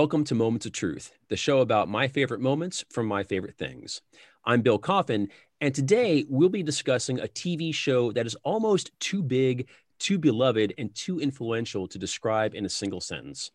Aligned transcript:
Welcome 0.00 0.24
to 0.24 0.34
Moments 0.34 0.64
of 0.64 0.72
Truth, 0.72 1.12
the 1.28 1.36
show 1.36 1.60
about 1.60 1.90
my 1.90 2.08
favorite 2.08 2.40
moments 2.40 2.86
from 2.88 3.04
my 3.04 3.22
favorite 3.22 3.58
things. 3.58 4.00
I'm 4.46 4.62
Bill 4.62 4.78
Coffin, 4.78 5.28
and 5.60 5.74
today 5.74 6.24
we'll 6.26 6.48
be 6.48 6.62
discussing 6.62 7.20
a 7.20 7.24
TV 7.24 7.74
show 7.74 8.10
that 8.12 8.24
is 8.24 8.34
almost 8.36 8.98
too 8.98 9.22
big, 9.22 9.68
too 9.98 10.18
beloved, 10.18 10.72
and 10.78 10.94
too 10.94 11.20
influential 11.20 11.86
to 11.86 11.98
describe 11.98 12.54
in 12.54 12.64
a 12.64 12.68
single 12.70 13.02
sentence. 13.02 13.50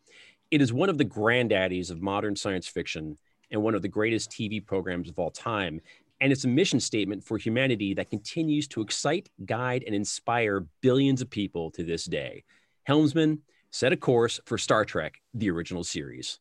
It 0.51 0.61
is 0.61 0.71
one 0.71 0.87
of 0.87 0.99
the 0.99 1.03
granddaddies 1.03 1.89
of 1.89 2.03
modern 2.03 2.35
science 2.35 2.67
fiction 2.67 3.17
and 3.49 3.63
one 3.63 3.73
of 3.73 3.81
the 3.81 3.87
greatest 3.87 4.29
TV 4.29 4.63
programs 4.63 5.09
of 5.09 5.17
all 5.17 5.31
time. 5.31 5.81
And 6.21 6.31
it's 6.31 6.45
a 6.45 6.47
mission 6.47 6.79
statement 6.79 7.23
for 7.23 7.39
humanity 7.39 7.95
that 7.95 8.11
continues 8.11 8.67
to 8.67 8.81
excite, 8.81 9.29
guide, 9.47 9.83
and 9.83 9.95
inspire 9.95 10.67
billions 10.81 11.23
of 11.23 11.29
people 11.31 11.71
to 11.71 11.83
this 11.83 12.05
day. 12.05 12.43
Helmsman 12.83 13.41
set 13.75 13.91
a 13.91 13.97
course 13.97 14.39
for 14.45 14.57
Star 14.57 14.85
Trek, 14.85 15.21
the 15.33 15.49
original 15.49 15.83
series. 15.83 16.39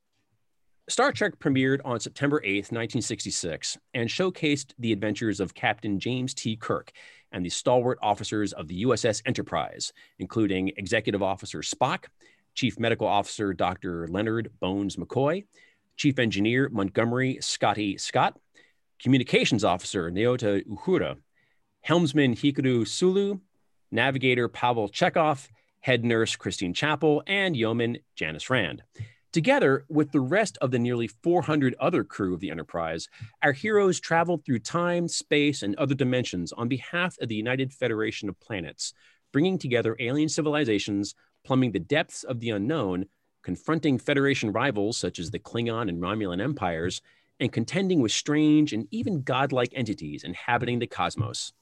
Star 0.88 1.10
Trek 1.10 1.40
premiered 1.40 1.80
on 1.84 1.98
September 1.98 2.40
8, 2.44 2.70
1966, 2.70 3.76
and 3.92 4.08
showcased 4.08 4.72
the 4.78 4.92
adventures 4.92 5.40
of 5.40 5.52
Captain 5.52 5.98
James 5.98 6.32
T. 6.32 6.54
Kirk 6.54 6.92
and 7.32 7.44
the 7.44 7.50
stalwart 7.50 7.98
officers 8.00 8.52
of 8.52 8.68
the 8.68 8.84
USS 8.84 9.20
Enterprise, 9.26 9.92
including 10.20 10.70
Executive 10.76 11.24
Officer 11.24 11.58
Spock, 11.58 12.04
Chief 12.54 12.78
Medical 12.78 13.08
Officer 13.08 13.52
Dr. 13.52 14.06
Leonard 14.06 14.52
Bones 14.60 14.94
McCoy, 14.94 15.44
Chief 15.96 16.16
Engineer 16.20 16.68
Montgomery 16.68 17.38
Scotty 17.40 17.98
Scott, 17.98 18.38
Communications 19.02 19.64
Officer 19.64 20.08
Nyota 20.08 20.64
Uhura, 20.68 21.16
Helmsman 21.80 22.36
Hikaru 22.36 22.86
Sulu, 22.86 23.40
Navigator 23.90 24.46
Pavel 24.46 24.88
Chekov, 24.88 25.48
Head 25.84 26.02
Nurse 26.02 26.34
Christine 26.34 26.72
Chapel, 26.72 27.22
and 27.26 27.54
Yeoman 27.54 27.98
Janice 28.16 28.48
Rand. 28.48 28.82
Together 29.34 29.84
with 29.90 30.12
the 30.12 30.20
rest 30.20 30.56
of 30.62 30.70
the 30.70 30.78
nearly 30.78 31.08
400 31.08 31.74
other 31.78 32.04
crew 32.04 32.32
of 32.32 32.40
the 32.40 32.50
Enterprise, 32.50 33.10
our 33.42 33.52
heroes 33.52 34.00
traveled 34.00 34.46
through 34.46 34.60
time, 34.60 35.08
space, 35.08 35.62
and 35.62 35.76
other 35.76 35.94
dimensions 35.94 36.52
on 36.52 36.68
behalf 36.68 37.18
of 37.20 37.28
the 37.28 37.34
United 37.34 37.70
Federation 37.70 38.30
of 38.30 38.40
Planets, 38.40 38.94
bringing 39.30 39.58
together 39.58 39.94
alien 40.00 40.30
civilizations, 40.30 41.14
plumbing 41.44 41.72
the 41.72 41.80
depths 41.80 42.24
of 42.24 42.40
the 42.40 42.48
unknown, 42.48 43.04
confronting 43.42 43.98
Federation 43.98 44.52
rivals 44.52 44.96
such 44.96 45.18
as 45.18 45.32
the 45.32 45.38
Klingon 45.38 45.90
and 45.90 46.00
Romulan 46.00 46.42
empires, 46.42 47.02
and 47.40 47.52
contending 47.52 48.00
with 48.00 48.12
strange 48.12 48.72
and 48.72 48.88
even 48.90 49.20
godlike 49.20 49.74
entities 49.74 50.24
inhabiting 50.24 50.78
the 50.78 50.86
cosmos. 50.86 51.52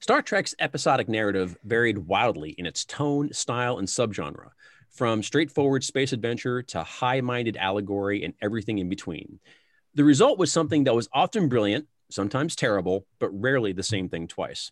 Star 0.00 0.22
Trek's 0.22 0.54
episodic 0.58 1.08
narrative 1.08 1.56
varied 1.64 1.98
wildly 1.98 2.50
in 2.50 2.66
its 2.66 2.84
tone, 2.84 3.32
style, 3.32 3.78
and 3.78 3.88
subgenre, 3.88 4.50
from 4.90 5.22
straightforward 5.22 5.84
space 5.84 6.12
adventure 6.12 6.62
to 6.62 6.82
high 6.82 7.20
minded 7.20 7.56
allegory 7.56 8.24
and 8.24 8.34
everything 8.40 8.78
in 8.78 8.88
between. 8.88 9.38
The 9.94 10.04
result 10.04 10.38
was 10.38 10.52
something 10.52 10.84
that 10.84 10.94
was 10.94 11.08
often 11.12 11.48
brilliant, 11.48 11.86
sometimes 12.10 12.56
terrible, 12.56 13.06
but 13.18 13.30
rarely 13.30 13.72
the 13.72 13.82
same 13.82 14.08
thing 14.08 14.28
twice. 14.28 14.70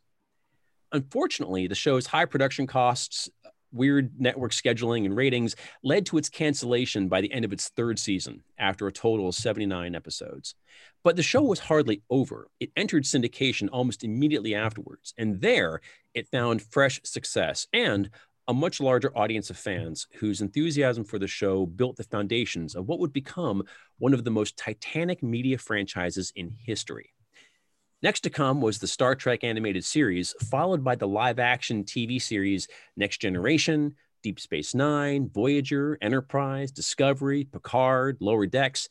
Unfortunately, 0.92 1.66
the 1.66 1.74
show's 1.74 2.06
high 2.06 2.24
production 2.24 2.66
costs, 2.66 3.28
weird 3.74 4.12
network 4.18 4.52
scheduling 4.52 5.04
and 5.04 5.16
ratings 5.16 5.56
led 5.82 6.06
to 6.06 6.18
its 6.18 6.28
cancellation 6.28 7.08
by 7.08 7.20
the 7.20 7.32
end 7.32 7.44
of 7.44 7.52
its 7.52 7.68
third 7.70 7.98
season 7.98 8.42
after 8.58 8.86
a 8.86 8.92
total 8.92 9.28
of 9.28 9.34
79 9.34 9.94
episodes. 9.94 10.54
But 11.02 11.16
the 11.16 11.22
show 11.22 11.42
was 11.42 11.58
hardly 11.58 12.02
over. 12.08 12.48
It 12.60 12.70
entered 12.76 13.04
syndication 13.04 13.68
almost 13.72 14.04
immediately 14.04 14.54
afterwards, 14.54 15.12
and 15.18 15.40
there 15.40 15.80
it 16.14 16.28
found 16.28 16.62
fresh 16.62 17.00
success 17.04 17.66
and 17.72 18.10
a 18.46 18.54
much 18.54 18.80
larger 18.80 19.16
audience 19.16 19.48
of 19.48 19.56
fans 19.56 20.06
whose 20.16 20.42
enthusiasm 20.42 21.04
for 21.04 21.18
the 21.18 21.26
show 21.26 21.64
built 21.64 21.96
the 21.96 22.04
foundations 22.04 22.74
of 22.74 22.86
what 22.86 22.98
would 22.98 23.12
become 23.12 23.62
one 23.98 24.12
of 24.12 24.24
the 24.24 24.30
most 24.30 24.56
titanic 24.56 25.22
media 25.22 25.56
franchises 25.56 26.32
in 26.36 26.54
history. 26.58 27.13
Next 28.04 28.20
to 28.20 28.30
come 28.30 28.60
was 28.60 28.78
the 28.78 28.86
Star 28.86 29.14
Trek 29.14 29.44
animated 29.44 29.82
series, 29.82 30.34
followed 30.50 30.84
by 30.84 30.94
the 30.94 31.08
live 31.08 31.38
action 31.38 31.84
TV 31.84 32.20
series 32.20 32.68
Next 32.98 33.16
Generation, 33.16 33.94
Deep 34.22 34.38
Space 34.38 34.74
Nine, 34.74 35.30
Voyager, 35.32 35.96
Enterprise, 36.02 36.70
Discovery, 36.70 37.44
Picard, 37.44 38.18
Lower 38.20 38.44
Decks. 38.44 38.90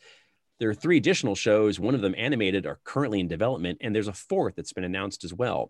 There 0.60 0.72
are 0.72 0.74
three 0.74 0.98
additional 0.98 1.36
shows, 1.36 1.80
one 1.80 1.94
of 1.94 2.02
them 2.02 2.16
animated, 2.18 2.66
are 2.66 2.80
currently 2.86 3.20
in 3.20 3.28
development, 3.28 3.78
and 3.82 3.94
there's 3.94 4.08
a 4.08 4.14
fourth 4.14 4.56
that's 4.56 4.74
been 4.74 4.84
announced 4.84 5.24
as 5.24 5.32
well. 5.32 5.70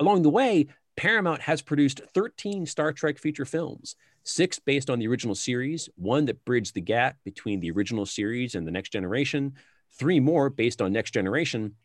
Along 0.00 0.22
the 0.22 0.28
way, 0.28 0.66
Paramount 0.96 1.42
has 1.42 1.62
produced 1.62 2.00
13 2.12 2.66
Star 2.66 2.92
Trek 2.92 3.18
feature 3.18 3.44
films, 3.44 3.94
six 4.24 4.58
based 4.58 4.90
on 4.90 4.98
the 4.98 5.06
original 5.06 5.36
series, 5.36 5.88
one 5.94 6.24
that 6.24 6.44
bridged 6.44 6.74
the 6.74 6.80
gap 6.80 7.18
between 7.24 7.60
the 7.60 7.70
original 7.70 8.04
series 8.04 8.56
and 8.56 8.66
the 8.66 8.72
next 8.72 8.90
generation, 8.90 9.52
three 9.92 10.18
more 10.18 10.50
based 10.50 10.82
on 10.82 10.92
Next 10.92 11.12
Generation, 11.12 11.76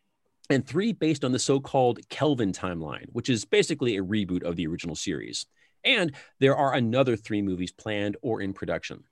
and 0.50 0.66
three 0.66 0.94
based 0.94 1.24
on 1.24 1.32
the 1.32 1.40
so 1.40 1.60
called 1.60 2.00
Kelvin 2.10 2.52
timeline, 2.52 3.06
which 3.12 3.30
is 3.30 3.46
basically 3.46 3.98
a 3.98 4.04
reboot 4.04 4.44
of 4.44 4.56
the 4.56 4.68
original 4.68 4.96
series. 4.96 5.46
And 5.84 6.14
there 6.40 6.56
are 6.56 6.74
another 6.74 7.16
three 7.16 7.42
movies 7.42 7.72
planned 7.72 8.18
or 8.22 8.42
in 8.42 8.54
production. 8.54 9.04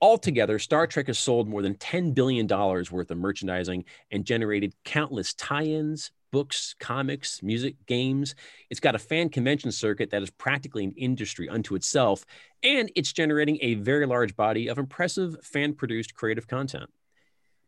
Altogether, 0.00 0.60
Star 0.60 0.86
Trek 0.86 1.08
has 1.08 1.18
sold 1.18 1.48
more 1.48 1.62
than 1.62 1.74
$10 1.74 2.14
billion 2.14 2.46
worth 2.46 3.10
of 3.10 3.18
merchandising 3.18 3.84
and 4.12 4.24
generated 4.24 4.74
countless 4.84 5.34
tie 5.34 5.64
ins, 5.64 6.12
books, 6.30 6.74
comics, 6.78 7.42
music, 7.42 7.74
games. 7.86 8.36
It's 8.70 8.80
got 8.80 8.94
a 8.94 8.98
fan 8.98 9.28
convention 9.28 9.72
circuit 9.72 10.10
that 10.10 10.22
is 10.22 10.30
practically 10.30 10.84
an 10.84 10.92
industry 10.96 11.48
unto 11.48 11.74
itself, 11.74 12.24
and 12.62 12.92
it's 12.94 13.12
generating 13.12 13.58
a 13.60 13.74
very 13.74 14.06
large 14.06 14.36
body 14.36 14.68
of 14.68 14.78
impressive 14.78 15.36
fan 15.42 15.74
produced 15.74 16.14
creative 16.14 16.46
content. 16.46 16.90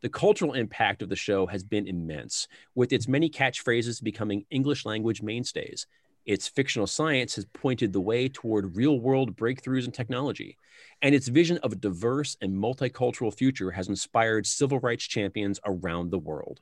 The 0.02 0.08
cultural 0.08 0.54
impact 0.54 1.02
of 1.02 1.10
the 1.10 1.16
show 1.16 1.46
has 1.46 1.62
been 1.62 1.86
immense, 1.86 2.48
with 2.74 2.92
its 2.92 3.06
many 3.06 3.28
catchphrases 3.28 4.02
becoming 4.02 4.46
English 4.50 4.86
language 4.86 5.20
mainstays. 5.20 5.86
Its 6.24 6.48
fictional 6.48 6.86
science 6.86 7.34
has 7.34 7.44
pointed 7.44 7.92
the 7.92 8.00
way 8.00 8.28
toward 8.28 8.76
real 8.76 8.98
world 8.98 9.36
breakthroughs 9.36 9.84
in 9.84 9.92
technology, 9.92 10.56
and 11.02 11.14
its 11.14 11.28
vision 11.28 11.58
of 11.58 11.72
a 11.72 11.76
diverse 11.76 12.36
and 12.40 12.54
multicultural 12.54 13.34
future 13.34 13.72
has 13.72 13.88
inspired 13.88 14.46
civil 14.46 14.78
rights 14.80 15.04
champions 15.04 15.60
around 15.66 16.10
the 16.10 16.18
world. 16.18 16.60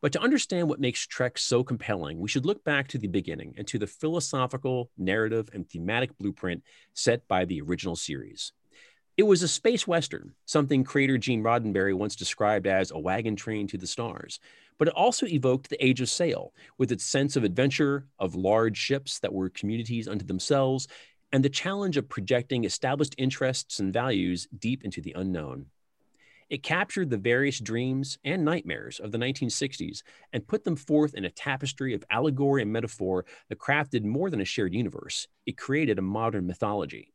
But 0.00 0.12
to 0.12 0.20
understand 0.22 0.68
what 0.68 0.80
makes 0.80 1.06
Trek 1.06 1.36
so 1.36 1.64
compelling, 1.64 2.18
we 2.18 2.28
should 2.28 2.46
look 2.46 2.64
back 2.64 2.88
to 2.88 2.98
the 2.98 3.08
beginning 3.08 3.54
and 3.58 3.66
to 3.68 3.78
the 3.78 3.86
philosophical, 3.86 4.90
narrative, 4.96 5.50
and 5.52 5.68
thematic 5.68 6.16
blueprint 6.18 6.62
set 6.94 7.26
by 7.28 7.44
the 7.44 7.60
original 7.60 7.96
series. 7.96 8.52
It 9.16 9.22
was 9.22 9.44
a 9.44 9.48
space 9.48 9.86
western, 9.86 10.34
something 10.44 10.82
creator 10.82 11.18
Gene 11.18 11.44
Roddenberry 11.44 11.94
once 11.94 12.16
described 12.16 12.66
as 12.66 12.90
a 12.90 12.98
wagon 12.98 13.36
train 13.36 13.68
to 13.68 13.78
the 13.78 13.86
stars. 13.86 14.40
But 14.76 14.88
it 14.88 14.94
also 14.94 15.24
evoked 15.26 15.70
the 15.70 15.84
age 15.84 16.00
of 16.00 16.10
sail, 16.10 16.52
with 16.78 16.90
its 16.90 17.04
sense 17.04 17.36
of 17.36 17.44
adventure, 17.44 18.08
of 18.18 18.34
large 18.34 18.76
ships 18.76 19.20
that 19.20 19.32
were 19.32 19.50
communities 19.50 20.08
unto 20.08 20.24
themselves, 20.24 20.88
and 21.30 21.44
the 21.44 21.48
challenge 21.48 21.96
of 21.96 22.08
projecting 22.08 22.64
established 22.64 23.14
interests 23.16 23.78
and 23.78 23.92
values 23.92 24.48
deep 24.58 24.82
into 24.82 25.00
the 25.00 25.12
unknown. 25.12 25.66
It 26.50 26.64
captured 26.64 27.10
the 27.10 27.16
various 27.16 27.60
dreams 27.60 28.18
and 28.24 28.44
nightmares 28.44 28.98
of 28.98 29.12
the 29.12 29.18
1960s 29.18 30.02
and 30.32 30.46
put 30.46 30.64
them 30.64 30.74
forth 30.74 31.14
in 31.14 31.24
a 31.24 31.30
tapestry 31.30 31.94
of 31.94 32.04
allegory 32.10 32.62
and 32.62 32.72
metaphor 32.72 33.26
that 33.48 33.58
crafted 33.58 34.02
more 34.02 34.28
than 34.28 34.40
a 34.40 34.44
shared 34.44 34.74
universe. 34.74 35.28
It 35.46 35.56
created 35.56 36.00
a 36.00 36.02
modern 36.02 36.48
mythology. 36.48 37.13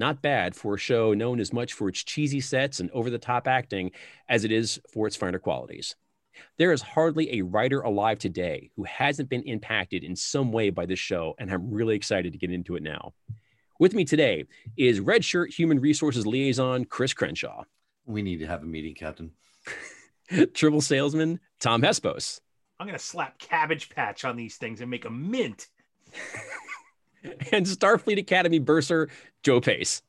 Not 0.00 0.22
bad 0.22 0.56
for 0.56 0.76
a 0.76 0.78
show 0.78 1.12
known 1.12 1.40
as 1.40 1.52
much 1.52 1.74
for 1.74 1.90
its 1.90 2.02
cheesy 2.02 2.40
sets 2.40 2.80
and 2.80 2.90
over 2.92 3.10
the 3.10 3.18
top 3.18 3.46
acting 3.46 3.90
as 4.30 4.44
it 4.44 4.50
is 4.50 4.80
for 4.90 5.06
its 5.06 5.14
finer 5.14 5.38
qualities. 5.38 5.94
There 6.56 6.72
is 6.72 6.80
hardly 6.80 7.38
a 7.38 7.42
writer 7.42 7.82
alive 7.82 8.18
today 8.18 8.70
who 8.76 8.84
hasn't 8.84 9.28
been 9.28 9.42
impacted 9.42 10.02
in 10.02 10.16
some 10.16 10.52
way 10.52 10.70
by 10.70 10.86
this 10.86 10.98
show, 10.98 11.34
and 11.38 11.52
I'm 11.52 11.70
really 11.70 11.96
excited 11.96 12.32
to 12.32 12.38
get 12.38 12.50
into 12.50 12.76
it 12.76 12.82
now. 12.82 13.12
With 13.78 13.92
me 13.92 14.06
today 14.06 14.46
is 14.74 15.00
Red 15.00 15.22
Shirt 15.22 15.52
Human 15.52 15.78
Resources 15.78 16.26
Liaison 16.26 16.86
Chris 16.86 17.12
Crenshaw. 17.12 17.64
We 18.06 18.22
need 18.22 18.38
to 18.38 18.46
have 18.46 18.62
a 18.62 18.66
meeting, 18.66 18.94
Captain. 18.94 19.32
Tribble 20.54 20.80
Salesman 20.80 21.40
Tom 21.58 21.82
Hespos. 21.82 22.40
I'm 22.78 22.86
going 22.86 22.98
to 22.98 23.04
slap 23.04 23.38
Cabbage 23.38 23.90
Patch 23.90 24.24
on 24.24 24.36
these 24.36 24.56
things 24.56 24.80
and 24.80 24.90
make 24.90 25.04
a 25.04 25.10
mint. 25.10 25.66
and 27.52 27.66
Starfleet 27.66 28.18
Academy 28.18 28.58
bursar 28.58 29.08
Joe 29.42 29.60
Pace. 29.60 30.02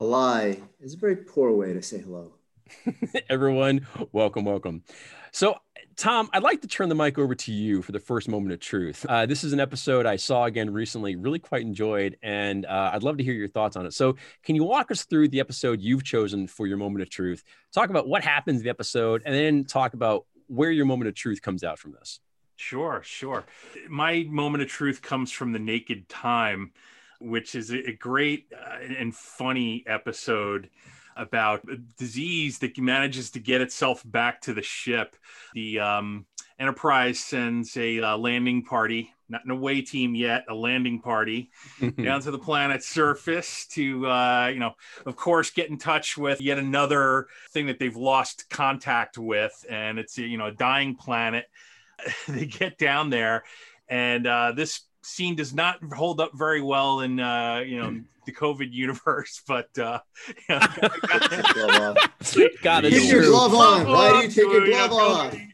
A 0.00 0.04
lie 0.04 0.58
is 0.80 0.94
a 0.94 0.96
very 0.96 1.16
poor 1.16 1.52
way 1.52 1.72
to 1.72 1.82
say 1.82 1.98
hello. 1.98 2.32
Everyone, 3.28 3.86
welcome, 4.12 4.44
welcome. 4.44 4.82
So, 5.30 5.56
Tom, 5.96 6.30
I'd 6.32 6.42
like 6.42 6.62
to 6.62 6.66
turn 6.68 6.88
the 6.88 6.94
mic 6.94 7.18
over 7.18 7.34
to 7.34 7.52
you 7.52 7.82
for 7.82 7.92
the 7.92 8.00
first 8.00 8.28
moment 8.28 8.52
of 8.52 8.60
truth. 8.60 9.04
Uh, 9.08 9.26
this 9.26 9.44
is 9.44 9.52
an 9.52 9.60
episode 9.60 10.06
I 10.06 10.16
saw 10.16 10.44
again 10.44 10.70
recently, 10.72 11.16
really 11.16 11.38
quite 11.38 11.62
enjoyed, 11.62 12.16
and 12.22 12.64
uh, 12.66 12.90
I'd 12.94 13.02
love 13.02 13.18
to 13.18 13.24
hear 13.24 13.34
your 13.34 13.48
thoughts 13.48 13.76
on 13.76 13.86
it. 13.86 13.92
So, 13.92 14.16
can 14.42 14.56
you 14.56 14.64
walk 14.64 14.90
us 14.90 15.04
through 15.04 15.28
the 15.28 15.40
episode 15.40 15.80
you've 15.80 16.02
chosen 16.02 16.46
for 16.46 16.66
your 16.66 16.78
moment 16.78 17.02
of 17.02 17.10
truth? 17.10 17.44
Talk 17.72 17.90
about 17.90 18.08
what 18.08 18.24
happens 18.24 18.60
in 18.60 18.64
the 18.64 18.70
episode, 18.70 19.22
and 19.24 19.34
then 19.34 19.64
talk 19.64 19.94
about 19.94 20.26
where 20.48 20.70
your 20.70 20.86
moment 20.86 21.08
of 21.08 21.14
truth 21.14 21.42
comes 21.42 21.62
out 21.62 21.78
from 21.78 21.92
this. 21.92 22.20
Sure, 22.56 23.02
sure. 23.04 23.44
My 23.88 24.24
moment 24.28 24.62
of 24.62 24.68
truth 24.68 25.02
comes 25.02 25.32
from 25.32 25.52
the 25.52 25.58
naked 25.58 26.08
time 26.08 26.72
which 27.22 27.54
is 27.54 27.70
a, 27.70 27.92
great 27.92 28.52
uh, 28.52 28.78
and 28.98 29.14
funny 29.14 29.84
episode 29.86 30.68
about 31.16 31.62
a 31.70 31.76
disease 31.98 32.58
that 32.58 32.76
manages 32.78 33.30
to 33.30 33.38
get 33.38 33.60
itself 33.60 34.02
back 34.04 34.40
to 34.40 34.54
the 34.54 34.62
ship. 34.62 35.16
The 35.54 35.78
um, 35.78 36.26
Enterprise 36.58 37.20
sends 37.20 37.76
a 37.76 38.00
uh, 38.00 38.16
landing 38.16 38.64
party, 38.64 39.12
not 39.28 39.44
an 39.44 39.50
away 39.50 39.82
team 39.82 40.14
yet, 40.14 40.44
a 40.48 40.54
landing 40.54 41.00
party 41.00 41.50
down 42.02 42.20
to 42.22 42.30
the 42.30 42.38
planet's 42.38 42.88
surface 42.88 43.66
to, 43.68 44.06
uh, 44.06 44.50
you 44.52 44.58
know, 44.58 44.72
of 45.06 45.16
course, 45.16 45.50
get 45.50 45.70
in 45.70 45.78
touch 45.78 46.16
with 46.16 46.40
yet 46.40 46.58
another 46.58 47.26
thing 47.50 47.66
that 47.66 47.78
they've 47.78 47.96
lost 47.96 48.48
contact 48.50 49.18
with. 49.18 49.64
And 49.68 49.98
it's, 49.98 50.18
you 50.18 50.38
know, 50.38 50.46
a 50.46 50.52
dying 50.52 50.96
planet. 50.96 51.46
they 52.28 52.46
get 52.46 52.78
down 52.78 53.10
there, 53.10 53.44
and 53.88 54.26
uh, 54.26 54.52
this 54.52 54.80
scene 55.02 55.34
does 55.34 55.54
not 55.54 55.78
hold 55.92 56.20
up 56.20 56.30
very 56.34 56.60
well 56.60 57.00
in, 57.00 57.18
uh, 57.20 57.62
you 57.66 57.78
know, 57.78 58.00
the 58.26 58.32
COVID 58.32 58.72
universe, 58.72 59.42
but 59.48 59.76
uh, 59.78 59.98
you 60.48 60.54
know, 60.58 61.94
God, 62.62 62.84
Keep 62.84 62.92
it's 62.92 63.10
your 63.10 63.24
glove 63.24 63.54
on. 63.54 63.86
Why 63.86 64.10
do 64.12 64.26
you 64.26 64.28
take 64.28 64.52
your 64.52 64.66
glove 64.66 64.92
off? 64.92 65.34
He 65.34 65.48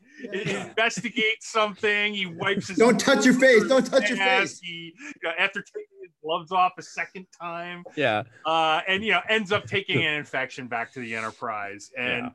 he 1.12 1.34
something. 1.40 2.14
He 2.14 2.26
wipes 2.26 2.68
his. 2.68 2.78
Don't 2.78 2.98
touch 2.98 3.24
your 3.24 3.34
face. 3.34 3.64
Don't 3.68 3.86
touch 3.86 4.08
your 4.08 4.18
face. 4.18 4.58
He, 4.58 4.92
you 4.98 5.12
know, 5.22 5.30
after 5.38 5.62
taking 5.62 5.86
his 6.02 6.12
gloves 6.22 6.50
off 6.50 6.72
a 6.78 6.82
second 6.82 7.26
time, 7.40 7.84
Yeah. 7.96 8.24
uh, 8.44 8.80
and 8.88 9.04
you 9.04 9.12
know, 9.12 9.20
ends 9.28 9.52
up 9.52 9.66
taking 9.66 10.04
an 10.04 10.14
infection 10.14 10.66
back 10.66 10.92
to 10.94 11.00
the 11.00 11.14
Enterprise. 11.14 11.90
And 11.96 12.24
Yeah. 12.24 12.30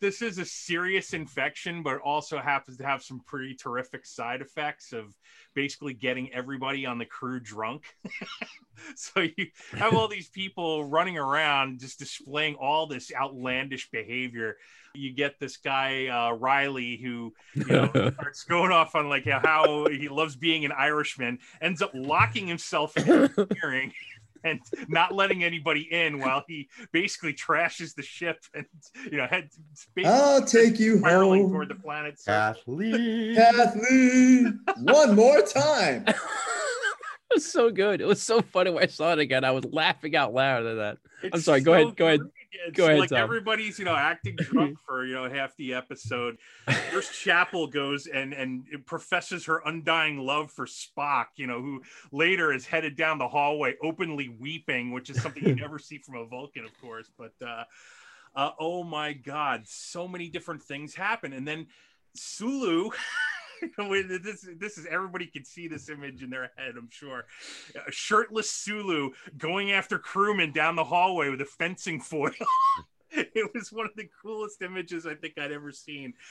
This 0.00 0.22
is 0.22 0.38
a 0.38 0.44
serious 0.44 1.12
infection, 1.12 1.82
but 1.82 1.98
also 1.98 2.38
happens 2.38 2.76
to 2.78 2.84
have 2.84 3.02
some 3.02 3.20
pretty 3.20 3.54
terrific 3.54 4.06
side 4.06 4.40
effects 4.40 4.92
of 4.92 5.16
basically 5.54 5.94
getting 5.94 6.32
everybody 6.32 6.86
on 6.86 6.98
the 6.98 7.04
crew 7.04 7.40
drunk. 7.40 7.84
so 8.94 9.20
you 9.20 9.46
have 9.72 9.94
all 9.94 10.08
these 10.08 10.28
people 10.28 10.84
running 10.84 11.18
around 11.18 11.80
just 11.80 11.98
displaying 11.98 12.54
all 12.54 12.86
this 12.86 13.12
outlandish 13.14 13.90
behavior. 13.90 14.56
You 14.94 15.12
get 15.12 15.38
this 15.38 15.56
guy 15.56 16.06
uh, 16.06 16.32
Riley 16.32 16.96
who 16.96 17.34
you 17.54 17.66
know 17.66 17.90
starts 18.14 18.44
going 18.44 18.72
off 18.72 18.94
on 18.94 19.08
like 19.08 19.26
how 19.26 19.86
he 19.88 20.08
loves 20.08 20.36
being 20.36 20.64
an 20.64 20.72
Irishman, 20.72 21.38
ends 21.60 21.82
up 21.82 21.92
locking 21.94 22.46
himself 22.46 22.96
in 22.96 23.06
the 23.06 23.56
hearing 23.60 23.92
and 24.44 24.60
not 24.88 25.14
letting 25.14 25.42
anybody 25.44 25.88
in 25.90 26.18
while 26.18 26.44
he 26.46 26.68
basically 26.92 27.32
trashes 27.34 27.94
the 27.94 28.02
ship 28.02 28.38
and 28.54 28.66
you 29.10 29.18
know 29.18 29.26
head 29.26 29.48
I'll 30.04 30.44
take 30.44 30.78
you 30.78 30.98
spiraling 30.98 31.42
home. 31.42 31.52
toward 31.52 31.68
the 31.68 31.74
planet. 31.74 32.18
surface. 32.20 32.58
Kathleen. 32.66 33.34
Kathleen, 33.34 34.60
one 34.78 35.14
more 35.14 35.42
time. 35.42 36.04
it 36.08 36.16
was 37.34 37.50
so 37.50 37.70
good. 37.70 38.00
It 38.00 38.06
was 38.06 38.22
so 38.22 38.40
funny 38.42 38.70
when 38.70 38.82
I 38.84 38.86
saw 38.86 39.12
it 39.12 39.18
again. 39.18 39.44
I 39.44 39.50
was 39.50 39.64
laughing 39.64 40.16
out 40.16 40.32
loud 40.34 40.66
at 40.66 40.76
that. 40.76 40.98
I'm 41.24 41.30
It's 41.34 41.44
sorry, 41.44 41.60
go 41.60 41.74
ahead, 41.74 41.96
go 41.96 42.06
ahead. 42.06 42.20
It's 42.50 42.76
Go 42.76 42.86
ahead, 42.86 42.98
Like 42.98 43.10
Tom. 43.10 43.18
everybody's, 43.18 43.78
you 43.78 43.84
know, 43.84 43.94
acting 43.94 44.36
drunk 44.38 44.78
for 44.86 45.04
you 45.04 45.14
know 45.14 45.28
half 45.28 45.54
the 45.56 45.74
episode. 45.74 46.38
First, 46.90 47.12
Chapel 47.12 47.66
goes 47.66 48.06
and 48.06 48.32
and 48.32 48.64
professes 48.86 49.44
her 49.46 49.60
undying 49.66 50.18
love 50.18 50.50
for 50.50 50.66
Spock. 50.66 51.26
You 51.36 51.46
know, 51.46 51.60
who 51.60 51.82
later 52.10 52.52
is 52.52 52.66
headed 52.66 52.96
down 52.96 53.18
the 53.18 53.28
hallway 53.28 53.74
openly 53.82 54.28
weeping, 54.28 54.92
which 54.92 55.10
is 55.10 55.20
something 55.20 55.44
you 55.44 55.54
never 55.56 55.78
see 55.78 55.98
from 55.98 56.16
a 56.16 56.26
Vulcan, 56.26 56.64
of 56.64 56.80
course. 56.80 57.10
But 57.18 57.32
uh, 57.46 57.64
uh, 58.34 58.50
oh 58.58 58.82
my 58.82 59.12
God, 59.12 59.62
so 59.66 60.08
many 60.08 60.28
different 60.28 60.62
things 60.62 60.94
happen, 60.94 61.32
and 61.32 61.46
then 61.46 61.66
Sulu. 62.14 62.90
This 63.78 64.46
this 64.58 64.78
is 64.78 64.86
everybody 64.86 65.26
can 65.26 65.44
see 65.44 65.68
this 65.68 65.88
image 65.88 66.22
in 66.22 66.30
their 66.30 66.50
head, 66.56 66.74
I'm 66.76 66.90
sure. 66.90 67.26
A 67.86 67.92
shirtless 67.92 68.50
Sulu 68.50 69.10
going 69.36 69.72
after 69.72 69.98
crewmen 69.98 70.52
down 70.52 70.76
the 70.76 70.84
hallway 70.84 71.28
with 71.30 71.40
a 71.40 71.44
fencing 71.44 72.00
foil. 72.00 72.30
it 73.10 73.50
was 73.54 73.72
one 73.72 73.86
of 73.86 73.92
the 73.96 74.08
coolest 74.22 74.60
images 74.62 75.06
I 75.06 75.14
think 75.14 75.38
I'd 75.38 75.52
ever 75.52 75.72
seen. 75.72 76.14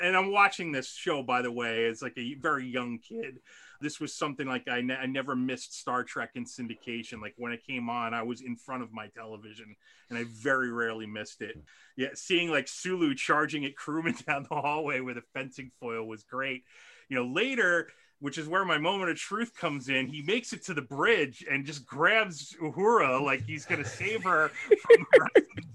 And 0.00 0.16
I'm 0.16 0.32
watching 0.32 0.72
this 0.72 0.92
show, 0.92 1.22
by 1.22 1.42
the 1.42 1.52
way, 1.52 1.86
as 1.86 2.02
like 2.02 2.16
a 2.16 2.34
very 2.34 2.66
young 2.66 2.98
kid. 2.98 3.38
This 3.82 4.00
was 4.00 4.14
something 4.14 4.46
like 4.46 4.68
I, 4.68 4.80
ne- 4.80 4.96
I 4.96 5.06
never 5.06 5.36
missed 5.36 5.78
Star 5.78 6.04
Trek 6.04 6.30
in 6.34 6.44
syndication. 6.44 7.20
Like 7.20 7.34
when 7.36 7.52
it 7.52 7.66
came 7.66 7.90
on, 7.90 8.14
I 8.14 8.22
was 8.22 8.40
in 8.40 8.56
front 8.56 8.82
of 8.82 8.92
my 8.92 9.08
television, 9.08 9.74
and 10.08 10.18
I 10.18 10.24
very 10.28 10.70
rarely 10.70 11.06
missed 11.06 11.42
it. 11.42 11.56
Yeah, 11.96 12.08
seeing 12.14 12.50
like 12.50 12.68
Sulu 12.68 13.14
charging 13.14 13.64
at 13.64 13.76
crewmen 13.76 14.14
down 14.26 14.46
the 14.48 14.56
hallway 14.56 15.00
with 15.00 15.18
a 15.18 15.22
fencing 15.34 15.70
foil 15.80 16.06
was 16.06 16.22
great. 16.22 16.64
You 17.08 17.16
know, 17.16 17.26
later, 17.26 17.88
which 18.20 18.38
is 18.38 18.48
where 18.48 18.64
my 18.64 18.78
moment 18.78 19.10
of 19.10 19.16
truth 19.16 19.52
comes 19.56 19.88
in, 19.88 20.06
he 20.06 20.22
makes 20.22 20.52
it 20.52 20.64
to 20.66 20.74
the 20.74 20.82
bridge 20.82 21.44
and 21.50 21.66
just 21.66 21.84
grabs 21.84 22.56
Uhura 22.62 23.20
like 23.20 23.44
he's 23.44 23.66
gonna 23.66 23.84
save 23.84 24.22
her 24.22 24.48
from 24.80 25.06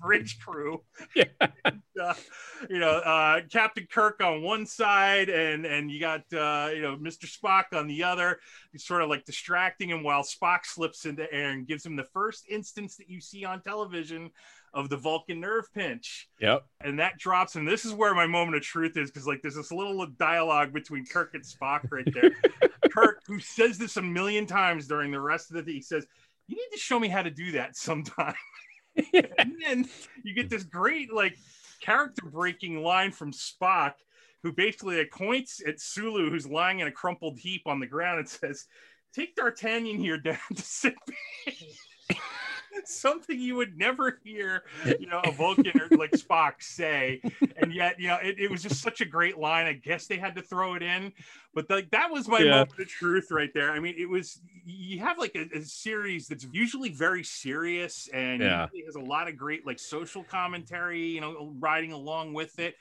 the 0.07 0.19
rest 0.19 0.39
of 0.39 0.45
the 0.45 0.45
bridge 0.45 0.45
crew. 0.45 0.81
Yeah. 1.15 1.47
And, 1.65 1.81
uh, 2.01 2.13
you 2.69 2.79
know, 2.79 2.89
uh, 2.89 3.41
Captain 3.51 3.87
Kirk 3.91 4.21
on 4.21 4.41
one 4.43 4.65
side, 4.65 5.29
and 5.29 5.65
and 5.65 5.89
you 5.89 5.99
got 5.99 6.21
uh, 6.33 6.69
you 6.73 6.81
know 6.81 6.95
Mr. 6.95 7.25
Spock 7.25 7.77
on 7.77 7.87
the 7.87 8.03
other. 8.03 8.39
He's 8.71 8.85
sort 8.85 9.01
of 9.01 9.09
like 9.09 9.25
distracting 9.25 9.89
him 9.89 10.03
while 10.03 10.23
Spock 10.23 10.65
slips 10.65 11.05
into 11.05 11.31
air 11.33 11.51
and 11.51 11.67
gives 11.67 11.85
him 11.85 11.95
the 11.95 12.03
first 12.13 12.45
instance 12.49 12.97
that 12.97 13.09
you 13.09 13.19
see 13.19 13.45
on 13.45 13.61
television 13.61 14.31
of 14.73 14.89
the 14.89 14.97
Vulcan 14.97 15.39
nerve 15.39 15.65
pinch 15.73 16.29
yep. 16.39 16.65
and 16.81 16.99
that 16.99 17.17
drops 17.17 17.55
and 17.55 17.67
this 17.67 17.85
is 17.85 17.93
where 17.93 18.13
my 18.13 18.27
moment 18.27 18.57
of 18.57 18.61
truth 18.61 18.97
is 18.97 19.09
because 19.09 19.25
like 19.25 19.41
there's 19.41 19.55
this 19.55 19.71
little 19.71 20.05
dialogue 20.19 20.73
between 20.73 21.05
kirk 21.05 21.33
and 21.33 21.43
spock 21.43 21.89
right 21.89 22.07
there 22.13 22.31
kirk 22.91 23.21
who 23.25 23.39
says 23.39 23.77
this 23.77 23.97
a 23.97 24.01
million 24.01 24.45
times 24.45 24.87
during 24.87 25.09
the 25.09 25.19
rest 25.19 25.49
of 25.49 25.55
the 25.55 25.63
day 25.63 25.73
he 25.73 25.81
says 25.81 26.05
you 26.47 26.55
need 26.55 26.69
to 26.71 26.79
show 26.79 26.99
me 26.99 27.07
how 27.07 27.21
to 27.21 27.31
do 27.31 27.51
that 27.51 27.75
sometime 27.75 28.35
and 29.13 29.55
then 29.63 29.87
you 30.23 30.33
get 30.33 30.49
this 30.49 30.63
great 30.63 31.13
like 31.13 31.37
character 31.81 32.23
breaking 32.25 32.81
line 32.81 33.11
from 33.11 33.31
spock 33.31 33.93
who 34.43 34.51
basically 34.51 34.97
like, 34.97 35.11
points 35.11 35.61
at 35.65 35.79
sulu 35.79 36.29
who's 36.29 36.47
lying 36.47 36.79
in 36.79 36.87
a 36.87 36.91
crumpled 36.91 37.37
heap 37.37 37.63
on 37.65 37.79
the 37.79 37.87
ground 37.87 38.19
and 38.19 38.29
says 38.29 38.65
take 39.13 39.35
d'artagnan 39.35 39.97
here 39.97 40.17
down 40.17 40.37
to 40.55 40.93
bay." 41.45 41.57
something 42.85 43.39
you 43.39 43.55
would 43.55 43.77
never 43.77 44.19
hear, 44.23 44.63
you 44.97 45.07
know, 45.07 45.19
a 45.19 45.31
Vulcan 45.31 45.77
or 45.79 45.91
like 45.95 46.11
Spock 46.13 46.53
say. 46.61 47.21
And 47.55 47.73
yet, 47.73 47.99
you 47.99 48.07
know, 48.07 48.17
it, 48.21 48.39
it 48.39 48.51
was 48.51 48.61
just 48.61 48.81
such 48.81 49.01
a 49.01 49.05
great 49.05 49.37
line. 49.37 49.65
I 49.65 49.73
guess 49.73 50.07
they 50.07 50.17
had 50.17 50.35
to 50.35 50.41
throw 50.43 50.75
it 50.75 50.83
in. 50.83 51.11
But 51.53 51.69
like 51.69 51.89
that 51.91 52.11
was 52.11 52.27
my 52.27 52.43
Yeah. 52.43 52.43
moment 52.43 52.79
of 52.79 52.87
truth 52.87 53.27
right 53.31 53.49
there. 53.53 53.71
I 53.71 53.79
mean, 53.79 53.95
it 53.97 54.07
was 54.09 54.39
you 54.63 54.99
have 54.99 55.17
like 55.17 55.35
a, 55.35 55.57
a 55.57 55.63
series 55.63 56.27
that's 56.27 56.45
usually 56.51 56.89
very 56.89 57.23
serious 57.23 58.07
and 58.13 58.41
Yeah. 58.41 58.67
has 58.85 58.95
a 58.95 59.01
lot 59.01 59.27
of 59.27 59.37
great 59.37 59.65
like 59.65 59.79
social 59.79 60.23
commentary, 60.23 61.07
you 61.07 61.21
know, 61.21 61.53
riding 61.59 61.91
along 61.91 62.33
with 62.33 62.59
it. 62.59 62.75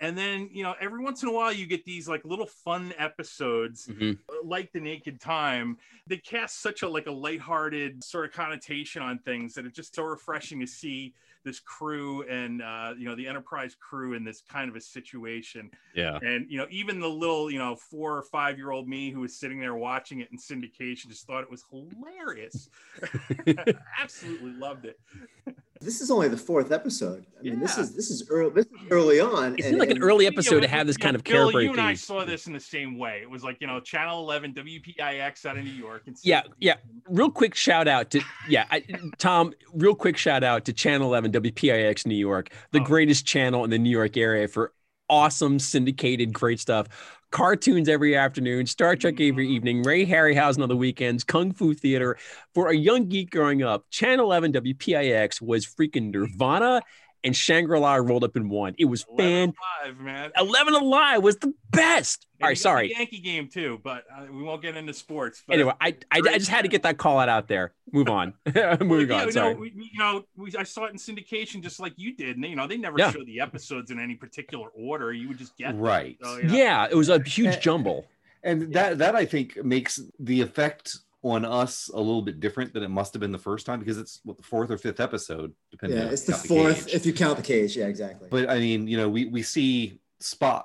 And 0.00 0.16
then, 0.16 0.50
you 0.52 0.62
know, 0.62 0.74
every 0.80 1.02
once 1.02 1.22
in 1.22 1.28
a 1.28 1.32
while 1.32 1.52
you 1.52 1.66
get 1.66 1.84
these 1.84 2.08
like 2.08 2.24
little 2.24 2.46
fun 2.46 2.94
episodes 2.98 3.88
Mhm. 3.88 4.18
like 4.44 4.70
the 4.72 4.80
naked 4.80 5.18
time 5.20 5.78
they 6.06 6.18
cast 6.18 6.60
such 6.60 6.82
a 6.82 6.88
like 6.88 7.06
a 7.06 7.10
lighthearted 7.10 8.04
sort 8.04 8.26
of 8.26 8.32
connotation 8.32 9.00
on 9.02 9.18
things 9.20 9.54
that 9.54 9.64
it's 9.64 9.74
just 9.74 9.94
so 9.94 10.02
refreshing 10.02 10.60
to 10.60 10.66
see 10.66 11.14
this 11.44 11.60
crew 11.60 12.22
and 12.28 12.60
uh, 12.60 12.92
you 12.98 13.06
know 13.06 13.14
the 13.16 13.26
enterprise 13.26 13.74
crew 13.74 14.12
in 14.12 14.24
this 14.24 14.42
kind 14.42 14.68
of 14.68 14.76
a 14.76 14.80
situation 14.82 15.70
Yeah. 15.92 16.20
and 16.20 16.50
you 16.50 16.58
know 16.58 16.66
even 16.70 17.00
the 17.00 17.08
little 17.08 17.50
you 17.50 17.58
know 17.58 17.74
four 17.74 18.16
or 18.18 18.22
five 18.22 18.58
year 18.58 18.70
old 18.70 18.86
me 18.86 19.10
who 19.10 19.20
was 19.20 19.38
sitting 19.38 19.60
there 19.60 19.76
watching 19.76 20.20
it 20.20 20.28
in 20.30 20.36
syndication 20.38 21.06
just 21.08 21.26
thought 21.26 21.42
it 21.42 21.50
was 21.50 21.64
hilarious 21.70 22.68
absolutely 23.98 24.52
loved 24.52 24.84
it 24.84 25.00
This 25.80 26.00
is 26.00 26.10
only 26.10 26.28
the 26.28 26.36
fourth 26.36 26.72
episode. 26.72 27.24
I 27.38 27.42
mean, 27.42 27.60
this 27.60 27.78
is 27.78 27.94
this 27.94 28.10
is 28.10 28.28
early. 28.30 28.50
This 28.50 28.66
is 28.66 28.72
early 28.90 29.20
on. 29.20 29.54
It 29.58 29.64
seemed 29.64 29.78
like 29.78 29.90
an 29.90 29.96
and- 29.98 30.04
early 30.04 30.24
You 30.24 30.30
know, 30.30 30.34
episode 30.34 30.60
to 30.60 30.68
have 30.68 30.86
this 30.86 30.96
you 30.98 31.02
kind 31.02 31.14
know, 31.14 31.18
of 31.18 31.24
Bill, 31.24 31.34
character 31.50 31.62
you 31.62 31.70
and 31.70 31.80
I 31.80 31.94
saw 31.94 32.24
this 32.24 32.46
in 32.48 32.52
the 32.52 32.60
same 32.60 32.98
way. 32.98 33.20
It 33.22 33.30
was 33.30 33.44
like 33.44 33.58
you 33.60 33.66
know, 33.66 33.78
Channel 33.80 34.18
11, 34.24 34.54
WPIX 34.54 35.46
out 35.46 35.56
of 35.56 35.64
New 35.64 35.70
York. 35.70 36.02
And 36.06 36.16
Yeah, 36.24 36.42
yeah. 36.60 36.74
Real 37.08 37.30
quick 37.30 37.54
shout 37.54 37.86
out 37.86 38.10
to 38.10 38.20
yeah, 38.48 38.64
I, 38.70 38.84
Tom. 39.18 39.54
Real 39.72 39.94
quick 39.94 40.16
shout 40.16 40.42
out 40.42 40.64
to 40.64 40.72
Channel 40.72 41.06
11 41.08 41.32
WPIX 41.32 42.06
New 42.06 42.14
York, 42.16 42.50
the 42.72 42.80
Oh. 42.80 42.84
greatest 42.84 43.24
channel 43.26 43.62
in 43.64 43.70
the 43.70 43.78
New 43.78 43.90
York 43.90 44.16
area 44.16 44.48
for 44.48 44.72
awesome 45.08 45.58
syndicated 45.58 46.32
great 46.32 46.60
stuff. 46.60 46.86
Cartoons 47.30 47.88
every 47.88 48.16
afternoon, 48.16 48.66
Star 48.66 48.96
Trek 48.96 49.20
every 49.20 49.44
mm-hmm. 49.44 49.54
evening, 49.54 49.82
Ray 49.82 50.06
Harryhausen 50.06 50.62
on 50.62 50.68
the 50.68 50.76
weekends, 50.76 51.24
Kung 51.24 51.52
Fu 51.52 51.74
Theater. 51.74 52.16
For 52.54 52.68
a 52.68 52.76
young 52.76 53.06
geek 53.08 53.30
growing 53.30 53.62
up, 53.62 53.84
Channel 53.90 54.24
11 54.24 54.52
WPIX 54.54 55.42
was 55.42 55.66
freaking 55.66 56.10
Nirvana 56.10 56.80
and 57.24 57.34
Shangri-La 57.36 57.94
rolled 57.96 58.24
up 58.24 58.36
in 58.36 58.48
one. 58.48 58.74
It 58.78 58.84
was 58.86 59.04
11 59.18 59.52
fan. 59.52 59.54
Alive, 59.84 60.00
man. 60.00 60.30
11 60.38 60.74
Alive 60.74 61.22
was 61.22 61.36
the 61.36 61.52
best. 61.70 62.26
And 62.40 62.44
All 62.44 62.48
right, 62.48 62.50
you 62.50 62.54
got 62.54 62.58
the 62.58 62.62
sorry. 62.62 62.92
Yankee 62.92 63.20
game 63.20 63.48
too, 63.48 63.80
but 63.82 64.04
uh, 64.16 64.26
we 64.30 64.42
won't 64.42 64.62
get 64.62 64.76
into 64.76 64.94
sports. 64.94 65.42
But 65.46 65.54
Anyway, 65.54 65.72
I, 65.80 65.96
I, 66.12 66.18
I 66.18 66.38
just 66.38 66.50
had 66.50 66.62
to 66.62 66.68
get 66.68 66.82
that 66.84 66.96
call 66.98 67.18
out 67.18 67.28
out 67.28 67.48
there. 67.48 67.74
Move 67.92 68.08
on. 68.08 68.34
Moving 68.80 69.08
yeah, 69.08 69.16
on. 69.20 69.24
no, 69.26 69.30
Sorry. 69.30 69.54
we, 69.54 69.72
you 69.74 69.98
know, 69.98 70.24
we, 70.36 70.52
I 70.56 70.62
saw 70.62 70.84
it 70.84 70.90
in 70.92 70.96
syndication 70.96 71.62
just 71.62 71.80
like 71.80 71.94
you 71.96 72.14
did. 72.14 72.36
And, 72.36 72.44
you 72.44 72.54
know, 72.56 72.66
they 72.66 72.76
never 72.76 72.96
Yeah. 72.98 73.10
show 73.10 73.24
the 73.24 73.40
episodes 73.40 73.90
in 73.90 73.98
any 73.98 74.14
particular 74.14 74.68
order. 74.68 75.12
You 75.12 75.28
would 75.28 75.38
just 75.38 75.56
get. 75.56 75.74
Right. 75.76 76.16
So, 76.22 76.36
you 76.36 76.44
know, 76.44 76.54
Yeah, 76.54 76.86
it 76.90 76.94
was 76.94 77.08
a 77.08 77.20
huge 77.22 77.60
jumble. 77.60 78.06
And 78.44 78.72
that 78.74 78.98
that 78.98 79.16
I 79.16 79.24
think 79.24 79.62
makes 79.64 80.00
the 80.20 80.40
effect 80.40 80.96
on 81.22 81.44
us 81.44 81.90
a 81.92 81.98
little 81.98 82.22
bit 82.22 82.40
different 82.40 82.72
than 82.72 82.82
it 82.82 82.90
must 82.90 83.12
have 83.12 83.20
been 83.20 83.32
the 83.32 83.38
first 83.38 83.66
time 83.66 83.80
because 83.80 83.98
it's 83.98 84.20
what 84.24 84.36
the 84.36 84.42
fourth 84.42 84.70
or 84.70 84.78
fifth 84.78 85.00
episode, 85.00 85.52
depending. 85.70 85.98
Yeah, 85.98 86.06
on 86.06 86.12
it's 86.12 86.22
the 86.22 86.32
fourth 86.32 86.86
cage. 86.86 86.94
if 86.94 87.06
you 87.06 87.12
count 87.12 87.36
the 87.36 87.42
cage. 87.42 87.76
Yeah, 87.76 87.86
exactly. 87.86 88.28
But 88.30 88.48
I 88.48 88.58
mean, 88.58 88.86
you 88.86 88.96
know, 88.96 89.08
we 89.08 89.26
we 89.26 89.42
see 89.42 89.98
Spock 90.22 90.64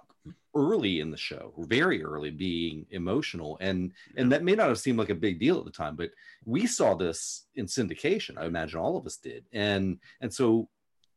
early 0.55 0.99
in 0.99 1.09
the 1.09 1.17
show, 1.17 1.53
very 1.57 2.03
early, 2.03 2.29
being 2.29 2.85
emotional, 2.91 3.57
and 3.61 3.91
and 4.15 4.31
that 4.31 4.43
may 4.43 4.53
not 4.53 4.67
have 4.67 4.79
seemed 4.79 4.99
like 4.99 5.09
a 5.09 5.15
big 5.15 5.39
deal 5.39 5.57
at 5.57 5.65
the 5.65 5.71
time, 5.71 5.95
but 5.95 6.11
we 6.45 6.67
saw 6.67 6.93
this 6.93 7.45
in 7.55 7.65
syndication. 7.65 8.37
I 8.37 8.45
imagine 8.45 8.79
all 8.79 8.97
of 8.97 9.05
us 9.07 9.17
did, 9.17 9.45
and 9.53 9.97
and 10.21 10.31
so 10.31 10.69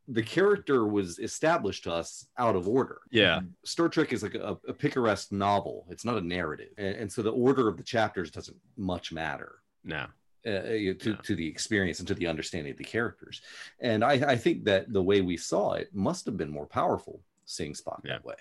the 0.08 0.22
character 0.22 0.86
was 0.86 1.18
established 1.18 1.84
to 1.84 1.92
us 1.92 2.26
out 2.38 2.54
of 2.56 2.68
order. 2.68 2.98
Yeah. 3.10 3.40
Star 3.64 3.88
Trek 3.88 4.12
is 4.12 4.22
like 4.22 4.34
a, 4.36 4.56
a 4.68 4.72
picaresque 4.72 5.32
novel. 5.32 5.86
It's 5.90 6.04
not 6.04 6.16
a 6.16 6.20
narrative, 6.20 6.68
and, 6.78 6.94
and 6.96 7.12
so 7.12 7.22
the 7.22 7.32
order 7.32 7.68
of 7.68 7.76
the 7.76 7.82
chapters 7.82 8.30
doesn't 8.30 8.56
much 8.76 9.12
matter 9.12 9.56
No. 9.84 10.06
uh, 10.46 10.50
to, 10.50 10.76
Yeah. 10.78 11.16
to 11.22 11.34
the 11.34 11.46
experience 11.48 11.98
and 11.98 12.06
to 12.08 12.14
the 12.14 12.26
understanding 12.28 12.70
of 12.72 12.78
the 12.78 12.84
characters. 12.84 13.40
And 13.80 14.04
I, 14.04 14.12
I 14.12 14.36
think 14.36 14.64
that 14.64 14.92
the 14.92 15.02
way 15.02 15.20
we 15.22 15.36
saw 15.36 15.72
it 15.72 15.92
must 15.94 16.24
have 16.26 16.36
been 16.36 16.50
more 16.50 16.66
powerful 16.66 17.20
seeing 17.44 17.72
Spock 17.74 18.00
Yeah. 18.04 18.12
that 18.12 18.24
way. 18.24 18.34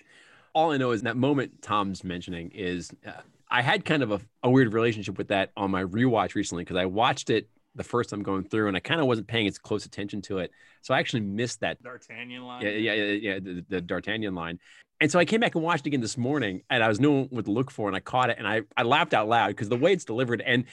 all 0.54 0.72
I 0.72 0.78
know 0.78 0.92
is 0.92 1.02
that 1.02 1.18
moment 1.18 1.62
Tom's 1.62 2.04
mentioning 2.04 2.52
is 2.52 2.92
uh, 3.08 3.12
I 3.50 3.62
had 3.62 3.86
kind 3.86 4.02
of 4.04 4.12
a, 4.12 4.22
a 4.44 4.50
weird 4.50 4.74
relationship 4.74 5.18
with 5.18 5.28
that 5.30 5.52
on 5.58 5.70
my 5.72 5.84
rewatch 5.84 6.34
recently 6.36 6.64
because 6.64 6.78
I 6.78 6.86
watched 6.86 7.30
it 7.30 7.48
the 7.76 7.84
first 7.84 8.10
time 8.10 8.24
going 8.24 8.44
through 8.44 8.68
and 8.68 8.78
I 8.78 8.80
kind 8.80 9.02
of 9.02 9.08
wasn't 9.08 9.28
paying 9.28 9.48
as 9.48 9.58
close 9.58 9.86
attention 9.86 10.22
to 10.24 10.40
it. 10.40 10.52
So 10.82 10.94
I 10.94 11.00
actually 11.00 11.22
missed 11.22 11.60
that. 11.60 11.82
D'Artagnan 11.84 12.44
line. 12.44 12.62
Yeah, 12.64 12.70
yeah, 12.72 12.94
yeah, 12.94 13.14
yeah 13.14 13.40
the, 13.40 13.66
the 13.68 13.82
D'Artagnan 13.82 14.34
line. 14.34 14.60
And 15.02 15.12
so 15.12 15.20
I 15.20 15.26
came 15.26 15.42
back 15.42 15.56
and 15.56 15.64
watched 15.64 15.86
it 15.86 15.88
again 15.88 16.02
this 16.02 16.18
morning 16.18 16.62
and 16.70 16.82
I 16.82 16.88
was 16.88 17.00
knowing 17.00 17.26
what 17.30 17.46
to 17.46 17.52
look 17.52 17.70
for 17.70 17.88
and 17.88 17.96
I 17.96 18.00
caught 18.00 18.30
it 18.30 18.38
and 18.38 18.48
I, 18.48 18.62
I 18.78 18.84
laughed 18.84 19.14
out 19.14 19.28
loud 19.28 19.50
because 19.50 19.68
the 19.68 19.76
way 19.76 19.92
it's 19.92 20.06
delivered 20.06 20.42
and 20.42 20.66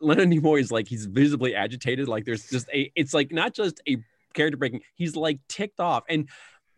Leonard 0.00 0.28
Nimoy 0.28 0.60
is 0.60 0.70
like, 0.70 0.88
he's 0.88 1.06
visibly 1.06 1.54
agitated. 1.54 2.08
Like 2.08 2.24
there's 2.24 2.48
just 2.48 2.68
a, 2.74 2.92
it's 2.94 3.14
like 3.14 3.32
not 3.32 3.54
just 3.54 3.80
a 3.88 3.96
character 4.34 4.56
breaking, 4.56 4.82
he's 4.94 5.16
like 5.16 5.38
ticked 5.48 5.80
off. 5.80 6.04
And 6.08 6.28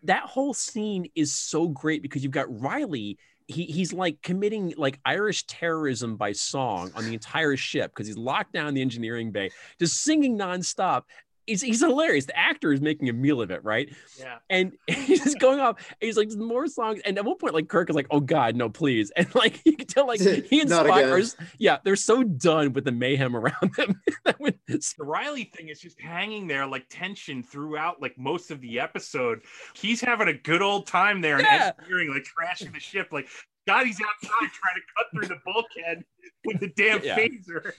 that 0.05 0.25
whole 0.25 0.55
scene 0.55 1.11
is 1.15 1.35
so 1.35 1.69
great 1.69 2.03
because 2.03 2.23
you've 2.23 2.33
got 2.33 2.61
Riley. 2.61 3.19
He, 3.47 3.65
he's 3.65 3.93
like 3.93 4.23
committing 4.23 4.75
like 4.77 4.99
Irish 5.05 5.47
terrorism 5.47 6.17
by 6.17 6.33
song 6.33 6.91
on 6.95 7.05
the 7.05 7.13
entire 7.13 7.57
ship 7.57 7.91
because 7.91 8.07
he's 8.07 8.17
locked 8.17 8.53
down 8.53 8.69
in 8.69 8.75
the 8.75 8.81
engineering 8.81 9.33
bay, 9.33 9.51
just 9.79 10.03
singing 10.03 10.39
nonstop. 10.39 11.03
He's, 11.47 11.63
he's 11.63 11.81
hilarious. 11.81 12.27
The 12.27 12.39
actor 12.39 12.73
is 12.73 12.81
making 12.81 13.09
a 13.09 13.13
meal 13.13 13.41
of 13.43 13.51
it, 13.51 13.63
right? 13.65 13.95
Yeah. 14.19 14.39
And 14.51 14.73
he's 14.87 15.23
just 15.23 15.39
going 15.39 15.61
off. 15.61 15.77
And 15.79 16.07
he's 16.07 16.17
like, 16.17 16.31
more 16.33 16.67
songs. 16.67 17.01
And 17.05 17.19
at 17.19 17.25
one 17.25 17.37
point, 17.37 17.55
like 17.55 17.69
Kirk 17.69 17.91
is 17.91 17.97
like, 17.97 18.07
"Oh 18.11 18.21
God, 18.21 18.57
no, 18.57 18.69
please!" 18.69 19.11
And 19.17 19.33
like 19.35 19.61
you 19.65 19.77
can 19.77 19.87
tell, 19.87 20.07
like 20.07 20.21
he 20.51 20.61
and 20.61 20.71
Not 20.71 20.87
Spock 20.87 21.37
are, 21.39 21.47
yeah, 21.59 21.79
they're 21.85 21.97
so 21.97 22.23
done 22.23 22.73
with 22.73 22.85
the 22.85 22.93
mayhem 22.93 23.37
around 23.37 23.75
them. 23.77 24.01
that 24.25 24.39
when 24.41 24.55
the 24.67 24.81
Riley 24.99 25.51
thing 25.55 25.69
is 25.69 25.81
just 25.81 26.01
hanging 26.01 26.47
there 26.47 26.67
like 26.67 26.87
tension 26.89 27.43
throughout 27.43 28.01
like 28.01 28.17
most 28.19 28.51
of 28.51 28.61
the 28.61 28.81
episode. 28.81 29.41
He's 29.75 30.01
having 30.01 30.29
a 30.29 30.35
good 30.35 30.63
old 30.63 30.87
time 30.87 31.21
there 31.21 31.37
and 31.37 31.47
Yeah. 31.51 31.73
engineering, 31.79 32.13
like 32.13 32.25
crashing 32.35 32.73
the 32.73 32.81
ship. 32.81 33.09
Like 33.13 33.29
God, 33.67 33.87
he's 33.87 34.01
outside 34.01 34.51
trying 34.53 34.75
to 34.77 34.83
cut 34.97 35.07
through 35.13 35.29
the 35.29 35.41
bulkhead 35.45 36.05
with 36.45 36.61
the 36.61 36.69
damn 36.77 37.03
Yeah. 37.03 37.19
phaser. 37.19 37.73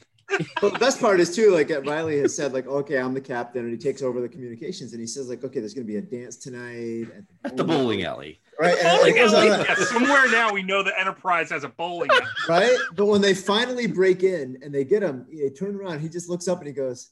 But 0.62 0.74
the 0.74 0.80
best 0.80 1.00
part 1.00 1.20
is 1.20 1.36
too, 1.36 1.52
like 1.52 1.70
uh, 1.72 1.82
Riley 1.84 2.20
has 2.20 2.36
said, 2.36 2.52
like, 2.54 2.66
okay, 2.68 2.98
I'm 2.98 3.14
the 3.14 3.22
captain, 3.22 3.64
and 3.64 3.72
he 3.72 3.78
takes 3.78 4.02
over 4.02 4.20
the 4.20 4.28
communications, 4.28 4.92
and 4.92 5.00
he 5.00 5.08
says, 5.08 5.30
like, 5.30 5.44
okay, 5.44 5.60
there's 5.60 5.74
gonna 5.74 5.86
be 5.86 5.98
a 5.98 6.02
dance 6.02 6.36
tonight 6.38 7.08
At 7.44 7.56
the 7.56 7.64
bowling 7.64 8.04
alley. 8.04 8.40
right? 8.60 8.76
And 8.78 8.98
Bowling 8.98 9.18
it 9.18 9.34
alley. 9.34 9.48
a- 9.50 9.58
Yeah, 9.64 9.76
somewhere 9.76 10.30
now 10.32 10.52
we 10.52 10.64
know 10.64 10.84
the 10.84 11.00
Enterprise 11.00 11.50
has 11.52 11.64
a 11.64 11.70
bowling 11.70 12.10
alley. 12.12 12.22
right? 12.50 12.76
But 12.96 13.06
when 13.06 13.22
they 13.22 13.34
finally 13.34 13.88
break 13.88 14.24
in 14.24 14.58
and 14.64 14.74
they 14.74 14.84
get 14.84 15.04
him, 15.04 15.26
they 15.32 15.50
turn 15.52 15.76
around. 15.76 16.00
He 16.00 16.10
just 16.10 16.28
looks 16.30 16.48
up 16.48 16.58
and 16.60 16.68
he 16.68 16.74
goes, 16.74 17.12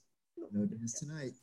"No 0.52 0.66
dance 0.66 1.00
tonight." 1.00 1.34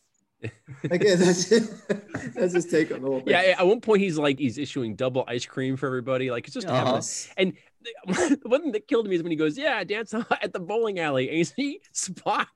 Like 0.91 1.03
yeah, 1.05 1.17
that's 1.17 1.49
that's 2.35 2.55
his 2.55 2.67
take 2.67 2.91
on 2.93 3.03
the 3.03 3.07
whole 3.09 3.21
thing. 3.21 3.29
yeah, 3.29 3.57
at 3.59 3.67
one 3.67 3.81
point 3.83 4.01
he's 4.01 4.17
like 4.19 4.39
he's 4.39 4.57
issuing 4.57 4.97
double 4.97 5.23
ice 5.29 5.45
cream 5.45 5.77
for 5.77 5.87
everybody. 5.87 6.31
Like 6.31 6.47
it's 6.47 6.55
just 6.55 6.67
having 6.69 6.95
Uh-huh. 6.95 7.33
and 7.37 7.53
the 7.83 8.39
one 8.45 8.63
thing 8.63 8.73
that 8.73 8.89
killed 8.89 9.07
me 9.09 9.17
is 9.17 9.23
when 9.23 9.31
he 9.31 9.37
goes, 9.37 9.57
"Yeah, 9.59 9.83
dance 9.85 10.15
at 10.43 10.53
the 10.53 10.61
bowling 10.61 10.99
alley," 10.99 11.29
and 11.29 11.39
you 11.39 11.45
see 11.45 11.81
Spock 11.95 12.47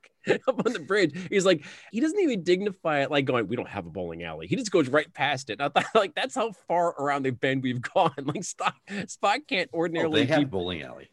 up 0.47 0.65
on 0.65 0.73
the 0.73 0.79
bridge. 0.79 1.15
He's 1.29 1.45
like, 1.45 1.63
he 1.91 1.99
doesn't 1.99 2.19
even 2.19 2.43
dignify 2.43 3.01
it, 3.01 3.11
like 3.11 3.25
going, 3.25 3.47
"We 3.47 3.55
don't 3.55 3.67
have 3.69 3.85
a 3.85 3.89
bowling 3.89 4.23
alley." 4.23 4.47
He 4.47 4.55
just 4.55 4.71
goes 4.71 4.89
right 4.89 5.11
past 5.13 5.49
it. 5.49 5.59
And 5.59 5.63
I 5.63 5.69
thought, 5.69 5.85
like, 5.95 6.15
that's 6.15 6.35
how 6.35 6.51
far 6.67 6.89
around 6.99 7.23
the 7.23 7.31
bend 7.31 7.63
we've 7.63 7.81
gone. 7.81 8.13
Like, 8.17 8.41
Spock, 8.41 8.73
Spock 8.89 9.47
can't 9.47 9.69
Oh, 9.73 9.77
ordinarily 9.77 10.21
they 10.21 10.27
have 10.27 10.39
keep. 10.39 10.49
bowling 10.51 10.81
alley. 10.81 11.09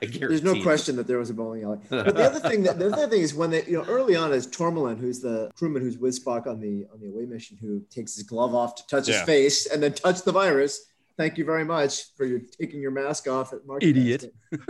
There's 0.00 0.42
no 0.42 0.60
question 0.62 0.96
that 0.96 1.06
there 1.06 1.18
was 1.18 1.30
a 1.30 1.34
bowling 1.34 1.62
alley. 1.64 1.78
But 1.88 2.14
the 2.16 2.24
other 2.24 2.40
thing 2.40 2.62
that 2.64 2.78
the 2.78 2.86
other 2.92 3.06
thing 3.06 3.20
is 3.20 3.34
when 3.34 3.50
they, 3.50 3.64
you 3.64 3.72
know, 3.78 3.84
early 3.84 4.16
on 4.16 4.32
is 4.32 4.46
Tormolen, 4.46 4.98
who's 4.98 5.20
the 5.20 5.50
crewman 5.56 5.82
who's 5.82 5.98
with 5.98 6.22
Spock 6.24 6.46
on 6.46 6.58
the 6.60 6.86
on 6.92 7.00
the 7.00 7.08
away 7.08 7.26
mission, 7.26 7.56
who 7.60 7.82
takes 7.90 8.14
his 8.14 8.24
glove 8.24 8.54
off 8.54 8.74
to 8.76 8.86
touch 8.86 9.08
Yeah. 9.08 9.16
his 9.18 9.22
face 9.24 9.66
and 9.66 9.82
then 9.82 9.92
touch 9.92 10.22
the 10.22 10.32
virus. 10.32 10.80
Thank 11.20 11.36
you 11.36 11.44
very 11.44 11.66
much 11.66 12.14
for 12.16 12.24
your 12.24 12.40
taking 12.58 12.80
your 12.80 12.92
mask 12.92 13.28
off 13.28 13.52
at 13.52 13.66
March. 13.66 13.82
Idiot. 13.84 14.32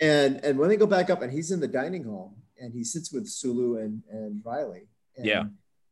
And 0.00 0.36
and 0.44 0.56
when 0.58 0.68
they 0.70 0.76
go 0.76 0.86
back 0.86 1.10
up 1.10 1.22
and 1.22 1.30
he's 1.32 1.50
in 1.50 1.58
the 1.60 1.66
dining 1.66 2.04
hall 2.04 2.36
and 2.58 2.72
he 2.72 2.82
sits 2.84 3.12
with 3.12 3.26
Sulu 3.28 3.78
and 3.78 4.00
and 4.10 4.40
Riley. 4.44 4.84
And 5.16 5.26
Yeah. 5.26 5.44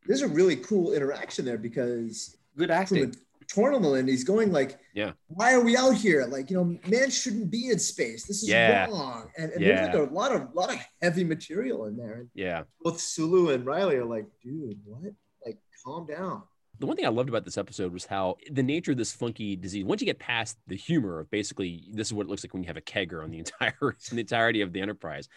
There's 0.07 0.23
a 0.23 0.29
really 0.29 0.57
cool 0.57 0.93
interaction 0.95 1.45
there 1.45 1.59
because 1.59 2.37
Good 2.57 2.71
acting. 2.71 3.05
a 3.05 3.45
Tormolen, 3.47 4.09
he's 4.09 4.23
going 4.25 4.53
like, 4.53 4.79
Yeah. 4.95 5.13
why 5.27 5.53
are 5.53 5.61
we 5.61 5.77
out 5.77 5.97
here? 5.97 6.25
Like, 6.25 6.51
you 6.51 6.57
know, 6.57 6.79
man 6.89 7.11
shouldn't 7.11 7.51
be 7.51 7.69
in 7.71 7.79
space. 7.81 8.25
This 8.27 8.43
is 8.45 8.49
Yeah. 8.49 8.87
wrong. 8.87 9.29
And, 9.37 9.51
and 9.53 9.61
Yeah. 9.61 9.69
there's 9.75 9.97
like 9.99 10.09
a 10.11 10.15
lot 10.15 10.31
of 10.35 10.55
lot 10.55 10.73
of 10.73 10.79
heavy 11.03 11.25
material 11.25 11.87
in 11.87 11.97
there. 11.97 12.15
And 12.21 12.31
Yeah. 12.33 12.63
both 12.81 13.01
Sulu 13.01 13.51
and 13.51 13.67
Riley 13.67 13.97
are 13.97 14.07
like, 14.17 14.27
dude, 14.43 14.79
what? 14.87 15.13
Like, 15.45 15.59
calm 15.85 16.07
down. 16.07 16.45
The 16.79 16.87
one 16.87 16.97
thing 16.97 17.07
I 17.07 17.11
loved 17.11 17.29
about 17.29 17.45
this 17.45 17.57
episode 17.57 17.93
was 17.93 18.05
how 18.05 18.37
the 18.51 18.63
nature 18.63 18.93
of 18.93 18.99
this 18.99 19.13
funky 19.13 19.57
disease. 19.57 19.85
Once 19.85 20.03
you 20.03 20.07
get 20.07 20.19
past 20.19 20.59
the 20.67 20.77
humor 20.77 21.21
of 21.21 21.31
basically 21.31 21.85
this 21.93 22.09
is 22.09 22.13
what 22.13 22.27
it 22.27 22.29
looks 22.29 22.45
like 22.45 22.53
when 22.53 22.63
you 22.63 22.67
have 22.67 22.77
a 22.77 22.83
kegger 22.83 23.23
on 23.23 23.31
the 23.31 23.39
entire 23.45 23.97
the 24.11 24.21
entirety 24.21 24.61
of 24.61 24.73
the 24.73 24.81
Enterprise. 24.81 25.29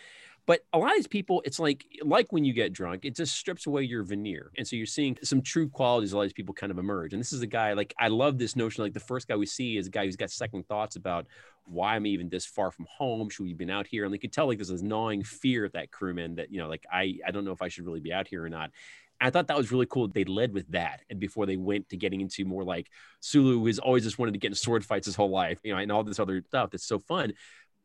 But 0.46 0.62
a 0.74 0.80
lot 0.80 0.90
of 0.90 0.96
these 0.96 1.08
people, 1.08 1.44
it's 1.46 1.60
like 1.60 1.86
like 2.02 2.34
when 2.34 2.44
you 2.44 2.54
get 2.54 2.74
drunk, 2.74 3.06
it 3.06 3.16
just 3.16 3.36
strips 3.36 3.68
away 3.68 3.84
your 3.84 4.04
veneer, 4.04 4.52
and 4.58 4.68
so 4.68 4.76
you're 4.76 4.88
seeing 4.88 5.16
some 5.22 5.44
true 5.44 5.70
qualities. 5.70 6.12
A 6.12 6.16
lot 6.16 6.24
of 6.24 6.30
these 6.30 6.34
people 6.34 6.56
kind 6.56 6.72
of 6.72 6.80
emerge, 6.80 7.14
and 7.14 7.20
this 7.20 7.32
is 7.32 7.44
a 7.44 7.48
guy 7.48 7.74
like 7.74 7.94
I 8.00 8.08
love 8.08 8.40
this 8.40 8.56
notion. 8.56 8.84
Like 8.84 8.94
the 8.94 9.00
first 9.00 9.28
guy 9.28 9.36
we 9.36 9.46
see 9.46 9.78
is 9.78 9.88
a 9.88 9.92
guy 9.92 10.06
who's 10.06 10.16
got 10.16 10.32
second 10.32 10.68
thoughts 10.68 10.96
about 10.96 11.28
why 11.66 11.98
am 11.98 12.06
I 12.06 12.08
even 12.08 12.30
this 12.30 12.48
far 12.48 12.72
from 12.72 12.88
home? 12.90 13.30
Should 13.30 13.44
we 13.44 13.50
have 13.50 13.60
been 13.60 13.70
out 13.70 13.86
here? 13.86 14.06
And 14.06 14.14
you 14.14 14.20
could 14.20 14.34
tell 14.34 14.48
like 14.48 14.58
there's 14.58 14.70
this 14.70 14.82
gnawing 14.82 15.24
fear 15.24 15.66
at 15.66 15.74
that 15.74 15.92
crewman 15.92 16.36
that 16.36 16.52
you 16.52 16.58
know 16.60 16.68
like 16.68 16.84
I 16.92 17.20
I 17.28 17.30
don't 17.30 17.46
know 17.46 17.52
if 17.52 17.62
I 17.62 17.68
should 17.68 17.86
really 17.86 18.00
be 18.00 18.12
out 18.12 18.28
here 18.28 18.44
or 18.44 18.50
not. 18.50 18.72
I 19.22 19.30
thought 19.30 19.48
that 19.48 19.58
was 19.58 19.72
really 19.72 19.86
cool. 19.86 20.08
They 20.08 20.24
led 20.24 20.54
with 20.54 20.68
that, 20.72 21.02
and 21.10 21.20
before 21.20 21.46
they 21.46 21.58
went 21.58 21.90
to 21.90 21.98
getting 21.98 22.22
into 22.22 22.46
more 22.46 22.64
like 22.64 22.88
Sulu, 23.20 23.60
who's 23.60 23.80
always 23.80 24.04
just 24.04 24.18
wanted 24.20 24.32
to 24.34 24.40
get 24.40 24.50
in 24.50 24.56
sword 24.56 24.86
fights 24.86 25.06
his 25.06 25.16
whole 25.16 25.30
life, 25.30 25.60
you 25.64 25.74
know, 25.74 25.80
and 25.80 25.92
all 25.92 26.04
this 26.04 26.20
other 26.20 26.42
stuff 26.48 26.72
that's 26.72 26.86
so 26.88 27.00
fun. 27.00 27.34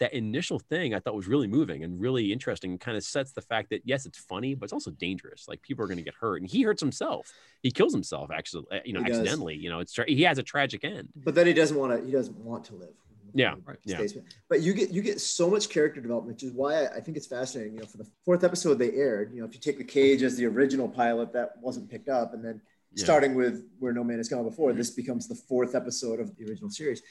That 0.01 0.13
initial 0.13 0.59
thing 0.59 0.93
I 0.93 0.99
thought 0.99 1.15
was 1.15 1.29
really 1.29 1.47
moving 1.47 1.85
and 1.85 2.01
really 2.01 2.33
interesting, 2.33 2.73
and 2.73 2.81
kind 2.81 2.97
of 2.97 3.05
sets 3.05 3.33
the 3.33 3.41
fact 3.41 3.71
that 3.71 3.83
yes, 3.85 4.07
it's 4.07 4.19
funny, 4.19 4.55
but 4.55 4.65
it's 4.65 4.73
also 4.73 4.91
dangerous. 4.91 5.47
Like 5.47 5.63
people 5.63 5.85
are 5.85 5.87
going 5.87 5.99
to 5.99 6.03
get 6.05 6.15
hurt, 6.15 6.41
and 6.41 6.51
he 6.51 6.63
hurts 6.63 6.81
himself. 6.81 7.33
He 7.63 7.71
kills 7.71 7.93
himself 7.93 8.31
actually, 8.33 8.65
uh, 8.73 8.79
you 8.85 8.93
know, 8.93 9.01
He 9.01 9.07
does. 9.07 9.19
accidentally. 9.19 9.55
You 9.55 9.71
know, 9.71 9.79
it's 9.79 9.93
tra- 9.93 10.09
he 10.09 10.23
has 10.23 10.39
a 10.39 10.43
tragic 10.43 10.85
end. 10.85 11.11
But 11.15 11.37
then 11.37 11.47
he 11.47 11.53
doesn't 11.53 11.77
want 11.77 11.97
to. 11.97 12.05
He 12.05 12.11
doesn't 12.11 12.37
want 12.37 12.65
to 12.67 12.75
live. 12.75 12.95
Yeah, 13.35 13.55
right. 13.67 13.79
Yeah. 13.85 14.01
But 14.49 14.63
you 14.63 14.73
get 14.73 14.91
you 14.91 15.03
get 15.03 15.21
so 15.21 15.51
much 15.51 15.69
character 15.69 16.01
development, 16.01 16.37
which 16.37 16.45
is 16.45 16.53
why 16.53 16.85
I, 16.85 16.97
I 16.97 17.01
think 17.01 17.17
it's 17.17 17.27
fascinating. 17.27 17.75
You 17.75 17.81
know, 17.81 17.87
for 17.87 17.99
the 17.99 18.07
fourth 18.25 18.45
episode 18.45 18.75
they 18.79 18.93
aired, 18.93 19.33
you 19.35 19.41
know, 19.41 19.47
if 19.47 19.55
you 19.55 19.61
take 19.61 19.77
the 19.77 19.85
cage 19.85 20.23
as 20.23 20.37
the 20.37 20.47
original 20.47 20.89
pilot 20.89 21.33
that 21.33 21.51
wasn't 21.61 21.91
picked 21.91 22.09
up, 22.09 22.33
and 22.33 22.45
then 22.45 22.61
Yeah. 22.95 23.05
starting 23.05 23.35
with 23.35 23.67
where 23.81 23.93
no 23.93 24.05
man 24.05 24.19
has 24.19 24.29
gone 24.29 24.45
before, 24.45 24.73
this 24.73 24.91
becomes 24.91 25.27
the 25.27 25.35
fourth 25.35 25.75
episode 25.75 26.21
of 26.21 26.37
the 26.37 26.45
original 26.49 26.71
series. 26.71 27.03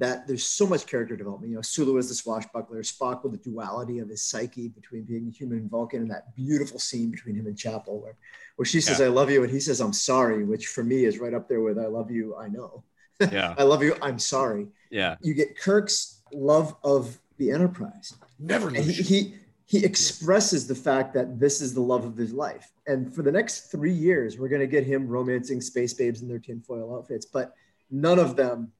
That 0.00 0.26
there's 0.28 0.44
so 0.46 0.64
much 0.66 0.86
character 0.86 1.16
development. 1.16 1.50
You 1.50 1.56
know, 1.56 1.62
Sulu 1.62 1.98
as 1.98 2.08
the 2.08 2.14
swashbuckler, 2.14 2.82
Spock 2.82 3.22
with 3.22 3.32
the 3.32 3.50
duality 3.50 3.98
of 4.00 4.08
his 4.08 4.22
psyche 4.22 4.68
between 4.68 5.02
being 5.04 5.30
human 5.30 5.58
and 5.58 5.70
Vulcan, 5.70 6.02
and 6.02 6.10
that 6.10 6.34
beautiful 6.36 6.78
scene 6.78 7.10
between 7.10 7.34
him 7.36 7.46
and 7.46 7.56
Chapel, 7.56 8.00
where 8.00 8.16
where 8.56 8.66
she 8.66 8.80
says, 8.80 9.00
"I 9.00 9.08
love 9.08 9.30
you," 9.30 9.42
and 9.44 9.50
he 9.52 9.60
says, 9.60 9.80
"I'm 9.80 9.92
sorry," 9.92 10.44
which 10.44 10.66
for 10.68 10.82
me 10.84 11.04
is 11.04 11.18
right 11.18 11.34
up 11.34 11.48
there 11.48 11.60
with 11.60 11.78
"I 11.78 11.86
love 11.86 12.10
you, 12.12 12.36
I 12.36 12.48
know." 12.48 12.84
Yeah, 13.20 13.54
I 13.58 13.64
love 13.64 13.82
you, 13.82 13.96
I'm 14.02 14.18
sorry 14.20 14.68
yeah, 14.90 15.16
you 15.20 15.34
get 15.34 15.58
Kirk's 15.58 16.22
love 16.32 16.74
of 16.84 17.18
the 17.38 17.50
Enterprise. 17.50 18.14
Never 18.38 18.70
he, 18.70 18.92
he 18.92 19.34
he 19.64 19.84
expresses 19.84 20.66
the 20.66 20.74
fact 20.74 21.12
that 21.14 21.38
this 21.38 21.60
is 21.60 21.74
the 21.74 21.80
love 21.80 22.04
of 22.04 22.16
his 22.16 22.32
life. 22.32 22.72
And 22.86 23.14
for 23.14 23.22
the 23.22 23.30
next 23.30 23.70
three 23.70 23.92
years, 23.92 24.38
we're 24.38 24.48
going 24.48 24.62
to 24.62 24.66
get 24.66 24.84
him 24.84 25.06
romancing 25.06 25.60
space 25.60 25.92
babes 25.92 26.22
in 26.22 26.28
their 26.28 26.38
tinfoil 26.38 26.96
outfits, 26.96 27.26
but 27.26 27.52
none 27.90 28.18
of 28.18 28.34
them 28.34 28.72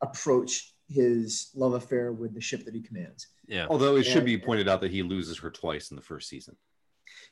approach 0.00 0.74
his 0.88 1.50
love 1.54 1.74
affair 1.74 2.10
with 2.12 2.34
the 2.34 2.40
ship 2.40 2.64
that 2.64 2.74
he 2.74 2.80
commands. 2.80 3.28
yeah. 3.46 3.66
Although 3.70 3.94
it 3.96 4.04
Yeah. 4.06 4.14
should 4.14 4.24
be 4.24 4.36
pointed 4.36 4.68
out 4.68 4.80
that 4.80 4.90
he 4.90 5.02
loses 5.04 5.38
her 5.38 5.48
twice 5.50 5.90
in 5.92 5.96
the 5.96 6.02
first 6.02 6.28
season. 6.28 6.56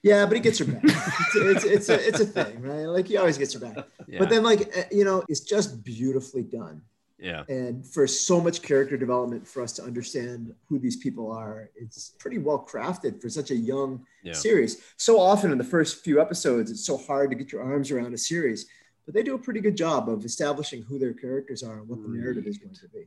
Yeah, 0.04 0.25
but 0.25 0.34
he 0.34 0.40
gets 0.40 0.58
her 0.60 0.64
back. 0.66 0.80
it's, 1.34 1.34
it's, 1.34 1.64
it's, 1.64 1.88
a, 1.88 2.08
it's 2.08 2.20
a 2.20 2.26
thing, 2.26 2.62
right? 2.62 2.84
Like 2.87 3.08
he 3.08 3.16
always 3.16 3.37
gets 3.38 3.52
her 3.54 3.58
back. 3.60 3.87
yeah. 4.06 4.18
But 4.20 4.30
then, 4.30 4.42
like, 4.44 4.75
uh, 4.76 4.82
you 4.92 5.04
know, 5.04 5.25
it's 5.28 5.40
just 5.40 5.82
beautifully 5.84 6.42
done. 6.44 6.80
Yeah. 7.20 7.44
And 7.48 7.86
for 7.86 8.06
so 8.06 8.40
much 8.40 8.62
character 8.62 8.96
development 8.96 9.46
for 9.46 9.62
us 9.62 9.72
to 9.74 9.82
understand 9.82 10.54
who 10.68 10.78
these 10.78 10.96
people 10.96 11.30
are, 11.30 11.70
it's 11.76 12.10
pretty 12.18 12.38
well 12.38 12.66
crafted 12.68 13.20
for 13.20 13.28
such 13.28 13.50
a 13.50 13.56
young 13.56 14.04
Yeah. 14.22 14.32
series. 14.32 14.80
So 14.96 15.20
often 15.20 15.52
in 15.52 15.58
the 15.58 15.64
first 15.64 16.02
few 16.02 16.20
episodes, 16.20 16.70
it's 16.70 16.84
so 16.86 16.96
hard 16.96 17.30
to 17.30 17.36
get 17.36 17.52
your 17.52 17.62
arms 17.62 17.90
around 17.90 18.14
a 18.14 18.18
series, 18.18 18.66
but 19.04 19.14
they 19.14 19.22
do 19.22 19.34
a 19.34 19.38
pretty 19.38 19.60
good 19.60 19.76
job 19.76 20.08
of 20.08 20.24
establishing 20.24 20.82
who 20.82 20.98
their 20.98 21.12
characters 21.12 21.62
are 21.62 21.80
and 21.80 21.88
what 21.88 22.02
the 22.02 22.08
narrative 22.08 22.46
is 22.46 22.56
going 22.58 22.74
to 22.74 22.88
be. 22.88 23.06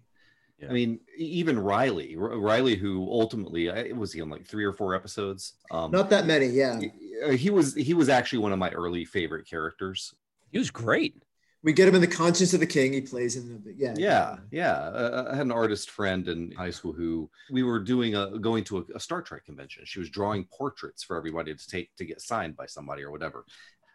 Yeah. 0.59 0.69
I 0.69 0.73
mean, 0.73 0.99
even 1.17 1.57
Riley, 1.57 2.15
R- 2.15 2.37
Riley, 2.39 2.75
who 2.75 3.07
ultimately 3.09 3.69
I- 3.71 3.91
was 3.93 4.13
he 4.13 4.21
on 4.21 4.29
like 4.29 4.45
three 4.45 4.63
or 4.63 4.71
four 4.73 4.93
episodes? 4.93 5.53
Um, 5.71 5.89
Not 5.91 6.11
that 6.11 6.27
many, 6.27 6.45
yeah. 6.47 6.79
uh, 7.25 7.31
he 7.31 7.49
was 7.49 7.73
he 7.73 7.93
was 7.95 8.07
actually 8.09 8.39
one 8.39 8.53
of 8.53 8.59
my 8.59 8.69
early 8.69 9.03
favorite 9.05 9.47
characters. 9.47 10.13
He 10.51 10.59
was 10.59 10.69
great. 10.69 11.15
We 11.63 11.71
get 11.71 11.87
him 11.87 11.95
in 11.95 12.01
the 12.01 12.07
conscience 12.07 12.53
of 12.53 12.59
the 12.59 12.67
king. 12.67 12.91
He 12.91 13.01
plays 13.01 13.37
in 13.37 13.63
the 13.63 13.73
yeah. 13.73 13.93
Yeah, 13.97 14.37
yeah. 14.51 14.73
Uh, 14.73 15.29
I 15.31 15.35
had 15.35 15.45
an 15.45 15.51
artist 15.51 15.89
friend 15.89 16.27
in 16.27 16.51
high 16.51 16.71
school 16.71 16.91
who 16.91 17.29
we 17.51 17.63
were 17.63 17.79
doing 17.79 18.15
a 18.15 18.37
going 18.37 18.65
to 18.65 18.79
a, 18.79 18.97
a 18.97 18.99
Star 18.99 19.21
Trek 19.21 19.45
convention. 19.45 19.83
She 19.85 19.99
was 19.99 20.09
drawing 20.09 20.45
portraits 20.45 21.03
for 21.03 21.15
everybody 21.15 21.55
to 21.55 21.67
take 21.67 21.95
to 21.95 22.05
get 22.05 22.21
signed 22.21 22.57
by 22.57 22.65
somebody 22.65 23.01
or 23.01 23.11
whatever. 23.11 23.45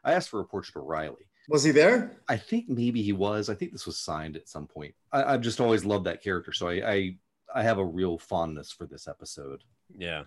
I 0.03 0.13
asked 0.13 0.31
for 0.31 0.41
a 0.41 0.45
portrait 0.45 0.81
of 0.81 0.87
Riley. 0.87 1.29
Was 1.51 1.65
he 1.65 1.71
there? 1.71 2.19
I 2.29 2.37
think 2.37 2.69
maybe 2.69 3.03
he 3.03 3.13
was. 3.13 3.49
I 3.49 3.55
think 3.55 3.73
this 3.73 3.87
was 3.87 3.99
signed 3.99 4.37
at 4.37 4.49
some 4.49 4.67
point. 4.67 4.95
I, 5.13 5.25
I've 5.25 5.41
just 5.43 5.61
always 5.61 5.85
loved 5.85 6.07
that 6.07 6.23
character, 6.23 6.53
so 6.53 6.69
I, 6.69 6.91
I 6.91 7.17
I 7.55 7.63
have 7.63 7.79
a 7.79 7.85
real 7.85 8.19
fondness 8.19 8.73
for 8.73 8.87
this 8.87 9.09
episode. 9.09 9.63
Yeah. 9.97 10.25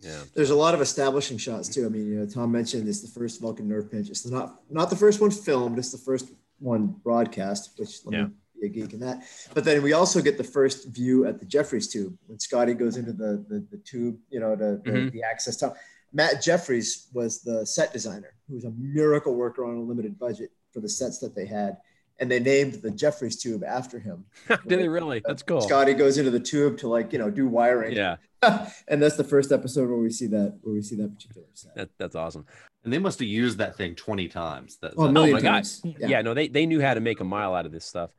Yeah. 0.00 0.22
There's 0.34 0.50
a 0.50 0.56
lot 0.56 0.74
of 0.74 0.80
establishing 0.80 1.38
shots 1.38 1.68
too. 1.68 1.86
I 1.86 1.88
mean, 1.88 2.06
you 2.06 2.18
know, 2.18 2.26
Tom 2.26 2.50
mentioned 2.50 2.88
it's 2.88 3.02
the 3.02 3.20
first 3.20 3.40
Vulcan 3.40 3.68
nerve 3.68 3.90
pinch. 3.90 4.08
It's 4.08 4.26
not 4.26 4.60
not 4.70 4.90
the 4.90 4.96
first 4.96 5.20
one 5.20 5.30
filmed. 5.30 5.78
It's 5.78 5.92
the 5.92 5.98
first 5.98 6.32
one 6.58 6.94
broadcast. 7.04 7.78
Which 7.78 8.04
let 8.04 8.12
Yeah. 8.14 8.24
me 8.26 8.30
be 8.60 8.66
a 8.66 8.70
geek 8.70 8.92
in 8.94 9.00
that. 9.00 9.22
But 9.54 9.64
then 9.64 9.82
we 9.82 9.92
also 9.92 10.20
get 10.22 10.38
the 10.38 10.44
first 10.44 10.88
view 10.88 11.26
at 11.26 11.38
the 11.38 11.44
Jefferies 11.44 11.88
tube 11.88 12.16
when 12.26 12.38
Scotty 12.38 12.74
goes 12.74 12.96
into 12.96 13.12
the 13.12 13.44
the, 13.48 13.66
the 13.70 13.78
tube. 13.78 14.18
You 14.30 14.40
know, 14.40 14.56
the 14.56 14.80
the, 14.84 14.90
Mhm. 14.90 15.12
the 15.12 15.22
access 15.22 15.56
tunnel. 15.56 15.76
Matt 16.12 16.40
Jefferies 16.42 17.08
was 17.12 17.40
the 17.42 17.66
set 17.66 17.92
designer, 17.92 18.32
who 18.48 18.54
was 18.54 18.64
a 18.64 18.70
miracle 18.78 19.34
worker 19.34 19.64
on 19.64 19.76
a 19.76 19.82
limited 19.82 20.18
budget 20.18 20.50
for 20.72 20.80
the 20.80 20.88
sets 20.88 21.18
that 21.18 21.34
they 21.34 21.44
had, 21.46 21.76
and 22.20 22.30
they 22.30 22.40
named 22.40 22.74
the 22.74 22.90
Jefferies 22.90 23.36
tube 23.36 23.62
after 23.64 23.98
him. 23.98 24.24
Did 24.66 24.80
they 24.80 24.88
really? 24.88 25.20
That's 25.26 25.42
cool. 25.42 25.60
Scotty 25.60 25.92
goes 25.94 26.16
into 26.16 26.30
the 26.30 26.40
tube 26.40 26.78
to 26.78 26.88
like 26.88 27.12
you 27.12 27.18
know 27.18 27.30
do 27.30 27.46
wiring. 27.48 27.94
Yeah. 27.94 28.16
and 28.88 29.02
that's 29.02 29.16
the 29.16 29.24
first 29.24 29.50
episode 29.50 29.88
where 29.88 29.98
we 29.98 30.10
see 30.10 30.28
that 30.28 30.58
where 30.62 30.74
we 30.74 30.80
see 30.82 30.96
that 30.96 31.12
particular 31.12 31.46
set. 31.52 31.74
That, 31.74 31.90
that's 31.98 32.14
awesome. 32.14 32.46
And 32.86 32.92
they 32.92 32.98
must 33.00 33.18
have 33.18 33.26
used 33.28 33.58
that 33.58 33.76
thing 33.76 33.96
20 33.96 34.28
times. 34.28 34.76
That, 34.76 34.92
Oh, 34.96 35.02
a 35.02 35.06
that- 35.08 35.12
million 35.12 35.34
oh 35.34 35.38
my 35.38 35.42
God. 35.42 35.50
times. 35.54 35.82
Yeah. 35.98 36.22
no, 36.22 36.34
they, 36.34 36.46
they 36.46 36.66
knew 36.66 36.80
how 36.80 36.94
to 36.94 37.00
make 37.00 37.18
a 37.18 37.24
mile 37.24 37.52
out 37.52 37.66
of 37.66 37.72
this 37.72 37.84
stuff. 37.84 38.10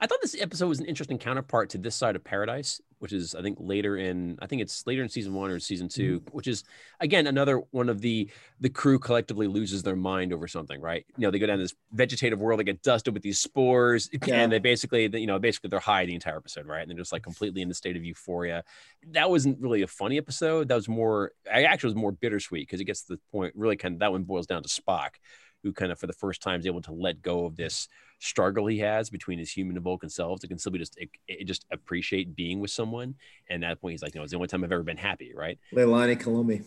I 0.00 0.08
thought 0.08 0.18
this 0.20 0.34
episode 0.40 0.66
was 0.68 0.80
an 0.80 0.86
interesting 0.86 1.16
counterpart 1.16 1.70
to 1.70 1.78
This 1.78 1.94
Side 1.94 2.16
of 2.16 2.24
Paradise, 2.24 2.80
which 3.00 3.12
is, 3.12 3.34
I 3.34 3.42
think, 3.42 3.58
later 3.60 3.96
in, 3.96 4.38
I 4.40 4.46
think 4.46 4.62
it's 4.62 4.86
later 4.86 5.02
in 5.02 5.08
season 5.08 5.34
one 5.34 5.50
or 5.50 5.58
season 5.58 5.88
mm-hmm. 5.88 6.18
2 6.18 6.22
which 6.32 6.46
is, 6.46 6.64
again, 7.00 7.26
another 7.26 7.62
one 7.72 7.88
of 7.88 8.00
the, 8.00 8.30
the 8.60 8.68
crew 8.68 8.98
collectively 8.98 9.46
loses 9.46 9.82
their 9.82 9.96
mind 9.96 10.32
over 10.32 10.46
something, 10.46 10.80
right? 10.80 11.04
You 11.16 11.26
know, 11.26 11.30
they 11.30 11.38
go 11.38 11.46
down 11.46 11.58
this 11.58 11.74
vegetative 11.92 12.38
world, 12.38 12.60
they 12.60 12.64
get 12.64 12.82
dusted 12.82 13.14
with 13.14 13.22
these 13.22 13.40
spores, 13.40 14.08
Yeah. 14.26 14.36
and 14.36 14.52
they 14.52 14.58
basically, 14.58 15.08
you 15.18 15.26
know, 15.26 15.38
basically 15.38 15.70
they're 15.70 15.80
high 15.80 16.06
the 16.06 16.14
entire 16.14 16.36
episode, 16.36 16.66
right? 16.66 16.82
And 16.82 16.90
they're 16.90 16.98
just 16.98 17.12
like 17.12 17.22
completely 17.22 17.62
in 17.62 17.68
the 17.68 17.74
state 17.74 17.96
of 17.96 18.04
euphoria. 18.04 18.62
That 19.08 19.30
wasn't 19.30 19.60
really 19.60 19.82
a 19.82 19.86
funny 19.86 20.18
episode. 20.18 20.68
That 20.68 20.76
was 20.76 20.88
more, 20.88 21.32
I 21.52 21.64
actually 21.64 21.88
was 21.88 21.96
more 21.96 22.12
bittersweet 22.12 22.68
because 22.68 22.80
it 22.80 22.84
gets 22.84 23.02
to 23.06 23.14
the 23.14 23.20
point, 23.32 23.54
really 23.56 23.76
kind 23.76 23.94
of, 23.94 24.00
that 24.00 24.12
one 24.12 24.24
boils 24.24 24.46
down 24.46 24.62
to 24.62 24.68
Spock 24.68 25.16
who 25.62 25.72
kind 25.72 25.92
of 25.92 25.98
for 25.98 26.06
the 26.06 26.12
first 26.12 26.42
time 26.42 26.60
is 26.60 26.66
able 26.66 26.82
to 26.82 26.92
let 26.92 27.22
go 27.22 27.44
of 27.44 27.56
this 27.56 27.88
struggle 28.20 28.66
he 28.66 28.78
has 28.78 29.10
between 29.10 29.38
his 29.38 29.50
human 29.50 29.76
and 29.76 29.82
Vulcan 29.82 30.08
selves. 30.08 30.44
It 30.44 30.48
can 30.48 30.58
still 30.58 30.72
be 30.72 30.78
just 30.78 30.96
it, 30.98 31.10
it 31.26 31.44
just 31.44 31.66
appreciate 31.72 32.36
being 32.36 32.60
with 32.60 32.70
someone. 32.70 33.16
And 33.48 33.64
at 33.64 33.68
that 33.68 33.80
point, 33.80 33.92
he's 33.92 34.02
like, 34.02 34.14
know, 34.14 34.22
it's 34.22 34.30
the 34.30 34.36
only 34.36 34.48
time 34.48 34.62
I've 34.62 34.72
ever 34.72 34.82
been 34.82 34.96
happy, 34.96 35.32
right? 35.34 35.58
Leilani 35.74 36.20
Kalomi. 36.20 36.62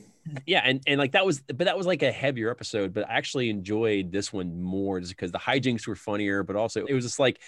Yeah, 0.46 0.62
and 0.63 0.82
and 0.88 1.00
like 1.00 1.13
that 1.13 1.26
was, 1.26 1.42
but 1.42 1.66
that 1.66 1.78
was 1.78 1.86
like 1.86 2.02
a 2.02 2.12
heavier 2.12 2.50
episode. 2.50 2.94
But 2.94 3.10
I 3.10 3.13
actually 3.13 3.50
enjoyed 3.50 4.12
this 4.12 4.32
one 4.34 4.62
more 4.62 5.00
just 5.00 5.12
because 5.12 5.32
the 5.32 5.39
hijinks 5.39 5.88
were 5.88 5.96
funnier, 5.96 6.44
but 6.44 6.56
also 6.56 6.86
it 6.86 6.94
was 6.94 7.06
just 7.06 7.20
like 7.20 7.39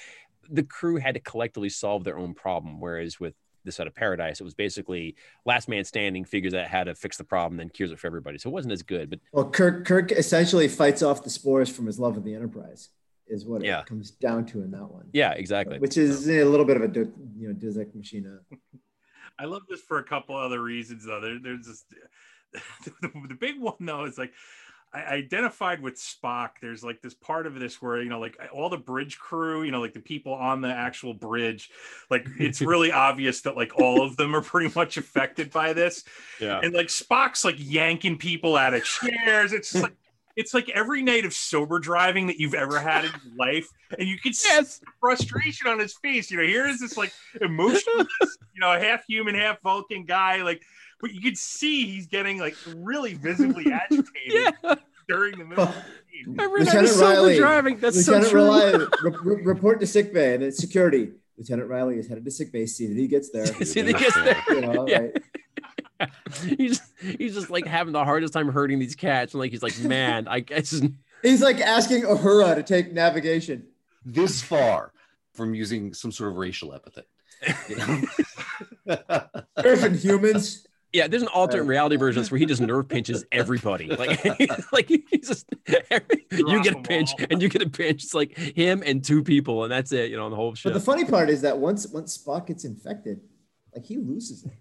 the 0.49 0.63
crew 0.63 0.97
had 0.97 1.15
to 1.15 1.19
collectively 1.19 1.69
solve 1.69 2.03
their 2.03 2.17
own 2.17 2.33
problem. 2.33 2.79
Whereas 2.79 3.19
with 3.19 3.33
this 3.63 3.79
out 3.79 3.87
of 3.87 3.95
paradise, 3.95 4.39
it 4.39 4.43
was 4.43 4.53
basically 4.53 5.15
last 5.45 5.67
man 5.67 5.83
standing 5.83 6.23
figures 6.23 6.53
out 6.53 6.67
how 6.67 6.83
to 6.83 6.93
fix 6.93 7.17
the 7.17 7.23
problem, 7.23 7.57
then 7.57 7.69
cures 7.69 7.91
it 7.91 7.99
for 7.99 8.07
everybody. 8.07 8.37
So 8.37 8.49
it 8.49 8.53
wasn't 8.53 8.73
as 8.73 8.83
good, 8.83 9.09
but 9.09 9.19
Well, 9.31 9.49
Kirk 9.49 9.85
Kirk 9.85 10.11
essentially 10.11 10.67
fights 10.67 11.01
off 11.01 11.23
the 11.23 11.29
spores 11.29 11.69
from 11.69 11.87
his 11.87 11.99
love 11.99 12.17
of 12.17 12.23
the 12.23 12.35
Enterprise, 12.35 12.89
is 13.27 13.45
what 13.45 13.63
Yeah. 13.63 13.79
it 13.81 13.85
comes 13.87 14.11
down 14.11 14.45
to 14.47 14.61
in 14.61 14.71
that 14.71 14.85
one. 14.89 15.07
yeah, 15.13 15.31
exactly. 15.31 15.79
Which 15.79 15.97
is 15.97 16.27
a 16.29 16.43
little 16.43 16.65
bit 16.65 16.77
of 16.77 16.83
a 16.83 16.99
you 17.37 17.47
know 17.47 17.53
Deus 17.53 17.77
ex 17.77 17.93
Machina. 17.95 18.39
I 19.39 19.45
love 19.45 19.63
this 19.69 19.81
for 19.81 19.97
a 19.99 20.03
couple 20.03 20.35
other 20.37 20.61
reasons 20.61 21.05
though. 21.05 21.19
There, 21.19 21.39
there's 21.41 21.65
this 21.65 21.85
the, 23.01 23.11
the 23.27 23.35
big 23.35 23.59
one 23.59 23.75
though 23.81 24.05
is 24.05 24.17
like 24.17 24.31
I 24.93 25.01
identified 25.15 25.81
with 25.81 25.95
Spock. 25.95 26.51
There's 26.61 26.81
like 26.81 27.01
this 27.01 27.13
part 27.13 27.47
of 27.47 27.59
this 27.59 27.81
where 27.81 28.01
you 28.01 28.07
know, 28.07 28.19
like 28.21 28.37
all 28.53 28.69
the 28.69 28.77
bridge 28.77 29.19
crew, 29.19 29.63
you 29.63 29.71
know, 29.71 29.81
like 29.81 29.93
the 29.93 29.99
people 29.99 30.33
on 30.33 30.61
the 30.61 30.69
actual 30.69 31.13
bridge, 31.13 31.69
like 32.09 32.25
it's 32.39 32.61
really 32.61 32.93
obvious 32.93 33.41
that 33.41 33.57
like 33.57 33.77
all 33.77 34.01
of 34.05 34.15
them 34.15 34.33
are 34.33 34.41
pretty 34.41 34.71
much 34.73 34.95
affected 34.95 35.51
by 35.51 35.73
this. 35.73 36.05
yeah. 36.39 36.61
And 36.63 36.73
like 36.73 36.87
Spock's 36.87 37.43
like 37.43 37.55
yanking 37.57 38.17
people 38.17 38.55
out 38.55 38.73
of 38.73 38.85
chairs. 38.85 39.51
It's 39.51 39.73
just 39.73 39.83
like 39.83 39.97
it's 40.35 40.53
like 40.53 40.69
every 40.69 41.01
night 41.01 41.25
of 41.25 41.33
sober 41.33 41.79
driving 41.79 42.27
that 42.27 42.37
you've 42.39 42.53
ever 42.53 42.79
had 42.79 43.05
in 43.05 43.11
your 43.11 43.35
life, 43.37 43.67
and 43.97 44.07
you 44.07 44.17
can 44.19 44.33
see 44.33 44.49
Yes. 44.49 44.79
the 44.79 44.85
frustration 44.99 45.67
on 45.67 45.79
his 45.79 45.93
face. 45.93 46.29
You 46.31 46.37
know, 46.37 46.43
here 46.43 46.67
is 46.67 46.79
this 46.79 46.97
like 46.97 47.13
emotionless, 47.41 48.07
you 48.21 48.59
know, 48.59 48.71
half 48.79 49.05
human, 49.07 49.35
half 49.35 49.61
Vulcan 49.61 50.03
guy, 50.05 50.41
like, 50.43 50.61
but 51.01 51.13
you 51.13 51.21
can 51.21 51.35
see 51.35 51.85
he's 51.85 52.07
getting 52.07 52.37
like 52.39 52.55
really 52.75 53.13
visibly 53.13 53.71
agitated 53.71 54.53
Yeah. 54.63 54.75
during 55.07 55.37
the 55.39 55.45
middle. 55.45 55.65
Of 55.65 55.75
the. 55.75 56.41
Every 56.41 56.59
night 56.61 56.67
Lieutenant 56.67 56.85
is 56.85 56.95
sober 56.95 57.05
Riley. 57.13 57.37
driving. 57.37 57.77
That's 57.79 57.97
Lieutenant 57.97 58.23
so 58.25 58.31
true. 58.31 58.45
Riley, 58.47 58.85
re- 59.03 59.11
re- 59.35 59.43
report 59.43 59.79
to 59.81 59.87
sick 59.87 60.13
bay, 60.13 60.33
and 60.35 60.43
it's 60.43 60.57
security. 60.57 61.11
Lieutenant 61.37 61.69
Riley 61.69 61.97
is 61.99 62.07
headed 62.07 62.23
to 62.25 62.31
sick 62.31 62.51
bay. 62.53 62.65
See 62.65 62.87
that 62.87 62.95
he 62.97 63.07
gets 63.07 63.29
there. 63.31 63.45
See 63.65 63.81
that 63.81 63.87
he 63.87 63.93
gets 64.01 64.15
there. 64.15 64.41
You 64.49 64.61
know, 64.61 64.87
Yeah. 64.87 64.99
right? 64.99 65.23
he's 66.57 66.81
he's 66.99 67.33
just 67.33 67.49
like 67.49 67.65
having 67.65 67.93
the 67.93 68.03
hardest 68.03 68.33
time 68.33 68.49
hurting 68.49 68.79
these 68.79 68.95
cats, 68.95 69.33
and 69.33 69.39
like 69.39 69.51
he's 69.51 69.63
like, 69.63 69.77
man, 69.79 70.27
I 70.27 70.39
guess 70.41 70.81
He's 71.23 71.41
like 71.41 71.59
asking 71.59 72.03
Uhura 72.03 72.55
to 72.55 72.61
take 72.63 72.93
navigation. 72.93 73.65
this 74.05 74.41
far 74.43 74.91
from 75.33 75.55
using 75.55 75.93
some 75.93 76.11
sort 76.11 76.29
of 76.31 76.37
racial 76.37 76.73
epithet. 76.73 77.07
You 77.67 77.75
know? 77.77 78.01
Earth 79.57 79.83
and 79.83 79.95
humans. 79.95 80.67
yeah. 80.93 81.07
There's 81.07 81.23
an 81.23 81.27
alternate 81.29 81.63
reality 81.63 81.95
version 81.95 82.23
where 82.25 82.37
he 82.37 82.45
just 82.45 82.61
nerve 82.61 82.87
pinches 82.87 83.25
everybody. 83.31 83.87
Like 83.87 84.23
like 84.71 84.87
he's 84.87 85.27
just 85.27 85.47
you 85.67 86.61
get 86.63 86.75
a 86.75 86.81
pinch 86.81 87.11
and 87.29 87.41
you 87.41 87.49
get 87.49 87.63
a 87.63 87.69
pinch. 87.69 88.03
It's 88.03 88.13
like 88.13 88.37
him 88.37 88.83
and 88.85 89.03
two 89.03 89.23
people, 89.23 89.63
and 89.63 89.71
that's 89.71 89.91
it. 89.91 90.11
You 90.11 90.17
know, 90.17 90.25
on 90.25 90.31
the 90.31 90.37
whole 90.37 90.53
show. 90.53 90.69
But 90.69 90.75
the 90.75 90.85
funny 90.85 91.05
part 91.05 91.29
is 91.29 91.41
that 91.41 91.57
once 91.57 91.87
once 91.87 92.15
Spock 92.17 92.47
gets 92.47 92.65
infected, 92.65 93.21
like 93.73 93.85
he 93.85 93.97
loses 93.97 94.43
it. 94.45 94.53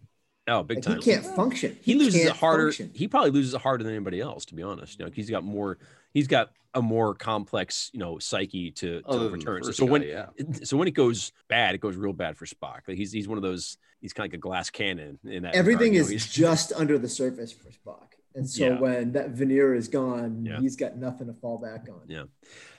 Oh, 0.49 0.63
big 0.63 0.79
Like 0.79 0.85
time. 0.85 0.97
he 0.99 1.03
can't 1.03 1.25
function. 1.27 1.77
he 1.83 1.95
loses 1.95 2.25
it 2.25 2.33
harder. 2.33 2.65
function. 2.73 2.91
He 2.95 3.09
probably 3.09 3.31
loses 3.31 3.55
it 3.55 3.61
harder 3.61 3.85
than 3.85 3.95
anybody 3.95 4.21
else, 4.21 4.45
to 4.47 4.55
be 4.55 4.63
honest. 4.63 4.99
You 4.99 5.07
know, 5.07 5.11
he's 5.15 5.31
got 5.31 5.45
more. 5.45 5.79
He's 6.13 6.29
got 6.29 6.53
a 6.75 6.83
more 6.83 7.15
complex, 7.15 7.91
you 7.93 8.01
know, 8.01 8.19
psyche 8.19 8.71
to, 8.73 9.01
to 9.01 9.07
Other 9.07 9.19
than 9.19 9.27
overturn. 9.29 9.63
So, 9.63 9.69
first 9.69 9.79
so 9.79 9.85
when 9.85 10.03
yeah. 10.03 10.27
so 10.63 10.77
when 10.77 10.89
it 10.89 10.95
goes 10.95 11.33
bad, 11.49 11.75
it 11.75 11.81
goes 11.81 11.97
real 11.97 12.13
bad 12.13 12.37
for 12.37 12.47
Spock. 12.47 12.81
Like 12.89 12.97
he's 12.97 13.13
he's 13.13 13.29
one 13.29 13.39
of 13.39 13.43
those. 13.43 13.79
He's 14.01 14.13
kind 14.13 14.27
of 14.27 14.33
like 14.33 14.39
a 14.39 14.41
glass 14.41 14.71
cannon 14.71 15.19
in 15.25 15.45
that. 15.45 15.55
Everything 15.55 15.93
regard, 15.93 16.11
you 16.11 16.17
is 16.17 16.27
know, 16.39 16.47
just 16.49 16.73
under 16.75 16.99
the 16.99 17.09
surface 17.09 17.53
for 17.53 17.71
Spock. 17.71 18.09
And 18.37 18.49
so 18.51 18.65
Yeah. 18.67 18.79
when 18.81 19.13
that 19.13 19.31
veneer 19.31 19.75
is 19.75 19.89
gone, 19.89 20.45
Yeah. 20.45 20.61
he's 20.61 20.77
got 20.77 20.97
nothing 20.99 21.29
to 21.29 21.33
fall 21.33 21.57
back 21.59 21.87
on. 21.89 22.03
Yeah. 22.09 22.25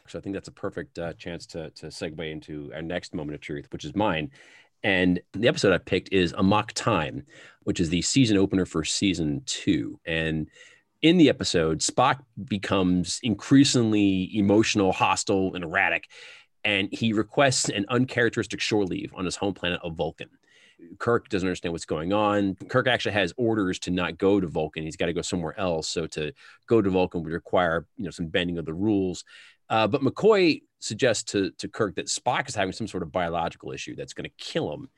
So 0.08 0.20
I 0.20 0.22
think 0.22 0.36
that's 0.36 0.50
a 0.50 0.52
perfect 0.52 1.00
uh, 1.00 1.14
chance 1.14 1.46
to 1.48 1.72
to 1.72 1.88
segue 1.88 2.32
into 2.32 2.72
our 2.76 2.82
next 2.84 3.14
moment 3.16 3.36
of 3.36 3.42
truth, 3.42 3.68
which 3.72 3.86
is 3.86 3.96
mine. 3.96 4.30
And 4.86 5.20
the 5.34 5.48
episode 5.48 5.74
I 5.74 5.80
picked 5.80 6.14
is 6.14 6.32
Amok 6.38 6.72
Time, 6.74 7.26
which 7.64 7.80
is 7.80 7.90
the 7.90 8.04
season 8.04 8.38
opener 8.38 8.68
for 8.68 8.84
season 8.84 9.42
two. 9.48 10.00
And 10.06 10.48
in 11.02 11.18
the 11.18 11.28
episode, 11.28 11.80
Spock 11.80 12.20
becomes 12.48 13.20
increasingly 13.24 14.30
emotional, 14.38 14.92
hostile, 14.92 15.56
and 15.56 15.64
erratic. 15.64 16.04
And 16.64 16.88
he 16.92 17.14
requests 17.14 17.68
an 17.70 17.88
uncharacteristic 17.90 18.62
shore 18.62 18.86
leave 18.86 19.12
on 19.16 19.26
his 19.26 19.36
home 19.36 19.56
planet 19.56 19.80
of 19.84 19.96
Vulcan. 19.96 20.30
Kirk 21.00 21.30
doesn't 21.30 21.48
understand 21.48 21.72
what's 21.72 21.86
going 21.86 22.14
on. 22.14 22.54
Kirk 22.68 22.88
actually 22.88 23.14
has 23.14 23.34
orders 23.38 23.80
to 23.80 23.92
not 23.92 24.20
go 24.20 24.40
to 24.40 24.46
Vulcan. 24.46 24.84
He's 24.84 24.98
got 24.98 25.08
to 25.08 25.14
go 25.14 25.24
somewhere 25.24 25.60
else. 25.60 25.90
So 25.90 26.06
to 26.08 26.32
go 26.68 26.84
to 26.84 26.92
Vulcan 26.92 27.24
would 27.24 27.34
require, 27.34 27.88
you 27.98 28.06
know, 28.06 28.12
some 28.12 28.28
bending 28.28 28.60
of 28.60 28.66
the 28.66 28.74
rules. 28.74 29.26
Uh, 29.70 29.88
but 29.88 30.02
McCoy 30.02 30.62
suggests 30.80 31.24
to, 31.32 31.52
to 31.52 31.68
Kirk 31.68 31.96
that 31.96 32.08
Spock 32.08 32.48
is 32.48 32.56
having 32.56 32.74
some 32.74 32.88
sort 32.88 33.04
of 33.04 33.12
biological 33.12 33.72
issue 33.72 33.96
that's 33.96 34.14
going 34.14 34.30
to 34.30 34.36
kill 34.44 34.72
him 34.72 34.90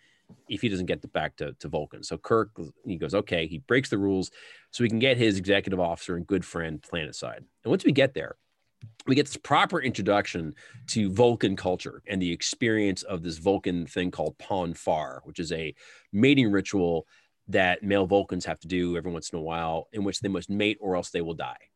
if 0.49 0.61
he 0.61 0.69
doesn't 0.69 0.87
get 0.87 1.01
the 1.01 1.07
back 1.07 1.37
to, 1.37 1.53
to 1.53 1.69
Vulcan. 1.69 2.03
So 2.03 2.17
Kirk, 2.17 2.51
he 2.85 2.97
goes, 2.97 3.13
okay, 3.13 3.47
he 3.47 3.59
breaks 3.59 3.89
the 3.89 3.97
rules 3.97 4.29
so 4.71 4.83
we 4.83 4.89
can 4.89 4.99
get 4.99 5.17
his 5.17 5.37
executive 5.37 5.79
officer 5.79 6.17
and 6.17 6.27
good 6.27 6.43
friend 6.43 6.81
planet 6.81 7.15
side. 7.15 7.43
And 7.63 7.69
once 7.69 7.85
we 7.85 7.93
get 7.93 8.13
there, 8.13 8.35
we 9.07 9.15
get 9.15 9.25
this 9.25 9.37
proper 9.37 9.81
introduction 9.81 10.53
to 10.87 11.11
Vulcan 11.11 11.55
culture 11.55 12.01
and 12.07 12.21
the 12.21 12.31
experience 12.31 13.03
of 13.03 13.23
this 13.23 13.37
Vulcan 13.37 13.87
thing 13.87 14.11
called 14.11 14.37
Pon 14.37 14.73
farr, 14.73 15.21
which 15.23 15.39
is 15.39 15.51
a 15.51 15.73
mating 16.11 16.51
ritual 16.51 17.07
that 17.47 17.81
male 17.81 18.05
Vulcans 18.05 18.45
have 18.45 18.59
to 18.59 18.67
do 18.67 18.97
every 18.97 19.11
once 19.11 19.29
in 19.29 19.39
a 19.39 19.41
while, 19.41 19.87
in 19.93 20.03
which 20.03 20.19
they 20.19 20.27
must 20.27 20.49
mate 20.49 20.77
or 20.81 20.95
else 20.95 21.09
they 21.09 21.21
will 21.21 21.33
die. 21.33 21.69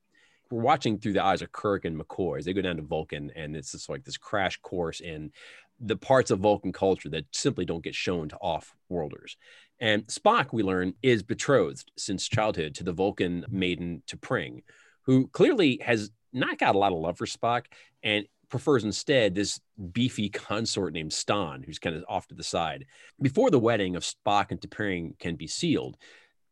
We're 0.52 0.62
watching 0.62 1.00
through 1.00 1.14
the 1.14 1.24
eyes 1.24 1.42
of 1.42 1.52
Kirk 1.52 1.86
and 1.86 2.00
McCoy 2.00 2.40
as 2.40 2.46
they 2.46 2.54
go 2.54 2.62
down 2.62 2.76
to 2.76 2.82
Vulcan, 2.82 3.32
and 3.36 3.56
it's 3.56 3.72
just 3.72 3.90
like 3.90 4.04
this 4.04 4.18
crash 4.18 4.58
course 4.58 5.00
in 5.00 5.32
the 5.80 5.96
parts 5.96 6.30
of 6.30 6.40
Vulcan 6.40 6.72
culture 6.72 7.10
that 7.10 7.26
simply 7.32 7.66
don't 7.66 7.84
get 7.84 7.96
shown 7.96 8.30
to 8.30 8.38
off 8.38 8.76
worlders. 8.90 9.38
And 9.80 10.06
Spock, 10.08 10.54
we 10.54 10.62
learn, 10.62 10.94
is 11.02 11.24
betrothed 11.24 11.92
since 11.98 12.28
childhood 12.28 12.76
to 12.76 12.84
the 12.84 12.94
Vulcan 12.94 13.46
maiden 13.50 14.04
T'Pring, 14.06 14.62
who 15.04 15.28
clearly 15.30 15.80
has 15.84 16.12
not 16.34 16.60
got 16.60 16.76
a 16.76 16.78
lot 16.78 16.92
of 16.92 17.00
love 17.00 17.18
for 17.18 17.26
Spock 17.26 17.66
and 18.04 18.26
prefers 18.50 18.84
instead 18.84 19.34
this 19.34 19.60
beefy 19.92 20.30
consort 20.30 20.94
named 20.94 21.12
Stonn, 21.12 21.66
who's 21.66 21.80
kind 21.80 21.96
of 21.96 22.06
off 22.08 22.28
to 22.28 22.36
the 22.36 22.44
side. 22.44 22.86
Before 23.20 23.50
the 23.50 23.58
wedding 23.58 23.96
of 23.96 24.04
Spock 24.04 24.52
and 24.52 24.60
T'Pring 24.60 25.18
can 25.18 25.36
be 25.36 25.48
sealed, 25.48 25.98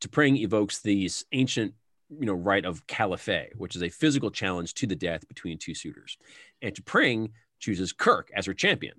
T'Pring 0.01 0.39
evokes 0.39 0.79
these 0.79 1.25
ancient 1.33 1.73
you 2.09 2.25
know 2.25 2.33
rite 2.33 2.65
of 2.65 2.85
kal-if-fee, 2.87 3.49
which 3.57 3.75
is 3.75 3.83
a 3.83 3.89
physical 3.89 4.31
challenge 4.31 4.73
to 4.75 4.87
the 4.87 4.95
death 4.95 5.27
between 5.27 5.57
two 5.57 5.75
suitors. 5.75 6.17
And 6.61 6.73
T'Pring 6.73 7.31
chooses 7.59 7.93
Kirk 7.93 8.29
as 8.35 8.45
her 8.45 8.53
champion. 8.53 8.95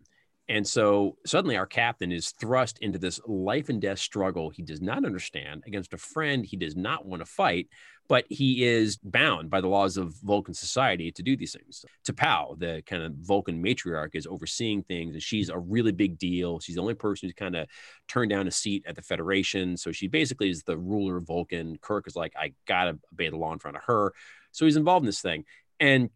And 0.51 0.67
so 0.67 1.17
suddenly 1.25 1.57
our 1.57 1.65
captain 1.65 2.11
is 2.11 2.33
thrust 2.33 2.81
into 2.81 2.99
this 2.99 3.21
life 3.25 3.69
and 3.69 3.81
death 3.81 4.01
struggle 4.01 4.51
he 4.51 4.63
does 4.63 4.83
not 4.83 5.05
understand 5.05 5.63
against 5.65 5.95
a 5.95 5.97
friend 5.97 6.45
he 6.45 6.57
does 6.57 6.75
not 6.75 7.07
want 7.07 7.23
to 7.23 7.27
fight, 7.27 7.69
but 8.09 8.25
he 8.29 8.65
is 8.65 8.97
bound 8.97 9.49
by 9.49 9.61
the 9.61 9.69
laws 9.69 9.97
of 9.97 10.13
Vulcan 10.25 10.53
society 10.53 11.13
to 11.13 11.23
do 11.23 11.37
these 11.37 11.53
things. 11.53 11.85
T'Pau, 12.05 12.59
the 12.59 12.83
kind 12.85 13.05
of 13.05 13.13
Vulcan 13.21 13.63
matriarch, 13.63 14.17
is 14.17 14.27
overseeing 14.27 14.83
things, 14.83 15.15
and 15.15 15.23
she's 15.23 15.51
a 15.51 15.57
really 15.59 15.93
big 15.93 16.19
deal. 16.19 16.59
She's 16.59 16.75
the 16.75 16.81
only 16.81 16.95
person 16.95 17.29
who's 17.29 17.35
kind 17.35 17.55
of 17.55 17.69
turned 18.09 18.31
down 18.31 18.49
a 18.49 18.51
seat 18.51 18.83
at 18.89 18.97
the 18.97 19.03
Federation. 19.03 19.77
So 19.77 19.93
she 19.93 20.09
basically 20.09 20.51
is 20.51 20.65
the 20.65 20.77
ruler 20.77 21.19
of 21.19 21.29
Vulcan. 21.29 21.79
Kirk 21.81 22.09
is 22.09 22.17
like, 22.17 22.33
I 22.37 22.55
gotta 22.67 22.99
obey 23.13 23.29
the 23.29 23.37
law 23.37 23.53
in 23.53 23.61
front 23.61 23.77
of 23.77 23.85
her. 23.85 24.13
So 24.51 24.65
he's 24.65 24.77
involved 24.77 25.05
in 25.05 25.07
this 25.07 25.23
thing. 25.23 25.45
And 25.79 26.11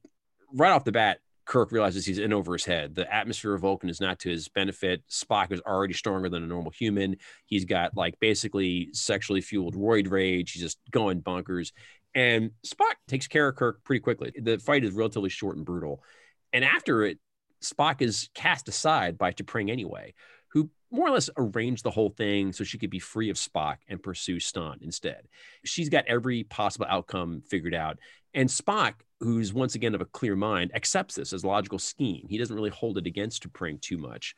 right 0.52 0.72
off 0.72 0.82
the 0.82 0.90
bat, 0.90 1.20
Kirk 1.44 1.72
realizes 1.72 2.06
he's 2.06 2.18
in 2.18 2.32
over 2.32 2.52
his 2.54 2.64
head. 2.64 2.94
The 2.94 3.12
atmosphere 3.12 3.54
of 3.54 3.60
Vulcan 3.60 3.90
is 3.90 4.00
not 4.00 4.18
to 4.20 4.30
his 4.30 4.48
benefit. 4.48 5.02
Spock 5.10 5.52
is 5.52 5.60
already 5.60 5.94
stronger 5.94 6.28
than 6.28 6.42
a 6.42 6.46
normal 6.46 6.70
human. 6.70 7.16
He's 7.46 7.64
got 7.64 7.96
like 7.96 8.18
basically 8.20 8.88
sexually 8.92 9.40
fueled 9.40 9.74
roid 9.74 10.10
rage. 10.10 10.52
He's 10.52 10.62
just 10.62 10.78
going 10.90 11.20
bonkers. 11.22 11.72
And 12.14 12.52
Spock 12.64 12.94
takes 13.08 13.26
care 13.26 13.48
of 13.48 13.56
Kirk 13.56 13.82
pretty 13.84 14.00
quickly. 14.00 14.32
The 14.40 14.58
fight 14.58 14.84
is 14.84 14.92
relatively 14.92 15.30
short 15.30 15.56
and 15.56 15.66
brutal. 15.66 16.02
And 16.52 16.64
after 16.64 17.02
it, 17.02 17.18
Spock 17.62 18.02
is 18.02 18.28
cast 18.34 18.68
aside 18.68 19.18
by 19.18 19.32
T'Pring 19.32 19.70
anyway, 19.70 20.14
more 20.94 21.08
or 21.08 21.12
less 21.12 21.30
arranged 21.36 21.84
the 21.84 21.90
whole 21.90 22.10
thing 22.10 22.52
so 22.52 22.64
she 22.64 22.78
could 22.78 22.90
be 22.90 22.98
free 22.98 23.30
of 23.30 23.36
Spock 23.36 23.76
and 23.88 24.02
pursue 24.02 24.36
Stonn 24.36 24.82
instead. 24.82 25.26
She's 25.64 25.88
got 25.88 26.06
every 26.06 26.44
possible 26.44 26.86
outcome 26.88 27.42
figured 27.48 27.74
out. 27.74 27.98
And 28.32 28.48
Spock, 28.48 28.94
who's 29.20 29.52
once 29.52 29.74
again 29.74 29.94
of 29.94 30.00
a 30.00 30.06
clear 30.06 30.36
mind, 30.36 30.70
accepts 30.74 31.16
this 31.16 31.32
as 31.32 31.42
a 31.42 31.48
logical 31.48 31.78
scheme. 31.78 32.26
He 32.28 32.38
doesn't 32.38 32.54
really 32.54 32.70
hold 32.70 32.98
it 32.98 33.06
against 33.06 33.42
T'Pring 33.42 33.80
too 33.80 33.98
much 33.98 34.34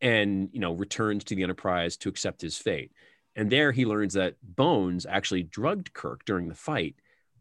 and, 0.00 0.48
you 0.52 0.60
know, 0.60 0.72
returns 0.72 1.24
to 1.24 1.34
the 1.34 1.42
Enterprise 1.42 1.96
to 1.98 2.08
accept 2.08 2.40
his 2.40 2.56
fate. 2.56 2.92
And 3.34 3.50
there 3.50 3.72
he 3.72 3.84
learns 3.84 4.14
that 4.14 4.36
Bones 4.42 5.06
actually 5.06 5.42
drugged 5.42 5.92
Kirk 5.92 6.24
during 6.24 6.48
the 6.48 6.54
fight 6.54 6.96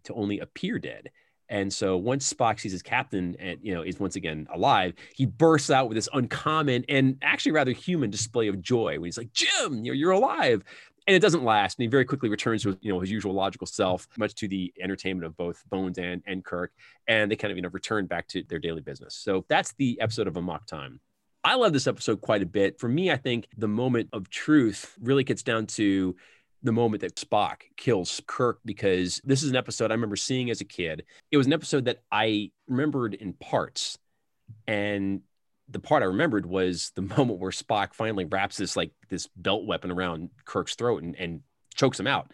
to 0.06 0.14
only 0.14 0.40
appear 0.40 0.80
dead. 0.80 1.12
And 1.50 1.72
so 1.72 1.98
once 1.98 2.32
Spock 2.32 2.60
sees 2.60 2.72
his 2.72 2.82
captain 2.82 3.36
and 3.40 3.60
you 3.62 3.74
know 3.74 3.82
is 3.82 4.00
once 4.00 4.16
again 4.16 4.48
alive, 4.54 4.94
he 5.16 5.26
bursts 5.26 5.70
out 5.70 5.88
with 5.88 5.96
this 5.96 6.10
uncommon 6.14 6.86
and 6.90 7.18
actually 7.22 7.52
rather 7.52 7.72
human 7.72 8.10
display 8.10 8.48
of 8.48 8.62
joy 8.62 9.00
when 9.00 9.06
he's 9.06 9.18
like, 9.18 9.32
"Jim, 9.34 9.84
you're, 9.84 9.96
you're 9.96 10.12
alive." 10.12 10.64
And 11.08 11.16
it 11.16 11.20
doesn't 11.20 11.44
last, 11.44 11.78
and 11.78 11.84
he 11.84 11.88
very 11.88 12.04
quickly 12.04 12.30
returns 12.30 12.64
to 12.64 12.78
you 12.82 12.92
know 12.92 13.00
his 13.00 13.12
usual 13.12 13.34
logical 13.34 13.68
self, 13.68 14.08
much 14.18 14.34
to 14.36 14.48
the 14.48 14.74
entertainment 14.82 15.26
of 15.26 15.38
both 15.38 15.64
Bones 15.70 15.98
and 15.98 16.24
and 16.26 16.44
Kirk, 16.44 16.72
and 17.08 17.30
they 17.30 17.36
kind 17.36 17.52
of 17.52 17.58
you 17.58 17.62
know 17.62 17.70
return 17.70 18.08
back 18.08 18.28
to 18.30 18.44
their 18.50 18.60
daily 18.60 18.82
business. 18.82 19.16
So 19.16 19.46
that's 19.48 19.74
the 19.74 20.00
episode 20.02 20.28
of 20.28 20.38
Amok 20.38 20.66
Time. 20.66 21.00
I 21.44 21.54
love 21.54 21.74
this 21.74 21.86
episode 21.86 22.22
quite 22.22 22.42
a 22.42 22.48
bit. 22.48 22.80
For 22.80 22.90
me, 22.90 23.12
I 23.12 23.18
think 23.18 23.48
the 23.56 23.68
moment 23.68 24.10
of 24.14 24.32
truth 24.32 24.96
really 25.00 25.24
gets 25.24 25.44
down 25.44 25.68
to 25.68 26.16
the 26.66 26.72
moment 26.72 27.02
that 27.02 27.16
Spock 27.16 27.62
kills 27.78 28.22
Kirk 28.26 28.60
because 28.66 29.22
this 29.24 29.44
is 29.44 29.52
an 29.52 29.56
episode 29.56 29.92
I 29.92 29.94
remember 29.94 30.16
seeing 30.16 30.50
as 30.50 30.62
a 30.62 30.66
kid. 30.66 31.04
It 31.32 31.38
was 31.38 31.46
an 31.46 31.54
episode 31.54 31.86
that 31.86 32.02
I 32.12 32.52
remembered 32.68 33.14
in 33.14 33.34
parts. 33.34 34.00
And 34.68 35.22
the 35.70 35.80
part 35.80 36.02
I 36.02 36.08
remembered 36.08 36.46
was 36.46 36.92
the 36.96 37.02
moment 37.18 37.40
where 37.40 37.52
Spock 37.52 37.94
finally 37.94 38.26
wraps 38.26 38.58
this 38.58 38.76
like 38.76 38.92
this 39.10 39.28
belt 39.36 39.66
weapon 39.66 39.92
around 39.92 40.30
Kirk's 40.44 40.76
throat 40.76 41.04
and, 41.04 41.16
and 41.16 41.42
chokes 41.76 42.00
him 42.00 42.08
out 42.08 42.32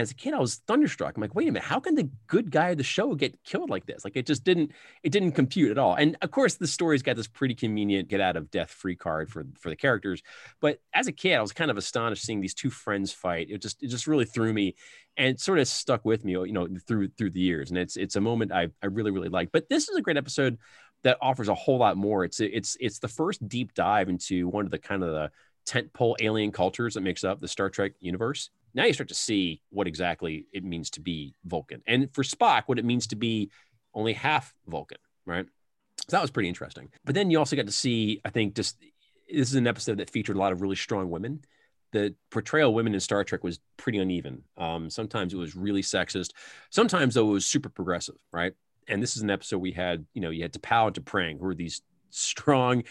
as 0.00 0.10
a 0.10 0.14
kid, 0.14 0.34
I 0.34 0.38
was 0.38 0.56
thunderstruck. 0.66 1.16
I'm 1.16 1.20
like, 1.20 1.34
wait 1.34 1.48
a 1.48 1.52
minute, 1.52 1.66
how 1.66 1.80
can 1.80 1.94
the 1.94 2.10
good 2.26 2.50
guy 2.50 2.70
of 2.70 2.78
the 2.78 2.84
show 2.84 3.14
get 3.14 3.42
killed 3.44 3.70
like 3.70 3.86
this? 3.86 4.04
Like 4.04 4.16
it 4.16 4.26
just 4.26 4.44
didn't, 4.44 4.72
it 5.02 5.10
didn't 5.10 5.32
compute 5.32 5.70
at 5.70 5.78
all. 5.78 5.94
And 5.94 6.16
of 6.22 6.30
course, 6.30 6.54
the 6.54 6.66
story's 6.66 7.02
got 7.02 7.16
this 7.16 7.28
pretty 7.28 7.54
convenient 7.54 8.08
get 8.08 8.20
out 8.20 8.36
of 8.36 8.50
death 8.50 8.70
free 8.70 8.96
card 8.96 9.30
for 9.30 9.46
for 9.58 9.68
the 9.70 9.76
characters. 9.76 10.22
But 10.60 10.80
as 10.94 11.06
a 11.06 11.12
kid, 11.12 11.34
I 11.34 11.40
was 11.40 11.52
kind 11.52 11.70
of 11.70 11.76
astonished 11.76 12.24
seeing 12.24 12.40
these 12.40 12.54
two 12.54 12.70
friends 12.70 13.12
fight. 13.12 13.48
It 13.50 13.62
just 13.62 13.82
it 13.82 13.88
just 13.88 14.06
really 14.06 14.24
threw 14.24 14.52
me 14.52 14.74
and 15.16 15.40
sort 15.40 15.58
of 15.58 15.68
stuck 15.68 16.04
with 16.04 16.24
me, 16.24 16.32
you 16.32 16.52
know, 16.52 16.68
through 16.86 17.08
through 17.16 17.30
the 17.30 17.40
years. 17.40 17.70
And 17.70 17.78
it's 17.78 17.96
it's 17.96 18.16
a 18.16 18.20
moment 18.20 18.52
I 18.52 18.68
I 18.82 18.86
really 18.86 19.10
really 19.10 19.28
like. 19.28 19.50
But 19.52 19.68
this 19.68 19.88
is 19.88 19.96
a 19.96 20.02
great 20.02 20.16
episode 20.16 20.58
that 21.02 21.18
offers 21.20 21.48
a 21.48 21.54
whole 21.54 21.78
lot 21.78 21.96
more. 21.96 22.24
It's 22.24 22.40
it's 22.40 22.76
it's 22.80 22.98
the 22.98 23.08
first 23.08 23.46
deep 23.48 23.74
dive 23.74 24.08
into 24.08 24.48
one 24.48 24.64
of 24.64 24.70
the 24.70 24.78
kind 24.78 25.02
of 25.02 25.10
the 25.10 25.30
tentpole 25.66 26.14
alien 26.20 26.52
cultures 26.52 26.94
that 26.94 27.00
makes 27.00 27.24
up 27.24 27.40
the 27.40 27.48
Star 27.48 27.70
Trek 27.70 27.92
universe 28.00 28.50
now 28.76 28.84
you 28.84 28.92
start 28.92 29.08
to 29.08 29.14
see 29.14 29.62
what 29.70 29.88
exactly 29.88 30.46
it 30.52 30.62
means 30.62 30.90
to 30.90 31.00
be 31.00 31.34
Vulcan. 31.44 31.82
And 31.86 32.14
for 32.14 32.22
Spock, 32.22 32.64
what 32.66 32.78
it 32.78 32.84
means 32.84 33.06
to 33.08 33.16
be 33.16 33.50
only 33.94 34.12
half 34.12 34.54
Vulcan, 34.66 34.98
right? 35.24 35.46
So 36.08 36.16
that 36.16 36.22
was 36.22 36.30
pretty 36.30 36.50
interesting. 36.50 36.90
But 37.04 37.14
then 37.14 37.30
you 37.30 37.38
also 37.38 37.56
got 37.56 37.66
to 37.66 37.72
see, 37.72 38.20
I 38.24 38.30
think, 38.30 38.54
just 38.54 38.78
this 39.28 39.48
is 39.48 39.54
an 39.54 39.66
episode 39.66 39.98
that 39.98 40.10
featured 40.10 40.36
a 40.36 40.38
lot 40.38 40.52
of 40.52 40.60
really 40.60 40.76
strong 40.76 41.10
women. 41.10 41.40
The 41.92 42.14
portrayal 42.30 42.68
of 42.68 42.74
women 42.74 42.92
in 42.92 43.00
Star 43.00 43.24
Trek 43.24 43.42
was 43.42 43.58
pretty 43.78 43.98
uneven. 43.98 44.42
Um, 44.58 44.90
sometimes 44.90 45.32
it 45.32 45.38
was 45.38 45.56
really 45.56 45.82
sexist. 45.82 46.32
Sometimes, 46.70 47.14
though, 47.14 47.30
it 47.30 47.32
was 47.32 47.46
super 47.46 47.70
progressive, 47.70 48.16
right? 48.30 48.52
And 48.88 49.02
this 49.02 49.16
is 49.16 49.22
an 49.22 49.30
episode 49.30 49.58
we 49.58 49.72
had, 49.72 50.04
you 50.12 50.20
know, 50.20 50.30
you 50.30 50.42
had 50.42 50.52
T'Pau 50.52 50.88
and 50.88 50.96
T'Pring, 50.96 51.38
who 51.38 51.46
were 51.46 51.54
these 51.54 51.82
strong, 52.10 52.84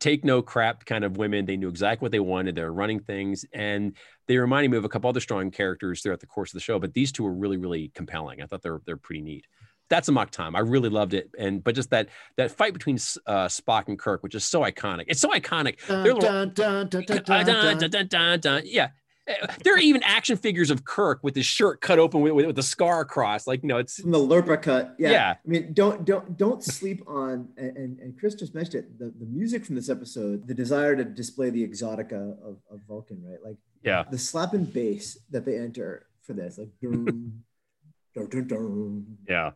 take 0.00 0.24
no 0.24 0.42
crap 0.42 0.84
kind 0.84 1.04
of 1.04 1.16
women. 1.16 1.46
They 1.46 1.56
knew 1.56 1.68
exactly 1.68 2.04
what 2.04 2.12
they 2.12 2.20
wanted. 2.20 2.54
They 2.54 2.62
were 2.62 2.72
running 2.72 3.00
things, 3.00 3.44
and 3.52 3.96
they 4.26 4.38
reminded 4.38 4.70
me 4.70 4.76
of 4.78 4.84
a 4.84 4.88
couple 4.88 5.08
other 5.08 5.20
strong 5.20 5.50
characters 5.50 6.02
throughout 6.02 6.20
the 6.20 6.26
course 6.26 6.50
of 6.50 6.54
the 6.54 6.60
show. 6.60 6.78
But 6.78 6.94
these 6.94 7.12
two 7.12 7.24
were 7.24 7.32
really, 7.32 7.56
really 7.56 7.90
compelling. 7.94 8.42
I 8.42 8.46
thought 8.46 8.62
they're 8.62 8.80
they're 8.86 8.96
pretty 8.96 9.22
neat. 9.22 9.46
That's 9.90 10.08
Amok 10.08 10.30
Time. 10.30 10.56
I 10.56 10.60
really 10.60 10.88
loved 10.88 11.12
it, 11.12 11.30
and 11.38 11.62
but 11.62 11.74
just 11.74 11.90
that 11.90 12.08
that 12.36 12.50
fight 12.50 12.72
between 12.72 12.96
uh, 13.26 13.46
Spock 13.46 13.88
and 13.88 13.98
Kirk, 13.98 14.22
which 14.22 14.34
is 14.34 14.44
so 14.44 14.62
iconic. 14.62 15.04
It's 15.08 15.20
so 15.20 15.30
iconic. 15.30 15.78
Yeah, 18.64 18.88
there 19.62 19.74
are 19.74 19.78
even 19.78 20.02
action 20.02 20.36
figures 20.36 20.70
of 20.70 20.84
Kirk 20.84 21.20
with 21.22 21.34
his 21.34 21.46
shirt 21.46 21.80
cut 21.80 21.98
open 21.98 22.20
with, 22.20 22.32
with, 22.34 22.46
with 22.46 22.56
the 22.56 22.62
scar 22.62 23.00
across. 23.00 23.46
Like, 23.46 23.62
you 23.62 23.68
know, 23.68 23.78
it's 23.78 24.00
From 24.00 24.10
the 24.10 24.18
Lirpa 24.18 24.60
cut. 24.60 24.94
Yeah. 24.98 25.10
Yeah. 25.10 25.30
I 25.30 25.48
mean, 25.48 25.72
don't 25.72 26.04
don't 26.04 26.36
don't 26.36 26.62
sleep 26.62 27.02
on 27.06 27.48
and, 27.56 27.76
and, 27.76 27.98
and 28.00 28.18
Chris 28.18 28.34
just 28.34 28.54
mentioned 28.54 28.84
it. 28.84 28.98
The, 28.98 29.14
the 29.18 29.26
music 29.26 29.64
from 29.64 29.76
this 29.76 29.88
episode, 29.88 30.46
the 30.46 30.54
desire 30.54 30.94
to 30.96 31.04
display 31.04 31.50
the 31.50 31.66
exotica 31.66 32.32
of, 32.42 32.58
of 32.70 32.80
Vulcan, 32.86 33.22
right? 33.26 33.38
Like 33.42 33.56
yeah, 33.84 34.04
the 34.10 34.18
slap 34.18 34.54
and 34.54 34.72
bass 34.72 35.18
that 35.30 35.44
they 35.44 35.58
enter 35.58 36.06
for 36.22 36.32
this, 36.32 36.58
like 36.58 36.70
dun, 36.80 37.42
dun, 38.14 38.28
dun, 38.28 38.46
dun. 38.48 39.18
yeah, 39.28 39.50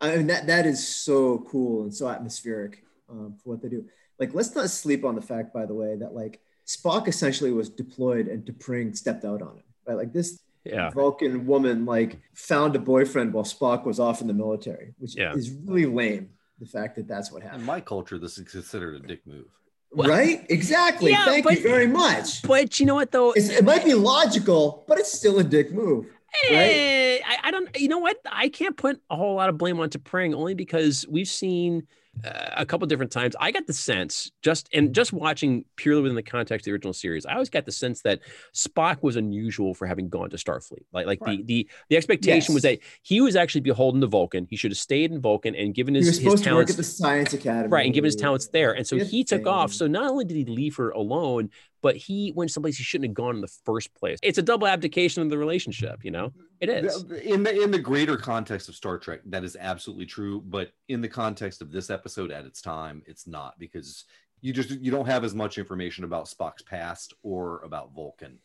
I 0.00 0.16
mean 0.16 0.26
that 0.28 0.46
that 0.46 0.66
is 0.66 0.86
so 0.86 1.44
cool 1.50 1.82
and 1.84 1.94
so 1.94 2.08
atmospheric 2.08 2.82
um, 3.10 3.36
for 3.42 3.50
what 3.50 3.62
they 3.62 3.68
do. 3.68 3.84
Like, 4.18 4.32
let's 4.34 4.54
not 4.54 4.70
sleep 4.70 5.04
on 5.04 5.14
the 5.14 5.20
fact, 5.20 5.52
by 5.52 5.66
the 5.66 5.74
way, 5.74 5.96
that 5.96 6.14
like 6.14 6.40
Spock 6.66 7.06
essentially 7.06 7.52
was 7.52 7.68
deployed 7.68 8.28
and 8.28 8.44
T'Pring 8.44 8.96
stepped 8.96 9.24
out 9.24 9.42
on 9.42 9.56
him. 9.58 9.62
Right, 9.86 9.96
like 9.96 10.12
this 10.12 10.40
yeah, 10.64 10.90
Vulcan 10.90 11.46
woman 11.46 11.84
like 11.84 12.18
found 12.34 12.74
a 12.74 12.78
boyfriend 12.80 13.32
while 13.32 13.44
Spock 13.44 13.84
was 13.84 14.00
off 14.00 14.20
in 14.20 14.26
the 14.26 14.34
military, 14.34 14.94
which 14.98 15.14
Yeah. 15.16 15.32
is 15.34 15.52
really 15.64 15.86
lame. 15.86 16.30
The 16.58 16.66
fact 16.66 16.96
that 16.96 17.06
that's 17.06 17.30
what 17.30 17.42
happened. 17.42 17.60
In 17.60 17.66
my 17.66 17.80
culture, 17.82 18.18
this 18.18 18.38
is 18.38 18.50
considered 18.50 18.94
a 19.04 19.06
dick 19.06 19.26
move. 19.26 19.44
Right? 19.94 20.44
Exactly. 20.50 21.12
Yeah, 21.12 21.24
Thank 21.24 21.44
but- 21.44 21.54
you 21.54 21.62
very 21.62 21.86
much. 21.86 22.42
but 22.42 22.78
you 22.80 22.86
know 22.86 22.94
what 22.94 23.12
though? 23.12 23.32
It's, 23.32 23.48
it 23.48 23.64
might 23.64 23.84
be 23.84 23.94
logical, 23.94 24.84
but 24.88 24.98
it's 24.98 25.12
still 25.12 25.38
a 25.38 25.44
dick 25.44 25.72
move. 25.72 26.06
Eh, 26.50 27.18
I, 27.26 27.36
I 27.44 27.50
don't. 27.50 27.68
You 27.80 27.88
know 27.88 27.98
what? 27.98 28.18
I 28.30 28.48
can't 28.50 28.76
put 28.76 29.00
a 29.08 29.16
whole 29.16 29.36
lot 29.36 29.48
of 29.48 29.56
blame 29.56 29.80
on 29.80 29.88
T'Pring 29.88 30.34
only 30.34 30.54
because 30.54 31.06
we've 31.08 31.28
seen 31.28 31.86
a 32.24 32.64
couple 32.66 32.86
different 32.86 33.12
times. 33.12 33.36
I 33.40 33.50
got 33.50 33.66
the 33.66 33.72
sense 33.72 34.30
just 34.42 34.68
and 34.72 34.86
mm-hmm. 34.86 34.92
just 34.92 35.12
watching 35.12 35.64
purely 35.76 36.02
within 36.02 36.16
the 36.16 36.22
context 36.22 36.62
of 36.62 36.64
the 36.66 36.72
original 36.72 36.92
series, 36.92 37.26
I 37.26 37.34
always 37.34 37.50
got 37.50 37.64
the 37.66 37.72
sense 37.72 38.02
that 38.02 38.20
Spock 38.54 39.02
was 39.02 39.16
unusual 39.16 39.74
for 39.74 39.86
having 39.86 40.08
gone 40.08 40.30
to 40.30 40.36
Starfleet. 40.36 40.84
Like 40.92 41.06
like 41.06 41.20
Right. 41.20 41.38
the 41.46 41.64
the 41.64 41.68
the 41.90 41.96
expectation 41.96 42.54
was 42.54 42.62
that 42.62 42.78
he 43.02 43.20
was 43.20 43.36
actually 43.36 43.60
beholden 43.62 44.00
to 44.00 44.06
Vulcan. 44.06 44.46
He 44.48 44.56
should 44.56 44.70
have 44.70 44.78
stayed 44.78 45.12
in 45.12 45.20
Vulcan 45.20 45.54
and 45.54 45.74
given 45.74 45.94
He 45.94 45.98
his, 46.00 46.06
was 46.08 46.16
his 46.18 46.24
supposed 46.24 46.44
to 46.44 46.50
work 46.50 46.54
talents 46.54 46.70
at 46.72 46.76
the 46.76 46.82
Science 46.84 47.32
Academy. 47.34 47.68
right 47.68 47.84
and 47.84 47.94
given 47.94 48.06
his 48.06 48.16
talents 48.16 48.48
there 48.48 48.72
and 48.72 48.86
so 48.86 48.96
he 48.98 49.24
took 49.24 49.46
off 49.46 49.72
so 49.72 49.86
not 49.86 50.10
only 50.10 50.24
did 50.24 50.36
he 50.36 50.44
leave 50.44 50.76
her 50.76 50.90
alone 50.90 51.50
but 51.86 51.96
he 51.96 52.32
went 52.34 52.50
someplace 52.50 52.76
he 52.76 52.84
shouldn't 52.84 53.10
have 53.10 53.14
gone 53.14 53.36
in 53.36 53.40
the 53.40 53.54
first 53.64 53.94
place 53.94 54.18
it's 54.22 54.38
a 54.38 54.42
double 54.42 54.66
abdication 54.66 55.22
of 55.22 55.30
the 55.30 55.38
relationship 55.38 56.04
you 56.04 56.10
know 56.10 56.32
it 56.60 56.68
is 56.68 57.04
in 57.24 57.42
the 57.42 57.62
in 57.62 57.70
the 57.70 57.78
greater 57.78 58.16
context 58.16 58.68
of 58.68 58.74
Star 58.74 58.98
Trek, 58.98 59.20
that 59.26 59.44
is 59.44 59.56
absolutely 59.60 60.06
true. 60.06 60.42
But 60.46 60.72
in 60.88 61.00
the 61.00 61.08
context 61.08 61.60
of 61.60 61.70
this 61.70 61.90
episode 61.90 62.30
at 62.30 62.46
its 62.46 62.62
time, 62.62 63.02
it's 63.06 63.26
not 63.26 63.58
because 63.58 64.04
you 64.40 64.52
just 64.52 64.70
you 64.70 64.90
don't 64.90 65.06
have 65.06 65.24
as 65.24 65.34
much 65.34 65.58
information 65.58 66.04
about 66.04 66.26
Spock's 66.26 66.62
past 66.62 67.12
or 67.22 67.60
about 67.62 67.94
Vulcan. 67.94 68.38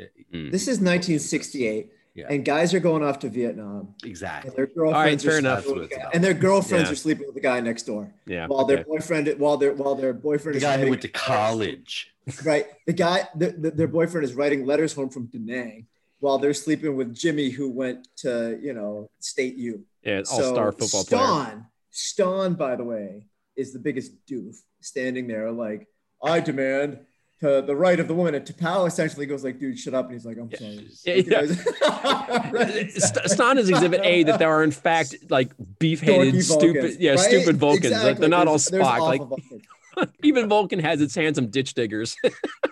Mm. 0.00 0.50
This 0.50 0.62
is 0.62 0.78
1968, 0.78 1.90
Yeah. 2.18 2.26
and 2.30 2.44
guys 2.44 2.74
are 2.74 2.80
going 2.80 3.02
off 3.04 3.20
to 3.20 3.28
Vietnam, 3.28 3.94
Exactly. 4.04 4.48
and 4.48 4.56
their 4.58 4.66
girlfriends 4.66 5.22
fair 5.24 5.34
are 5.36 5.38
enough. 5.38 5.62
sleeping 5.64 5.80
with 5.80 5.90
the 5.90 5.96
guy- 5.96 6.10
and 6.14 6.24
their 6.24 6.34
girlfriends 6.34 6.88
Yeah. 6.88 6.92
are 6.92 6.96
sleeping 6.96 7.26
with 7.26 7.34
the 7.36 7.40
guy 7.40 7.60
next 7.60 7.84
door. 7.84 8.12
yeah 8.26 8.46
While 8.48 8.64
their 8.64 8.78
okay. 8.80 8.88
boyfriend, 8.92 9.28
while 9.38 9.56
their 9.56 9.72
while 9.74 9.94
their 9.94 10.12
boyfriend 10.12 10.54
The 10.54 10.58
is 10.58 10.62
guy 10.64 10.72
who 10.72 10.78
writing- 10.78 10.90
went 10.90 11.02
to 11.02 11.08
college. 11.08 12.12
right, 12.44 12.66
the 12.86 12.92
guy, 12.92 13.28
the, 13.36 13.48
the, 13.52 13.70
their 13.70 13.86
boyfriend 13.98 14.24
is 14.24 14.34
writing 14.34 14.66
letters 14.66 14.92
home 14.94 15.10
from 15.10 15.26
Da 15.26 15.38
Nang, 15.38 15.86
while 16.18 16.38
they're 16.38 16.54
sleeping 16.66 16.96
with 16.96 17.14
Jimmy, 17.14 17.50
who 17.50 17.70
went 17.70 18.08
to 18.24 18.58
you 18.60 18.72
know 18.74 19.08
State 19.20 19.54
U. 19.56 19.84
yeah 20.02 20.18
all-star 20.32 20.72
football 20.72 21.04
player 21.04 21.20
Stonn, 21.22 21.66
Stonn, 21.92 22.58
by 22.58 22.74
the 22.74 22.84
way, 22.84 23.26
is 23.56 23.72
the 23.72 23.78
biggest 23.78 24.10
doof 24.26 24.56
standing 24.80 25.26
there 25.28 25.50
like, 25.52 25.86
I 26.22 26.40
demand 26.40 26.98
to 27.40 27.62
the 27.66 27.74
right 27.76 27.98
of 28.00 28.08
the 28.08 28.14
woman. 28.14 28.34
And 28.34 28.44
T'Pau 28.44 28.86
essentially 28.86 29.26
goes 29.26 29.44
like, 29.44 29.58
dude, 29.58 29.78
shut 29.78 29.94
up. 29.94 30.06
And 30.06 30.14
he's 30.14 30.24
like, 30.26 30.36
I'm 30.38 30.50
sorry. 30.54 30.88
Yeah, 31.04 31.44
yeah. 31.44 32.88
St- 32.88 33.30
Stan 33.30 33.58
is 33.58 33.68
exhibit 33.68 34.00
A 34.04 34.22
that 34.24 34.38
there 34.38 34.50
are 34.50 34.62
in 34.64 34.70
fact 34.70 35.14
like 35.30 35.52
beef-hated, 35.78 36.34
Dorky 36.34 36.42
stupid, 36.42 36.72
Vulcans, 36.82 36.96
yeah, 36.98 37.10
right? 37.12 37.18
stupid 37.20 37.56
Vulcans. 37.56 38.02
Like, 38.02 38.18
they're 38.18 38.28
not 38.28 38.48
all 38.48 38.54
There's- 38.58 38.70
there's 38.70 38.84
Spock. 38.86 39.00
Like 39.00 39.20
Vulcans. 39.20 39.62
even 40.22 40.48
Vulcan 40.48 40.78
has 40.78 41.00
its 41.00 41.14
handsome 41.14 41.48
ditch 41.48 41.74
diggers. 41.74 42.16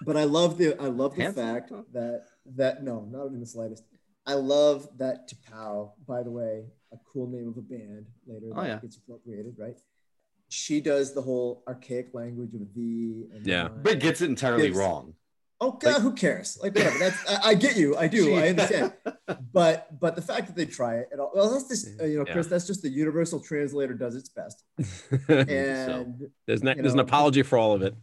but 0.03 0.17
I 0.17 0.25
love 0.25 0.59
the 0.59 0.77
I 0.81 0.87
love 0.87 1.17
the 1.17 1.23
Handsome? 1.23 1.45
fact 1.45 1.73
that 1.93 2.25
that 2.57 2.85
no, 2.85 3.07
not 3.11 3.27
in 3.29 3.41
the 3.41 3.47
slightest. 3.47 3.83
I 4.27 4.35
love 4.35 4.89
that 4.99 5.29
T'Pau, 5.31 5.93
by 6.07 6.23
the 6.23 6.31
way, 6.31 6.65
a 6.93 6.97
cool 7.13 7.29
name 7.29 7.49
of 7.49 7.57
a 7.57 7.61
band 7.63 8.07
later 8.27 8.47
Oh, 8.55 8.61
that 8.63 8.67
yeah. 8.69 8.79
gets 8.81 8.97
appropriated, 8.97 9.55
right? 9.59 9.77
She 10.57 10.81
does 10.81 11.15
the 11.15 11.21
whole 11.23 11.63
archaic 11.69 12.15
language 12.15 12.55
of 12.55 12.61
the 12.75 13.27
and 13.35 13.47
Yeah. 13.47 13.65
mine. 13.65 13.81
But 13.83 14.01
gets 14.01 14.21
it 14.23 14.31
entirely 14.31 14.69
Gives- 14.69 14.79
wrong. 14.79 15.15
Oh 15.61 15.73
God, 15.73 15.95
Like- 15.95 16.03
who 16.03 16.13
cares? 16.13 16.59
Like 16.63 16.75
whatever. 16.75 16.99
That's 16.99 17.31
I, 17.31 17.51
I 17.51 17.55
get 17.55 17.77
you. 17.77 17.97
I 17.97 18.09
do. 18.09 18.25
She- 18.25 18.37
I 18.37 18.49
understand. 18.49 18.93
But 19.53 19.99
but 20.01 20.15
the 20.15 20.23
fact 20.23 20.47
that 20.49 20.55
they 20.57 20.67
try 20.67 20.97
it 20.99 21.09
at 21.13 21.19
all, 21.19 21.33
well, 21.35 21.51
that's 21.51 21.67
just 21.69 22.01
uh, 22.01 22.05
you 22.05 22.19
know, 22.19 22.25
Yeah. 22.27 22.33
Chris. 22.33 22.47
That's 22.47 22.67
just 22.67 22.83
the 22.83 22.89
universal 22.91 23.41
translator 23.41 23.95
does 23.95 24.15
its 24.15 24.29
best. 24.29 24.63
there's 25.27 25.49
And 25.49 26.29
not, 26.63 26.77
you 26.77 26.83
there's 26.83 26.93
an 26.95 27.01
apology 27.01 27.43
for 27.43 27.59
all 27.59 27.73
of 27.73 27.83
it. 27.83 27.95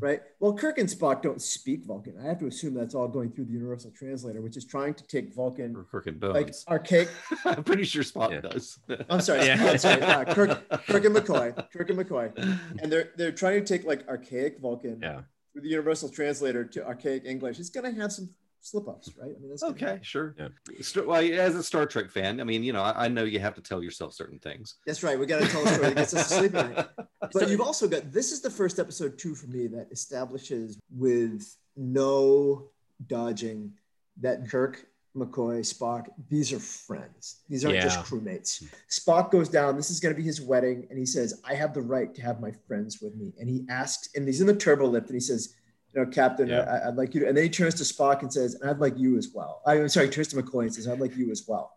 Right, 0.00 0.20
well, 0.40 0.52
Kirk 0.54 0.78
and 0.78 0.88
Spock 0.88 1.22
don't 1.22 1.40
speak 1.40 1.84
Vulcan. 1.84 2.14
I 2.22 2.26
have 2.26 2.38
to 2.40 2.46
assume 2.46 2.74
that's 2.74 2.94
all 2.94 3.06
going 3.08 3.30
through 3.30 3.44
the 3.46 3.52
universal 3.52 3.90
translator, 3.90 4.40
which 4.42 4.56
is 4.56 4.64
trying 4.64 4.94
to 4.94 5.06
take 5.06 5.34
Vulcan 5.34 5.76
Or 5.76 5.84
Kirk 5.84 6.06
and 6.06 6.22
like 6.22 6.54
archaic. 6.68 7.08
I'm 7.44 7.62
pretty 7.64 7.84
sure 7.84 8.02
Spock 8.02 8.30
Yeah. 8.32 8.40
does. 8.40 8.78
I'm 9.08 9.20
sorry. 9.20 9.46
Yeah. 9.46 9.64
I'm 9.70 9.78
sorry. 9.78 10.02
uh, 10.02 10.24
Kirk, 10.34 10.68
Kirk 10.86 11.04
and 11.04 11.14
McCoy. 11.14 11.70
Kirk 11.72 11.90
and 11.90 11.98
McCoy. 11.98 12.58
And 12.82 12.90
they're 12.90 13.10
they're 13.16 13.32
trying 13.32 13.62
to 13.64 13.66
take 13.78 13.86
like 13.86 14.06
archaic 14.08 14.58
Vulcan 14.60 14.98
Yeah. 15.02 15.20
through 15.52 15.62
the 15.62 15.68
universal 15.68 16.08
translator 16.08 16.64
to 16.64 16.86
archaic 16.86 17.24
English. 17.26 17.58
It's 17.60 17.70
gonna 17.70 17.92
have 17.92 18.12
some 18.12 18.30
slip 18.60 18.88
ups, 18.88 19.10
right? 19.20 19.32
I 19.36 19.40
mean, 19.40 19.48
that's 19.50 19.62
Okay, 19.62 19.86
happen. 19.86 20.02
sure. 20.02 20.34
Yeah. 20.38 20.48
St- 20.80 21.06
Well, 21.06 21.20
as 21.20 21.54
a 21.54 21.62
Star 21.62 21.86
Trek 21.86 22.10
fan, 22.10 22.40
I 22.40 22.44
mean, 22.44 22.62
you 22.62 22.72
know, 22.72 22.82
I, 22.82 23.04
I 23.06 23.08
know 23.08 23.24
you 23.24 23.40
have 23.40 23.54
to 23.54 23.62
tell 23.62 23.82
yourself 23.82 24.12
certain 24.14 24.38
things. 24.38 24.76
That's 24.86 25.02
right. 25.02 25.18
We 25.18 25.26
got 25.26 25.40
to 25.42 25.48
tell 25.48 25.64
a 25.66 25.68
story 25.68 25.88
that 25.88 25.96
gets 25.96 26.14
us 26.14 26.28
to 26.28 26.34
sleep 26.34 26.54
at 26.54 26.76
night. 26.76 26.86
But 27.20 27.32
So- 27.34 27.46
you've 27.48 27.60
also 27.60 27.86
got 27.86 28.10
this 28.12 28.32
is 28.32 28.40
the 28.40 28.50
first 28.50 28.78
episode 28.78 29.18
too 29.18 29.34
for 29.34 29.46
me 29.46 29.66
that 29.68 29.88
establishes 29.92 30.78
with 30.94 31.56
no 31.76 32.68
dodging 33.06 33.72
that 34.20 34.48
Kirk, 34.50 34.86
McCoy, 35.16 35.60
Spock, 35.60 36.06
these 36.28 36.52
are 36.52 36.58
friends. 36.60 37.40
These 37.48 37.64
aren't 37.64 37.76
Yeah. 37.76 37.82
just 37.84 38.00
crewmates. 38.00 38.62
Spock 38.88 39.30
goes 39.32 39.48
down. 39.48 39.76
This 39.76 39.90
is 39.90 39.98
going 40.00 40.14
to 40.14 40.16
be 40.16 40.24
his 40.24 40.40
wedding, 40.40 40.86
and 40.90 40.98
he 40.98 41.06
says, 41.06 41.40
"I 41.44 41.54
have 41.54 41.74
the 41.74 41.82
right 41.82 42.14
to 42.14 42.22
have 42.22 42.40
my 42.40 42.52
friends 42.68 43.00
with 43.00 43.14
me." 43.16 43.32
And 43.40 43.48
he 43.48 43.64
asks, 43.68 44.08
and 44.14 44.26
he's 44.26 44.40
in 44.40 44.46
the 44.46 44.54
turbo 44.54 44.86
lift, 44.86 45.06
and 45.08 45.14
he 45.16 45.20
says, 45.20 45.54
"You 45.94 46.04
know, 46.04 46.10
Captain, 46.10 46.48
Yeah. 46.48 46.60
I, 46.60 46.88
I'd 46.88 46.96
like 46.96 47.14
you." 47.14 47.20
To, 47.20 47.28
and 47.28 47.36
then 47.36 47.44
he 47.44 47.50
turns 47.50 47.74
to 47.76 47.84
Spock 47.84 48.22
and 48.22 48.32
says, 48.32 48.60
I'd 48.64 48.78
like 48.78 48.96
you 48.98 49.16
as 49.18 49.28
well." 49.34 49.62
I'm 49.66 49.88
sorry, 49.88 50.06
he 50.06 50.12
turns 50.12 50.28
to 50.28 50.36
McCoy 50.36 50.62
and 50.62 50.74
says, 50.74 50.88
"I'd 50.88 51.00
like 51.00 51.16
you 51.16 51.30
as 51.30 51.44
well." 51.48 51.76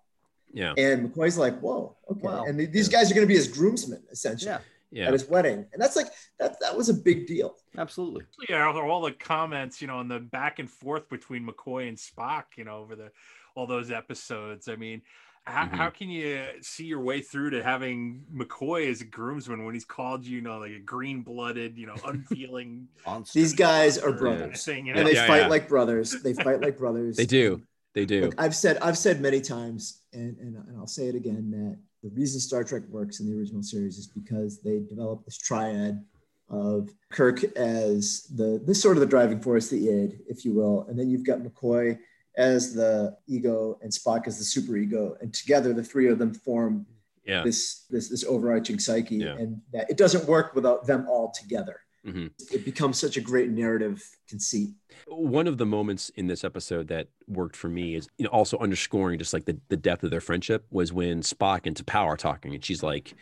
Yeah. 0.53 0.73
And 0.77 1.11
McCoy's 1.11 1.37
like, 1.37 1.59
"Whoa, 1.59 1.95
okay." 2.11 2.21
Wow. 2.27 2.43
And 2.45 2.57
th- 2.59 2.71
these 2.71 2.87
guys 2.89 3.09
are 3.09 3.15
going 3.15 3.25
to 3.25 3.27
be 3.27 3.35
his 3.35 3.47
groomsmen, 3.47 4.03
essentially 4.11 4.51
Yeah, 4.51 4.59
Yeah. 4.91 5.07
at 5.07 5.13
his 5.13 5.25
wedding, 5.27 5.65
and 5.73 5.81
that's 5.81 5.95
like 5.95 6.07
that. 6.39 6.59
That 6.59 6.77
was 6.77 6.89
a 6.89 6.93
big 6.93 7.25
deal. 7.27 7.55
absolutely. 7.77 8.25
yeah, 8.49 8.65
all- 8.67 8.77
all 8.91 9.01
the 9.01 9.11
comments, 9.13 9.81
you 9.81 9.87
know, 9.87 9.99
and 9.99 10.11
the 10.11 10.19
back 10.19 10.59
and 10.59 10.69
forth 10.69 11.09
between 11.09 11.47
McCoy 11.47 11.87
and 11.89 11.97
Spock, 11.97 12.43
you 12.55 12.63
know, 12.65 12.77
over 12.77 12.95
the 12.95 13.11
all 13.55 13.65
those 13.67 13.89
episodes. 13.91 14.67
I 14.67 14.75
mean, 14.75 15.01
how, 15.45 15.65
Mhm. 15.65 15.71
how 15.71 15.89
can 15.89 16.09
you 16.09 16.45
see 16.61 16.85
your 16.85 17.01
way 17.01 17.21
through 17.21 17.49
to 17.51 17.61
having 17.63 18.23
McCoy 18.33 18.89
as 18.89 19.01
a 19.01 19.05
groomsman 19.05 19.65
when 19.65 19.73
he's 19.73 19.83
called 19.85 20.25
you, 20.25 20.37
you 20.37 20.41
know, 20.41 20.57
like 20.59 20.71
a 20.71 20.79
green 20.79 21.21
blooded, 21.21 21.77
you 21.77 21.85
know, 21.85 21.95
unfeeling 22.05 22.87
Monster. 23.05 23.39
These 23.39 23.53
guys 23.53 23.97
are 23.97 24.13
brothers, 24.13 24.63
Thing, 24.63 24.85
you 24.87 24.93
know? 24.93 24.99
and 24.99 25.07
they 25.07 25.13
Yeah, 25.15 25.27
fight 25.27 25.41
yeah. 25.41 25.47
like 25.47 25.67
brothers. 25.67 26.21
They 26.21 26.33
fight 26.33 26.61
like 26.61 26.77
brothers. 26.77 27.17
They 27.23 27.25
do. 27.25 27.61
They 27.93 28.05
do. 28.05 28.21
Look, 28.21 28.35
I've 28.41 28.55
said 28.55 28.77
I've 28.81 28.97
said 28.97 29.21
many 29.21 29.39
times, 29.39 30.01
and, 30.13 30.35
and 30.39 30.55
and 30.55 30.77
I'll 30.77 30.87
say 30.87 31.07
it 31.07 31.15
again 31.15 31.51
that 31.51 31.77
the 32.01 32.09
reason 32.15 32.39
Star 32.39 32.63
Trek 32.63 32.83
works 32.89 33.19
in 33.19 33.29
the 33.29 33.37
original 33.37 33.61
series 33.61 33.97
is 33.99 34.07
because 34.07 34.61
they 34.61 34.79
developed 34.79 35.25
this 35.25 35.37
triad 35.37 36.03
of 36.49 36.89
Kirk 37.11 37.43
as 37.55 38.23
the 38.35 38.59
this 38.65 38.81
sort 38.81 38.97
of 38.97 39.01
the 39.01 39.05
driving 39.07 39.39
force, 39.39 39.69
the 39.69 39.87
id, 39.89 40.21
if 40.27 40.43
you 40.43 40.53
will, 40.53 40.87
and 40.87 40.97
then 40.97 41.09
you've 41.11 41.25
got 41.25 41.39
McCoy 41.39 41.99
as 42.37 42.73
the 42.73 43.15
ego 43.27 43.77
and 43.81 43.91
Spock 43.91 44.27
as 44.27 44.37
the 44.37 44.43
super 44.43 44.75
ego, 44.77 45.15
and 45.21 45.33
together 45.33 45.73
the 45.73 45.83
three 45.83 46.07
of 46.09 46.19
them 46.19 46.33
form 46.33 46.85
Yeah. 47.25 47.43
this 47.43 47.85
this 47.89 48.09
this 48.09 48.23
overarching 48.25 48.79
psyche, 48.79 49.17
Yeah. 49.17 49.35
and 49.37 49.61
that 49.71 49.89
it 49.89 49.97
doesn't 49.97 50.27
work 50.27 50.55
without 50.55 50.85
them 50.87 51.07
all 51.07 51.31
together. 51.31 51.79
Mhm. 52.05 52.31
It 52.51 52.65
becomes 52.65 52.97
such 52.99 53.15
a 53.15 53.21
great 53.21 53.49
narrative 53.49 54.03
conceit. 54.27 54.71
One 55.07 55.47
of 55.47 55.57
the 55.57 55.65
moments 55.65 56.09
in 56.15 56.27
this 56.27 56.43
episode 56.43 56.89
that 56.89 57.07
worked 57.27 57.55
for 57.55 57.69
me 57.69 57.95
is 57.95 58.07
you 58.17 58.25
know 58.25 58.31
also 58.31 58.57
underscoring 58.57 59.19
just 59.19 59.31
like 59.33 59.45
the, 59.45 59.57
the 59.69 59.77
depth 59.77 60.03
of 60.03 60.11
their 60.11 60.19
friendship 60.19 60.65
was 60.69 60.91
when 60.91 61.21
Spock 61.21 61.61
and 61.65 61.75
T'Pau 61.77 62.03
are 62.05 62.17
talking 62.17 62.53
and 62.53 62.63
she's 62.65 62.83
like 62.83 63.13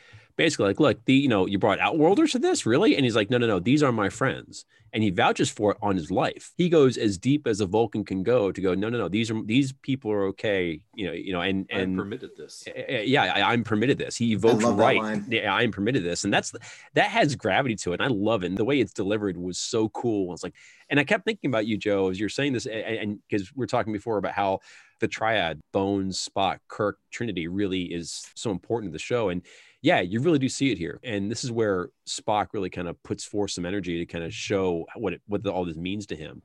basically 0.44 0.66
like 0.66 0.80
look 0.80 1.06
the 1.06 1.14
you 1.14 1.28
know 1.28 1.46
you 1.46 1.60
brought 1.60 1.80
outworlders 1.80 2.32
to 2.32 2.40
this 2.40 2.66
really 2.66 2.96
and 2.96 3.06
he's 3.06 3.16
like 3.16 3.30
no 3.30 3.38
no 3.38 3.48
no 3.48 3.60
these 3.60 3.84
are 3.84 3.92
my 3.92 4.10
friends 4.10 4.66
and 4.94 5.04
he 5.04 5.10
vouches 5.10 5.50
for 5.50 5.72
it 5.72 5.78
on 5.82 5.96
his 5.96 6.10
life 6.12 6.52
he 6.58 6.68
goes 6.68 6.98
as 6.98 7.18
deep 7.18 7.48
as 7.48 7.62
a 7.62 7.66
Vulcan 7.66 8.04
can 8.04 8.24
go 8.24 8.52
to 8.52 8.60
go 8.60 8.74
no 8.74 8.90
no 8.90 8.98
no 8.98 9.08
these 9.08 9.30
are 9.30 9.42
these 9.44 9.72
people 9.82 10.12
are 10.12 10.26
okay 10.26 10.82
you 10.96 11.06
know 11.06 11.14
you 11.14 11.32
know 11.32 11.42
and 11.42 11.68
I 11.72 11.80
and 11.80 11.98
permitted 11.98 12.32
this. 12.38 12.64
Eh, 12.68 12.72
eh, 12.76 12.84
eh, 12.88 13.02
yeah, 13.02 13.24
I, 13.24 13.54
I'm 13.54 13.64
permitted 13.64 13.98
this. 13.98 14.16
He 14.16 14.34
evokes 14.34 14.64
right. 14.64 15.22
Yeah, 15.28 15.54
I'm 15.54 15.72
permitted 15.72 16.04
this, 16.04 16.24
and 16.24 16.34
that's 16.34 16.54
that 16.94 17.10
has 17.10 17.36
gravity 17.36 17.76
to 17.78 17.92
it. 17.92 18.02
And 18.02 18.04
I 18.04 18.14
love 18.14 18.44
it. 18.44 18.48
And 18.48 18.58
the 18.58 18.66
way 18.66 18.80
it's 18.80 18.94
delivered 18.94 19.38
was 19.38 19.58
so 19.58 19.90
cool. 19.90 20.34
It's 20.34 20.44
like, 20.44 20.56
and 20.90 21.00
I 21.00 21.04
kept 21.04 21.26
thinking 21.26 21.50
about 21.50 21.66
you, 21.68 21.78
Joe, 21.78 22.10
as 22.10 22.20
you're 22.20 22.30
saying 22.30 22.54
this, 22.54 22.66
and 22.66 23.20
because 23.30 23.54
we 23.56 23.64
are 23.64 23.68
talking 23.68 23.94
before 23.94 24.18
about 24.18 24.34
how 24.34 24.60
the 25.00 25.08
triad, 25.08 25.62
Bones, 25.72 26.28
Spock, 26.28 26.60
Kirk, 26.68 27.00
Trinity, 27.12 27.48
really 27.48 27.84
is 27.84 28.26
so 28.36 28.52
important 28.52 28.92
to 28.92 28.94
the 28.94 29.00
show. 29.00 29.30
And 29.30 29.42
yeah, 29.82 30.02
you 30.02 30.22
really 30.22 30.40
do 30.40 30.48
see 30.48 30.72
it 30.72 30.78
here. 30.78 31.00
And 31.04 31.30
this 31.30 31.44
is 31.44 31.52
where 31.52 31.90
Spock 32.08 32.48
really 32.54 32.70
kind 32.70 32.88
of 32.88 33.02
puts 33.04 33.24
forth 33.24 33.52
some 33.52 33.66
energy 33.66 33.98
to 34.00 34.06
kind 34.06 34.24
of 34.24 34.34
show 34.34 34.86
what 34.96 35.14
it, 35.14 35.22
what 35.28 35.46
all 35.48 35.66
this 35.66 35.78
means 35.78 36.06
to 36.08 36.16
him. 36.16 36.44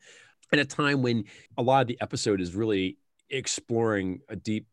At 0.53 0.59
a 0.59 0.65
time 0.65 1.03
when 1.03 1.25
a 1.59 1.63
lot 1.63 1.83
of 1.83 1.89
the 1.89 1.99
episode 2.01 2.41
is 2.41 2.55
really 2.55 2.99
exploring 3.31 4.21
a 4.29 4.37
deep 4.37 4.67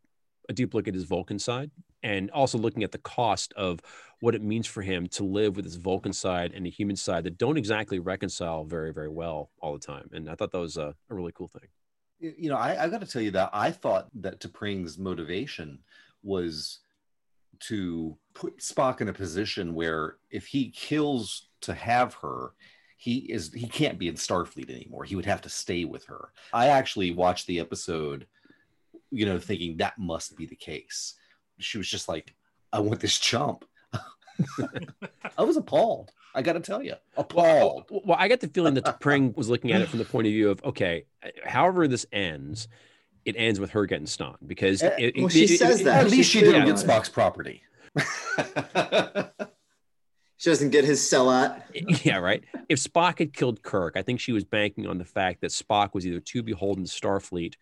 a 0.49 0.53
deep 0.53 0.73
look 0.73 0.87
at 0.87 0.93
his 0.93 1.05
Vulcan 1.05 1.39
side 1.39 1.71
and 2.03 2.29
also 2.31 2.57
looking 2.57 2.83
at 2.83 2.91
the 2.91 2.97
cost 2.97 3.53
of 3.53 3.79
what 4.19 4.35
it 4.35 4.41
means 4.41 4.67
for 4.67 4.81
him 4.81 5.07
to 5.07 5.23
live 5.23 5.55
with 5.55 5.63
his 5.63 5.77
Vulcan 5.77 6.11
side 6.11 6.51
and 6.53 6.65
the 6.65 6.69
human 6.69 6.97
side 6.97 7.23
that 7.23 7.37
don't 7.37 7.57
exactly 7.57 7.99
reconcile 7.99 8.65
very, 8.65 8.91
very 8.91 9.07
well 9.07 9.51
all 9.61 9.71
the 9.73 9.79
time. 9.79 10.09
And 10.11 10.29
I 10.29 10.35
thought 10.35 10.51
that 10.51 10.59
was 10.59 10.75
a, 10.75 10.93
a 11.09 11.15
really 11.15 11.31
cool 11.31 11.47
thing. 11.47 11.69
You 12.19 12.33
you 12.37 12.49
know, 12.49 12.57
I, 12.57 12.83
I 12.83 12.89
got 12.89 13.01
to 13.01 13.07
tell 13.07 13.21
you 13.21 13.31
that 13.31 13.51
I 13.53 13.71
thought 13.71 14.09
that 14.15 14.41
T'Pring's 14.41 14.97
motivation 14.97 15.79
was 16.23 16.79
to 17.67 18.17
put 18.33 18.59
Spock 18.59 19.01
in 19.01 19.09
a 19.09 19.13
position 19.13 19.73
where 19.73 20.17
if 20.31 20.47
he 20.47 20.69
kills 20.71 21.47
to 21.61 21.73
have 21.73 22.13
her, 22.15 22.53
he 22.97 23.17
is 23.17 23.53
he 23.53 23.67
can't 23.67 23.99
be 23.99 24.07
in 24.07 24.15
Starfleet 24.15 24.69
anymore. 24.69 25.03
He 25.03 25.15
would 25.15 25.25
have 25.25 25.41
to 25.41 25.49
stay 25.49 25.85
with 25.85 26.05
her. 26.05 26.29
I 26.53 26.67
actually 26.67 27.11
watched 27.11 27.47
the 27.47 27.59
episode, 27.59 28.27
you 29.11 29.25
know, 29.25 29.39
thinking 29.39 29.77
that 29.77 29.97
must 29.97 30.37
be 30.37 30.45
the 30.45 30.55
case. 30.55 31.15
She 31.59 31.77
was 31.77 31.87
just 31.87 32.07
like, 32.07 32.33
I 32.71 32.79
want 32.79 32.99
this 32.99 33.17
chump. 33.17 33.65
I 35.37 35.43
was 35.43 35.57
appalled. 35.57 36.11
I 36.35 36.41
got 36.41 36.53
to 36.53 36.59
tell 36.59 36.81
you, 36.81 36.95
appalled. 37.15 37.85
Well, 37.89 38.01
well, 38.05 38.17
I 38.19 38.27
got 38.27 38.39
the 38.39 38.47
feeling 38.47 38.73
that 38.73 38.85
T'Pring 38.85 39.35
was 39.37 39.49
looking 39.49 39.71
at 39.71 39.81
it 39.81 39.89
from 39.89 39.99
the 39.99 40.05
point 40.05 40.25
of 40.25 40.33
view 40.33 40.49
of 40.49 40.63
okay, 40.63 41.05
however 41.45 41.87
this 41.87 42.05
ends, 42.11 42.67
it 43.25 43.35
ends 43.37 43.59
with 43.59 43.71
her 43.71 43.85
getting 43.85 44.05
Stonn 44.07 44.35
because 44.47 44.81
Eh, 44.83 44.95
it, 44.99 45.17
well, 45.17 45.25
it- 45.27 45.31
she 45.31 45.43
it- 45.45 45.57
says 45.57 45.81
it- 45.81 45.83
that. 45.85 46.05
At 46.05 46.11
least 46.11 46.29
she's 46.29 46.41
she 46.41 46.51
didn't 46.51 46.65
get 46.65 46.75
Spock's 46.75 47.09
property. 47.09 47.61
She 50.37 50.49
doesn't 50.49 50.71
get 50.71 50.83
his 50.83 51.07
cell 51.09 51.31
at. 51.31 51.69
yeah, 52.05 52.17
right. 52.17 52.43
If 52.67 52.77
Spock 52.79 53.19
had 53.19 53.31
killed 53.31 53.61
Kirk, 53.63 53.93
I 53.95 54.01
think 54.01 54.19
she 54.19 54.33
was 54.33 54.43
banking 54.43 54.85
on 54.87 54.97
the 54.97 55.05
fact 55.05 55.39
that 55.39 55.51
Spock 55.51 55.93
was 55.93 56.05
either 56.05 56.19
too 56.19 56.43
beholden 56.43 56.83
to 56.83 56.89
Starfleet 56.89 57.53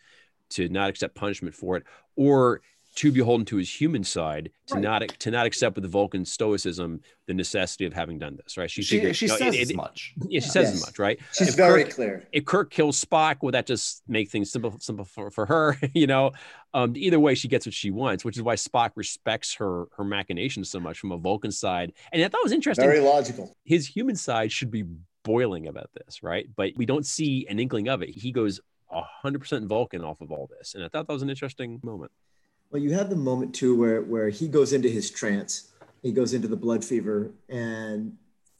to 0.51 0.67
not 0.67 0.89
accept 0.89 1.13
punishment 1.13 1.53
for 1.53 1.77
it, 1.77 1.83
or 2.15 2.61
too 2.93 3.11
beholden 3.11 3.45
to 3.45 3.55
his 3.55 3.69
human 3.81 4.03
side 4.03 4.51
to 4.67 4.73
Right. 4.75 4.83
not 4.83 5.07
to 5.19 5.31
not 5.31 5.45
accept 5.45 5.75
with 5.75 5.83
the 5.83 5.87
Vulcan 5.89 6.25
stoicism 6.25 7.01
the 7.25 7.33
necessity 7.33 7.85
of 7.85 7.93
having 7.93 8.19
done 8.19 8.37
this. 8.43 8.57
Right? 8.57 8.69
She, 8.69 8.83
figured, 8.83 9.15
she 9.15 9.25
you 9.27 9.31
know, 9.31 9.37
says 9.37 9.55
it- 9.55 9.61
as 9.61 9.73
much. 9.73 10.13
Yeah, 10.27 10.41
she 10.41 10.49
says 10.49 10.71
as 10.73 10.81
much, 10.85 10.99
right? 10.99 11.17
She's 11.33 11.49
If 11.49 11.55
very 11.55 11.83
Kirk- 11.85 11.93
clear. 11.93 12.27
if 12.33 12.43
Kirk 12.45 12.69
kills 12.69 13.03
Spock, 13.03 13.37
would 13.43 13.53
that 13.53 13.65
just 13.65 14.03
make 14.07 14.29
things 14.29 14.51
simple, 14.51 14.77
simple 14.79 15.05
for, 15.05 15.31
for 15.31 15.45
her? 15.45 15.77
you 15.93 16.05
know, 16.07 16.31
um, 16.73 16.93
either 16.97 17.19
way, 17.19 17.33
she 17.35 17.47
gets 17.47 17.65
what 17.65 17.73
she 17.73 17.91
wants, 17.91 18.25
which 18.25 18.35
is 18.37 18.43
why 18.43 18.55
Spock 18.55 18.91
respects 18.95 19.53
her 19.55 19.85
her 19.97 20.03
machinations 20.03 20.69
so 20.69 20.79
much 20.79 20.99
from 20.99 21.11
a 21.11 21.17
Vulcan 21.17 21.51
side. 21.51 21.93
And 22.11 22.21
I 22.23 22.27
thought 22.27 22.39
it 22.39 22.43
was 22.45 22.51
interesting. 22.53 22.85
Very 22.85 22.99
logical. 22.99 23.55
His 23.63 23.87
human 23.87 24.15
side 24.15 24.51
should 24.51 24.71
be 24.71 24.83
boiling 25.23 25.67
about 25.67 25.89
this, 25.93 26.23
right? 26.23 26.47
But 26.55 26.71
we 26.75 26.85
don't 26.85 27.05
see 27.05 27.45
an 27.49 27.59
inkling 27.59 27.87
of 27.87 28.01
it. 28.01 28.09
He 28.09 28.31
goes 28.31 28.59
hundred 28.93 29.39
percent 29.39 29.65
Vulcan 29.67 30.03
off 30.03 30.19
of 30.19 30.31
all 30.33 30.49
this, 30.57 30.75
and 30.75 30.83
I 30.83 30.89
thought 30.89 31.07
that 31.07 31.13
was 31.13 31.21
an 31.21 31.29
interesting 31.29 31.79
moment. 31.83 32.11
Well, 32.71 32.81
you 32.81 32.93
have 32.93 33.09
the 33.09 33.15
moment 33.15 33.53
too 33.53 33.75
where 33.75 34.01
where 34.01 34.29
he 34.29 34.47
goes 34.47 34.71
into 34.73 34.87
his 34.89 35.09
trance. 35.11 35.67
He 36.01 36.11
goes 36.11 36.33
into 36.33 36.47
the 36.47 36.55
blood 36.55 36.83
fever, 36.83 37.31
and 37.49 38.13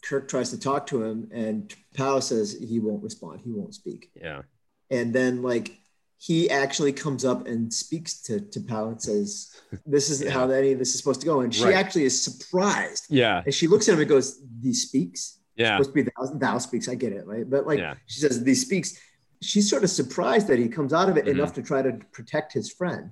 Kirk 0.03 0.27
tries 0.27 0.49
to 0.51 0.59
talk 0.59 0.85
to 0.87 1.03
him, 1.03 1.29
and 1.33 1.73
T'Pau 1.95 2.21
says 2.21 2.57
he 2.59 2.79
won't 2.79 3.01
respond. 3.03 3.39
He 3.43 3.51
won't 3.51 3.73
speak. 3.73 4.11
Yeah, 4.15 4.41
And 4.89 5.13
then 5.13 5.41
like 5.41 5.77
he 6.17 6.51
actually 6.51 6.93
comes 6.93 7.25
up 7.25 7.47
and 7.47 7.73
speaks 7.73 8.21
to 8.23 8.41
to 8.41 8.59
T'Pau 8.59 8.89
and 8.91 9.01
says, 9.01 9.55
"This 9.85 10.09
isn't 10.09 10.27
Yeah. 10.29 10.33
how 10.33 10.49
any 10.49 10.73
of 10.73 10.79
this 10.79 10.89
is 10.89 10.97
supposed 10.97 11.21
to 11.21 11.25
go." 11.25 11.39
And 11.41 11.55
she 11.55 11.63
Right. 11.63 11.73
actually 11.75 12.03
is 12.03 12.21
surprised, 12.21 13.05
yeah, 13.09 13.41
and 13.45 13.53
she 13.53 13.67
looks 13.67 13.87
at 13.87 13.93
him 13.93 14.01
and 14.01 14.09
goes, 14.09 14.41
"These 14.59 14.83
speaks." 14.83 15.37
yeah, 15.55 15.77
It's 15.77 15.87
supposed 15.87 15.89
to 15.95 16.03
be 16.03 16.09
thou, 16.09 16.33
thou 16.53 16.57
speaks. 16.57 16.87
I 16.89 16.95
get 16.95 17.11
it, 17.13 17.25
right? 17.25 17.47
But 17.49 17.65
like 17.67 17.79
Yeah. 17.79 17.95
she 18.07 18.19
says, 18.21 18.41
these 18.43 18.61
speaks. 18.61 18.97
She's 19.41 19.69
sort 19.69 19.83
of 19.83 19.89
surprised 19.89 20.47
that 20.47 20.57
he 20.59 20.67
comes 20.69 20.93
out 20.93 21.09
of 21.09 21.17
it 21.17 21.25
Mhm. 21.25 21.31
enough 21.31 21.53
to 21.53 21.61
try 21.61 21.81
to 21.81 21.93
protect 22.11 22.53
his 22.53 22.71
friend. 22.71 23.11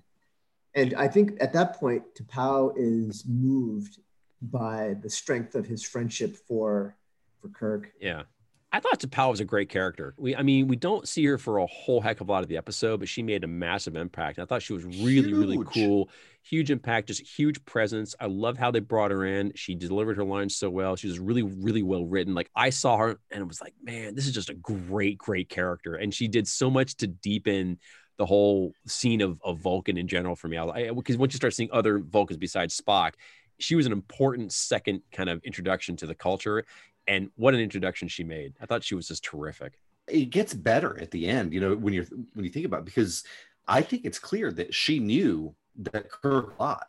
And 0.79 0.93
I 0.93 1.09
think 1.09 1.33
at 1.41 1.51
that 1.53 1.77
point, 1.77 2.03
T'Pau 2.15 2.73
is 2.77 3.25
moved 3.27 3.99
by 4.41 4.95
the 5.01 5.09
strength 5.09 5.55
of 5.55 5.65
his 5.65 5.83
friendship 5.83 6.37
for 6.47 6.95
for 7.41 7.49
Kirk. 7.49 7.91
yeah. 7.99 8.23
I 8.71 8.79
thought 8.79 8.99
T'Pau 8.99 9.31
was 9.31 9.39
a 9.39 9.45
great 9.45 9.67
character. 9.69 10.13
We, 10.15 10.35
I 10.35 10.43
mean, 10.43 10.67
we 10.67 10.75
don't 10.75 11.07
see 11.07 11.25
her 11.25 11.39
for 11.39 11.57
a 11.57 11.65
whole 11.65 12.01
heck 12.01 12.21
of 12.21 12.29
a 12.29 12.31
lot 12.31 12.43
of 12.43 12.49
the 12.49 12.57
episode, 12.57 12.99
but 12.99 13.09
she 13.09 13.23
made 13.23 13.43
a 13.43 13.47
massive 13.47 13.95
impact. 13.95 14.37
I 14.37 14.45
thought 14.45 14.61
she 14.61 14.73
was 14.73 14.85
really, 14.85 15.33
really 15.33 15.57
cool. 15.73 16.09
Huge 16.43 16.69
impact, 16.69 17.07
just 17.07 17.25
huge 17.25 17.65
presence. 17.65 18.13
I 18.19 18.27
love 18.27 18.59
how 18.59 18.69
they 18.69 18.79
brought 18.79 19.09
her 19.09 19.25
in. 19.25 19.53
She 19.55 19.73
delivered 19.73 20.17
her 20.17 20.23
lines 20.23 20.55
so 20.55 20.69
well. 20.69 20.95
She 20.95 21.07
was 21.07 21.17
really, 21.17 21.41
really 21.41 21.81
well 21.81 22.05
written. 22.05 22.35
Like 22.35 22.51
I 22.55 22.69
saw 22.69 22.97
her 22.97 23.19
and 23.31 23.41
it 23.41 23.47
was 23.47 23.59
like, 23.59 23.73
man, 23.81 24.13
this 24.13 24.27
is 24.27 24.33
just 24.33 24.51
a 24.51 24.55
great, 24.55 25.17
great 25.17 25.49
character. 25.49 25.95
And 25.95 26.13
she 26.13 26.27
did 26.27 26.47
so 26.47 26.69
much 26.69 26.95
to 26.97 27.07
deepen 27.07 27.79
the 28.19 28.25
whole 28.25 28.73
scene 28.85 29.21
of, 29.21 29.39
of 29.43 29.57
Vulcan 29.59 29.97
in 29.97 30.07
general 30.07 30.35
for 30.35 30.49
me. 30.49 30.57
I 30.57 30.91
because 30.91 31.17
once 31.17 31.33
you 31.33 31.37
start 31.37 31.53
seeing 31.55 31.69
other 31.71 31.99
Vulcans 31.99 32.37
besides 32.37 32.79
Spock, 32.79 33.13
she 33.59 33.75
was 33.75 33.85
an 33.85 33.93
important 33.93 34.51
second 34.51 35.01
kind 35.11 35.29
of 35.29 35.41
introduction 35.43 35.95
to 35.95 36.05
the 36.05 36.13
culture. 36.13 36.65
And 37.07 37.31
what 37.37 37.55
an 37.55 37.61
introduction 37.61 38.07
she 38.07 38.23
made. 38.23 38.53
I 38.61 38.67
thought 38.67 38.83
she 38.83 38.93
was 38.93 39.07
just 39.07 39.23
terrific. 39.23 39.79
It 40.07 40.25
gets 40.31 40.53
better 40.53 40.99
at 40.99 41.11
the 41.11 41.27
end, 41.27 41.53
you 41.53 41.61
know, 41.61 41.75
when 41.75 41.93
you're 41.93 42.05
when 42.33 42.43
you 42.43 42.51
think 42.51 42.65
about 42.65 42.81
it, 42.81 42.85
because 42.85 43.23
I 43.67 43.81
think 43.81 44.03
it's 44.05 44.19
clear 44.19 44.51
that 44.51 44.73
she 44.73 44.99
knew 44.99 45.55
that 45.77 46.11
Kirk 46.11 46.49
was 46.49 46.55
alive. 46.59 46.83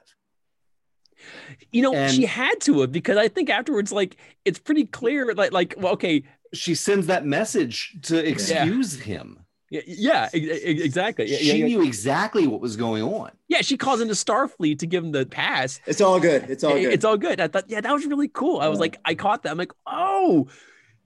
You 1.71 1.83
know, 1.83 1.95
And- 1.95 2.13
she 2.13 2.25
had 2.25 2.61
to 2.63 2.81
have 2.81 2.91
because 2.91 3.19
I 3.19 3.29
think 3.29 3.51
afterwards, 3.51 3.93
like, 3.93 4.17
it's 4.45 4.59
pretty 4.59 4.85
clear, 4.87 5.33
like, 5.35 5.53
like, 5.53 5.75
well, 5.79 5.93
okay, 5.93 6.25
She 6.53 6.75
sends 6.75 7.07
that 7.07 7.25
message 7.25 7.97
to 8.03 8.17
excuse 8.27 8.99
him. 8.99 9.45
Yeah, 9.71 9.81
yeah, 9.87 10.29
e- 10.35 10.39
e- 10.39 10.83
exactly. 10.83 11.27
Yeah, 11.31 11.39
she 11.39 11.47
yeah, 11.47 11.55
yeah. 11.55 11.67
knew 11.67 11.83
exactly 11.83 12.47
what 12.47 12.61
was 12.61 12.77
going 12.77 13.03
on. 13.03 13.31
Yeah, 13.49 13.63
she 13.63 13.77
calls 13.77 14.01
into 14.01 14.15
Starfleet 14.15 14.79
to 14.81 14.87
give 14.87 15.03
him 15.05 15.13
the 15.13 15.25
pass. 15.27 15.81
It's 15.87 16.01
all 16.01 16.21
good. 16.21 16.51
It's 16.51 16.63
all 16.65 16.75
good. 16.75 16.93
It's 16.93 17.05
all 17.05 17.17
good. 17.17 17.41
I 17.41 17.49
thought, 17.49 17.65
yeah, 17.69 17.81
that 17.81 17.93
was 17.93 18.05
really 18.07 18.29
cool. 18.29 18.61
I 18.61 18.69
was 18.69 18.79
like, 18.81 18.99
I 19.05 19.15
caught 19.15 19.43
that. 19.45 19.51
I'm 19.53 19.59
like, 19.59 19.73
oh, 19.87 20.49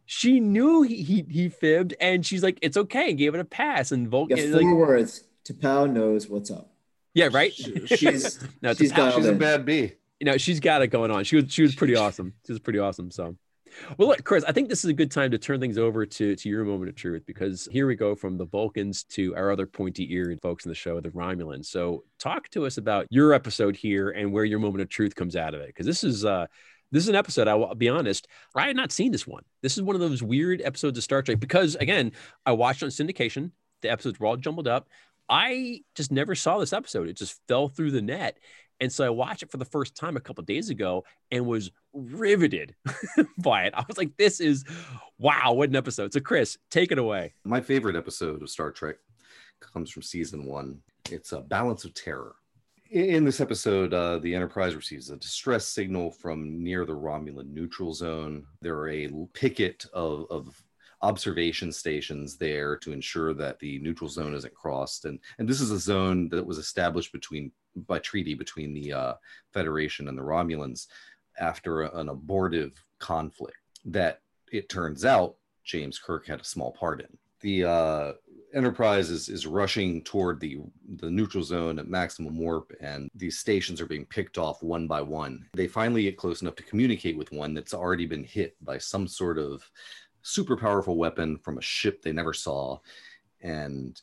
she 0.06 0.40
knew 0.40 0.82
he 0.82 1.02
he, 1.02 1.24
he 1.30 1.48
fibbed, 1.48 1.94
and 2.00 2.24
she's 2.26 2.42
like, 2.42 2.58
it's 2.62 2.76
okay, 2.76 3.10
and 3.10 3.18
gave 3.18 3.34
it 3.34 3.40
a 3.40 3.44
pass. 3.44 3.92
And 3.92 4.04
You 4.04 4.08
Vulcan, 4.10 4.36
got 4.52 4.62
like, 4.62 4.74
words. 4.74 5.24
T'Pau 5.46 5.90
knows 5.92 6.28
what's 6.28 6.50
up. 6.50 6.70
yeah, 7.12 7.28
right. 7.32 7.52
She's 7.86 8.40
No, 8.62 8.72
she's 8.74 8.92
a- 8.92 8.94
dialed 8.94 9.14
She's 9.16 9.26
a 9.26 9.34
bad 9.34 9.66
bee. 9.66 9.92
you 10.20 10.24
know, 10.24 10.38
she's 10.38 10.58
got 10.58 10.80
it 10.80 10.86
going 10.88 11.10
on. 11.10 11.24
She 11.24 11.36
was 11.36 11.52
she 11.52 11.60
was 11.62 11.74
pretty 11.74 11.96
awesome. 11.96 12.32
She 12.46 12.52
was 12.52 12.60
pretty 12.60 12.78
awesome. 12.78 13.10
So, 13.10 13.36
well, 13.98 14.08
look, 14.08 14.24
Chris, 14.24 14.44
I 14.44 14.52
think 14.52 14.68
this 14.68 14.84
is 14.84 14.90
a 14.90 14.94
good 14.94 15.10
time 15.10 15.30
to 15.30 15.38
turn 15.38 15.60
things 15.60 15.78
over 15.78 16.06
to 16.06 16.36
to 16.36 16.48
your 16.48 16.64
moment 16.64 16.88
of 16.88 16.94
truth 16.94 17.24
because 17.26 17.68
here 17.70 17.86
we 17.86 17.94
go 17.94 18.14
from 18.14 18.36
the 18.36 18.46
Vulcans 18.46 19.04
to 19.04 19.34
our 19.36 19.50
other 19.50 19.66
pointy-eared 19.66 20.40
folks 20.40 20.64
in 20.64 20.68
the 20.68 20.74
show, 20.74 21.00
the 21.00 21.10
Romulans. 21.10 21.66
So, 21.66 22.04
talk 22.18 22.48
to 22.50 22.66
us 22.66 22.78
about 22.78 23.06
your 23.10 23.32
episode 23.32 23.76
here 23.76 24.10
and 24.10 24.32
where 24.32 24.44
your 24.44 24.58
moment 24.58 24.82
of 24.82 24.88
truth 24.88 25.14
comes 25.14 25.36
out 25.36 25.54
of 25.54 25.60
it 25.60 25.68
because 25.68 25.86
this 25.86 26.04
is 26.04 26.24
uh 26.24 26.46
this 26.92 27.02
is 27.02 27.08
an 27.08 27.16
episode. 27.16 27.48
I 27.48 27.54
will 27.54 27.74
be 27.74 27.88
honest, 27.88 28.28
I 28.54 28.68
had 28.68 28.76
not 28.76 28.92
seen 28.92 29.10
this 29.10 29.26
one. 29.26 29.42
This 29.62 29.76
is 29.76 29.82
one 29.82 29.96
of 29.96 30.00
those 30.00 30.22
weird 30.22 30.62
episodes 30.62 30.96
of 30.96 31.02
Star 31.04 31.22
Trek 31.22 31.40
because, 31.40 31.74
again, 31.74 32.12
I 32.46 32.52
watched 32.52 32.84
on 32.84 32.88
syndication. 32.90 33.50
The 33.82 33.90
episodes 33.90 34.20
were 34.20 34.28
all 34.28 34.36
jumbled 34.36 34.68
up. 34.68 34.88
I 35.28 35.80
just 35.94 36.12
never 36.12 36.34
saw 36.34 36.58
this 36.58 36.72
episode. 36.72 37.08
It 37.08 37.16
just 37.16 37.40
fell 37.48 37.68
through 37.68 37.90
the 37.90 38.02
net. 38.02 38.38
And 38.80 38.92
so 38.92 39.04
I 39.04 39.10
watched 39.10 39.42
it 39.42 39.50
for 39.50 39.56
the 39.56 39.64
first 39.64 39.94
time 39.94 40.16
a 40.16 40.20
couple 40.20 40.44
days 40.44 40.70
ago 40.70 41.04
and 41.30 41.46
was 41.46 41.70
riveted 41.92 42.74
by 43.38 43.64
it. 43.64 43.74
I 43.74 43.84
was 43.86 43.96
like, 43.96 44.16
this 44.16 44.40
is 44.40 44.64
wow, 45.18 45.52
what 45.52 45.68
an 45.68 45.76
episode. 45.76 46.12
So, 46.12 46.20
Chris, 46.20 46.58
take 46.70 46.92
it 46.92 46.98
away. 46.98 47.34
My 47.44 47.60
favorite 47.60 47.96
episode 47.96 48.42
of 48.42 48.50
Star 48.50 48.70
Trek 48.70 48.96
comes 49.60 49.90
from 49.90 50.02
season 50.02 50.44
one. 50.44 50.80
It's 51.10 51.32
a 51.32 51.40
balance 51.40 51.84
of 51.84 51.94
terror. 51.94 52.34
In 52.90 53.04
in 53.04 53.24
this 53.24 53.40
episode, 53.40 53.94
uh, 53.94 54.18
the 54.18 54.34
Enterprise 54.34 54.74
receives 54.74 55.10
a 55.10 55.16
distress 55.16 55.66
signal 55.66 56.10
from 56.10 56.62
near 56.62 56.84
the 56.84 56.96
Romulan 56.96 57.52
neutral 57.52 57.94
zone. 57.94 58.44
There 58.60 58.76
are 58.76 58.90
a 58.90 59.08
picket 59.32 59.86
of, 59.92 60.26
of 60.30 60.62
observation 61.02 61.70
stations 61.70 62.36
there 62.36 62.76
to 62.78 62.92
ensure 62.92 63.34
that 63.34 63.58
the 63.58 63.78
neutral 63.80 64.08
zone 64.08 64.34
isn't 64.34 64.54
crossed. 64.54 65.04
And, 65.04 65.18
and 65.38 65.48
this 65.48 65.60
is 65.60 65.70
a 65.70 65.78
zone 65.78 66.28
that 66.30 66.46
was 66.46 66.58
established 66.58 67.12
between 67.12 67.52
by 67.76 67.98
treaty 67.98 68.34
between 68.34 68.72
the 68.72 68.92
uh, 68.92 69.14
Federation 69.52 70.08
and 70.08 70.16
the 70.16 70.22
Romulans 70.22 70.86
after 71.38 71.82
an 71.82 72.08
abortive 72.08 72.72
conflict 72.98 73.56
that 73.84 74.20
it 74.52 74.68
turns 74.68 75.04
out 75.04 75.36
James 75.64 75.98
Kirk 75.98 76.26
had 76.26 76.40
a 76.40 76.44
small 76.44 76.72
part 76.72 77.00
in. 77.00 77.18
The 77.40 77.64
uh, 77.64 78.12
Enterprise 78.54 79.10
is, 79.10 79.28
is 79.28 79.46
rushing 79.46 80.02
toward 80.02 80.38
the, 80.38 80.60
the 80.96 81.10
neutral 81.10 81.42
zone 81.42 81.78
at 81.78 81.88
maximum 81.88 82.38
warp, 82.38 82.72
and 82.80 83.10
these 83.14 83.38
stations 83.38 83.80
are 83.80 83.86
being 83.86 84.06
picked 84.06 84.38
off 84.38 84.62
one 84.62 84.86
by 84.86 85.02
one. 85.02 85.44
They 85.54 85.66
finally 85.66 86.04
get 86.04 86.16
close 86.16 86.40
enough 86.40 86.54
to 86.56 86.62
communicate 86.62 87.18
with 87.18 87.32
one 87.32 87.52
that's 87.52 87.74
already 87.74 88.06
been 88.06 88.24
hit 88.24 88.56
by 88.62 88.78
some 88.78 89.08
sort 89.08 89.38
of 89.38 89.68
super 90.22 90.56
powerful 90.56 90.96
weapon 90.96 91.36
from 91.38 91.58
a 91.58 91.62
ship 91.62 92.00
they 92.00 92.12
never 92.12 92.32
saw. 92.32 92.78
And 93.40 94.00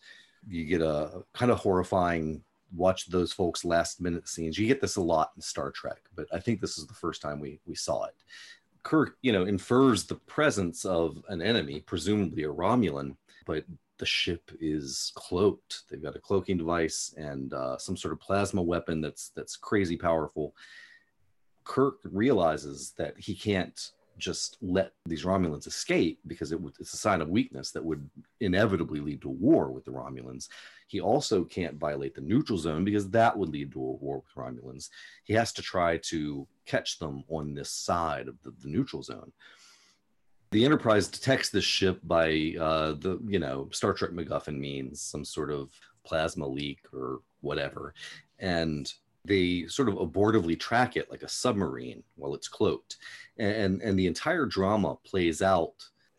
you 0.48 0.66
get 0.66 0.82
a 0.82 1.24
kind 1.34 1.52
of 1.52 1.60
horrifying 1.60 2.44
watch 2.76 3.08
those 3.08 3.34
folks 3.34 3.66
last 3.66 4.02
minute 4.02 4.28
scenes. 4.28 4.58
You 4.58 4.68
get 4.68 4.82
this 4.82 4.96
a 4.96 5.02
lot 5.02 5.32
in 5.36 5.42
Star 5.42 5.72
Trek, 5.72 6.02
but 6.16 6.28
I 6.34 6.40
think 6.40 6.62
this 6.62 6.78
is 6.78 6.88
the 6.88 6.94
first 6.94 7.22
time 7.22 7.40
we 7.40 7.60
we 7.66 7.76
saw 7.76 8.06
it. 8.06 8.16
Kirk, 8.84 9.18
you 9.22 9.32
know, 9.32 9.46
infers 9.46 10.06
the 10.06 10.16
presence 10.16 10.86
of 10.86 11.24
an 11.30 11.42
enemy, 11.42 11.82
presumably 11.82 12.44
a 12.44 12.50
Romulan, 12.50 13.16
but 13.46 13.64
the 14.00 14.06
ship 14.06 14.52
is 14.60 15.12
cloaked. 15.16 15.84
They've 15.90 16.02
got 16.02 16.16
a 16.16 16.20
cloaking 16.20 16.58
device 16.58 17.14
and 17.18 17.54
uh, 17.54 17.78
some 17.78 17.96
sort 17.96 18.14
of 18.14 18.20
plasma 18.20 18.62
weapon 18.62 19.00
that's 19.00 19.30
that's 19.36 19.56
crazy 19.56 19.96
powerful. 19.96 20.56
Kirk 21.64 22.00
realizes 22.04 22.94
that 22.98 23.14
he 23.20 23.36
can't 23.36 23.92
just 24.22 24.58
let 24.62 24.94
these 25.06 25.26
Romulans 25.26 25.68
escape 25.68 26.20
because 26.28 26.52
it 26.52 26.62
would, 26.62 26.74
it's 26.80 26.94
a 26.94 26.98
sign 26.98 27.22
of 27.22 27.30
weakness 27.30 27.72
that 27.72 27.84
would 27.84 28.10
inevitably 28.40 29.02
lead 29.02 29.22
to 29.24 29.30
war 29.30 29.72
with 29.72 29.84
the 29.84 29.92
Romulans. 29.92 30.48
He 30.88 31.02
also 31.02 31.44
can't 31.44 31.78
violate 31.80 32.16
the 32.16 32.22
neutral 32.22 32.58
zone 32.58 32.86
because 32.86 33.10
that 33.10 33.38
would 33.38 33.50
lead 33.50 33.72
to 33.74 33.80
a 33.80 33.92
war 33.94 34.24
with 34.24 34.36
Romulans. 34.36 34.90
He 35.24 35.34
has 35.34 35.52
to 35.54 35.62
try 35.62 35.98
to 36.04 36.48
catch 36.66 37.00
them 37.00 37.24
on 37.28 37.54
this 37.54 37.72
side 37.72 38.28
of 38.28 38.42
the, 38.44 38.52
the 38.62 38.70
neutral 38.70 39.04
zone. 39.04 39.32
The 40.52 40.66
Enterprise 40.66 41.08
detects 41.08 41.50
this 41.50 41.64
ship 41.64 42.00
by 42.04 42.56
uh, 42.60 42.94
the, 42.94 43.20
you 43.26 43.40
know, 43.40 43.70
Star 43.72 43.94
Trek 43.94 44.12
MacGuffin 44.12 44.58
means 44.58 45.02
some 45.02 45.26
sort 45.26 45.50
of 45.50 45.72
plasma 46.06 46.48
leak 46.48 46.80
or 46.94 47.22
whatever. 47.40 47.94
And 48.40 48.92
they 49.26 49.68
sort 49.68 49.90
of 49.90 49.96
abortively 49.96 50.60
track 50.60 50.98
it 50.98 51.10
like 51.12 51.24
a 51.24 51.30
submarine 51.30 52.04
while 52.16 52.34
it's 52.34 52.48
cloaked. 52.48 52.98
And 53.38 53.82
and 53.82 53.98
the 53.98 54.08
entire 54.08 54.46
drama 54.46 54.98
plays 55.06 55.42
out 55.42 55.74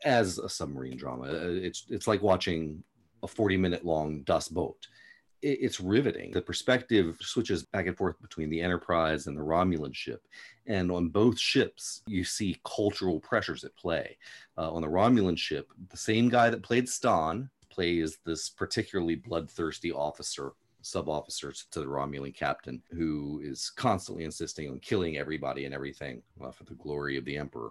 as 0.04 0.38
a 0.38 0.48
submarine 0.48 0.96
drama. 0.96 1.24
Uh, 1.24 1.48
it's 1.50 1.86
it's 1.88 2.06
like 2.06 2.22
watching 2.22 2.82
a 3.22 3.28
40 3.28 3.56
minute 3.56 3.84
long 3.84 4.22
Das 4.22 4.48
Boot. 4.48 4.88
It- 5.42 5.58
it's 5.60 5.80
riveting. 5.80 6.32
The 6.32 6.42
perspective 6.42 7.16
switches 7.20 7.64
back 7.64 7.86
and 7.86 7.96
forth 7.96 8.20
between 8.22 8.50
the 8.50 8.60
enterprise 8.60 9.26
and 9.26 9.36
the 9.36 9.42
romulan 9.42 9.94
ship. 9.94 10.26
And 10.66 10.90
on 10.92 11.08
both 11.08 11.38
ships 11.38 12.02
you 12.06 12.22
see 12.24 12.60
cultural 12.64 13.18
pressures 13.20 13.64
at 13.64 13.76
play. 13.76 14.16
Uh, 14.56 14.72
on 14.72 14.82
the 14.82 14.88
romulan 14.88 15.36
ship 15.38 15.68
the 15.90 15.96
same 15.96 16.28
guy 16.28 16.50
that 16.50 16.62
played 16.62 16.86
Stonn 16.86 17.48
plays 17.70 18.18
this 18.26 18.50
particularly 18.50 19.14
bloodthirsty 19.16 19.90
officer 19.92 20.52
sub 20.82 21.08
officers 21.08 21.66
to 21.70 21.80
the 21.80 21.86
Romulan 21.86 22.34
captain 22.34 22.82
who 22.90 23.40
is 23.44 23.70
constantly 23.70 24.24
insisting 24.24 24.70
on 24.70 24.78
killing 24.80 25.16
everybody 25.16 25.64
and 25.64 25.74
everything 25.74 26.22
uh, 26.42 26.50
for 26.50 26.64
the 26.64 26.74
glory 26.74 27.16
of 27.16 27.24
the 27.24 27.36
emperor. 27.36 27.70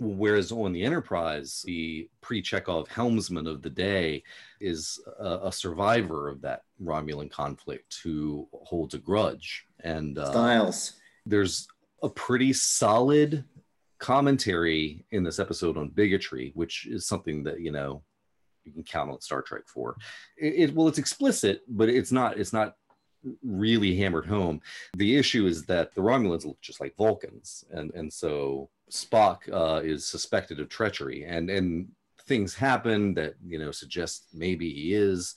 Whereas 0.00 0.52
on 0.52 0.72
the 0.72 0.84
Enterprise, 0.84 1.62
the 1.66 2.08
pre 2.20 2.40
Chekhov 2.40 2.88
helmsman 2.88 3.48
of 3.48 3.62
the 3.62 3.70
day 3.70 4.22
is 4.60 5.00
a, 5.18 5.40
a 5.44 5.52
survivor 5.52 6.28
of 6.28 6.40
that 6.42 6.62
Romulan 6.82 7.30
conflict 7.30 7.98
who 8.04 8.48
holds 8.52 8.94
a 8.94 8.98
grudge. 8.98 9.66
And 9.82 10.16
uh, 10.18 10.30
Stiles. 10.30 10.92
there's 11.26 11.66
a 12.02 12.08
pretty 12.08 12.52
solid 12.52 13.44
commentary 13.98 15.04
in 15.10 15.24
this 15.24 15.40
episode 15.40 15.76
on 15.76 15.88
bigotry, 15.88 16.52
which 16.54 16.86
is 16.86 17.06
something 17.06 17.42
that 17.44 17.60
you 17.60 17.72
know 17.72 18.02
you 18.68 18.74
can 18.74 18.84
count 18.84 19.10
on 19.10 19.20
Star 19.20 19.42
Trek 19.42 19.62
for. 19.66 19.96
It, 20.36 20.70
it 20.70 20.74
well, 20.74 20.88
it's 20.88 20.98
explicit, 20.98 21.62
but 21.68 21.88
it's 21.88 22.12
not. 22.12 22.38
It's 22.38 22.52
not 22.52 22.76
really 23.42 23.96
hammered 23.96 24.26
home. 24.26 24.60
The 24.96 25.16
issue 25.16 25.46
is 25.46 25.64
that 25.66 25.94
the 25.94 26.00
Romulans 26.00 26.44
look 26.44 26.60
just 26.60 26.80
like 26.80 26.96
Vulcans, 26.96 27.64
and 27.70 27.92
and 27.94 28.12
so 28.12 28.70
Spock 28.90 29.48
uh, 29.52 29.80
is 29.82 30.06
suspected 30.06 30.60
of 30.60 30.68
treachery, 30.68 31.24
and 31.24 31.50
and 31.50 31.88
things 32.26 32.54
happen 32.54 33.14
that 33.14 33.34
you 33.44 33.58
know 33.58 33.70
suggest 33.70 34.26
maybe 34.32 34.70
he 34.70 34.94
is. 34.94 35.34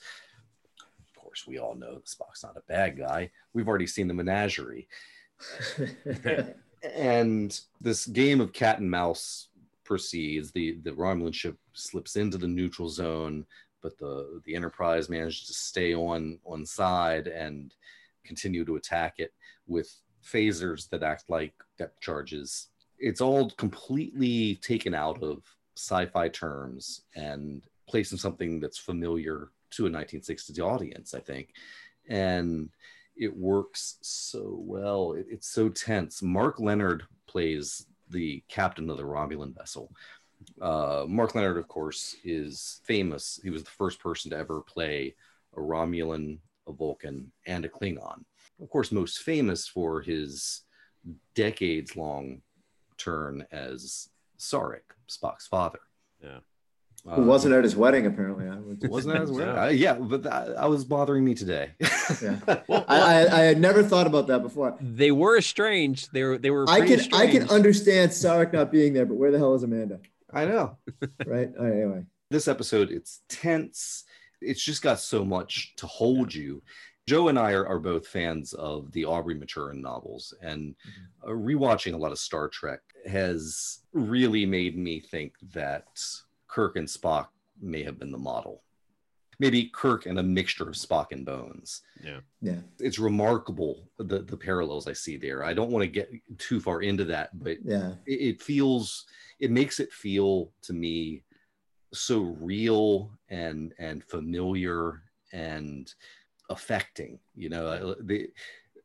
Of 0.80 1.22
course, 1.22 1.46
we 1.46 1.58
all 1.58 1.74
know 1.74 2.00
Spock's 2.04 2.42
not 2.42 2.56
a 2.56 2.62
bad 2.68 2.98
guy. 2.98 3.30
We've 3.54 3.68
already 3.68 3.86
seen 3.86 4.08
the 4.08 4.14
menagerie 4.14 4.88
and 6.94 7.60
this 7.80 8.06
game 8.06 8.40
of 8.40 8.52
cat 8.52 8.78
and 8.78 8.90
mouse 8.90 9.48
proceeds. 9.84 10.52
The 10.52 10.78
the 10.82 10.92
Romulan 10.92 11.34
ship 11.34 11.56
slips 11.72 12.16
into 12.16 12.38
the 12.38 12.48
neutral 12.48 12.88
zone, 12.88 13.46
but 13.82 13.98
the 13.98 14.40
the 14.44 14.54
Enterprise 14.54 15.08
manages 15.08 15.46
to 15.46 15.52
stay 15.54 15.94
on 15.94 16.38
on 16.44 16.64
side 16.66 17.26
and 17.26 17.74
continue 18.24 18.64
to 18.64 18.76
attack 18.76 19.14
it 19.18 19.32
with 19.66 19.92
phasers 20.24 20.88
that 20.90 21.02
act 21.02 21.24
like 21.28 21.52
depth 21.78 22.00
charges. 22.00 22.68
It's 22.98 23.20
all 23.20 23.50
completely 23.50 24.56
taken 24.56 24.94
out 24.94 25.22
of 25.22 25.42
sci-fi 25.76 26.28
terms 26.28 27.02
and 27.16 27.64
placed 27.88 28.12
in 28.12 28.18
something 28.18 28.60
that's 28.60 28.78
familiar 28.78 29.50
to 29.70 29.86
a 29.86 29.90
1960s 29.90 30.60
audience, 30.60 31.14
I 31.14 31.20
think. 31.20 31.48
And 32.08 32.70
it 33.16 33.36
works 33.36 33.98
so 34.02 34.56
well. 34.60 35.12
It- 35.14 35.26
it's 35.28 35.48
so 35.48 35.68
tense. 35.68 36.22
Mark 36.22 36.60
Lenard 36.60 37.04
plays 37.26 37.86
the 38.12 38.42
captain 38.48 38.88
of 38.90 38.96
the 38.96 39.02
Romulan 39.02 39.54
vessel. 39.54 39.90
Uh, 40.60 41.04
Mark 41.08 41.34
Lenard, 41.34 41.56
of 41.56 41.68
course, 41.68 42.16
is 42.24 42.80
famous. 42.84 43.40
He 43.42 43.50
was 43.50 43.62
the 43.62 43.70
first 43.70 44.00
person 44.00 44.30
to 44.30 44.36
ever 44.36 44.60
play 44.60 45.14
a 45.56 45.60
Romulan, 45.60 46.38
a 46.66 46.72
Vulcan, 46.72 47.30
and 47.46 47.64
a 47.64 47.68
Klingon. 47.68 48.24
Of 48.60 48.70
course, 48.70 48.92
most 48.92 49.18
famous 49.20 49.66
for 49.66 50.00
his 50.00 50.62
decades 51.34 51.96
long 51.96 52.42
turn 52.96 53.46
as 53.50 54.08
Sarek, 54.38 54.82
Spock's 55.08 55.46
father. 55.46 55.80
Yeah. 56.22 56.38
Uh, 57.08 57.16
Who 57.16 57.22
wasn't 57.24 57.54
at 57.54 57.64
his 57.64 57.74
wedding, 57.74 58.06
apparently. 58.06 58.48
I 58.48 58.54
would- 58.56 58.88
wasn't 58.88 59.14
at 59.16 59.22
his 59.22 59.32
wedding. 59.32 59.58
Uh, 59.58 59.66
yeah, 59.68 59.94
but 59.94 60.22
that, 60.22 60.56
I 60.56 60.66
was 60.66 60.84
bothering 60.84 61.24
me 61.24 61.34
today. 61.34 61.70
Yeah. 62.20 62.38
Well, 62.68 62.84
I, 62.88 62.98
I, 63.00 63.20
I 63.20 63.40
had 63.44 63.58
never 63.60 63.82
thought 63.82 64.06
about 64.06 64.26
that 64.26 64.42
before. 64.42 64.76
they 64.80 65.10
were 65.12 65.38
estranged. 65.38 66.10
They 66.12 66.24
were 66.24 66.36
they 66.36 66.50
were. 66.50 66.68
I 66.68 66.80
pretty 66.80 67.08
can 67.08 67.14
I 67.14 67.26
can 67.26 67.48
understand 67.48 68.10
Sarek 68.10 68.52
not 68.52 68.70
being 68.70 68.92
there, 68.92 69.06
but 69.06 69.14
where 69.14 69.30
the 69.30 69.38
hell 69.38 69.54
is 69.54 69.62
Amanda? 69.62 70.00
I 70.32 70.44
know. 70.44 70.76
Right? 71.26 71.50
All 71.58 71.64
right, 71.64 71.72
anyway. 71.72 72.04
this 72.30 72.48
episode 72.48 72.90
it's 72.90 73.22
tense 73.28 74.04
it's 74.40 74.62
just 74.62 74.82
got 74.82 74.98
so 74.98 75.24
much 75.24 75.74
to 75.76 75.86
hold 75.86 76.34
you 76.34 76.62
joe 77.08 77.28
and 77.28 77.38
i 77.38 77.52
are, 77.52 77.66
are 77.66 77.78
both 77.78 78.06
fans 78.06 78.52
of 78.54 78.90
the 78.92 79.04
aubrey 79.04 79.34
maturin 79.34 79.80
novels 79.80 80.34
and 80.42 80.74
uh, 81.24 81.30
rewatching 81.30 81.94
a 81.94 81.96
lot 81.96 82.10
of 82.12 82.18
star 82.18 82.48
trek 82.48 82.80
has 83.06 83.80
really 83.92 84.44
made 84.46 84.76
me 84.76 84.98
think 85.00 85.34
that 85.52 85.86
kirk 86.52 86.76
and 86.76 86.86
spock 86.88 87.28
may 87.60 87.82
have 87.82 87.98
been 87.98 88.12
the 88.12 88.18
model 88.18 88.62
maybe 89.38 89.64
kirk 89.82 90.06
and 90.06 90.18
a 90.18 90.22
mixture 90.22 90.68
of 90.68 90.74
spock 90.74 91.06
and 91.10 91.24
bones 91.24 91.82
Yeah. 92.04 92.20
Yeah. 92.42 92.60
it's 92.78 92.98
remarkable 92.98 93.88
the, 93.98 94.18
the 94.20 94.36
parallels 94.36 94.86
i 94.86 94.92
see 94.92 95.16
there 95.16 95.42
i 95.44 95.54
don't 95.54 95.70
want 95.70 95.82
to 95.82 95.86
get 95.98 96.10
too 96.38 96.60
far 96.60 96.82
into 96.82 97.04
that 97.06 97.30
but 97.42 97.56
Yeah. 97.64 97.94
it, 98.06 98.20
it 98.30 98.42
feels 98.42 99.06
it 99.40 99.50
makes 99.50 99.80
it 99.80 99.92
feel 99.92 100.52
to 100.62 100.72
me 100.72 101.24
so 101.94 102.20
real 102.40 103.10
and 103.28 103.74
and 103.78 104.04
familiar 104.04 105.02
and 105.32 105.92
affecting 106.50 107.18
you 107.34 107.48
know 107.48 107.94
the 108.00 108.28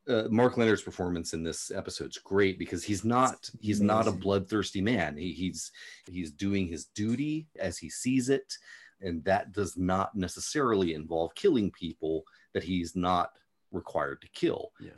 uh, 0.08 0.24
Mark 0.30 0.58
Lenard's 0.58 0.82
performance 0.82 1.34
in 1.34 1.44
this 1.44 1.72
episode's 1.72 2.18
great 2.18 2.58
because 2.58 2.84
he's 2.84 3.04
not 3.04 3.50
he's 3.60 3.82
not 3.82 4.08
a 4.08 4.12
bloodthirsty 4.12 4.82
man. 4.82 5.18
He, 5.18 5.34
he's 5.34 5.72
he's 6.10 6.32
doing 6.32 6.68
his 6.68 6.86
duty 6.86 7.48
as 7.60 7.78
he 7.78 7.90
sees 7.90 8.30
it, 8.30 8.54
and 9.02 9.24
that 9.26 9.52
does 9.52 9.78
not 9.78 10.16
necessarily 10.16 10.94
involve 10.94 11.36
killing 11.36 11.72
people 11.72 12.24
that 12.54 12.64
he's 12.64 12.96
not 12.96 13.32
required 13.72 14.22
to 14.22 14.30
kill. 14.30 14.72
Yeah. 14.80 14.92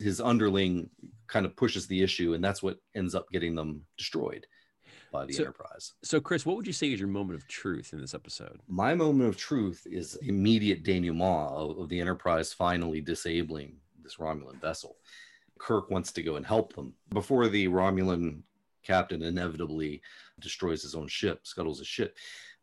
His 0.00 0.20
underling 0.20 0.90
kind 1.26 1.44
of 1.46 1.56
pushes 1.56 1.86
the 1.86 2.02
issue, 2.02 2.34
and 2.34 2.44
that's 2.44 2.62
what 2.62 2.78
ends 2.94 3.14
up 3.14 3.26
getting 3.30 3.54
them 3.54 3.82
destroyed 3.96 4.46
by 5.12 5.26
the 5.26 5.32
So- 5.32 5.42
Enterprise. 5.44 5.94
So, 6.02 6.20
Chris, 6.20 6.46
what 6.46 6.56
would 6.56 6.66
you 6.66 6.72
say 6.72 6.92
is 6.92 7.00
your 7.00 7.08
moment 7.08 7.40
of 7.40 7.48
truth 7.48 7.92
in 7.92 8.00
this 8.00 8.14
episode? 8.14 8.60
My 8.68 8.94
moment 8.94 9.28
of 9.28 9.36
truth 9.36 9.86
is 9.90 10.16
immediate 10.22 10.84
denouement 10.84 11.50
of, 11.52 11.78
of 11.78 11.88
the 11.88 12.00
Enterprise 12.00 12.52
finally 12.52 13.00
disabling 13.00 13.76
this 14.08 14.16
Romulan 14.16 14.60
vessel. 14.60 14.96
Kirk 15.58 15.90
wants 15.90 16.12
to 16.12 16.22
go 16.22 16.36
and 16.36 16.46
help 16.46 16.74
them 16.74 16.94
before 17.12 17.48
the 17.48 17.68
Romulan 17.68 18.40
captain 18.82 19.22
inevitably 19.22 20.00
destroys 20.40 20.82
his 20.82 20.94
own 20.94 21.08
ship, 21.08 21.40
scuttles 21.42 21.78
his 21.78 21.86
ship. 21.88 22.16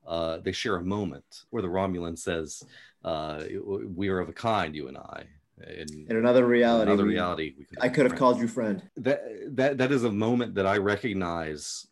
Uh, 0.07 0.37
they 0.37 0.51
share 0.51 0.77
a 0.77 0.83
moment 0.83 1.43
where 1.49 1.61
the 1.61 1.67
Romulan 1.67 2.17
says, 2.17 2.63
uh, 3.03 3.43
"We 3.87 4.09
are 4.09 4.19
of 4.19 4.29
a 4.29 4.33
kind, 4.33 4.75
you 4.75 4.87
and 4.87 4.97
I." 4.97 5.27
And 5.65 5.89
In 6.09 6.17
another 6.17 6.45
reality. 6.45 6.89
another 6.91 7.03
we- 7.05 7.13
reality, 7.13 7.55
we 7.57 7.65
I 7.79 7.89
could 7.89 8.03
have 8.05 8.11
friends. 8.11 8.19
called 8.19 8.39
you 8.39 8.47
friend. 8.47 8.89
that 8.97 9.21
that 9.55 9.77
that 9.77 9.91
is 9.91 10.03
a 10.03 10.11
moment 10.11 10.55
that 10.55 10.65
I 10.65 10.77
recognize 10.77 11.87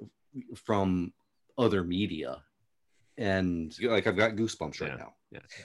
from 0.56 1.14
other 1.58 1.84
media, 1.84 2.44
and 3.18 3.74
like 3.82 4.08
I've 4.08 4.18
got 4.18 4.32
goosebumps 4.36 4.82
right 4.82 4.92
Yeah. 4.92 4.96
now. 4.98 5.14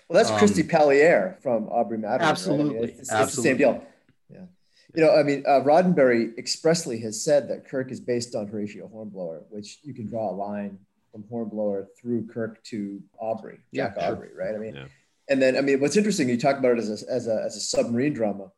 Well, 0.08 0.16
that's 0.16 0.30
Um, 0.30 0.38
Christy 0.38 0.62
Pallier 0.62 1.40
from 1.42 1.68
Aubrey 1.68 1.98
right? 1.98 2.14
I 2.14 2.18
mean, 2.18 2.28
Absolutely, 2.28 2.92
it's, 2.92 3.12
it's 3.12 3.36
the 3.36 3.42
same 3.42 3.56
deal. 3.56 3.84
Yeah. 4.30 4.46
You 4.94 5.04
know, 5.04 5.14
I 5.14 5.22
mean, 5.22 5.44
uh, 5.46 5.60
Roddenberry 5.60 6.36
expressly 6.38 6.98
has 7.00 7.22
said 7.22 7.48
that 7.48 7.66
Kirk 7.68 7.90
is 7.90 8.00
based 8.00 8.34
on 8.34 8.48
Horatio 8.48 8.88
Hornblower, 8.88 9.42
which 9.50 9.78
you 9.82 9.92
can 9.94 10.06
draw 10.06 10.30
a 10.30 10.32
line 10.34 10.78
from 11.12 11.24
Hornblower 11.28 11.88
through 12.00 12.26
Kirk 12.26 12.62
to 12.64 13.02
Aubrey, 13.18 13.58
Yeah, 13.70 13.88
Jack 13.88 14.00
sure. 14.00 14.12
Aubrey, 14.12 14.30
right? 14.36 14.54
I 14.54 14.58
mean, 14.58 14.74
Yeah. 14.74 14.86
and 15.28 15.40
then 15.42 15.56
I 15.56 15.60
mean, 15.60 15.80
what's 15.80 15.96
interesting, 15.96 16.28
you 16.28 16.38
talk 16.38 16.58
about 16.58 16.72
it 16.72 16.78
as 16.78 17.02
a, 17.02 17.10
as 17.12 17.26
a, 17.26 17.42
as 17.44 17.56
a 17.56 17.60
submarine 17.60 18.14
drama. 18.14 18.50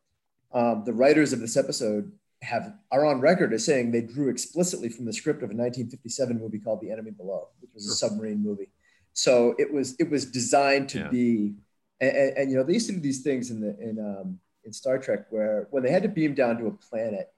Um, 0.53 0.83
the 0.85 0.93
writers 0.93 1.31
of 1.33 1.39
this 1.39 1.55
episode 1.57 2.11
have 2.41 2.73
are 2.91 3.05
on 3.05 3.21
record 3.21 3.53
as 3.53 3.63
saying 3.63 3.91
they 3.91 4.01
drew 4.01 4.29
explicitly 4.29 4.89
from 4.89 5.05
the 5.05 5.13
script 5.13 5.39
of 5.43 5.51
a 5.51 5.53
1957 5.55 6.39
movie 6.39 6.59
called 6.59 6.81
The 6.81 6.91
Enemy 6.91 7.11
Below, 7.11 7.49
which 7.59 7.71
was 7.73 7.87
a 7.87 7.93
submarine 7.93 8.41
movie. 8.43 8.69
So 9.13 9.55
it 9.59 9.71
was 9.73 9.95
it 9.99 10.09
was 10.09 10.25
designed 10.25 10.89
to 10.89 10.99
Yeah. 10.99 11.07
be, 11.09 11.53
and, 11.99 12.11
and, 12.15 12.37
and, 12.37 12.51
you 12.51 12.57
know 12.57 12.63
they 12.63 12.73
used 12.73 12.87
to 12.87 12.93
do 12.93 12.99
these 12.99 13.21
things 13.21 13.51
in 13.51 13.59
the 13.61 13.77
in 13.79 13.99
um, 13.99 14.39
in 14.63 14.71
Star 14.73 14.97
Trek 14.97 15.25
where 15.29 15.67
when 15.71 15.83
they 15.83 15.91
had 15.91 16.03
to 16.03 16.09
beam 16.09 16.33
down 16.33 16.57
to 16.59 16.67
a 16.67 16.71
planet, 16.71 17.29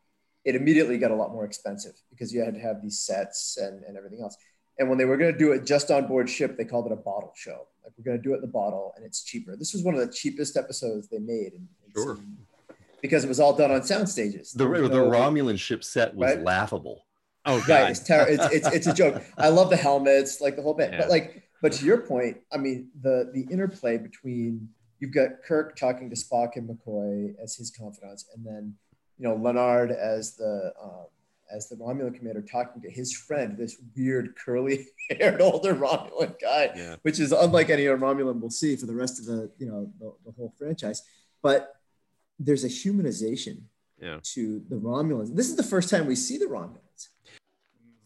it 0.45 0.55
immediately 0.55 0.97
got 0.97 1.11
a 1.11 1.15
lot 1.15 1.31
more 1.31 1.45
expensive 1.45 1.93
because 2.09 2.33
you 2.33 2.41
had 2.43 2.53
to 2.53 2.59
have 2.59 2.81
these 2.81 2.99
sets 2.99 3.57
and, 3.57 3.83
and 3.85 3.97
everything 3.97 4.21
else. 4.21 4.35
And 4.79 4.89
when 4.89 4.97
they 4.97 5.05
were 5.05 5.17
going 5.17 5.31
to 5.31 5.37
do 5.37 5.51
it 5.51 5.65
just 5.65 5.91
on 5.91 6.07
board 6.07 6.29
ship, 6.29 6.57
they 6.57 6.65
called 6.65 6.85
it 6.87 6.91
a 6.91 6.95
bottle 6.97 7.31
show. 7.35 7.67
Like 7.83 7.93
we're 7.97 8.03
going 8.03 8.17
to 8.17 8.23
do 8.23 8.33
it 8.33 8.37
in 8.37 8.41
the 8.41 8.47
bottle, 8.47 8.93
and 8.95 9.05
it's 9.05 9.23
cheaper. 9.23 9.55
This 9.55 9.73
was 9.73 9.83
one 9.83 9.93
of 9.93 9.99
the 10.01 10.11
cheapest 10.11 10.57
episodes 10.57 11.07
they 11.09 11.19
made, 11.19 11.53
in, 11.53 11.67
in 11.85 11.91
Sure. 11.93 12.15
cinema 12.15 12.37
because 13.01 13.23
it 13.25 13.27
was 13.27 13.39
all 13.39 13.53
done 13.53 13.69
on 13.71 13.83
sound 13.83 14.07
stages. 14.07 14.51
The 14.53 14.59
There 14.67 14.81
was 14.81 14.89
the 14.89 14.97
Romulan 14.97 15.59
ship 15.59 15.83
set 15.83 16.15
was 16.15 16.35
Right? 16.35 16.43
laughable. 16.43 17.05
Oh 17.45 17.61
Right, 17.67 17.89
it's, 17.91 17.99
ter- 17.99 18.25
it's, 18.29 18.45
it's 18.53 18.67
it's 18.67 18.87
a 18.87 18.93
joke. 18.93 19.21
I 19.37 19.49
love 19.49 19.69
the 19.69 19.75
helmets, 19.75 20.39
like 20.39 20.55
the 20.55 20.61
whole 20.61 20.73
bit. 20.73 20.91
Yeah. 20.93 20.99
But 20.99 21.09
like, 21.09 21.42
but 21.63 21.71
to 21.71 21.85
your 21.85 21.99
point, 22.01 22.37
I 22.51 22.57
mean, 22.57 22.89
the 23.01 23.31
the 23.33 23.47
interplay 23.49 23.97
between 23.97 24.67
you've 24.99 25.13
got 25.13 25.29
Kirk 25.47 25.77
talking 25.77 26.09
to 26.09 26.15
Spock 26.15 26.57
and 26.57 26.69
McCoy 26.69 27.33
as 27.41 27.55
his 27.55 27.71
confidants, 27.71 28.25
and 28.35 28.45
then 28.45 28.75
you 29.17 29.25
know 29.27 29.35
Lenard 29.35 29.89
as 29.91 30.35
the 30.35 30.73
um, 30.79 31.05
as 31.55 31.69
the 31.69 31.75
Romulan 31.77 32.13
commander 32.15 32.41
talking 32.41 32.81
to 32.81 32.89
his 32.91 33.15
friend, 33.15 33.57
this 33.57 33.77
weird 33.95 34.35
curly-haired 34.35 35.39
older 35.49 35.73
Romulan 35.73 36.33
guy, 36.41 36.71
Yeah. 36.75 36.95
which 37.03 37.19
is 37.19 37.31
unlike 37.31 37.69
any 37.69 37.87
other 37.87 37.97
Romulan 37.97 38.41
we'll 38.41 38.49
see 38.49 38.75
for 38.75 38.85
the 38.85 38.95
rest 38.95 39.19
of 39.19 39.25
the 39.25 39.49
you 39.57 39.67
know 39.67 39.89
the, 39.99 40.13
the 40.25 40.31
whole 40.33 40.53
franchise. 40.59 41.01
But 41.41 41.75
there's 42.39 42.65
a 42.65 42.73
humanization 42.81 43.61
Yeah. 44.01 44.19
to 44.33 44.63
the 44.69 44.75
Romulans. 44.75 45.33
This 45.33 45.49
is 45.49 45.55
the 45.55 45.63
first 45.73 45.89
time 45.89 46.07
we 46.07 46.15
see 46.15 46.37
the 46.37 46.45
Romulans. 46.57 46.92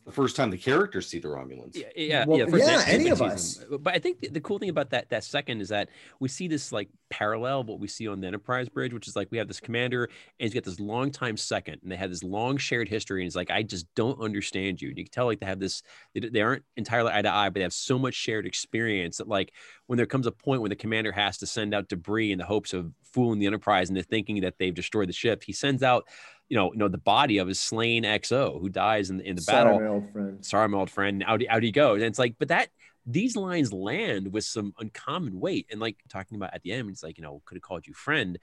The 0.08 0.14
first 0.14 0.38
time 0.38 0.49
the 0.49 0.58
characters 0.58 1.05
see 1.10 1.20
the 1.20 1.28
Romulans. 1.28 1.76
Yeah, 1.76 1.88
yeah, 1.93 2.26
Well, 2.26 2.39
yeah. 2.39 2.45
first 2.45 2.66
yeah, 2.66 2.78
next 2.78 2.88
any 2.88 3.10
of 3.10 3.18
season. 3.18 3.34
us. 3.34 3.66
But 3.82 3.93
I 3.93 3.99
think 3.99 4.22
the, 4.22 4.30
the 4.30 4.39
cool 4.39 4.58
thing 4.58 4.70
about 4.70 4.89
that 4.91 5.10
that 5.10 5.26
second 5.26 5.60
is 5.60 5.68
that 5.68 5.89
we 6.22 6.30
see 6.30 6.47
this 6.47 6.72
like 6.72 6.88
parallel 7.10 7.60
of 7.60 7.68
what 7.68 7.82
we 7.82 7.89
see 7.89 8.08
on 8.08 8.22
the 8.22 8.28
Enterprise 8.28 8.70
bridge, 8.70 8.93
which 8.93 9.10
is 9.10 9.18
like 9.18 9.28
we 9.32 9.38
have 9.38 9.49
this 9.49 9.60
commander 9.60 10.05
and 10.05 10.14
he's 10.39 10.53
got 10.53 10.64
this 10.64 10.80
long 10.80 11.12
time 11.12 11.36
second, 11.36 11.80
and 11.84 11.91
they 11.91 11.97
have 11.97 12.10
this 12.10 12.24
long 12.24 12.55
shared 12.55 12.88
history, 12.88 13.20
and 13.22 13.26
he's 13.26 13.36
like, 13.36 13.51
I 13.51 13.64
just 13.64 13.86
don't 13.95 14.18
understand 14.22 14.82
you. 14.82 14.88
And 14.88 14.97
you 14.97 15.03
can 15.03 15.12
tell 15.12 15.26
like 15.26 15.41
they 15.41 15.45
have 15.45 15.60
this, 15.60 15.84
they, 16.14 16.22
they 16.22 16.41
aren't 16.41 16.64
entirely 16.78 17.12
eye 17.12 17.22
to 17.22 17.34
eye, 17.34 17.49
but 17.49 17.55
they 17.55 17.64
have 17.64 17.74
so 17.74 17.99
much 17.99 18.14
shared 18.14 18.45
experience 18.45 19.18
that 19.18 19.28
like 19.28 19.51
when 19.88 19.97
there 19.97 20.05
comes 20.05 20.26
a 20.26 20.32
point 20.32 20.62
when 20.62 20.70
the 20.70 20.78
commander 20.78 21.12
has 21.12 21.38
to 21.39 21.45
send 21.45 21.74
out 21.74 21.89
debris 21.89 22.32
in 22.32 22.38
the 22.38 22.45
hopes 22.45 22.72
of 22.72 22.93
fooling 23.03 23.39
the 23.39 23.45
Enterprise 23.45 23.89
into 23.89 24.03
thinking 24.03 24.39
that 24.39 24.58
they've 24.58 24.74
destroyed 24.74 25.10
the 25.10 25.14
ship, 25.14 25.43
he 25.43 25.51
sends 25.51 25.84
out. 25.84 26.08
You 26.50 26.58
know, 26.58 26.72
you 26.72 26.80
know 26.80 26.88
the 26.88 26.98
body 26.98 27.39
of 27.39 27.48
his 27.48 27.60
slain 27.60 28.04
XO 28.04 28.60
who 28.62 28.70
dies 28.70 29.10
in, 29.10 29.20
in 29.22 29.36
the 29.36 29.41
Sorry, 29.41 29.66
battle 29.66 29.74
Sorry, 29.78 29.86
my 29.88 29.93
old 29.93 30.12
friend. 30.12 30.45
sorry, 30.45 30.70
my 30.70 30.78
old 30.78 30.89
friend. 30.89 31.24
Out, 31.28 31.41
he- 31.41 31.50
out 31.50 31.64
he 31.64 31.72
goes. 31.72 31.98
And 31.98 32.06
it's 32.06 32.20
like, 32.20 32.36
but 32.39 32.48
that 32.48 32.70
these 33.06 33.36
lines 33.36 33.72
land 33.74 34.32
with 34.32 34.43
some 34.43 34.74
uncommon 34.80 35.39
weight. 35.39 35.68
And 35.72 35.80
like 35.80 35.98
talking 36.10 36.36
about 36.36 36.54
at 36.54 36.62
the 36.64 36.72
end, 36.74 36.89
it's 36.89 37.04
like, 37.04 37.18
you 37.18 37.24
know, 37.24 37.41
could 37.45 37.56
have 37.56 37.62
called 37.64 37.88
you 37.88 37.93
friend. 37.93 38.38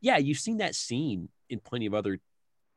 Yeah, 0.00 0.18
you've 0.18 0.38
seen 0.38 0.58
that 0.58 0.74
scene 0.74 1.28
in 1.48 1.60
plenty 1.60 1.86
of 1.86 1.94
other 1.94 2.20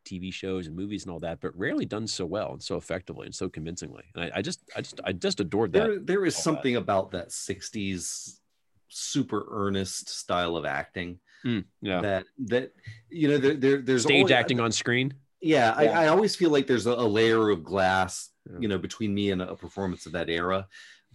TV 0.05 0.33
shows 0.33 0.65
and 0.65 0.75
movies 0.75 1.03
and 1.03 1.11
all 1.11 1.19
that, 1.19 1.39
but 1.41 1.55
rarely 1.55 1.85
done 1.85 2.07
so 2.07 2.25
well 2.25 2.53
and 2.53 2.61
so 2.61 2.75
effectively 2.75 3.27
and 3.27 3.35
so 3.35 3.49
convincingly. 3.49 4.05
And 4.15 4.25
I, 4.25 4.37
I 4.37 4.41
just, 4.41 4.61
I 4.75 4.81
just, 4.81 4.99
I 5.03 5.13
just 5.13 5.39
adored 5.39 5.73
that. 5.73 5.79
There, 5.79 5.99
there 5.99 6.25
is 6.25 6.35
all 6.35 6.39
that. 6.39 6.43
something 6.43 6.75
about 6.75 7.11
that 7.11 7.29
60s 7.29 8.39
super 8.87 9.45
earnest 9.49 10.09
style 10.09 10.57
of 10.57 10.65
acting 10.65 11.19
Mm, 11.45 11.65
yeah. 11.81 12.01
that 12.01 12.25
that 12.47 12.71
you 13.09 13.27
know 13.27 13.37
there, 13.37 13.55
there 13.55 13.77
there's 13.81 14.03
Stage 14.03 14.21
always- 14.23 14.31
acting 14.31 14.59
on 14.59 14.71
screen. 14.71 15.13
yeah, 15.41 15.81
Yeah. 15.81 15.99
I, 15.99 16.03
I 16.05 16.07
always 16.09 16.35
feel 16.35 16.49
like 16.51 16.67
there's 16.67 16.85
a, 16.85 16.91
a 16.91 17.07
layer 17.07 17.49
of 17.49 17.63
glass 17.63 18.29
Yeah. 18.49 18.57
you 18.59 18.67
know 18.67 18.77
between 18.77 19.13
me 19.13 19.31
and 19.31 19.41
a 19.41 19.55
performance 19.55 20.05
of 20.05 20.11
that 20.13 20.29
era 20.29 20.67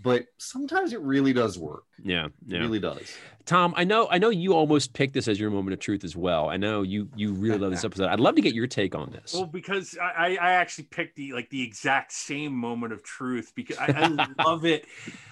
but 0.03 0.27
sometimes 0.37 0.93
it 0.93 1.01
really 1.01 1.33
does 1.33 1.59
work 1.59 1.85
Yeah. 2.03 2.27
it 2.49 2.59
really 2.59 2.81
does 2.81 3.16
Tom, 3.47 3.74
I 3.77 3.85
know, 3.85 4.09
I 4.11 4.18
know 4.18 4.31
you 4.31 4.55
almost 4.55 4.93
picked 4.93 5.14
this 5.14 5.29
as 5.29 5.39
your 5.39 5.51
moment 5.51 5.72
of 5.72 5.79
truth 5.79 6.03
as 6.03 6.16
well. 6.16 6.49
I 6.49 6.57
know 6.57 6.83
you, 6.83 7.09
you 7.14 7.33
really 7.33 7.59
love 7.59 7.70
this 7.70 7.85
episode. 7.89 8.09
I'd 8.09 8.18
love 8.18 8.35
to 8.35 8.41
get 8.43 8.55
your 8.55 8.66
take 8.66 8.97
on 8.97 9.12
this. 9.12 9.35
Well, 9.35 9.47
because 9.47 9.97
I, 10.03 10.05
I 10.05 10.29
I 10.49 10.53
actually 10.55 10.87
picked 10.91 11.14
the 11.14 11.33
like 11.33 11.49
the 11.51 11.62
exact 11.62 12.11
same 12.11 12.53
moment 12.53 12.93
of 12.93 13.05
truth 13.05 13.53
because 13.55 13.77
I, 13.79 13.87
I 14.18 14.27
love 14.45 14.64
it. 14.64 14.87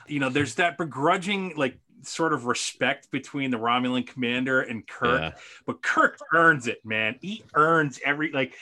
You 0.07 0.21
know, 0.21 0.29
there's 0.29 0.55
that 0.55 0.79
begrudging 0.79 1.55
like 1.57 1.77
sort 2.07 2.33
of 2.33 2.47
respect 2.47 3.11
between 3.11 3.51
the 3.51 3.57
Romulan 3.59 4.07
commander 4.07 4.61
and 4.63 4.87
Kirk, 4.87 5.21
Yeah. 5.21 5.31
but 5.67 5.83
Kirk 5.83 6.19
earns 6.33 6.67
it, 6.67 6.85
man. 6.85 7.17
He 7.21 7.45
earns 7.55 8.01
every 8.05 8.31
like. 8.33 8.55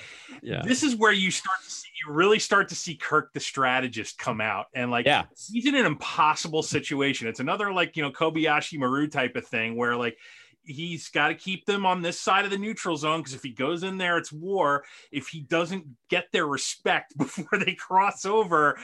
Yeah. 0.42 0.62
This 0.64 0.82
is 0.82 0.96
where 0.96 1.12
you 1.12 1.30
start 1.30 1.58
to 1.64 1.70
see 1.70 1.88
you 2.06 2.12
really 2.12 2.38
start 2.38 2.68
to 2.70 2.74
see 2.74 2.96
Kirk 2.96 3.32
the 3.32 3.40
strategist 3.40 4.18
come 4.18 4.40
out 4.40 4.66
and 4.74 4.90
like 4.90 5.06
Yeah. 5.06 5.24
he's 5.52 5.66
in 5.66 5.74
an 5.74 5.86
impossible 5.86 6.62
situation. 6.62 7.28
It's 7.28 7.40
another 7.40 7.72
like 7.72 7.96
you 7.96 8.02
know 8.02 8.10
Kobayashi 8.10 8.78
Maru 8.78 9.06
type 9.08 9.36
of 9.36 9.46
thing 9.46 9.76
where 9.76 9.96
like 9.96 10.18
he's 10.64 11.08
got 11.08 11.28
to 11.28 11.34
keep 11.34 11.66
them 11.66 11.84
on 11.84 12.02
this 12.02 12.20
side 12.20 12.44
of 12.44 12.50
the 12.52 12.56
neutral 12.58 12.96
zone 12.96 13.18
because 13.20 13.34
if 13.34 13.42
he 13.42 13.50
goes 13.50 13.82
in 13.82 13.98
there, 13.98 14.16
it's 14.16 14.32
war. 14.32 14.84
If 15.10 15.26
he 15.28 15.40
doesn't 15.40 15.84
get 16.08 16.30
their 16.30 16.46
respect 16.46 17.16
before 17.18 17.58
they 17.58 17.74
cross 17.74 18.24
over, 18.24 18.78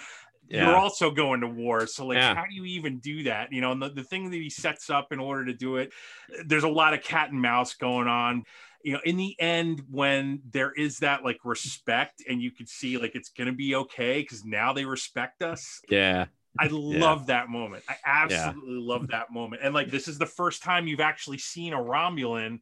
Yeah. 0.48 0.66
you're 0.66 0.76
also 0.76 1.10
going 1.10 1.40
to 1.40 1.46
war. 1.46 1.86
So 1.86 2.06
like, 2.06 2.16
Yeah. 2.16 2.34
how 2.34 2.44
do 2.44 2.54
you 2.54 2.64
even 2.64 2.98
do 2.98 3.24
that? 3.24 3.52
You 3.52 3.60
know, 3.60 3.72
and 3.72 3.82
the, 3.82 3.90
the 3.90 4.02
thing 4.02 4.30
that 4.30 4.36
he 4.36 4.50
sets 4.50 4.90
up 4.90 5.12
in 5.12 5.18
order 5.18 5.44
to 5.46 5.52
do 5.52 5.76
it, 5.76 5.92
there's 6.46 6.64
a 6.64 6.68
lot 6.68 6.94
of 6.94 7.02
cat 7.02 7.30
and 7.30 7.40
mouse 7.40 7.74
going 7.74 8.08
on. 8.08 8.44
You 8.82 8.94
know, 8.94 9.00
in 9.04 9.16
the 9.16 9.38
end, 9.40 9.82
when 9.90 10.40
there 10.50 10.72
is 10.72 10.98
that 10.98 11.24
like 11.24 11.38
respect, 11.44 12.22
and 12.28 12.40
you 12.40 12.50
can 12.50 12.66
see 12.66 12.96
like 12.96 13.14
it's 13.14 13.28
gonna 13.30 13.52
be 13.52 13.74
okay 13.74 14.22
because 14.22 14.44
now 14.44 14.72
they 14.72 14.84
respect 14.84 15.42
us. 15.42 15.80
Yeah. 15.88 16.26
I 16.58 16.68
love 16.70 17.26
that 17.26 17.48
moment. 17.48 17.84
I 17.88 17.96
absolutely 18.04 18.80
love 18.80 19.08
that 19.08 19.30
moment. 19.30 19.62
And 19.62 19.74
like 19.74 19.90
this 19.90 20.08
is 20.08 20.18
the 20.18 20.26
first 20.26 20.62
time 20.62 20.86
you've 20.86 21.00
actually 21.00 21.38
seen 21.38 21.72
a 21.72 21.76
Romulan 21.78 22.60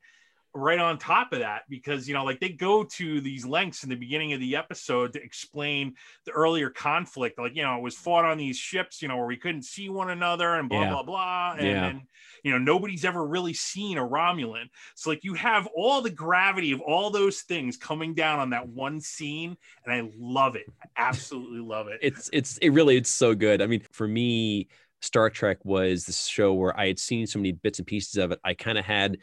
right 0.57 0.79
on 0.79 0.99
top 0.99 1.33
of 1.33 1.41
that 1.41 1.63
because 1.69 2.09
you 2.09 2.15
know 2.15 2.25
like 2.25 2.41
they 2.41 2.49
go 2.49 2.83
to 2.83 3.21
these 3.21 3.45
lengths 3.45 3.83
in 3.85 3.91
the 3.91 3.97
beginning 3.97 4.33
of 4.33 4.41
the 4.41 4.57
episode 4.57 5.13
to 5.13 5.23
explain 5.23 5.95
the 6.25 6.33
earlier 6.33 6.71
conflict 6.71 7.39
like 7.39 7.55
you 7.55 7.63
know 7.63 7.77
it 7.77 7.83
was 7.83 7.95
fought 7.95 8.25
on 8.25 8.39
these 8.39 8.57
ships 8.57 9.03
you 9.03 9.09
know 9.09 9.17
where 9.17 9.27
we 9.27 9.37
couldn't 9.37 9.63
see 9.63 9.89
one 9.89 10.11
another 10.11 10.55
and 10.55 10.69
blah 10.69 10.83
Yeah. 10.83 10.91
blah 10.91 11.03
blah 11.03 11.53
and, 11.59 11.67
Yeah. 11.67 11.87
and 11.89 12.01
you 12.43 12.53
know 12.53 12.59
nobody's 12.59 13.05
ever 13.05 13.27
really 13.27 13.55
seen 13.55 13.99
a 13.99 14.07
romulan 14.07 14.69
so 14.95 15.11
like 15.11 15.25
you 15.25 15.35
have 15.35 15.67
all 15.77 16.01
the 16.01 16.11
gravity 16.11 16.73
of 16.73 16.81
all 16.81 17.11
those 17.11 17.43
things 17.43 17.77
coming 17.77 18.15
down 18.15 18.39
on 18.39 18.51
that 18.51 18.69
one 18.69 19.01
scene 19.01 19.57
and 19.85 19.95
i 19.95 20.09
love 20.19 20.57
it 20.57 20.67
i 20.83 20.87
absolutely 20.97 21.61
love 21.61 21.89
it 21.89 21.99
it's 22.03 22.31
it's 22.33 22.59
it 22.59 22.71
really 22.71 22.97
it's 22.97 23.11
so 23.11 23.35
good. 23.35 23.61
I 23.63 23.67
mean, 23.67 23.83
for 23.93 24.07
me, 24.07 24.69
Star 25.01 25.29
Trek 25.31 25.59
was 25.65 26.05
this 26.05 26.27
show 26.27 26.55
where 26.55 26.79
I 26.79 26.87
had 26.87 26.99
seen 26.99 27.27
so 27.27 27.39
many 27.39 27.53
bits 27.53 27.79
and 27.79 27.87
pieces 27.87 28.17
of 28.17 28.33
it. 28.33 28.41
I 28.45 28.55
kind 28.55 28.79
of 28.79 28.85
had 28.85 29.19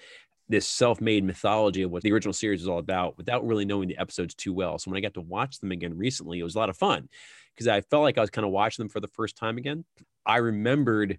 this 0.54 0.68
self-made 0.68 1.24
mythology 1.24 1.82
of 1.82 1.89
what 1.89 2.04
the 2.04 2.12
original 2.12 2.32
series 2.32 2.62
was 2.62 2.68
all 2.68 2.78
about 2.78 3.18
without 3.18 3.43
really 3.43 3.66
knowing 3.66 3.88
the 3.88 3.97
episodes 3.97 4.36
too 4.36 4.54
well. 4.54 4.78
So 4.78 4.91
when 4.91 4.97
I 4.99 5.01
got 5.01 5.16
to 5.16 5.22
watch 5.22 5.60
them 5.60 5.72
again 5.72 5.97
recently, 5.97 6.38
it 6.38 6.43
was 6.43 6.54
a 6.54 6.60
lot 6.60 6.70
of 6.70 6.78
fun 6.78 7.10
because 7.56 7.68
I 7.68 7.82
felt 7.82 8.04
like 8.04 8.20
I 8.20 8.22
was 8.22 8.30
kind 8.30 8.45
of 8.45 8.51
watching 8.51 8.84
them 8.84 8.89
for 8.89 8.99
the 8.99 9.08
first 9.08 9.36
time 9.36 9.58
again. 9.58 9.84
I 10.28 10.38
remembered 10.38 11.18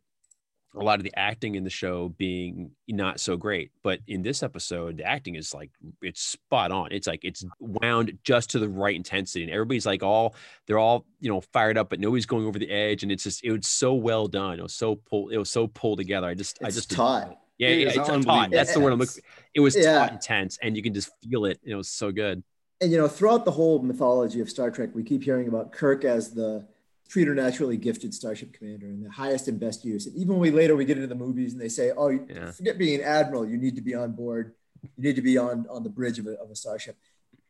a 0.77 0.85
lot 0.85 1.01
of 1.01 1.03
the 1.03 1.13
acting 1.19 1.57
in 1.57 1.65
the 1.65 1.71
show 1.71 2.11
being 2.11 2.71
not 2.87 3.19
so 3.19 3.37
great, 3.37 3.73
but 3.83 3.99
in 4.07 4.23
this 4.23 4.45
episode, 4.45 4.99
the 4.99 5.05
acting 5.05 5.35
is 5.35 5.53
like 5.53 5.73
it's 6.01 6.21
spot 6.21 6.71
on. 6.71 6.93
It's 6.93 7.09
like 7.09 7.25
it's 7.25 7.45
wound 7.59 8.17
just 8.23 8.51
to 8.51 8.61
the 8.61 8.69
right 8.69 8.95
intensity, 8.95 9.43
and 9.43 9.53
everybody's 9.53 9.85
like 9.85 10.05
all 10.05 10.37
they're 10.69 10.79
all 10.79 11.07
you 11.19 11.29
know 11.29 11.41
fired 11.41 11.77
up, 11.77 11.91
but 11.91 11.99
nobody's 11.99 12.27
going 12.27 12.47
over 12.47 12.61
the 12.61 12.71
edge, 12.71 13.03
and 13.03 13.11
it's 13.11 13.25
just 13.25 13.45
it 13.45 13.51
was 13.51 13.67
so 13.67 13.95
well 13.95 14.29
done. 14.29 14.61
It 14.61 14.63
was 14.63 14.75
so 14.75 14.95
pulled. 14.95 15.33
It 15.33 15.39
was 15.39 15.51
so 15.51 15.67
pulled 15.67 15.99
together. 15.99 16.29
I 16.29 16.35
just 16.35 16.59
I 16.63 16.71
just 16.71 16.93
taut. 16.93 17.37
Yeah, 17.59 17.69
It 17.69 17.87
it's 17.89 17.97
taut. 17.97 18.11
unbelievable. 18.11 18.51
That's 18.57 18.75
the 18.75 18.81
word 18.81 18.93
I'm 18.93 18.99
looking. 18.99 19.23
It 19.55 19.61
was 19.61 19.77
Yeah. 19.77 19.99
taut 20.01 20.13
and 20.13 20.21
tense, 20.21 20.59
and 20.63 20.77
you 20.77 20.83
can 20.83 20.95
just 20.95 21.11
feel 21.23 21.45
it. 21.47 21.61
It 21.65 21.75
was 21.75 21.89
so 21.89 22.11
good. 22.13 22.43
And 22.81 22.91
you 22.91 22.99
know, 22.99 23.09
throughout 23.09 23.45
the 23.45 23.53
whole 23.53 23.81
mythology 23.81 24.41
of 24.41 24.51
Star 24.51 24.71
Trek, 24.71 24.91
we 24.95 25.03
keep 25.05 25.23
hearing 25.23 25.49
about 25.49 25.73
Kirk 25.73 26.05
as 26.05 26.35
the 26.35 26.67
preternaturally 27.09 27.77
gifted 27.77 28.13
starship 28.15 28.53
commander 28.53 28.87
and 28.87 29.05
the 29.05 29.11
highest 29.11 29.47
and 29.47 29.61
best 29.61 29.85
use. 29.85 30.07
And 30.07 30.17
even 30.17 30.31
when 30.35 30.41
we 30.41 30.51
later 30.51 30.75
we 30.75 30.85
get 30.85 30.97
into 30.97 31.07
the 31.07 31.15
movies 31.15 31.53
and 31.53 31.61
they 31.61 31.69
say, 31.69 31.93
"Oh, 31.97 32.09
you 32.09 32.27
Yeah. 32.29 32.51
forget 32.51 32.77
being 32.79 33.01
an 33.01 33.07
admiral. 33.07 33.47
You 33.49 33.57
need 33.57 33.77
to 33.77 33.83
be 33.83 33.95
on 33.95 34.13
board. 34.13 34.55
You 34.83 34.91
need 35.05 35.17
to 35.17 35.23
be 35.23 35.39
on 35.39 35.67
on 35.69 35.83
the 35.85 35.91
bridge 35.91 36.19
of 36.19 36.27
a, 36.27 36.33
of 36.41 36.51
a 36.51 36.57
starship." 36.57 36.97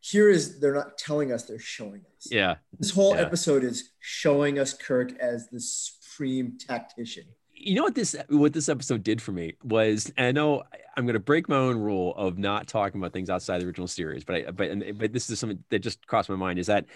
Here 0.01 0.29
is 0.29 0.61
they're 0.61 0.75
not 0.75 0.99
telling 0.99 1.33
us; 1.33 1.45
they're 1.45 1.59
showing 1.59 2.03
us. 2.17 2.31
Yeah, 2.31 2.57
This 2.79 2.91
whole 2.91 3.15
Yeah. 3.15 3.23
episode 3.23 3.65
is 3.65 3.91
showing 4.01 4.59
us 4.59 4.75
Kirk 4.75 5.17
as 5.19 5.49
the 5.49 5.61
supreme 5.61 6.59
tactician. 6.59 7.25
You 7.65 7.75
know 7.75 7.83
what 7.83 7.95
this 7.95 8.15
what 8.29 8.53
this 8.53 8.69
episode 8.69 9.03
did 9.03 9.23
for 9.23 9.33
me 9.33 9.55
was 9.63 10.13
I 10.19 10.33
know 10.33 10.63
I'm 10.97 11.07
going 11.07 11.15
to 11.15 11.21
break 11.21 11.49
my 11.49 11.57
own 11.57 11.79
rule 11.79 12.15
of 12.17 12.39
not 12.39 12.69
talking 12.69 13.01
about 13.01 13.13
things 13.13 13.31
outside 13.31 13.61
the 13.61 13.67
original 13.67 13.89
series, 13.89 14.23
but 14.23 14.37
I, 14.37 14.51
but 14.51 14.71
and, 14.71 14.99
but 14.99 15.13
this 15.13 15.31
is 15.31 15.39
something 15.41 15.63
that 15.71 15.79
just 15.79 16.07
crossed 16.07 16.29
my 16.29 16.37
mind 16.37 16.59
is 16.59 16.67
that 16.67 16.87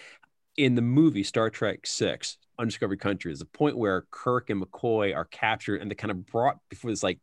in 0.56 0.74
the 0.74 0.82
movie 0.82 1.22
Star 1.22 1.48
Trek 1.48 1.86
Six, 1.86 2.36
Undiscovered 2.58 3.00
Country, 3.00 3.32
is 3.32 3.40
a 3.40 3.46
point 3.46 3.78
where 3.78 4.04
Kirk 4.10 4.50
and 4.50 4.62
McCoy 4.62 5.16
are 5.16 5.24
captured 5.24 5.80
and 5.80 5.90
they're 5.90 5.96
kind 5.96 6.10
of 6.10 6.26
brought 6.26 6.58
before 6.68 6.90
this 6.90 7.02
like 7.02 7.18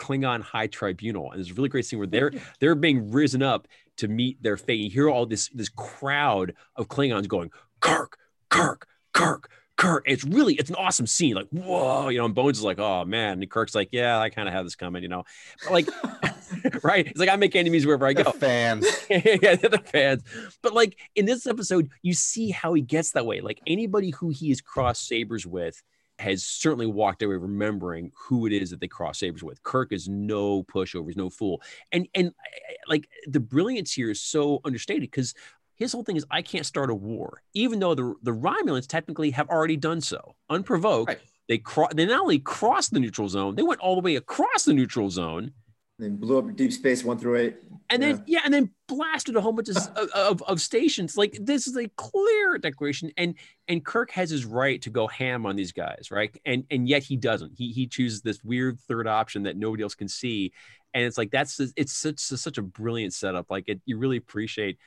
Klingon 0.00 0.42
High 0.42 0.66
Tribunal, 0.66 1.30
and 1.30 1.38
there's 1.38 1.52
a 1.52 1.54
really 1.54 1.68
great 1.68 1.86
scene 1.86 1.98
where 1.98 2.08
they're 2.08 2.32
they're 2.60 2.74
being 2.74 3.12
risen 3.12 3.42
up 3.42 3.68
to 3.98 4.08
meet 4.08 4.42
their 4.42 4.56
fate. 4.56 4.80
You 4.80 4.90
hear 4.90 5.08
all 5.08 5.26
this 5.26 5.48
this 5.50 5.68
crowd 5.68 6.54
of 6.74 6.88
Klingons 6.88 7.28
going, 7.28 7.50
Kirk, 7.80 8.18
Kirk, 8.48 8.88
Kirk, 9.12 9.50
Kirk. 9.80 10.04
It's 10.06 10.24
really 10.24 10.54
it's 10.54 10.68
an 10.70 10.76
awesome 10.76 11.06
scene. 11.06 11.34
Like, 11.34 11.48
whoa, 11.50 12.08
you 12.10 12.18
know, 12.18 12.26
and 12.26 12.34
Bones 12.34 12.58
is 12.58 12.64
like, 12.64 12.78
oh 12.78 13.04
man. 13.04 13.40
And 13.40 13.50
Kirk's 13.50 13.74
like, 13.74 13.88
yeah, 13.92 14.18
I 14.20 14.28
kind 14.28 14.46
of 14.46 14.54
have 14.54 14.64
this 14.66 14.76
coming, 14.76 15.02
you 15.02 15.08
know. 15.08 15.24
But 15.64 15.72
like, 15.72 15.88
right? 16.82 17.06
It's 17.06 17.18
like 17.18 17.28
I 17.28 17.36
make 17.36 17.56
enemies 17.56 17.86
wherever 17.86 18.06
I 18.06 18.12
The 18.12 18.24
go. 18.24 18.32
fans. 18.32 18.84
yeah, 19.10 19.54
the 19.56 19.80
fans. 19.84 20.22
But 20.62 20.74
like 20.74 20.98
in 21.14 21.24
this 21.24 21.46
episode, 21.46 21.88
you 22.02 22.12
see 22.12 22.50
how 22.50 22.74
he 22.74 22.82
gets 22.82 23.12
that 23.12 23.24
way. 23.26 23.40
Like 23.40 23.60
anybody 23.66 24.10
who 24.10 24.28
he 24.28 24.48
has 24.50 24.60
crossed 24.60 25.06
sabers 25.08 25.46
with 25.46 25.82
has 26.18 26.44
certainly 26.44 26.86
walked 26.86 27.22
away 27.22 27.36
remembering 27.36 28.12
who 28.14 28.46
it 28.46 28.52
is 28.52 28.68
that 28.70 28.80
they 28.80 28.88
cross 28.88 29.20
sabers 29.20 29.42
with. 29.42 29.62
Kirk 29.62 29.90
is 29.92 30.06
no 30.08 30.62
pushover, 30.64 31.06
he's 31.06 31.16
no 31.16 31.30
fool. 31.30 31.62
And 31.92 32.06
and 32.14 32.32
I- 32.38 32.72
I- 32.72 32.76
like 32.88 33.08
the 33.26 33.40
brilliance 33.40 33.92
here 33.92 34.10
is 34.10 34.20
so 34.20 34.60
understated 34.64 35.02
because 35.02 35.32
his 35.80 35.92
whole 35.92 36.04
thing 36.04 36.16
is 36.16 36.24
I 36.30 36.42
can't 36.42 36.64
start 36.64 36.90
a 36.90 36.94
war, 36.94 37.42
even 37.54 37.80
though 37.80 37.96
the 37.96 38.14
the 38.22 38.30
Romulans 38.30 38.86
technically 38.86 39.32
have 39.32 39.48
already 39.48 39.76
done 39.76 40.00
so 40.00 40.36
unprovoked. 40.48 41.08
Right. 41.08 41.18
They 41.48 41.58
cro- 41.58 41.88
they 41.92 42.06
not 42.06 42.20
only 42.20 42.38
crossed 42.38 42.92
the 42.92 43.00
neutral 43.00 43.28
zone, 43.28 43.56
they 43.56 43.64
went 43.64 43.80
all 43.80 43.96
the 43.96 44.02
way 44.02 44.14
across 44.14 44.64
the 44.64 44.72
neutral 44.72 45.10
zone 45.10 45.52
then 46.00 46.16
blew 46.16 46.38
up 46.38 46.56
deep 46.56 46.72
space 46.72 47.04
one 47.04 47.18
through 47.18 47.36
eight. 47.36 47.56
and 47.90 48.02
then 48.02 48.22
yeah, 48.26 48.40
and 48.44 48.52
then 48.52 48.70
blasted 48.88 49.36
a 49.36 49.40
whole 49.40 49.52
bunch 49.52 49.68
of, 49.68 49.76
of, 50.14 50.42
of 50.42 50.60
stations. 50.60 51.16
Like 51.16 51.36
this 51.40 51.66
is 51.66 51.76
a 51.76 51.88
clear 51.96 52.58
declaration, 52.58 53.10
and 53.16 53.34
and 53.68 53.84
Kirk 53.84 54.10
has 54.12 54.30
his 54.30 54.44
right 54.44 54.80
to 54.82 54.90
go 54.90 55.06
ham 55.06 55.46
on 55.46 55.56
these 55.56 55.72
guys, 55.72 56.08
right? 56.10 56.34
And 56.44 56.64
and 56.70 56.88
yet 56.88 57.02
he 57.02 57.16
doesn't. 57.16 57.52
He 57.54 57.72
he 57.72 57.86
chooses 57.86 58.22
this 58.22 58.42
weird 58.42 58.80
third 58.80 59.06
option 59.06 59.44
that 59.44 59.56
nobody 59.56 59.82
else 59.82 59.94
can 59.94 60.08
see, 60.08 60.52
and 60.94 61.04
it's 61.04 61.18
like 61.18 61.30
that's 61.30 61.60
it's 61.76 61.92
such 61.92 62.18
such 62.18 62.58
a 62.58 62.62
brilliant 62.62 63.12
setup. 63.12 63.50
Like 63.50 63.64
it, 63.68 63.80
you 63.84 63.98
really 63.98 64.16
appreciate. 64.16 64.78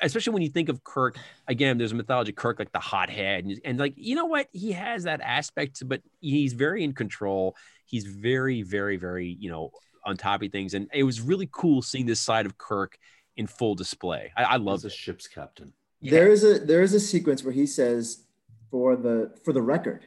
Especially 0.00 0.32
when 0.32 0.42
you 0.42 0.48
think 0.48 0.68
of 0.68 0.82
Kirk, 0.82 1.16
again, 1.46 1.78
there's 1.78 1.92
a 1.92 1.94
mythology 1.94 2.32
Kirk 2.32 2.58
like 2.58 2.72
the 2.72 2.80
hothead, 2.80 3.44
and, 3.44 3.60
and 3.64 3.78
like 3.78 3.94
you 3.96 4.14
know 4.14 4.24
what, 4.24 4.48
he 4.52 4.72
has 4.72 5.04
that 5.04 5.20
aspect, 5.20 5.82
but 5.86 6.02
he's 6.20 6.52
very 6.52 6.82
in 6.82 6.92
control. 6.92 7.56
He's 7.84 8.04
very, 8.04 8.62
very, 8.62 8.96
very, 8.96 9.36
you 9.38 9.48
know, 9.48 9.70
on 10.04 10.16
top 10.16 10.42
of 10.42 10.50
things. 10.50 10.74
And 10.74 10.88
it 10.92 11.04
was 11.04 11.20
really 11.20 11.48
cool 11.52 11.82
seeing 11.82 12.06
this 12.06 12.20
side 12.20 12.46
of 12.46 12.58
Kirk 12.58 12.98
in 13.36 13.46
full 13.46 13.74
display. 13.74 14.32
I, 14.36 14.42
I 14.44 14.56
love 14.56 14.82
the 14.82 14.90
ship's 14.90 15.28
captain. 15.28 15.72
Yeah. 16.00 16.10
There 16.10 16.28
is 16.30 16.44
a 16.44 16.58
there 16.58 16.82
is 16.82 16.94
a 16.94 17.00
sequence 17.00 17.44
where 17.44 17.52
he 17.52 17.66
says, 17.66 18.24
for 18.70 18.96
the 18.96 19.32
for 19.44 19.52
the 19.52 19.62
record, 19.62 20.06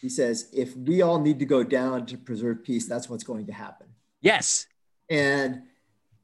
he 0.00 0.08
says, 0.08 0.48
if 0.52 0.76
we 0.76 1.02
all 1.02 1.20
need 1.20 1.38
to 1.40 1.44
go 1.44 1.64
down 1.64 2.06
to 2.06 2.16
preserve 2.16 2.62
peace, 2.62 2.88
that's 2.88 3.08
what's 3.10 3.24
going 3.24 3.46
to 3.46 3.52
happen. 3.52 3.88
Yes. 4.20 4.66
And 5.10 5.62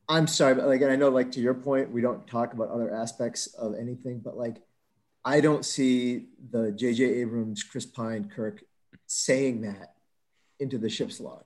I'm 0.09 0.26
sorry, 0.26 0.55
but 0.55 0.66
like, 0.66 0.80
and 0.82 0.90
I 0.90 0.96
know, 0.96 1.09
like 1.09 1.32
to 1.32 1.40
your 1.40 1.55
point, 1.55 1.90
we 1.90 2.00
don't 2.00 2.26
talk 2.26 2.53
about 2.53 2.68
other 2.68 2.92
aspects 2.94 3.46
of 3.55 3.74
anything, 3.78 4.18
but 4.18 4.36
like, 4.36 4.57
I 5.24 5.40
don't 5.40 5.64
see 5.64 6.26
the 6.50 6.72
J.J. 6.72 7.05
Abrams, 7.05 7.62
Chris 7.62 7.86
Pine, 7.86 8.30
Kirk 8.34 8.62
saying 9.07 9.62
that 9.62 9.94
into 10.59 10.78
the 10.78 10.88
ship's 10.88 11.20
log. 11.20 11.44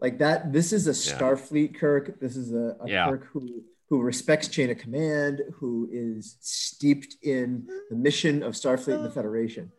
Like 0.00 0.18
that, 0.18 0.52
this 0.52 0.72
is 0.72 0.86
a 0.86 0.90
Yeah. 0.90 1.18
Starfleet 1.18 1.74
Kirk. 1.78 2.20
This 2.20 2.36
is 2.36 2.52
a, 2.52 2.76
a 2.80 2.88
Yeah. 2.88 3.08
Kirk 3.08 3.26
who 3.32 3.64
who 3.88 4.02
respects 4.02 4.48
chain 4.48 4.68
of 4.68 4.78
command, 4.78 5.42
who 5.54 5.88
is 5.92 6.36
steeped 6.40 7.14
in 7.22 7.68
the 7.88 7.94
mission 7.94 8.42
of 8.42 8.54
Starfleet 8.54 8.96
and 8.96 9.04
the 9.04 9.10
Federation. 9.10 9.70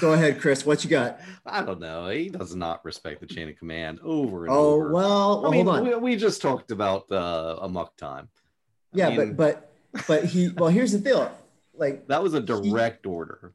Go 0.00 0.12
ahead, 0.12 0.40
Chris. 0.40 0.64
What 0.64 0.84
you 0.84 0.90
got? 0.90 1.20
I 1.44 1.62
don't 1.62 1.80
know. 1.80 2.08
He 2.08 2.28
does 2.28 2.54
not 2.54 2.84
respect 2.84 3.20
the 3.20 3.26
chain 3.26 3.48
of 3.48 3.56
command 3.56 4.00
over 4.02 4.44
and 4.46 4.54
Oh 4.54 4.74
over. 4.74 4.92
well, 4.92 5.38
I 5.38 5.42
well 5.42 5.50
mean, 5.50 5.66
hold 5.66 5.78
on. 5.78 5.84
We, 5.84 5.94
we 6.12 6.16
just 6.16 6.40
talked 6.40 6.70
about 6.70 7.10
uh, 7.10 7.58
amok 7.60 7.96
time. 7.96 8.28
I 8.94 8.98
yeah, 8.98 9.10
mean, 9.10 9.34
but 9.34 9.72
but 9.92 10.06
but 10.06 10.24
he. 10.24 10.48
Well, 10.56 10.68
here's 10.70 10.92
the 10.92 10.98
deal. 10.98 11.30
Like 11.74 12.06
that 12.08 12.22
was 12.22 12.34
a 12.34 12.40
direct 12.40 13.06
order. 13.06 13.54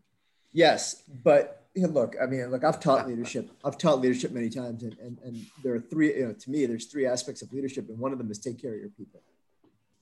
Yes, 0.52 1.04
but 1.24 1.66
look, 1.76 2.16
I 2.22 2.26
mean, 2.26 2.50
look, 2.50 2.64
I've 2.64 2.80
taught 2.80 3.08
leadership. 3.12 3.50
I've 3.64 3.78
taught 3.78 4.02
leadership 4.02 4.32
many 4.32 4.50
times, 4.50 4.84
and, 4.84 4.98
and 5.00 5.20
and 5.24 5.46
there 5.64 5.76
are 5.76 5.80
three. 5.80 6.16
You 6.16 6.28
know, 6.28 6.34
to 6.34 6.50
me, 6.50 6.66
there's 6.66 6.88
three 6.88 7.06
aspects 7.06 7.42
of 7.42 7.54
leadership, 7.54 7.88
and 7.90 8.00
one 8.00 8.12
of 8.12 8.18
them 8.18 8.32
is 8.32 8.40
take 8.40 8.62
care 8.62 8.74
of 8.74 8.80
your 8.80 8.90
people. 8.90 9.22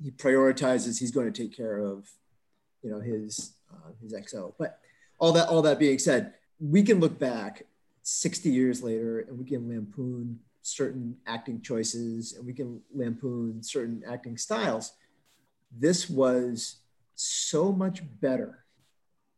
He 0.01 0.11
prioritizes. 0.11 0.99
He's 0.99 1.11
going 1.11 1.31
to 1.31 1.43
take 1.43 1.55
care 1.55 1.77
of, 1.77 2.09
you 2.81 2.91
know, 2.91 2.99
his 2.99 3.53
uh, 3.71 3.91
his 4.01 4.13
XO. 4.13 4.53
But 4.57 4.79
all 5.19 5.31
that 5.33 5.47
all 5.47 5.61
that 5.61 5.79
being 5.79 5.99
said, 5.99 6.33
we 6.59 6.83
can 6.83 6.99
look 6.99 7.17
back 7.19 7.63
60 8.03 8.49
years 8.49 8.83
later, 8.83 9.19
and 9.21 9.37
we 9.37 9.45
can 9.45 9.67
lampoon 9.67 10.39
certain 10.61 11.17
acting 11.27 11.61
choices, 11.61 12.33
and 12.33 12.45
we 12.45 12.53
can 12.53 12.81
lampoon 12.93 13.61
certain 13.63 14.03
acting 14.07 14.37
styles. 14.37 14.93
This 15.77 16.09
was 16.09 16.77
so 17.15 17.71
much 17.71 18.01
better 18.21 18.65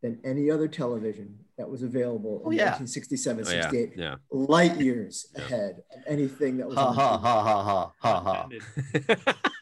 than 0.02 0.20
any 0.24 0.52
other 0.52 0.68
television 0.68 1.38
that 1.58 1.68
was 1.70 1.82
available 1.82 2.42
oh, 2.46 2.52
in 2.52 2.60
Oh, 2.60 2.64
yeah. 2.64 2.78
1967, 2.78 3.42
Oh, 3.42 3.50
68, 3.50 3.94
Yeah. 3.98 4.16
light 4.32 4.80
years 4.80 5.28
Yeah. 5.36 5.44
ahead 5.44 5.84
of 5.96 6.04
anything 6.06 6.58
that 6.58 6.68
was 6.68 6.78
Ha 6.78 6.88
on 6.88 6.96
ha 6.96 7.18
ha 7.18 7.44
ha 7.44 7.64
ha 7.64 7.94
ha 8.00 8.48
ha. 9.16 9.44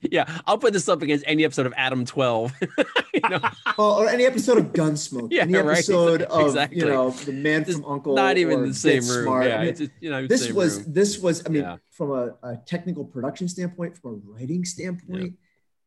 yeah. 0.10 0.38
I'll 0.46 0.58
put 0.58 0.72
this 0.72 0.88
up 0.88 1.02
against 1.02 1.24
any 1.26 1.44
episode 1.44 1.66
of 1.66 1.74
Adam 1.76 2.04
12. 2.04 2.52
you 3.14 3.20
know, 3.28 3.40
Well, 3.78 3.92
or 3.92 4.08
any 4.08 4.24
episode 4.24 4.58
of 4.58 4.72
Gunsmoke, 4.72 5.28
Yeah, 5.30 5.42
any 5.42 5.54
right. 5.58 5.72
episode 5.78 6.22
of 6.22 6.46
Exactly. 6.46 6.78
you 6.78 6.86
know 6.86 7.10
the 7.10 7.32
man 7.32 7.64
Just 7.64 7.78
from 7.82 7.90
Uncle. 7.92 8.14
not 8.14 8.36
even 8.38 8.60
or 8.60 8.66
the 8.68 8.74
same 8.74 9.02
Get 9.02 9.10
room. 9.10 9.24
Smart. 9.24 9.46
Yeah. 9.46 9.54
I 9.56 9.58
mean, 9.60 9.68
it's 9.68 9.78
just, 9.80 9.90
you 10.00 10.10
know, 10.10 10.26
this 10.26 10.44
same 10.46 10.54
was 10.54 10.76
room. 10.78 10.92
this 10.92 11.18
was. 11.18 11.46
I 11.46 11.50
mean, 11.50 11.62
Yeah. 11.62 11.76
from 11.90 12.10
a, 12.12 12.34
a 12.42 12.56
technical 12.66 13.04
production 13.04 13.48
standpoint, 13.48 13.98
from 13.98 14.10
a 14.12 14.32
writing 14.32 14.64
standpoint, 14.64 15.34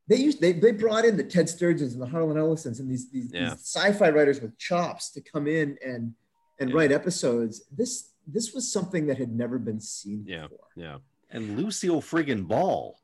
they 0.08 0.18
used 0.18 0.42
they, 0.42 0.52
they 0.54 0.72
brought 0.72 1.06
in 1.06 1.16
the 1.18 1.24
Ted 1.24 1.48
Sturgeons 1.50 1.94
and 1.94 2.02
the 2.02 2.06
Harlan 2.08 2.38
Ellisons 2.38 2.80
and 2.80 2.90
these 2.92 3.10
these, 3.10 3.32
Yeah. 3.34 3.52
these 3.52 3.60
sci-fi 3.62 4.10
writers 4.10 4.42
with 4.42 4.58
chops 4.58 5.10
to 5.12 5.22
come 5.22 5.48
in 5.48 5.78
and 5.86 6.14
and 6.60 6.70
Yeah. 6.70 6.76
write 6.76 6.92
episodes. 6.92 7.64
This 7.76 8.10
this 8.28 8.54
was 8.54 8.72
something 8.72 9.08
that 9.08 9.18
had 9.18 9.34
never 9.36 9.58
been 9.58 9.80
seen 9.82 10.24
Yeah. 10.28 10.44
before. 10.44 10.60
Yeah. 10.76 10.98
And 11.32 11.58
Lucille 11.58 12.02
friggin' 12.02 12.48
Ball. 12.48 13.00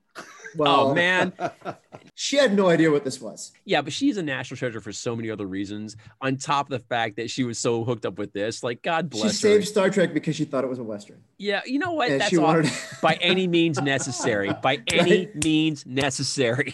Oh, 0.55 0.57
well, 0.57 0.79
oh, 0.89 0.93
man. 0.95 1.33
she 2.15 2.37
had 2.37 2.53
no 2.55 2.69
idea 2.69 2.89
what 2.91 3.03
this 3.03 3.21
was. 3.21 3.51
Yeah, 3.65 3.81
but 3.81 3.93
she's 3.93 4.17
a 4.17 4.23
national 4.23 4.57
treasure 4.57 4.81
for 4.81 4.91
so 4.91 5.15
many 5.15 5.29
other 5.29 5.45
reasons. 5.45 5.95
On 6.21 6.37
top 6.37 6.67
of 6.67 6.79
the 6.79 6.85
fact 6.87 7.17
that 7.17 7.29
she 7.29 7.43
was 7.43 7.59
so 7.59 7.83
hooked 7.83 8.05
up 8.05 8.17
with 8.17 8.33
this, 8.33 8.63
like 8.63 8.81
God 8.81 9.09
She 9.13 9.19
bless 9.19 9.23
her. 9.23 9.29
She 9.29 9.35
saved 9.37 9.67
Star 9.67 9.89
Trek 9.89 10.13
because 10.13 10.35
she 10.35 10.45
thought 10.45 10.63
it 10.63 10.69
was 10.69 10.79
a 10.79 10.83
western, 10.83 11.21
Yeah, 11.37 11.61
you 11.65 11.79
know 11.79 11.91
what? 11.93 12.09
and 12.09 12.21
That's 12.21 12.29
she 12.29 12.37
all, 12.37 12.45
wanted. 12.45 12.71
by 13.01 13.13
any 13.21 13.47
means 13.47 13.81
necessary. 13.81 14.51
By 14.63 14.79
any 14.87 15.29
means 15.43 15.85
necessary. 15.85 16.73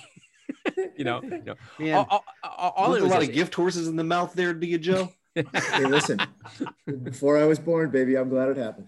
you 0.98 1.04
know, 1.04 1.22
you 1.22 1.42
know. 1.44 1.56
Man, 1.80 1.96
all, 1.96 2.08
all, 2.10 2.24
all, 2.44 2.74
all 2.78 2.90
Look 2.92 3.02
a 3.02 3.06
lot 3.06 3.22
is- 3.24 3.30
of 3.30 3.34
gift 3.36 3.54
horses 3.56 3.88
in 3.88 3.96
the 3.96 4.04
mouth 4.04 4.34
there, 4.34 4.54
do 4.54 4.66
you, 4.68 4.78
Joe? 4.78 5.12
hey, 5.36 5.86
listen. 5.86 6.20
Before 7.04 7.38
I 7.38 7.44
was 7.46 7.60
born, 7.60 7.90
baby, 7.90 8.16
I'm 8.16 8.30
glad 8.30 8.50
it 8.50 8.58
happened. 8.58 8.88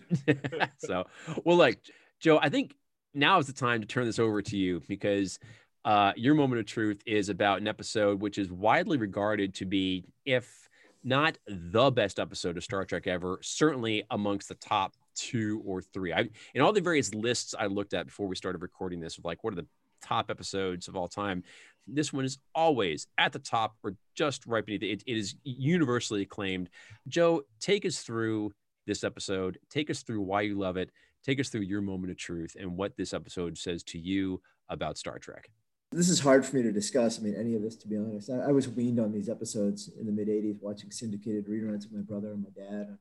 so 0.78 1.06
well 1.44 1.58
like 1.58 1.80
joe 2.20 2.40
i 2.42 2.50
think 2.50 2.74
now 3.14 3.40
is 3.40 3.48
the 3.48 3.54
time 3.54 3.82
to 3.82 3.88
turn 3.88 4.06
this 4.06 4.20
over 4.20 4.42
to 4.42 4.58
you 4.58 4.82
because 4.88 5.40
uh, 5.86 6.12
your 6.16 6.36
moment 6.36 6.60
of 6.60 6.66
truth 6.66 7.02
is 7.06 7.30
about 7.30 7.62
an 7.62 7.68
episode 7.68 8.20
which 8.22 8.38
is 8.38 8.52
widely 8.52 8.98
regarded 8.98 9.54
to 9.56 9.66
be 9.66 10.06
if 10.26 10.70
not 11.04 11.38
the 11.48 11.90
best 11.92 12.20
episode 12.20 12.58
of 12.58 12.64
star 12.64 12.86
trek 12.86 13.08
ever 13.08 13.40
certainly 13.42 14.04
amongst 14.12 14.50
the 14.50 14.56
top 14.56 14.94
two 15.16 15.62
or 15.66 15.82
three 15.82 16.14
i 16.14 16.28
in 16.54 16.62
all 16.62 16.74
the 16.74 16.82
various 16.82 17.14
lists 17.14 17.56
i 17.58 17.66
looked 17.66 17.94
at 17.94 18.06
before 18.06 18.28
we 18.28 18.36
started 18.36 18.62
recording 18.62 19.00
this 19.00 19.18
of 19.18 19.26
like 19.26 19.44
what 19.44 19.54
are 19.54 19.58
the 19.58 19.68
top 20.02 20.30
episodes 20.30 20.88
of 20.88 20.96
all 20.96 21.08
time 21.08 21.44
this 21.88 22.12
one 22.12 22.26
is 22.26 22.38
always 22.54 23.08
at 23.18 23.32
the 23.32 23.40
top 23.40 23.76
or 23.82 23.96
just 24.14 24.46
right 24.46 24.66
beneath 24.66 24.84
it. 24.84 24.88
it, 24.88 25.04
it 25.08 25.18
is 25.18 25.36
universally 25.44 26.22
acclaimed 26.22 26.70
joe 27.08 27.42
take 27.60 27.86
us 27.86 28.00
through 28.00 28.52
this 28.88 29.04
episode. 29.04 29.60
Take 29.70 29.92
us 29.92 30.02
through 30.02 30.22
why 30.22 30.42
you 30.42 30.58
love 30.58 30.78
it. 30.78 30.90
Take 31.24 31.40
us 31.40 31.50
through 31.50 31.62
your 31.62 31.82
moment 31.82 32.12
of 32.12 32.18
truth 32.18 32.56
and 32.60 32.78
what 32.78 32.96
this 32.98 33.14
episode 33.14 33.58
says 33.58 33.84
to 33.84 34.00
you 34.00 34.42
about 34.70 34.98
Star 34.98 35.20
Trek. 35.20 35.50
This 35.92 36.10
is 36.10 36.20
hard 36.20 36.46
for 36.46 36.56
me 36.56 36.64
to 36.64 36.72
discuss. 36.72 37.20
I 37.20 37.22
mean, 37.22 37.36
any 37.36 37.56
of 37.56 37.62
this, 37.62 37.76
to 37.78 37.88
be 37.88 37.98
honest. 37.98 38.30
I, 38.30 38.50
I 38.50 38.52
was 38.52 38.68
weaned 38.68 39.00
on 39.00 39.14
these 39.14 39.30
episodes 39.30 39.90
in 40.00 40.06
the 40.06 40.12
mid 40.12 40.28
80s, 40.28 40.62
watching 40.62 40.92
syndicated 40.92 41.48
reruns 41.48 41.84
with 41.84 41.94
my 41.94 42.02
brother 42.02 42.32
and 42.32 42.44
my 42.44 42.50
dad. 42.50 42.88
on 42.90 43.00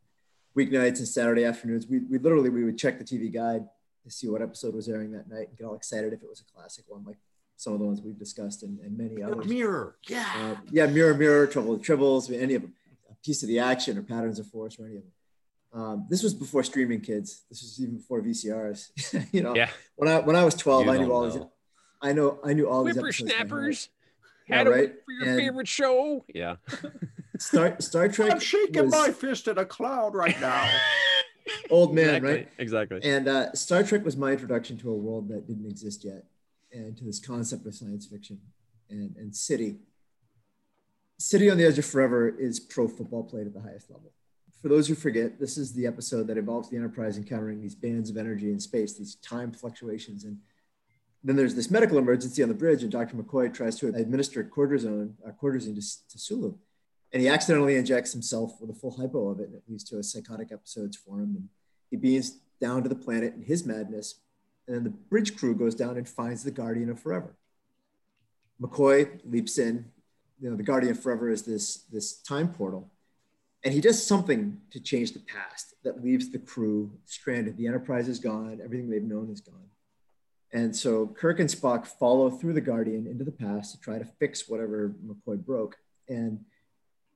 Weeknights 0.56 0.98
and 0.98 1.08
Saturday 1.08 1.44
afternoons, 1.44 1.86
we, 1.86 1.98
we 1.98 2.18
literally 2.18 2.48
we 2.48 2.64
would 2.64 2.78
check 2.78 2.98
the 2.98 3.04
TV 3.04 3.32
guide 3.32 3.66
to 4.04 4.10
see 4.10 4.28
what 4.28 4.40
episode 4.40 4.74
was 4.74 4.88
airing 4.88 5.12
that 5.12 5.28
night 5.28 5.48
and 5.48 5.58
get 5.58 5.64
all 5.64 5.74
excited 5.74 6.12
if 6.12 6.22
it 6.22 6.28
was 6.28 6.40
a 6.40 6.52
classic 6.56 6.84
one, 6.88 7.04
like 7.04 7.18
some 7.56 7.72
of 7.72 7.80
the 7.80 7.84
ones 7.84 8.00
we've 8.00 8.18
discussed 8.18 8.62
and, 8.62 8.78
and 8.80 8.96
many 8.96 9.22
others. 9.22 9.46
Mirror. 9.46 9.96
Yeah. 10.08 10.30
Uh, 10.36 10.60
yeah, 10.70 10.86
Mirror 10.86 11.14
Mirror, 11.14 11.46
Trouble 11.48 11.72
with 11.72 11.82
Tribbles, 11.82 12.28
I 12.28 12.32
mean, 12.32 12.40
any 12.40 12.54
of 12.54 12.62
them, 12.62 12.74
a 13.10 13.14
piece 13.16 13.42
of 13.42 13.48
the 13.48 13.58
action 13.58 13.98
or 13.98 14.02
Patterns 14.02 14.38
of 14.38 14.46
Force 14.46 14.78
or 14.78 14.86
any 14.86 14.96
of 14.96 15.02
them. 15.02 15.12
Um, 15.76 16.06
this 16.08 16.22
was 16.22 16.32
before 16.32 16.62
streaming, 16.62 17.00
kids. 17.02 17.42
This 17.50 17.60
was 17.62 17.78
even 17.82 17.96
before 17.98 18.22
VCRs. 18.22 19.28
you 19.32 19.42
know, 19.42 19.54
Yeah. 19.54 19.68
when 19.96 20.08
I 20.08 20.20
when 20.20 20.34
I 20.34 20.44
was 20.44 20.54
12, 20.54 20.86
You 20.86 20.90
I 20.92 20.96
knew 20.96 21.02
don't 21.02 21.10
all 21.12 21.30
these. 21.30 21.42
I 22.00 22.12
know 22.12 22.40
I 22.42 22.52
knew 22.54 22.66
all 22.68 22.82
these 22.84 22.96
episodes. 22.96 23.30
by. 23.30 23.38
Whippersnappers. 23.38 23.88
Yeah, 24.48 24.56
Had 24.58 24.68
right. 24.68 24.92
for 25.04 25.12
your 25.12 25.28
And- 25.28 25.38
favorite 25.40 25.68
show. 25.68 26.24
Yeah. 26.32 26.56
Star 27.38 27.76
Star 27.80 28.08
Trek. 28.08 28.32
I'm 28.32 28.40
shaking 28.40 28.84
was 28.84 28.92
my 28.92 29.10
fist 29.10 29.48
at 29.48 29.58
a 29.58 29.66
cloud 29.66 30.14
right 30.14 30.40
now. 30.40 30.66
old 31.70 31.94
man, 31.94 32.06
exactly. 32.16 32.30
right? 32.30 32.48
Exactly. 32.58 33.00
And 33.04 33.28
uh, 33.28 33.52
Star 33.52 33.82
Trek 33.82 34.02
was 34.04 34.16
my 34.16 34.32
introduction 34.32 34.78
to 34.78 34.90
a 34.90 34.94
world 34.96 35.28
that 35.28 35.46
didn't 35.46 35.66
exist 35.66 36.04
yet, 36.04 36.24
and 36.72 36.96
to 36.96 37.04
this 37.04 37.18
concept 37.20 37.66
of 37.66 37.74
science 37.74 38.06
fiction 38.06 38.40
and 38.88 39.14
and 39.16 39.36
City. 39.36 39.76
City 41.18 41.50
on 41.50 41.56
the 41.58 41.64
Edge 41.66 41.78
of 41.78 41.84
Forever 41.84 42.28
is 42.28 42.60
pro 42.60 42.88
football 42.88 43.24
played 43.24 43.46
at 43.46 43.52
the 43.54 43.60
highest 43.60 43.90
level. 43.90 44.12
For 44.66 44.70
those 44.70 44.88
who 44.88 44.96
forget, 44.96 45.38
this 45.38 45.58
is 45.58 45.72
the 45.72 45.86
episode 45.86 46.26
that 46.26 46.36
involves 46.36 46.68
the 46.68 46.76
Enterprise 46.76 47.18
encountering 47.18 47.62
these 47.62 47.76
bands 47.76 48.10
of 48.10 48.16
energy 48.16 48.50
in 48.50 48.58
space, 48.58 48.94
these 48.94 49.14
time 49.14 49.52
fluctuations, 49.52 50.24
and 50.24 50.38
then 51.22 51.36
there's 51.36 51.54
this 51.54 51.70
medical 51.70 51.98
emergency 51.98 52.42
on 52.42 52.48
the 52.48 52.54
bridge, 52.56 52.82
and 52.82 52.90
Dr. 52.90 53.16
McCoy 53.16 53.54
tries 53.54 53.78
to 53.78 53.94
administer 53.94 54.42
cortisone, 54.42 55.12
uh, 55.24 55.30
cortisone 55.40 55.76
to, 55.76 56.08
to 56.08 56.18
Sulu, 56.18 56.56
and 57.12 57.22
he 57.22 57.28
accidentally 57.28 57.76
injects 57.76 58.12
himself 58.12 58.60
with 58.60 58.70
a 58.70 58.74
full 58.74 58.90
hypo 58.90 59.28
of 59.28 59.38
it, 59.38 59.46
and 59.50 59.54
it 59.54 59.62
leads 59.68 59.84
to 59.84 59.98
a 59.98 60.02
psychotic 60.02 60.50
episodes 60.50 60.96
for 60.96 61.20
him. 61.20 61.36
And 61.36 61.48
he 61.92 61.96
beams 61.96 62.38
down 62.60 62.82
to 62.82 62.88
the 62.88 62.96
planet 62.96 63.34
in 63.34 63.42
his 63.42 63.64
madness, 63.64 64.16
and 64.66 64.74
then 64.74 64.82
the 64.82 64.90
bridge 64.90 65.36
crew 65.36 65.54
goes 65.54 65.76
down 65.76 65.96
and 65.96 66.08
finds 66.08 66.42
the 66.42 66.50
Guardian 66.50 66.90
of 66.90 66.98
Forever. 66.98 67.36
McCoy 68.60 69.20
leaps 69.24 69.58
in. 69.58 69.92
You 70.40 70.50
know, 70.50 70.56
the 70.56 70.64
Guardian 70.64 70.96
of 70.96 71.00
Forever 71.00 71.30
is 71.30 71.42
this 71.42 71.84
this 71.92 72.20
time 72.20 72.48
portal, 72.48 72.90
And 73.66 73.74
he 73.74 73.80
does 73.80 74.00
something 74.00 74.60
to 74.70 74.78
change 74.78 75.10
the 75.10 75.18
past 75.18 75.74
that 75.82 76.00
leaves 76.00 76.30
the 76.30 76.38
crew 76.38 76.88
stranded. 77.04 77.56
The 77.56 77.66
Enterprise 77.66 78.06
is 78.06 78.20
gone, 78.20 78.60
everything 78.62 78.88
they've 78.88 79.02
known 79.02 79.28
is 79.28 79.40
gone. 79.40 79.68
And 80.52 80.74
so 80.74 81.08
Kirk 81.08 81.40
and 81.40 81.50
Spock 81.50 81.84
follow 81.84 82.30
through 82.30 82.52
the 82.52 82.60
Guardian 82.60 83.08
into 83.08 83.24
the 83.24 83.32
past 83.32 83.74
to 83.74 83.80
try 83.80 83.98
to 83.98 84.04
fix 84.04 84.48
whatever 84.48 84.94
McCoy 85.04 85.44
broke. 85.44 85.78
And 86.08 86.44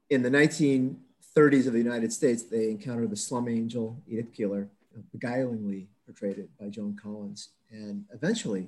in 0.09 0.23
the 0.23 0.29
1930s 0.29 1.69
of 1.69 1.73
the 1.73 1.79
United 1.79 2.13
States, 2.13 2.43
they 2.43 2.71
encounter 2.71 3.07
the 3.07 3.15
slum 3.15 3.47
angel, 3.47 4.03
Edith 4.09 4.33
Keeler, 4.33 4.69
beguilingly 5.17 5.87
portrayed 6.05 6.49
by 6.59 6.69
Joan 6.69 6.99
Collins. 7.01 7.51
And 7.71 8.07
eventually, 8.13 8.67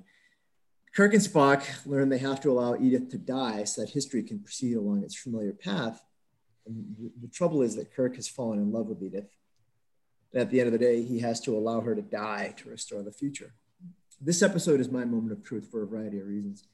Kirk 0.95 1.15
and 1.15 1.23
Spock 1.23 1.65
learn 1.85 2.11
they 2.11 2.19
have 2.19 2.41
to 2.43 2.53
allow 2.53 2.77
Edith 2.77 3.11
to 3.11 3.19
die 3.19 3.65
so 3.65 3.81
that 3.81 3.91
history 3.91 4.23
can 4.23 4.39
proceed 4.39 4.77
along 4.77 5.03
its 5.03 5.17
familiar 5.17 5.53
path. 5.53 6.05
And 6.67 6.97
the, 6.99 7.11
the 7.23 7.29
trouble 7.29 7.63
is 7.63 7.77
that 7.77 7.95
Kirk 7.95 8.17
has 8.17 8.29
fallen 8.29 8.59
in 8.59 8.73
love 8.73 8.87
with 8.87 9.03
Edith. 9.03 9.31
And 10.33 10.43
at 10.43 10.51
the 10.51 10.61
end 10.61 10.69
of 10.69 10.73
the 10.73 10.79
day, 10.79 11.03
he 11.03 11.21
has 11.21 11.41
to 11.43 11.57
allow 11.57 11.81
her 11.81 11.95
to 11.95 12.03
die 12.03 12.55
to 12.59 12.71
restore 12.71 13.03
the 13.03 13.13
future. 13.13 13.55
This 14.21 14.43
episode 14.43 14.81
is 14.81 14.91
my 14.91 15.05
moment 15.05 15.33
of 15.33 15.43
truth 15.43 15.69
for 15.71 15.83
a 15.83 15.87
variety 15.87 16.21
of 16.21 16.27
reasons. 16.27 16.65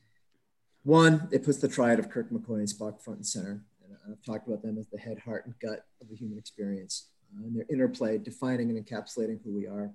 One, 0.82 1.28
it 1.32 1.44
puts 1.44 1.58
the 1.58 1.68
triad 1.68 1.98
of 1.98 2.10
Kirk, 2.10 2.30
McCoy, 2.30 2.58
and 2.58 2.68
Spock 2.68 3.02
front 3.02 3.18
and 3.18 3.26
center. 3.26 3.64
And 3.84 3.96
I've 4.12 4.22
talked 4.22 4.46
about 4.46 4.62
them 4.62 4.78
as 4.78 4.88
the 4.88 4.98
head, 4.98 5.18
heart, 5.18 5.46
and 5.46 5.54
gut 5.60 5.84
of 6.00 6.08
the 6.08 6.16
human 6.16 6.38
experience 6.38 7.08
uh, 7.34 7.44
and 7.44 7.56
their 7.56 7.66
interplay 7.70 8.18
defining 8.18 8.70
and 8.70 8.84
encapsulating 8.84 9.40
who 9.44 9.54
we 9.54 9.66
are 9.66 9.92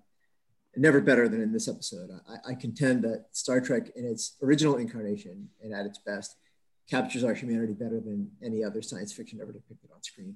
never 0.75 1.01
better 1.01 1.29
than 1.29 1.41
in 1.41 1.51
this 1.51 1.67
episode. 1.67 2.09
I, 2.27 2.51
I, 2.51 2.53
contend 2.55 3.03
that 3.03 3.25
Star 3.31 3.61
Trek, 3.61 3.91
in 3.95 4.05
its 4.05 4.37
original 4.41 4.77
incarnation 4.77 5.49
and 5.61 5.73
at 5.73 5.85
its 5.85 5.99
best, 5.99 6.35
captures 6.89 7.23
our 7.23 7.33
humanity 7.33 7.73
better 7.73 7.99
than 7.99 8.29
any 8.43 8.63
other 8.63 8.81
science 8.81 9.13
fiction 9.13 9.39
ever 9.41 9.51
depicted 9.51 9.89
on 9.93 10.01
screen. 10.03 10.35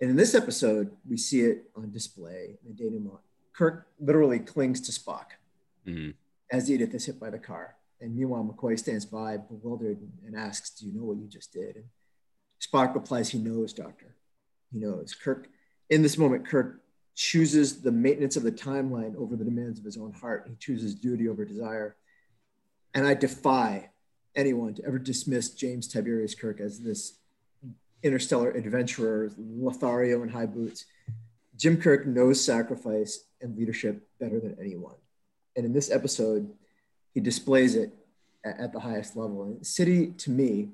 And 0.00 0.10
in 0.10 0.16
this 0.16 0.34
episode, 0.34 0.90
we 1.08 1.16
see 1.16 1.40
it 1.40 1.70
on 1.74 1.90
display 1.90 2.58
in 2.62 2.68
the 2.68 2.74
denouement. 2.74 3.20
Kirk 3.54 3.86
literally 3.98 4.38
clings 4.38 4.80
to 4.82 4.92
Spock 4.92 5.26
mm-hmm. 5.86 6.10
as 6.50 6.70
Edith 6.70 6.94
is 6.94 7.06
hit 7.06 7.18
by 7.18 7.30
the 7.30 7.38
car. 7.38 7.76
And 8.00 8.14
meanwhile, 8.14 8.44
McCoy 8.44 8.78
stands 8.78 9.06
by, 9.06 9.38
bewildered, 9.38 9.98
and 10.26 10.36
asks, 10.36 10.70
Do 10.70 10.86
you 10.86 10.92
know 10.92 11.04
what 11.04 11.16
you 11.16 11.26
just 11.26 11.52
did? 11.52 11.76
And 11.76 11.84
Spock 12.60 12.94
replies, 12.94 13.30
He 13.30 13.38
knows, 13.38 13.72
Doctor. 13.72 14.14
He 14.70 14.78
knows. 14.78 15.14
Kirk, 15.14 15.48
in 15.88 16.02
this 16.02 16.18
moment, 16.18 16.46
Kirk 16.46 16.82
chooses 17.14 17.80
the 17.80 17.92
maintenance 17.92 18.36
of 18.36 18.42
the 18.42 18.52
timeline 18.52 19.16
over 19.16 19.36
the 19.36 19.44
demands 19.44 19.78
of 19.78 19.84
his 19.86 19.96
own 19.96 20.12
heart. 20.12 20.46
He 20.46 20.56
chooses 20.56 20.94
duty 20.94 21.28
over 21.28 21.46
desire. 21.46 21.96
And 22.92 23.06
I 23.06 23.14
defy 23.14 23.90
anyone 24.36 24.74
to 24.74 24.84
ever 24.86 24.98
dismiss 24.98 25.50
James 25.50 25.88
Tiberius 25.88 26.34
Kirk 26.34 26.60
as 26.60 26.80
this 26.80 27.18
interstellar 28.02 28.50
adventurer, 28.50 29.32
Lothario 29.38 30.22
in 30.22 30.28
high 30.28 30.46
boots. 30.46 30.84
Jim 31.56 31.80
Kirk 31.80 32.06
knows 32.06 32.44
sacrifice 32.44 33.24
and 33.40 33.56
leadership 33.56 34.06
better 34.20 34.38
than 34.38 34.56
anyone. 34.60 34.94
And 35.56 35.64
in 35.64 35.72
this 35.72 35.90
episode, 35.90 36.52
he 37.14 37.20
displays 37.20 37.74
it 37.74 37.94
at, 38.44 38.72
the 38.72 38.80
highest 38.80 39.16
level. 39.16 39.44
And 39.44 39.66
City, 39.66 40.08
to 40.18 40.30
me, 40.30 40.68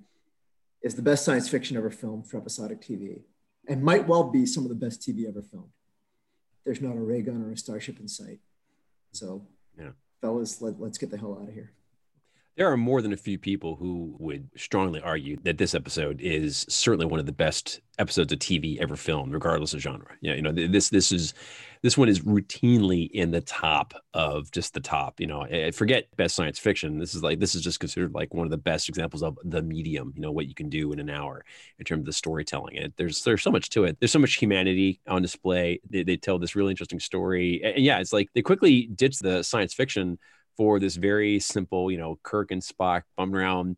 is 0.83 0.97
the 0.97 1.03
best 1.03 1.25
science 1.25 1.49
fiction 1.49 1.77
ever 1.77 1.91
filmed 1.91 2.27
for 2.27 2.37
episodic 2.37 2.83
TV 2.83 3.21
and 3.69 3.83
might 3.83 4.09
well 4.09 4.25
be 4.25 4.45
some 4.45 4.65
of 4.65 4.69
the 4.69 4.75
best 4.75 5.01
TV 5.01 5.29
ever 5.29 5.41
filmed 5.41 5.71
there's 6.65 6.81
not 6.81 6.97
a 6.97 7.01
ray 7.01 7.23
gun 7.23 7.43
or 7.43 7.53
a 7.53 7.57
starship 7.57 7.99
in 7.99 8.09
sight. 8.09 8.39
So, 9.13 9.47
yeah. 9.79 9.91
fellas, 10.21 10.63
let, 10.63 10.81
let's 10.81 10.99
get 10.99 11.11
the 11.11 11.19
hell 11.19 11.39
out 11.41 11.49
of 11.49 11.55
here. 11.55 11.73
There 12.57 12.71
are 12.71 12.77
more 12.77 13.01
than 13.01 13.15
a 13.15 13.17
few 13.17 13.39
people 13.39 13.77
who 13.77 14.15
would 14.19 14.51
strongly 14.57 15.01
argue 15.01 15.39
that 15.45 15.57
this 15.57 15.75
episode 15.75 16.21
is 16.21 16.67
certainly 16.69 17.07
one 17.07 17.19
of 17.19 17.25
the 17.25 17.33
best 17.33 17.81
episodes 17.99 18.31
of 18.31 18.41
TV 18.41 18.79
ever 18.79 18.95
filmed, 18.95 19.33
regardless 19.33 19.73
of 19.73 19.81
genre. 19.81 20.15
Yeah, 20.21 20.35
you 20.35 20.43
know, 20.43 20.53
this 20.53 20.91
this 20.91 21.13
is 21.13 21.33
this 21.81 21.97
one 21.97 22.11
is 22.11 22.21
routinely 22.21 23.11
in 23.11 23.31
the 23.31 23.41
top 23.41 23.95
of 24.13 24.51
just 24.51 24.75
the 24.75 24.81
top. 24.81 25.19
You 25.19 25.29
know, 25.29 25.47
forget 25.73 26.15
best 26.17 26.37
science 26.37 26.59
fiction. 26.59 26.99
This 26.99 27.15
is 27.15 27.23
like 27.23 27.41
this 27.41 27.55
is 27.55 27.63
just 27.63 27.81
considered 27.81 28.13
like 28.13 28.35
one 28.35 28.47
of 28.47 28.51
the 28.51 28.59
best 28.59 28.87
examples 28.87 29.23
of 29.23 29.39
the 29.45 29.63
medium. 29.63 30.13
You 30.15 30.21
know, 30.21 30.33
what 30.33 30.47
you 30.47 30.55
can 30.55 30.69
do 30.69 30.93
in 30.93 30.99
an 30.99 31.09
hour 31.09 31.47
in 31.79 31.87
terms 31.87 32.01
of 32.01 32.07
the 32.07 32.13
storytelling. 32.13 32.77
And 32.77 32.93
there's 32.99 33.25
there's 33.25 33.43
so 33.43 33.51
much 33.51 33.71
to 33.71 33.85
it. 33.85 33.97
There's 33.99 34.13
so 34.13 34.19
much 34.19 34.35
humanity 34.35 35.01
on 35.09 35.23
display. 35.23 35.81
They, 35.89 36.03
they 36.03 36.19
tell 36.19 36.39
this 36.39 36.55
really 36.55 36.73
interesting 36.73 37.01
story. 37.01 37.63
And 37.65 37.83
yeah, 37.83 37.99
it's 37.99 38.13
like 38.13 38.29
they 38.35 38.43
quickly 38.43 38.91
ditch 38.95 39.21
the 39.21 39.43
science 39.43 39.73
fiction 39.73 40.19
for 40.57 40.79
this 40.79 40.97
very 40.97 41.41
simple, 41.41 41.91
you 41.91 41.99
know, 41.99 42.19
Kirk 42.23 42.51
and 42.51 42.63
Spock 42.63 43.03
bumming 43.17 43.37
around 43.37 43.77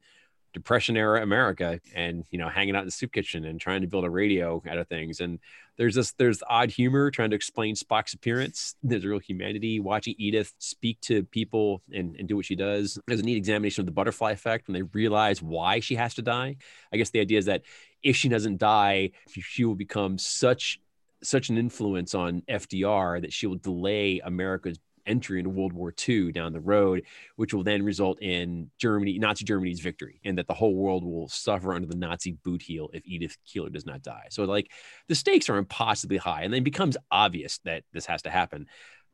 depression 0.54 0.96
era 0.96 1.20
America 1.20 1.80
and 1.94 2.24
you 2.30 2.38
know 2.38 2.48
hanging 2.48 2.76
out 2.76 2.82
in 2.82 2.86
the 2.86 2.92
soup 2.92 3.12
kitchen 3.12 3.44
and 3.44 3.60
trying 3.60 3.80
to 3.82 3.88
build 3.88 4.04
a 4.04 4.10
radio 4.10 4.62
out 4.68 4.78
of 4.78 4.88
things. 4.88 5.20
And 5.20 5.40
there's 5.76 5.96
this 5.96 6.12
there's 6.12 6.42
odd 6.48 6.70
humor 6.70 7.10
trying 7.10 7.30
to 7.30 7.36
explain 7.36 7.74
Spock's 7.74 8.14
appearance. 8.14 8.76
There's 8.82 9.04
real 9.04 9.18
humanity 9.18 9.80
watching 9.80 10.14
Edith 10.16 10.54
speak 10.58 11.00
to 11.02 11.24
people 11.24 11.82
and, 11.92 12.16
and 12.16 12.28
do 12.28 12.36
what 12.36 12.46
she 12.46 12.54
does. 12.54 12.98
There's 13.06 13.20
a 13.20 13.24
neat 13.24 13.36
examination 13.36 13.82
of 13.82 13.86
the 13.86 13.92
butterfly 13.92 14.30
effect 14.30 14.68
when 14.68 14.74
they 14.74 14.82
realize 14.82 15.42
why 15.42 15.80
she 15.80 15.96
has 15.96 16.14
to 16.14 16.22
die. 16.22 16.56
I 16.92 16.96
guess 16.96 17.10
the 17.10 17.20
idea 17.20 17.38
is 17.38 17.46
that 17.46 17.62
if 18.02 18.16
she 18.16 18.28
doesn't 18.28 18.58
die 18.58 19.10
she 19.28 19.64
will 19.64 19.74
become 19.74 20.16
such 20.18 20.80
such 21.22 21.48
an 21.48 21.58
influence 21.58 22.14
on 22.14 22.42
FDR 22.48 23.20
that 23.22 23.32
she 23.32 23.46
will 23.46 23.56
delay 23.56 24.20
America's 24.22 24.78
entry 25.06 25.38
into 25.38 25.50
World 25.50 25.72
War 25.72 25.92
II 26.08 26.32
down 26.32 26.52
the 26.52 26.60
road, 26.60 27.02
which 27.36 27.54
will 27.54 27.62
then 27.62 27.82
result 27.82 28.20
in 28.22 28.70
Germany, 28.78 29.18
Nazi 29.18 29.44
Germany's 29.44 29.80
victory, 29.80 30.20
and 30.24 30.38
that 30.38 30.46
the 30.46 30.54
whole 30.54 30.74
world 30.74 31.04
will 31.04 31.28
suffer 31.28 31.72
under 31.72 31.86
the 31.86 31.96
Nazi 31.96 32.32
boot 32.32 32.62
heel 32.62 32.90
if 32.92 33.02
Edith 33.04 33.36
Keeler 33.46 33.70
does 33.70 33.86
not 33.86 34.02
die. 34.02 34.26
So, 34.30 34.44
like, 34.44 34.70
the 35.08 35.14
stakes 35.14 35.48
are 35.48 35.56
impossibly 35.56 36.16
high, 36.16 36.42
and 36.42 36.52
then 36.52 36.58
it 36.58 36.64
becomes 36.64 36.96
obvious 37.10 37.58
that 37.64 37.84
this 37.92 38.06
has 38.06 38.22
to 38.22 38.30
happen. 38.30 38.66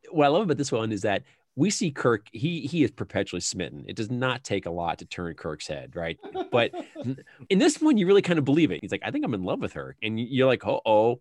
What 0.09 0.25
I 0.25 0.29
love 0.29 0.43
about 0.43 0.57
this 0.57 0.71
one 0.71 0.91
is 0.91 1.01
that 1.01 1.23
we 1.55 1.69
see 1.69 1.91
Kirk, 1.91 2.27
he 2.31 2.61
he 2.61 2.83
is 2.83 2.91
perpetually 2.91 3.41
smitten. 3.41 3.83
It 3.87 3.95
does 3.95 4.09
not 4.09 4.43
take 4.43 4.65
a 4.65 4.71
lot 4.71 4.99
to 4.99 5.05
turn 5.05 5.33
Kirk's 5.33 5.67
head, 5.67 5.95
right? 5.95 6.17
But 6.51 6.71
in 7.49 7.59
this 7.59 7.81
one, 7.81 7.97
you 7.97 8.07
really 8.07 8.21
kind 8.21 8.39
of 8.39 8.45
believe 8.45 8.71
it. 8.71 8.79
He's 8.81 8.91
like, 8.91 9.01
I 9.03 9.11
think 9.11 9.25
I'm 9.25 9.33
in 9.33 9.43
love 9.43 9.59
with 9.59 9.73
her. 9.73 9.95
And 10.01 10.19
you're 10.19 10.47
like, 10.47 10.65
oh, 10.65 10.81
oh, 10.85 11.11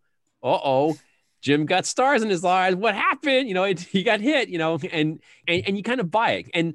uh 0.42 0.58
oh. 0.62 0.96
Jim 1.40 1.66
got 1.66 1.86
stars 1.86 2.22
in 2.22 2.30
his 2.30 2.44
eyes. 2.44 2.74
What 2.74 2.94
happened? 2.94 3.48
You 3.48 3.54
know, 3.54 3.64
it, 3.64 3.80
he 3.80 4.02
got 4.02 4.20
hit, 4.20 4.48
you 4.48 4.58
know, 4.58 4.78
and, 4.92 5.20
and, 5.48 5.62
and 5.66 5.76
you 5.76 5.82
kind 5.82 6.00
of 6.00 6.10
buy 6.10 6.32
it. 6.32 6.50
And 6.54 6.74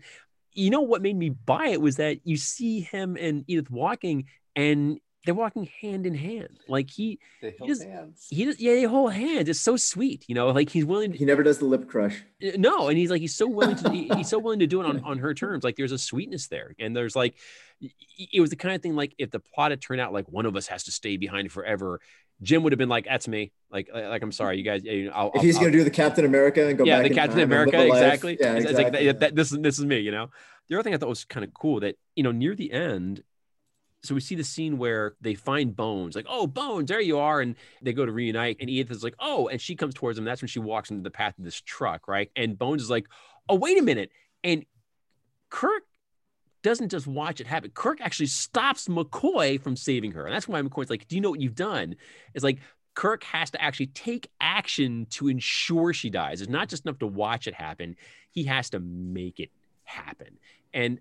you 0.53 0.69
know 0.69 0.81
what 0.81 1.01
made 1.01 1.17
me 1.17 1.29
buy 1.29 1.67
it 1.67 1.81
was 1.81 1.97
that 1.97 2.19
you 2.23 2.37
see 2.37 2.79
him 2.79 3.17
and 3.19 3.43
Edith 3.47 3.69
walking 3.69 4.25
and 4.55 4.99
they're 5.25 5.35
walking 5.35 5.67
hand 5.81 6.05
in 6.05 6.13
hand. 6.13 6.59
Like 6.67 6.89
he, 6.89 7.19
they 7.41 7.55
hold 7.57 7.61
he 7.61 7.67
just, 7.67 7.83
hands. 7.83 8.27
He 8.29 8.45
just, 8.45 8.59
yeah, 8.59 8.73
they 8.73 8.83
hold 8.83 9.13
hands. 9.13 9.49
It's 9.49 9.59
so 9.59 9.75
sweet, 9.75 10.23
you 10.27 10.35
know. 10.35 10.47
Like 10.49 10.69
he's 10.69 10.85
willing. 10.85 11.11
To, 11.11 11.17
he 11.17 11.25
never 11.25 11.43
does 11.43 11.57
the 11.57 11.65
lip 11.65 11.87
crush. 11.87 12.23
Uh, 12.43 12.51
no, 12.57 12.87
and 12.87 12.97
he's 12.97 13.09
like 13.09 13.21
he's 13.21 13.35
so 13.35 13.47
willing 13.47 13.75
to 13.77 13.89
he, 13.89 14.07
he's 14.15 14.29
so 14.29 14.39
willing 14.39 14.59
to 14.59 14.67
do 14.67 14.81
it 14.81 14.85
on 14.85 15.01
on 15.01 15.17
her 15.19 15.33
terms. 15.33 15.63
Like 15.63 15.75
there's 15.75 15.91
a 15.91 15.97
sweetness 15.97 16.47
there, 16.47 16.75
and 16.79 16.95
there's 16.95 17.15
like 17.15 17.35
it 18.17 18.39
was 18.39 18.51
the 18.51 18.55
kind 18.55 18.75
of 18.75 18.81
thing 18.81 18.95
like 18.95 19.13
if 19.17 19.31
the 19.31 19.39
plot 19.39 19.71
had 19.71 19.81
turned 19.81 19.99
out 19.99 20.13
like 20.13 20.27
one 20.29 20.45
of 20.45 20.55
us 20.55 20.67
has 20.67 20.83
to 20.85 20.91
stay 20.91 21.17
behind 21.17 21.51
forever, 21.51 21.99
Jim 22.41 22.63
would 22.63 22.71
have 22.71 22.79
been 22.79 22.89
like, 22.89 23.05
"That's 23.05 23.27
me." 23.27 23.51
Like, 23.71 23.89
like 23.93 24.21
I'm 24.21 24.31
sorry, 24.31 24.57
you 24.57 24.63
guys. 24.63 24.83
I'll, 25.13 25.31
if 25.33 25.41
he's 25.41 25.57
going 25.57 25.71
to 25.71 25.77
do 25.77 25.83
the 25.83 25.89
Captain 25.89 26.25
America 26.25 26.65
and 26.67 26.77
go 26.77 26.83
back, 26.83 26.87
yeah, 26.87 27.01
back 27.01 27.09
the 27.09 27.15
Captain 27.15 27.39
America, 27.39 27.85
exactly. 27.85 28.37
Yeah, 28.39 28.53
it's, 28.53 28.65
exactly. 28.65 28.69
It's 28.69 28.93
like 28.93 29.03
yeah. 29.03 29.11
that, 29.13 29.35
this 29.35 29.51
is 29.51 29.59
this 29.59 29.79
is 29.79 29.85
me. 29.85 29.99
You 29.99 30.11
know, 30.11 30.29
the 30.69 30.75
other 30.75 30.83
thing 30.83 30.93
I 30.93 30.97
thought 30.97 31.09
was 31.09 31.25
kind 31.25 31.43
of 31.43 31.53
cool 31.53 31.79
that 31.81 31.97
you 32.15 32.23
know 32.23 32.31
near 32.31 32.55
the 32.55 32.71
end, 32.71 33.23
so 34.05 34.15
we 34.15 34.21
see 34.21 34.35
the 34.35 34.43
scene 34.43 34.77
where 34.77 35.15
they 35.21 35.33
find 35.33 35.75
Bones, 35.75 36.15
like, 36.15 36.27
"Oh, 36.29 36.47
Bones, 36.47 36.89
there 36.89 37.01
you 37.01 37.17
are," 37.19 37.41
and 37.41 37.55
they 37.81 37.93
go 37.93 38.05
to 38.05 38.11
reunite, 38.11 38.57
and 38.59 38.69
Edith 38.69 38.91
is 38.91 39.03
like, 39.03 39.15
"Oh," 39.19 39.47
and 39.47 39.59
she 39.59 39.75
comes 39.75 39.93
towards 39.93 40.17
him. 40.17 40.25
That's 40.25 40.41
when 40.41 40.49
she 40.49 40.59
walks 40.59 40.91
into 40.91 41.03
the 41.03 41.11
path 41.11 41.37
of 41.37 41.43
this 41.43 41.61
truck, 41.61 42.07
right? 42.07 42.31
And 42.35 42.57
Bones 42.57 42.81
is 42.81 42.89
like, 42.89 43.07
"Oh, 43.49 43.55
wait 43.55 43.77
a 43.77 43.81
minute," 43.81 44.11
and 44.43 44.65
Kirk 45.49 45.83
doesn't 46.65 46.89
just 46.89 47.05
watch 47.05 47.39
it 47.39 47.45
happen. 47.45 47.69
Kirk 47.71 48.01
actually 48.01 48.25
stops 48.25 48.87
McCoy 48.87 49.61
from 49.61 49.75
saving 49.75 50.11
her. 50.13 50.25
And 50.25 50.33
that's 50.33 50.47
why 50.47 50.59
McCoy's 50.61 50.89
like, 50.89 51.07
Do 51.07 51.15
you 51.15 51.21
know 51.21 51.29
what 51.29 51.39
you've 51.39 51.53
done? 51.53 51.95
It's 52.33 52.43
like 52.43 52.59
Kirk 52.95 53.23
has 53.25 53.51
to 53.51 53.61
actually 53.61 53.87
take 53.87 54.29
action 54.41 55.05
to 55.11 55.27
ensure 55.27 55.93
she 55.93 56.09
dies. 56.09 56.41
It's 56.41 56.49
not 56.49 56.67
just 56.67 56.85
enough 56.85 56.97
to 56.99 57.07
watch 57.07 57.45
it 57.45 57.53
happen, 57.53 57.95
he 58.31 58.45
has 58.45 58.71
to 58.71 58.79
make 58.79 59.39
it 59.39 59.51
happen. 59.83 60.39
And 60.73 60.99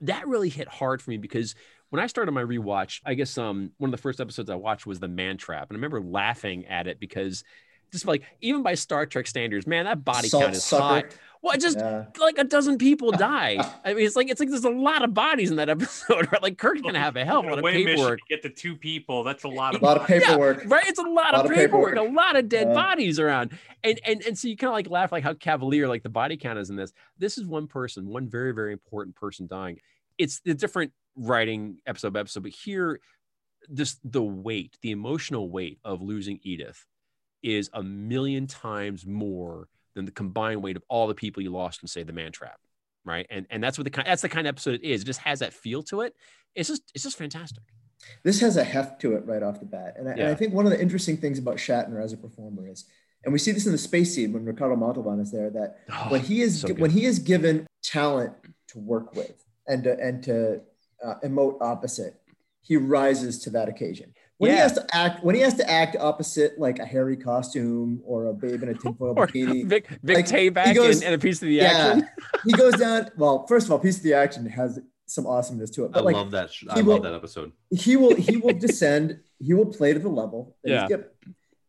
that 0.00 0.26
really 0.26 0.48
hit 0.48 0.68
hard 0.68 1.00
for 1.00 1.10
me 1.10 1.16
because 1.16 1.54
when 1.90 2.02
I 2.02 2.06
started 2.06 2.32
my 2.32 2.42
rewatch, 2.42 3.00
I 3.04 3.14
guess 3.14 3.36
um 3.38 3.72
one 3.78 3.88
of 3.88 3.92
the 3.92 4.02
first 4.02 4.20
episodes 4.20 4.50
I 4.50 4.56
watched 4.56 4.86
was 4.86 5.00
The 5.00 5.08
Man 5.08 5.36
Trap. 5.36 5.70
And 5.70 5.76
I 5.76 5.78
remember 5.78 6.00
laughing 6.00 6.66
at 6.66 6.86
it 6.86 7.00
because 7.00 7.44
just 7.92 8.06
like 8.06 8.22
even 8.40 8.62
by 8.62 8.74
Star 8.74 9.06
Trek 9.06 9.26
standards, 9.26 9.66
man, 9.66 9.86
that 9.86 10.04
body 10.04 10.28
Salt 10.28 10.44
count 10.44 10.56
is 10.56 10.64
sucker. 10.64 10.82
high. 10.82 11.04
Well, 11.40 11.56
just 11.56 11.78
yeah. 11.78 12.06
like 12.18 12.36
a 12.38 12.44
dozen 12.44 12.78
people 12.78 13.12
die. 13.12 13.58
I 13.84 13.94
mean, 13.94 14.04
it's 14.04 14.16
like 14.16 14.28
it's 14.28 14.40
like 14.40 14.50
there's 14.50 14.64
a 14.64 14.70
lot 14.70 15.02
of 15.02 15.14
bodies 15.14 15.50
in 15.50 15.56
that 15.56 15.68
episode. 15.68 16.30
Right? 16.32 16.42
Like 16.42 16.58
Kirk's 16.58 16.82
gonna 16.82 17.00
have 17.00 17.16
a 17.16 17.24
hell 17.24 17.40
of 17.40 17.46
a 17.46 17.48
lot 17.50 17.58
of 17.58 17.64
paperwork. 17.64 18.20
get 18.28 18.42
the 18.42 18.50
two 18.50 18.76
people. 18.76 19.24
That's 19.24 19.44
a 19.44 19.48
lot 19.48 19.74
of 19.74 19.82
a 19.82 19.84
lot 19.84 19.98
of 19.98 20.06
paperwork. 20.06 20.62
Yeah, 20.62 20.74
right? 20.74 20.84
It's 20.86 20.98
a 20.98 21.02
lot, 21.02 21.34
a 21.34 21.38
lot 21.38 21.46
of, 21.46 21.52
paperwork, 21.52 21.94
paperwork, 21.94 22.10
a 22.10 22.14
lot 22.14 22.36
of 22.36 22.48
dead 22.48 22.74
bodies 22.74 23.18
around. 23.18 23.56
And 23.84 24.00
and 24.04 24.22
and 24.26 24.36
so 24.38 24.48
you 24.48 24.56
kind 24.56 24.68
of 24.68 24.74
like 24.74 24.90
laugh 24.90 25.12
like 25.12 25.24
how 25.24 25.34
cavalier 25.34 25.88
like 25.88 26.02
the 26.02 26.08
body 26.08 26.36
count 26.36 26.58
is 26.58 26.70
in 26.70 26.76
this. 26.76 26.92
This 27.18 27.38
is 27.38 27.46
one 27.46 27.66
person, 27.66 28.08
one 28.08 28.28
very 28.28 28.52
very 28.52 28.72
important 28.72 29.16
person 29.16 29.46
dying. 29.46 29.78
It's 30.18 30.40
the 30.40 30.54
different 30.54 30.92
writing 31.18 31.78
episode 31.86 32.12
by 32.12 32.20
episode, 32.20 32.42
but 32.44 32.52
here 32.52 33.00
this 33.68 33.98
the 34.04 34.22
weight, 34.22 34.78
the 34.82 34.92
emotional 34.92 35.50
weight 35.50 35.78
of 35.84 36.00
losing 36.00 36.38
Edith 36.42 36.86
is 37.42 37.68
a 37.72 37.82
million 37.82 38.46
times 38.46 39.04
more 39.06 39.68
than 39.94 40.04
the 40.04 40.10
combined 40.12 40.62
weight 40.62 40.76
of 40.76 40.82
all 40.88 41.06
the 41.06 41.14
people 41.14 41.42
you 41.42 41.50
lost 41.50 41.82
in 41.82 41.88
say 41.88 42.02
the 42.02 42.12
man 42.12 42.32
trap 42.32 42.58
right? 43.04 43.26
And 43.30 43.46
and 43.48 43.62
that's 43.62 43.78
what 43.78 43.84
the 43.84 43.90
kind 43.90 44.06
that's 44.06 44.22
the 44.22 44.28
kind 44.28 44.46
of 44.46 44.52
episode 44.52 44.74
it 44.74 44.82
is. 44.84 45.02
It 45.02 45.06
just 45.06 45.20
has 45.20 45.38
that 45.38 45.54
feel 45.54 45.82
to 45.84 46.02
it. 46.02 46.14
It's 46.54 46.68
just 46.68 46.82
it's 46.94 47.04
just 47.04 47.16
fantastic. 47.16 47.62
This 48.22 48.40
has 48.40 48.56
a 48.56 48.64
heft 48.64 49.00
to 49.00 49.14
it 49.14 49.24
right 49.24 49.42
off 49.42 49.60
the 49.60 49.66
bat. 49.66 49.94
And 49.96 50.08
I, 50.08 50.14
Yeah. 50.14 50.22
and 50.24 50.28
I 50.32 50.34
think 50.34 50.52
one 50.52 50.66
of 50.66 50.72
the 50.72 50.80
interesting 50.80 51.16
things 51.16 51.38
about 51.38 51.56
shatner 51.56 52.02
as 52.02 52.12
a 52.12 52.16
performer 52.18 52.68
is 52.68 52.84
and 53.24 53.32
we 53.32 53.38
see 53.38 53.50
this 53.52 53.66
in 53.66 53.72
the 53.72 53.78
Space 53.78 54.14
Seed 54.14 54.32
when 54.32 54.44
ricardo 54.44 54.76
montalban 54.76 55.20
is 55.20 55.32
there 55.32 55.50
that 55.50 55.78
Oh, 55.90 56.10
when 56.10 56.20
he 56.20 56.42
is 56.42 56.60
so 56.60 56.68
when 56.74 56.90
he 56.90 57.06
is 57.06 57.18
given 57.18 57.66
talent 57.82 58.34
to 58.68 58.78
work 58.78 59.14
with 59.14 59.44
and 59.66 59.84
to, 59.84 59.98
and 59.98 60.22
to 60.24 60.60
uh, 61.04 61.14
emote 61.24 61.56
opposite 61.60 62.20
he 62.60 62.76
rises 62.76 63.38
to 63.40 63.50
that 63.50 63.68
occasion 63.68 64.12
when 64.38 64.50
he 64.52 64.56
has 64.56 64.72
to 64.72 64.84
act 64.92 65.22
when 65.24 65.34
he 65.34 65.40
has 65.40 65.54
to 65.54 65.68
act 65.70 65.96
opposite 65.98 66.58
like 66.58 66.78
a 66.78 66.84
hairy 66.84 67.16
costume 67.16 68.00
or 68.04 68.26
a 68.26 68.32
babe 68.34 68.62
in 68.62 68.68
a 68.70 68.74
tinfoil 68.74 69.14
bikini 69.20 69.64
Vic 69.72 69.88
Vic 70.02 70.16
Like, 70.16 70.28
he 70.28 70.50
Tayback 70.50 70.74
goes- 70.74 70.96
and, 70.96 71.04
and 71.06 71.14
a 71.14 71.18
piece 71.18 71.40
of 71.42 71.48
the 71.48 71.54
yeah 71.54 71.64
action. 71.94 72.08
he 72.44 72.52
goes 72.52 72.74
down 72.74 73.10
well 73.16 73.46
first 73.46 73.66
of 73.66 73.72
all 73.72 73.78
piece 73.78 73.96
of 73.96 74.02
the 74.02 74.14
action 74.14 74.44
has 74.46 74.78
some 75.06 75.26
awesomeness 75.26 75.70
to 75.70 75.84
it 75.84 75.88
I 75.88 75.90
but 75.92 76.04
like 76.04 76.14
love 76.16 76.30
that. 76.32 76.52
sh- 76.52 76.64
I 76.68 76.76
he 76.76 76.82
love 76.82 77.02
that 77.02 77.14
episode. 77.14 77.52
he 77.70 77.96
will 77.96 78.14
he 78.14 78.36
will 78.36 78.54
descend 78.54 79.20
he 79.38 79.54
will 79.54 79.66
play 79.66 79.92
to 79.94 79.98
the 79.98 80.08
level 80.08 80.56
that 80.62 80.70
Yeah. 80.70 80.80
he's 80.82 80.88
given 80.90 81.06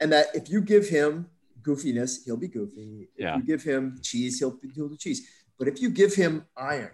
and 0.02 0.12
that 0.12 0.26
if 0.34 0.50
you 0.50 0.60
give 0.62 0.88
him 0.90 1.28
goofiness 1.62 2.24
he'll 2.26 2.38
be 2.38 2.48
goofy 2.48 3.10
if 3.16 3.24
Yeah. 3.24 3.38
you 3.38 3.44
give 3.44 3.64
him 3.64 4.00
cheese 4.02 4.40
he'll 4.40 4.58
he'll 4.76 4.90
do 4.90 4.98
cheese 4.98 5.28
but 5.58 5.68
if 5.68 5.82
you 5.82 5.90
give 5.90 6.14
him 6.16 6.46
iron 6.58 6.92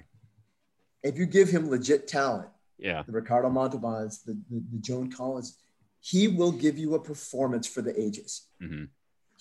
if 1.09 1.17
you 1.19 1.25
give 1.25 1.47
him 1.55 1.69
legit 1.69 2.01
talent 2.07 2.49
Yeah, 2.87 3.03
the 3.07 3.11
ricardo 3.21 3.49
montalbans 3.49 4.13
the, 4.27 4.33
the, 4.51 4.59
the 4.73 4.79
joan 4.87 5.11
collins 5.19 5.49
he 6.11 6.27
will 6.27 6.51
give 6.65 6.75
you 6.83 6.89
a 6.95 6.99
performance 7.11 7.65
for 7.73 7.81
the 7.87 7.93
ages 8.05 8.31
Mhm. 8.61 8.89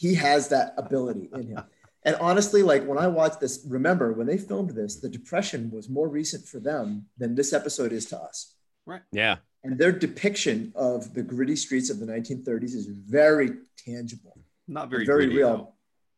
he 0.04 0.10
has 0.26 0.48
that 0.54 0.68
ability 0.84 1.26
in 1.38 1.44
him 1.52 1.62
and 2.06 2.14
honestly 2.28 2.62
like 2.62 2.82
when 2.90 2.98
i 2.98 3.08
watched 3.20 3.40
this 3.44 3.54
remember 3.78 4.06
when 4.12 4.26
they 4.30 4.38
filmed 4.50 4.70
this 4.80 4.92
the 5.04 5.08
depression 5.18 5.70
was 5.76 5.88
more 5.98 6.08
recent 6.20 6.42
for 6.52 6.60
them 6.70 6.86
than 7.20 7.30
this 7.34 7.52
episode 7.60 7.92
is 7.92 8.06
to 8.12 8.18
us 8.30 8.38
Right. 8.86 9.00
yeah, 9.12 9.36
and 9.64 9.78
their 9.78 9.92
depiction 10.06 10.70
of 10.74 11.14
the 11.16 11.22
gritty 11.32 11.56
streets 11.56 11.88
of 11.92 11.96
the 12.00 12.04
1930s 12.14 12.74
is 12.80 12.86
very 12.86 13.48
tangible, 13.88 14.34
Not 14.68 14.90
very 14.90 15.06
very 15.06 15.24
gritty, 15.24 15.38
real. 15.38 15.56
though. 15.56 15.68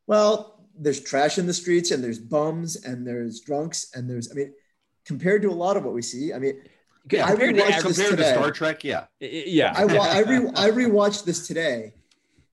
Well, 0.08 0.34
there's 0.76 0.98
trash 1.10 1.38
in 1.38 1.46
the 1.46 1.54
streets, 1.62 1.92
and 1.92 2.02
there's 2.02 2.18
bums, 2.18 2.70
and 2.88 3.06
there's 3.06 3.38
drunks, 3.48 3.78
and 3.94 4.10
there's 4.10 4.26
I 4.32 4.34
mean, 4.34 4.52
compared 5.06 5.40
to 5.42 5.48
a 5.48 5.54
lot 5.54 5.76
of 5.78 5.84
what 5.84 5.94
we 5.94 6.02
see, 6.02 6.32
I 6.34 6.38
mean, 6.38 6.60
Yeah, 7.10 7.24
I 7.26 7.30
compared, 7.30 7.54
to, 7.56 7.62
rewatched 7.62 7.82
this 7.84 7.96
compared 7.98 8.18
to. 8.18 8.30
Star 8.32 8.50
Trek, 8.50 8.84
yeah. 8.84 9.04
I- 9.22 9.24
I- 9.24 9.44
yeah. 9.46 9.72
I 9.76 9.84
wa- 9.86 10.08
I, 10.08 10.20
re- 10.20 10.50
I 10.56 10.70
rewatched 10.70 11.24
this 11.24 11.46
today, 11.46 11.94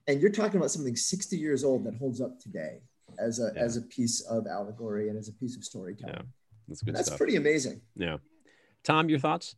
and 0.08 0.22
you're 0.22 0.32
talking 0.32 0.58
about 0.58 0.72
something 0.72 0.96
60 0.96 1.36
years 1.38 1.64
old 1.64 1.84
that 1.86 1.96
holds 1.98 2.22
up 2.22 2.40
today 2.40 2.80
as 3.20 3.40
a 3.40 3.52
Yeah. 3.56 3.62
as 3.62 3.78
a 3.78 3.82
piece 3.82 4.22
of 4.22 4.48
allegory 4.48 5.10
and 5.10 5.18
as 5.18 5.28
a 5.28 5.34
piece 5.34 5.56
of 5.58 5.64
storytelling. 5.64 6.16
Yeah, 6.16 6.22
That's 6.68 6.82
good 6.82 6.96
That's 6.96 7.08
stuff. 7.08 7.18
pretty 7.18 7.36
amazing. 7.36 7.82
yeah, 7.96 8.18
Tom, 8.84 9.10
your 9.10 9.20
thoughts? 9.20 9.56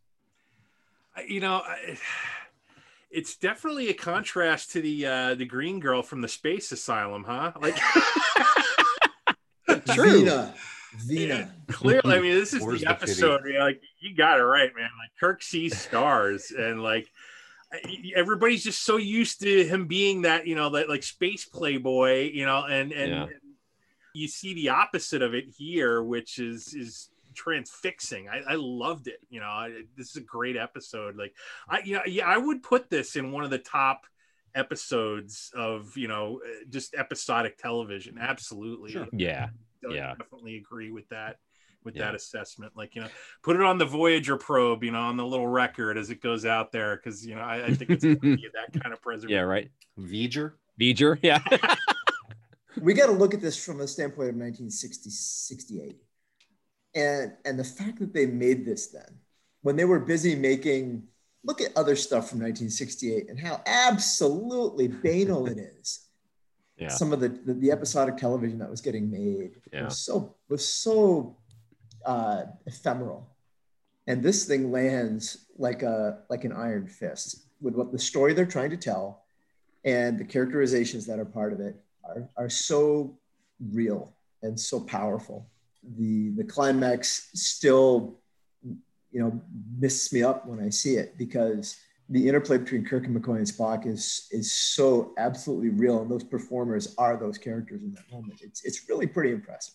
You 1.28 1.40
know 1.40 1.62
I, 1.66 1.98
it's 3.10 3.38
definitely 3.38 3.88
a 3.90 3.94
contrast 3.94 4.72
to 4.72 4.82
the 4.82 5.06
uh 5.06 5.36
the 5.36 5.46
green 5.46 5.80
girl 5.80 6.04
from 6.04 6.20
the 6.22 6.28
space 6.28 6.74
asylum 6.74 7.24
huh 7.24 7.54
like 7.62 7.78
True. 9.96 10.20
Vina, 10.26 10.54
Vina. 11.00 11.54
clearly 11.70 12.16
i 12.16 12.20
mean 12.20 12.34
this 12.36 12.54
is 12.54 12.62
Where's 12.62 12.80
the 12.82 12.86
the 12.86 12.92
episode 12.92 13.42
where 13.42 13.52
you're 13.52 13.64
like 13.64 13.82
you 14.00 14.16
got 14.16 14.40
it 14.40 14.44
right 14.44 14.72
man. 14.76 14.90
Like 15.00 15.12
kirk 15.20 15.42
sees 15.44 15.78
stars 15.78 16.52
and 16.52 16.82
like 16.82 17.10
everybody's 18.16 18.64
just 18.64 18.84
so 18.84 18.98
used 18.98 19.42
to 19.42 19.66
him 19.66 19.88
being 19.88 20.22
that 20.24 20.48
you 20.48 20.56
know 20.56 20.70
that 20.72 20.88
like 20.90 21.04
space 21.04 21.46
playboy 21.46 22.32
you 22.32 22.46
know 22.46 22.64
and 22.64 22.92
and, 22.92 23.12
Yeah. 23.12 23.24
and 23.24 23.32
you 24.14 24.28
see 24.28 24.54
the 24.54 24.70
opposite 24.70 25.22
of 25.22 25.34
it 25.34 25.46
here 25.58 26.02
which 26.04 26.40
is 26.40 26.74
is 26.74 27.10
transfixing. 27.34 28.30
I, 28.30 28.54
I 28.54 28.56
loved 28.56 29.08
it 29.08 29.20
you 29.30 29.42
know. 29.42 29.48
I, 29.48 29.82
this 29.98 30.12
is 30.12 30.16
a 30.16 30.22
great 30.22 30.56
episode. 30.56 31.18
Like 31.18 31.34
i 31.68 31.80
you 31.80 31.96
know 31.96 32.02
yeah 32.06 32.28
i 32.28 32.38
would 32.38 32.64
put 32.64 32.90
this 32.90 33.16
in 33.18 33.32
one 33.32 33.44
of 33.44 33.50
the 33.50 33.58
top 33.60 34.06
episodes 34.54 35.52
of 35.54 35.98
you 35.98 36.08
know 36.08 36.40
uh, 36.46 36.64
just 36.70 36.96
episodic 36.96 37.58
television. 37.58 38.18
Absolutely. 38.20 38.92
Sure. 38.92 39.08
Yeah, 39.12 39.50
I 39.92 39.96
Yeah. 39.96 40.16
definitely 40.18 40.58
agree 40.58 40.92
with 40.92 41.08
that 41.10 41.38
with 41.84 41.96
Yeah. 41.96 42.06
that 42.06 42.16
assessment 42.16 42.74
like 42.76 42.96
you 42.96 43.02
know 43.02 43.10
put 43.44 43.56
it 43.56 43.62
on 43.62 43.78
the 43.78 43.86
voyager 43.86 44.38
probe 44.38 44.84
you 44.84 44.92
know 44.92 45.00
on 45.02 45.18
the 45.18 45.26
little 45.26 45.48
record 45.48 45.98
as 45.98 46.10
it 46.10 46.20
goes 46.20 46.44
out 46.46 46.72
there 46.72 46.96
because 46.96 47.26
you 47.26 47.36
know 47.36 47.42
I, 47.42 47.66
I 47.66 47.74
think 47.74 47.92
it's 47.92 48.04
gonna 48.04 48.18
be 48.18 48.48
that 48.54 48.82
kind 48.82 48.92
of 48.94 49.02
preservation 49.02 49.36
yeah, 49.36 49.42
right. 49.42 49.70
V'ger. 50.00 50.54
V'ger, 50.80 51.18
yeah, 51.22 51.40
we 52.82 52.94
got 52.94 53.06
to 53.06 53.14
look 53.14 53.34
at 53.34 53.40
this 53.40 53.64
from 53.64 53.78
the 53.78 53.88
standpoint 53.88 54.30
of 54.30 54.36
1960 54.36 55.10
68 55.10 55.96
and 56.96 57.34
and 57.46 57.58
the 57.58 57.64
fact 57.64 58.00
that 58.00 58.14
they 58.14 58.26
made 58.26 58.66
this 58.66 58.88
then 58.88 59.20
when 59.62 59.76
they 59.76 59.86
were 59.86 60.00
busy 60.00 60.36
making 60.36 61.04
look 61.44 61.62
at 61.62 61.72
other 61.78 61.96
stuff 61.96 62.30
from 62.30 62.40
1968 62.40 63.30
and 63.30 63.40
how 63.40 63.62
absolutely 63.66 64.88
banal 64.88 65.46
it 65.46 65.58
is 65.80 66.05
yeah, 66.78 66.90
some 66.90 67.14
of 67.14 67.20
the, 67.20 67.30
the 67.30 67.54
the 67.54 67.72
episodic 67.72 68.18
television 68.18 68.60
that 68.60 68.70
was 68.70 68.82
getting 68.82 69.10
made 69.10 69.52
Yeah. 69.72 69.86
was 69.86 70.00
so 70.00 70.36
was 70.50 70.68
so 70.68 71.38
uh, 72.06 72.44
ephemeral. 72.66 73.30
And 74.08 74.22
this 74.22 74.46
thing 74.46 74.72
lands 74.72 75.48
like 75.58 75.82
a 75.84 76.20
like 76.30 76.44
an 76.44 76.52
iron 76.52 76.88
fist 76.88 77.48
with 77.62 77.76
what 77.76 77.92
the 77.92 78.00
story 78.00 78.34
they're 78.34 78.46
trying 78.46 78.70
to 78.72 78.78
tell 78.78 79.24
and 79.84 80.20
the 80.20 80.26
characterizations 80.26 81.06
that 81.06 81.20
are 81.20 81.26
part 81.26 81.54
of 81.54 81.60
it 81.60 81.76
are, 82.04 82.30
are 82.38 82.50
so 82.50 83.18
real 83.72 84.14
and 84.44 84.60
so 84.60 84.80
powerful. 84.80 85.48
The 85.98 86.32
the 86.32 86.44
climax 86.44 87.30
still 87.34 88.20
you 89.12 89.22
know 89.22 89.42
misses 89.80 90.12
me 90.12 90.24
up 90.24 90.46
when 90.46 90.60
i 90.60 90.70
see 90.70 90.96
it 90.96 91.18
because 91.18 91.78
the 92.10 92.28
interplay 92.28 92.58
between 92.58 92.86
kirk 92.86 93.06
and 93.06 93.16
mccoy 93.16 93.38
and 93.38 93.48
spock 93.48 93.86
is 93.86 94.28
is 94.32 94.52
so 94.52 95.14
absolutely 95.18 95.70
real 95.70 96.02
and 96.02 96.12
those 96.12 96.24
performers 96.24 96.94
are 96.98 97.18
those 97.18 97.38
characters 97.38 97.82
in 97.82 97.92
that 97.94 98.04
moment 98.12 98.40
it's 98.42 98.64
it's 98.64 98.88
really 98.90 99.08
pretty 99.08 99.32
impressive 99.32 99.74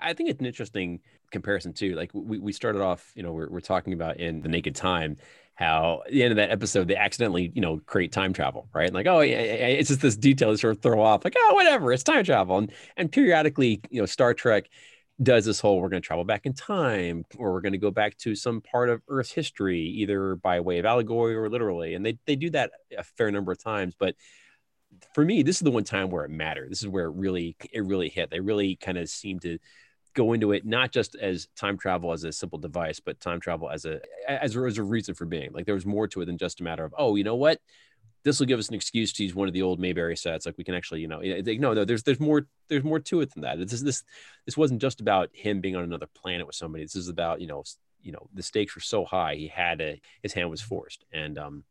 I 0.00 0.14
think 0.14 0.30
it's 0.30 0.40
an 0.40 0.46
interesting 0.46 1.00
comparison 1.30 1.72
too. 1.72 1.94
Like 1.94 2.10
we, 2.14 2.38
we 2.38 2.52
started 2.52 2.80
off, 2.80 3.12
you 3.14 3.22
know, 3.22 3.32
we're, 3.32 3.48
we're 3.48 3.60
talking 3.60 3.92
about 3.92 4.18
in 4.18 4.40
the 4.40 4.48
Naked 4.48 4.74
Time, 4.74 5.16
how 5.54 6.02
at 6.06 6.12
the 6.12 6.22
end 6.22 6.32
of 6.32 6.36
that 6.36 6.50
episode 6.50 6.88
they 6.88 6.96
accidentally, 6.96 7.52
you 7.54 7.60
know, 7.60 7.80
create 7.86 8.10
time 8.10 8.32
travel, 8.32 8.68
right? 8.72 8.92
Like, 8.92 9.06
oh, 9.06 9.20
yeah, 9.20 9.36
it's 9.36 9.88
just 9.88 10.00
this 10.00 10.16
detail 10.16 10.50
to 10.50 10.58
sort 10.58 10.76
of 10.76 10.82
throw 10.82 11.00
off, 11.00 11.24
like, 11.24 11.34
oh, 11.36 11.54
whatever, 11.54 11.92
it's 11.92 12.02
time 12.02 12.24
travel, 12.24 12.58
and 12.58 12.72
and 12.96 13.12
periodically, 13.12 13.80
you 13.90 14.00
know, 14.00 14.06
Star 14.06 14.34
Trek 14.34 14.68
does 15.22 15.44
this 15.44 15.60
whole 15.60 15.80
we're 15.80 15.88
going 15.88 16.02
to 16.02 16.06
travel 16.06 16.24
back 16.24 16.44
in 16.44 16.52
time 16.52 17.24
or 17.36 17.52
we're 17.52 17.60
going 17.60 17.72
to 17.72 17.78
go 17.78 17.90
back 17.90 18.16
to 18.16 18.34
some 18.34 18.60
part 18.60 18.90
of 18.90 19.00
earth's 19.08 19.32
history 19.32 19.80
either 19.80 20.34
by 20.34 20.58
way 20.58 20.78
of 20.78 20.84
allegory 20.84 21.36
or 21.36 21.48
literally 21.48 21.94
and 21.94 22.04
they, 22.04 22.18
they 22.26 22.34
do 22.34 22.50
that 22.50 22.72
a 22.98 23.02
fair 23.04 23.30
number 23.30 23.52
of 23.52 23.62
times 23.62 23.94
but 23.96 24.16
for 25.12 25.24
me 25.24 25.42
this 25.42 25.56
is 25.56 25.62
the 25.62 25.70
one 25.70 25.84
time 25.84 26.10
where 26.10 26.24
it 26.24 26.30
mattered. 26.30 26.70
This 26.70 26.82
is 26.82 26.88
where 26.88 27.06
it 27.06 27.14
really 27.14 27.56
it 27.72 27.84
really 27.84 28.08
hit. 28.08 28.30
They 28.30 28.40
really 28.40 28.76
kind 28.76 28.98
of 28.98 29.08
seemed 29.08 29.42
to 29.42 29.58
go 30.14 30.32
into 30.32 30.52
it 30.52 30.64
not 30.64 30.92
just 30.92 31.16
as 31.16 31.48
time 31.56 31.76
travel 31.76 32.12
as 32.12 32.22
a 32.22 32.30
simple 32.30 32.58
device 32.58 33.00
but 33.00 33.18
time 33.20 33.40
travel 33.40 33.68
as 33.68 33.84
a 33.84 34.00
as 34.28 34.54
a, 34.54 34.60
as 34.60 34.78
a 34.78 34.82
reason 34.82 35.14
for 35.14 35.26
being. 35.26 35.50
Like 35.52 35.66
there 35.66 35.74
was 35.74 35.86
more 35.86 36.08
to 36.08 36.20
it 36.20 36.26
than 36.26 36.38
just 36.38 36.60
a 36.60 36.64
matter 36.64 36.84
of 36.84 36.94
oh 36.96 37.16
you 37.16 37.24
know 37.24 37.36
what 37.36 37.60
this 38.24 38.40
will 38.40 38.46
give 38.46 38.58
us 38.58 38.68
an 38.68 38.74
excuse 38.74 39.12
to 39.12 39.22
use 39.22 39.34
one 39.34 39.48
of 39.48 39.54
the 39.54 39.62
old 39.62 39.78
Mayberry 39.78 40.16
sets. 40.16 40.46
Like 40.46 40.56
we 40.56 40.64
can 40.64 40.74
actually, 40.74 41.00
you 41.00 41.08
know, 41.08 41.20
they, 41.20 41.58
no, 41.58 41.74
no, 41.74 41.84
there's 41.84 42.02
there's 42.02 42.20
more 42.20 42.46
there's 42.68 42.84
more 42.84 42.98
to 42.98 43.20
it 43.20 43.32
than 43.32 43.42
that. 43.42 43.58
This 43.58 43.80
this 43.82 44.02
this 44.46 44.56
wasn't 44.56 44.80
just 44.80 45.00
about 45.00 45.28
him 45.32 45.60
being 45.60 45.76
on 45.76 45.84
another 45.84 46.08
planet 46.14 46.46
with 46.46 46.56
somebody. 46.56 46.84
This 46.84 46.96
is 46.96 47.08
about 47.08 47.40
you 47.40 47.46
know 47.46 47.64
you 48.02 48.12
know 48.12 48.28
the 48.32 48.42
stakes 48.42 48.74
were 48.74 48.80
so 48.80 49.04
high 49.04 49.34
he 49.34 49.48
had 49.48 49.80
a 49.80 50.00
his 50.22 50.32
hand 50.32 50.50
was 50.50 50.62
forced, 50.62 51.04
and 51.12 51.38
um, 51.38 51.64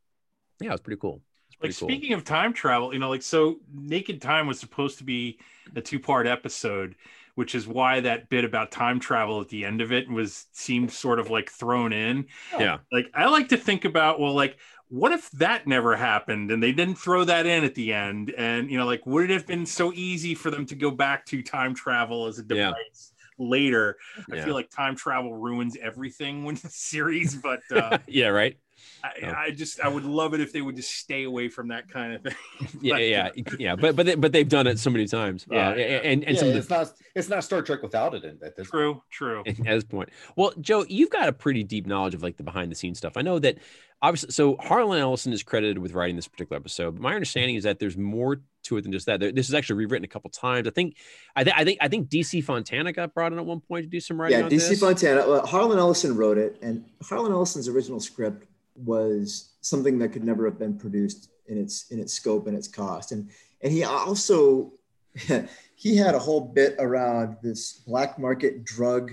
yeah, 0.62 0.70
it 0.70 0.74
was 0.74 0.82
pretty 0.82 1.00
cool. 1.00 1.22
Like 1.50 1.60
pretty 1.60 1.76
cool. 1.76 1.88
speaking 1.88 2.14
of 2.14 2.24
time 2.24 2.52
travel 2.52 2.94
you 2.94 3.00
know 3.00 3.10
like 3.10 3.22
so 3.22 3.58
naked 3.72 4.22
time 4.22 4.48
was 4.48 4.60
supposed 4.60 4.98
to 4.98 5.04
be 5.04 5.40
a 5.76 5.82
two 5.82 6.00
part 6.00 6.28
episode 6.28 6.96
which 7.36 7.56
is 7.56 7.68
why 7.68 8.00
that 8.00 8.30
bit 8.30 8.46
about 8.46 8.72
time 8.72 9.00
travel 9.00 9.42
at 9.42 9.50
the 9.50 9.66
end 9.66 9.82
of 9.82 9.92
it 9.92 10.10
was 10.10 10.46
seemed 10.54 10.92
sort 10.92 11.20
of 11.20 11.30
like 11.30 11.50
thrown 11.50 11.94
in 11.94 12.26
yeah, 12.58 12.80
like 12.92 13.08
i 13.14 13.28
like 13.28 13.50
to 13.50 13.58
think 13.58 13.86
about 13.86 14.20
well 14.20 14.34
like 14.34 14.58
what 14.90 15.12
if 15.12 15.30
that 15.32 15.66
never 15.66 15.96
happened 15.96 16.52
and 16.52 16.62
they 16.62 16.72
didn't 16.72 16.96
throw 16.96 17.24
that 17.24 17.46
in 17.46 17.64
at 17.64 17.76
the 17.76 17.94
end 17.94 18.30
and 18.38 18.70
you 18.70 18.78
know 18.78 18.86
like 18.86 19.06
would 19.06 19.30
it 19.30 19.34
have 19.34 19.48
been 19.48 19.66
so 19.66 19.92
easy 19.94 20.36
for 20.36 20.52
them 20.52 20.66
to 20.66 20.76
go 20.76 20.92
back 20.92 21.26
to 21.26 21.42
time 21.42 21.74
travel 21.74 22.28
as 22.28 22.40
a 22.40 22.44
Yeah. 22.50 22.74
device 22.74 23.14
later 23.40 23.98
i 24.32 24.36
Yeah. 24.36 24.44
feel 24.44 24.54
like 24.54 24.70
time 24.70 24.96
travel 24.96 25.34
ruins 25.34 25.76
everything 25.82 26.44
when 26.44 26.56
the 26.56 26.70
series 26.70 27.36
but 27.36 27.64
uh 27.72 27.98
yeah, 28.08 28.28
right. 28.28 28.58
I, 29.04 29.12
Yeah. 29.22 29.36
I 29.38 29.52
just 29.52 29.80
I 29.80 29.88
would 29.88 30.04
love 30.04 30.34
it 30.34 30.42
if 30.42 30.54
they 30.54 30.62
would 30.62 30.76
just 30.76 30.92
stay 30.96 31.24
away 31.24 31.50
from 31.50 31.70
that 31.70 31.90
kind 31.90 32.14
of 32.14 32.22
thing. 32.24 32.36
Yeah, 32.82 32.94
But, 32.94 33.02
yeah, 33.08 33.30
yeah. 33.60 33.76
But 33.76 33.96
but 33.96 34.06
they, 34.06 34.16
but 34.16 34.32
they've 34.32 34.48
done 34.48 34.68
it 34.68 34.80
so 34.80 34.90
many 34.90 35.08
times. 35.08 35.46
Yeah, 35.50 35.70
uh, 35.70 35.76
yeah. 35.76 35.86
and 35.86 36.24
and 36.24 36.36
yeah, 36.36 36.40
some 36.40 36.50
of 36.50 36.56
it's 36.56 36.70
not 36.70 36.92
it's 37.16 37.30
not 37.30 37.44
Star 37.44 37.62
Trek 37.62 37.82
without 37.82 38.14
it 38.14 38.24
in 38.24 38.40
at 38.44 38.56
this 38.56 38.70
True, 38.70 39.02
true. 39.12 39.44
at 39.48 39.58
this 39.64 39.84
point. 39.84 40.10
Well, 40.36 40.54
Joe, 40.60 40.86
you've 40.88 41.10
got 41.10 41.28
a 41.28 41.34
pretty 41.34 41.64
deep 41.64 41.86
knowledge 41.86 42.14
of 42.14 42.24
like 42.24 42.38
the 42.38 42.44
behind 42.44 42.72
the 42.72 42.76
scenes 42.76 42.98
stuff. 42.98 43.14
I 43.16 43.22
know 43.22 43.40
that 43.40 43.58
obviously, 44.04 44.32
so 44.32 44.58
Harlan 44.58 45.00
Ellison 45.00 45.34
is 45.34 45.42
credited 45.42 45.80
with 45.80 45.94
writing 45.94 46.16
this 46.16 46.28
particular 46.28 46.60
episode. 46.60 46.96
But 46.96 47.02
my 47.02 47.14
understanding 47.16 47.56
is 47.56 47.64
that 47.64 47.80
there's 47.80 47.98
more 47.98 48.42
to 48.64 48.78
it 48.78 48.84
than 48.84 48.92
just 48.92 49.08
that. 49.08 49.20
This 49.20 49.48
is 49.50 49.54
actually 49.56 49.78
rewritten 49.78 50.06
a 50.06 50.08
couple 50.08 50.30
times. 50.30 50.68
I 50.68 50.72
think, 50.72 50.98
I, 51.36 51.44
th- 51.44 51.56
I 51.58 51.64
think, 51.64 51.80
I 51.82 51.88
think 51.88 52.10
DC 52.10 52.44
Fontana 52.44 52.94
got 52.94 53.14
brought 53.14 53.32
in 53.34 53.40
at 53.40 53.46
one 53.46 53.62
point 53.62 53.84
to 53.86 53.90
do 53.90 54.00
some 54.00 54.20
writing. 54.20 54.40
Yeah, 54.40 54.46
DC 54.46 54.70
this. 54.70 54.80
Fontana. 54.80 55.28
Well, 55.28 55.46
Harlan 55.46 55.80
Ellison 55.80 56.16
wrote 56.16 56.38
it, 56.38 56.58
and 56.62 56.86
Harlan 57.02 57.32
Ellison's 57.32 57.68
original 57.68 58.00
script 58.00 58.46
was 58.76 59.54
something 59.62 60.00
that 60.00 60.10
could 60.10 60.24
never 60.24 60.46
have 60.46 60.60
been 60.60 60.78
produced 60.78 61.30
in 61.48 61.58
its 61.58 61.92
in 61.92 62.00
its 62.00 62.14
scope 62.14 62.48
and 62.48 62.58
its 62.58 62.68
cost. 62.68 63.12
And 63.12 63.30
and 63.62 63.72
he 63.72 63.84
also 63.84 64.74
he 65.76 65.96
had 65.96 66.16
a 66.16 66.20
whole 66.20 66.42
bit 66.42 66.76
around 66.80 67.38
this 67.42 67.74
black 67.86 68.18
market 68.18 68.64
drug 68.64 69.12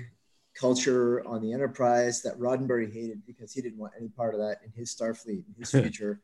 culture 0.55 1.27
on 1.27 1.41
the 1.41 1.53
Enterprise 1.53 2.23
that 2.23 2.39
Roddenberry 2.39 2.93
hated 2.93 3.25
because 3.27 3.53
he 3.53 3.63
didn't 3.63 3.79
want 3.79 3.93
any 3.99 4.09
part 4.09 4.35
of 4.35 4.41
that 4.41 4.59
in 4.65 4.73
his 4.73 4.95
Starfleet, 4.95 5.45
in 5.47 5.55
his 5.59 5.71
future. 5.71 6.21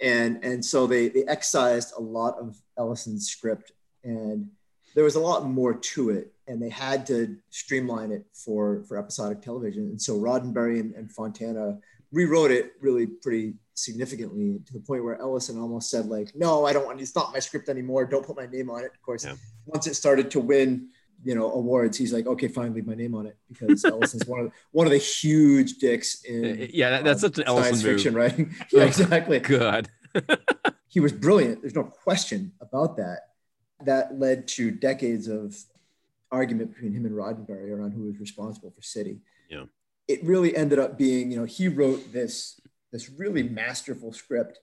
and 0.00 0.42
and 0.44 0.64
so 0.64 0.86
they 0.86 1.08
they 1.08 1.24
excised 1.24 1.94
a 1.96 2.00
lot 2.00 2.38
of 2.38 2.60
Ellison's 2.78 3.28
script, 3.28 3.72
and 4.04 4.48
there 4.94 5.04
was 5.04 5.16
a 5.16 5.20
lot 5.20 5.44
more 5.44 5.74
to 5.74 6.10
it, 6.10 6.32
and 6.46 6.60
they 6.60 6.68
had 6.68 7.06
to 7.06 7.36
streamline 7.50 8.12
it 8.12 8.24
for 8.32 8.84
for 8.88 8.96
episodic 8.96 9.42
television. 9.42 9.84
And 9.84 10.00
so 10.00 10.18
Roddenberry 10.18 10.80
and, 10.80 10.94
and 10.94 11.10
Fontana 11.10 11.78
rewrote 12.12 12.50
it 12.50 12.72
really 12.80 13.06
pretty 13.06 13.54
significantly 13.74 14.60
to 14.66 14.72
the 14.72 14.80
point 14.80 15.04
where 15.04 15.20
Ellison 15.20 15.58
almost 15.58 15.90
said 15.90 16.06
like, 16.06 16.34
"No, 16.34 16.66
I 16.66 16.72
don't 16.72 16.86
want. 16.86 17.00
It's 17.00 17.14
not 17.14 17.32
my 17.32 17.38
script 17.38 17.68
anymore. 17.68 18.04
Don't 18.04 18.26
put 18.26 18.36
my 18.36 18.46
name 18.46 18.70
on 18.70 18.80
it." 18.84 18.92
Of 18.94 19.02
course, 19.02 19.24
yeah. 19.24 19.34
once 19.66 19.86
it 19.86 19.94
started 19.94 20.30
to 20.32 20.40
win, 20.40 20.88
you 21.24 21.34
know, 21.34 21.52
awards, 21.52 21.96
he's 21.96 22.12
like, 22.12 22.26
"Okay, 22.26 22.48
fine, 22.48 22.74
leave 22.74 22.86
my 22.86 22.94
name 22.94 23.14
on 23.14 23.26
it," 23.26 23.36
because 23.48 23.84
Ellison's 23.84 24.26
one 24.26 24.40
of 24.40 24.46
the, 24.46 24.52
one 24.72 24.86
of 24.86 24.92
the 24.92 24.98
huge 24.98 25.74
dicks 25.78 26.24
in 26.24 26.68
yeah, 26.72 26.90
that, 26.90 27.04
that's 27.04 27.22
um, 27.22 27.30
such 27.30 27.38
an 27.38 27.44
Ellison 27.46 27.74
science 27.74 27.82
fiction 27.82 28.14
move. 28.14 28.22
writing. 28.22 28.54
yeah, 28.72 28.84
exactly. 28.84 29.38
Good. 29.38 29.88
he 30.88 31.00
was 31.00 31.12
brilliant. 31.12 31.60
There's 31.60 31.74
no 31.74 31.84
question 31.84 32.52
about 32.60 32.96
that. 32.96 33.20
That 33.84 34.18
led 34.18 34.48
to 34.48 34.70
decades 34.72 35.28
of 35.28 35.56
argument 36.30 36.74
between 36.74 36.92
him 36.92 37.06
and 37.06 37.14
Roddenberry 37.14 37.70
around 37.70 37.92
who 37.92 38.04
was 38.04 38.18
responsible 38.18 38.70
for 38.70 38.82
City. 38.82 39.20
Yeah. 39.48 39.64
It 40.08 40.24
really 40.24 40.56
ended 40.56 40.78
up 40.78 40.98
being, 40.98 41.30
you 41.30 41.38
know, 41.38 41.44
he 41.44 41.68
wrote 41.68 42.12
this 42.12 42.60
this 42.90 43.10
really 43.10 43.42
masterful 43.42 44.12
script 44.12 44.60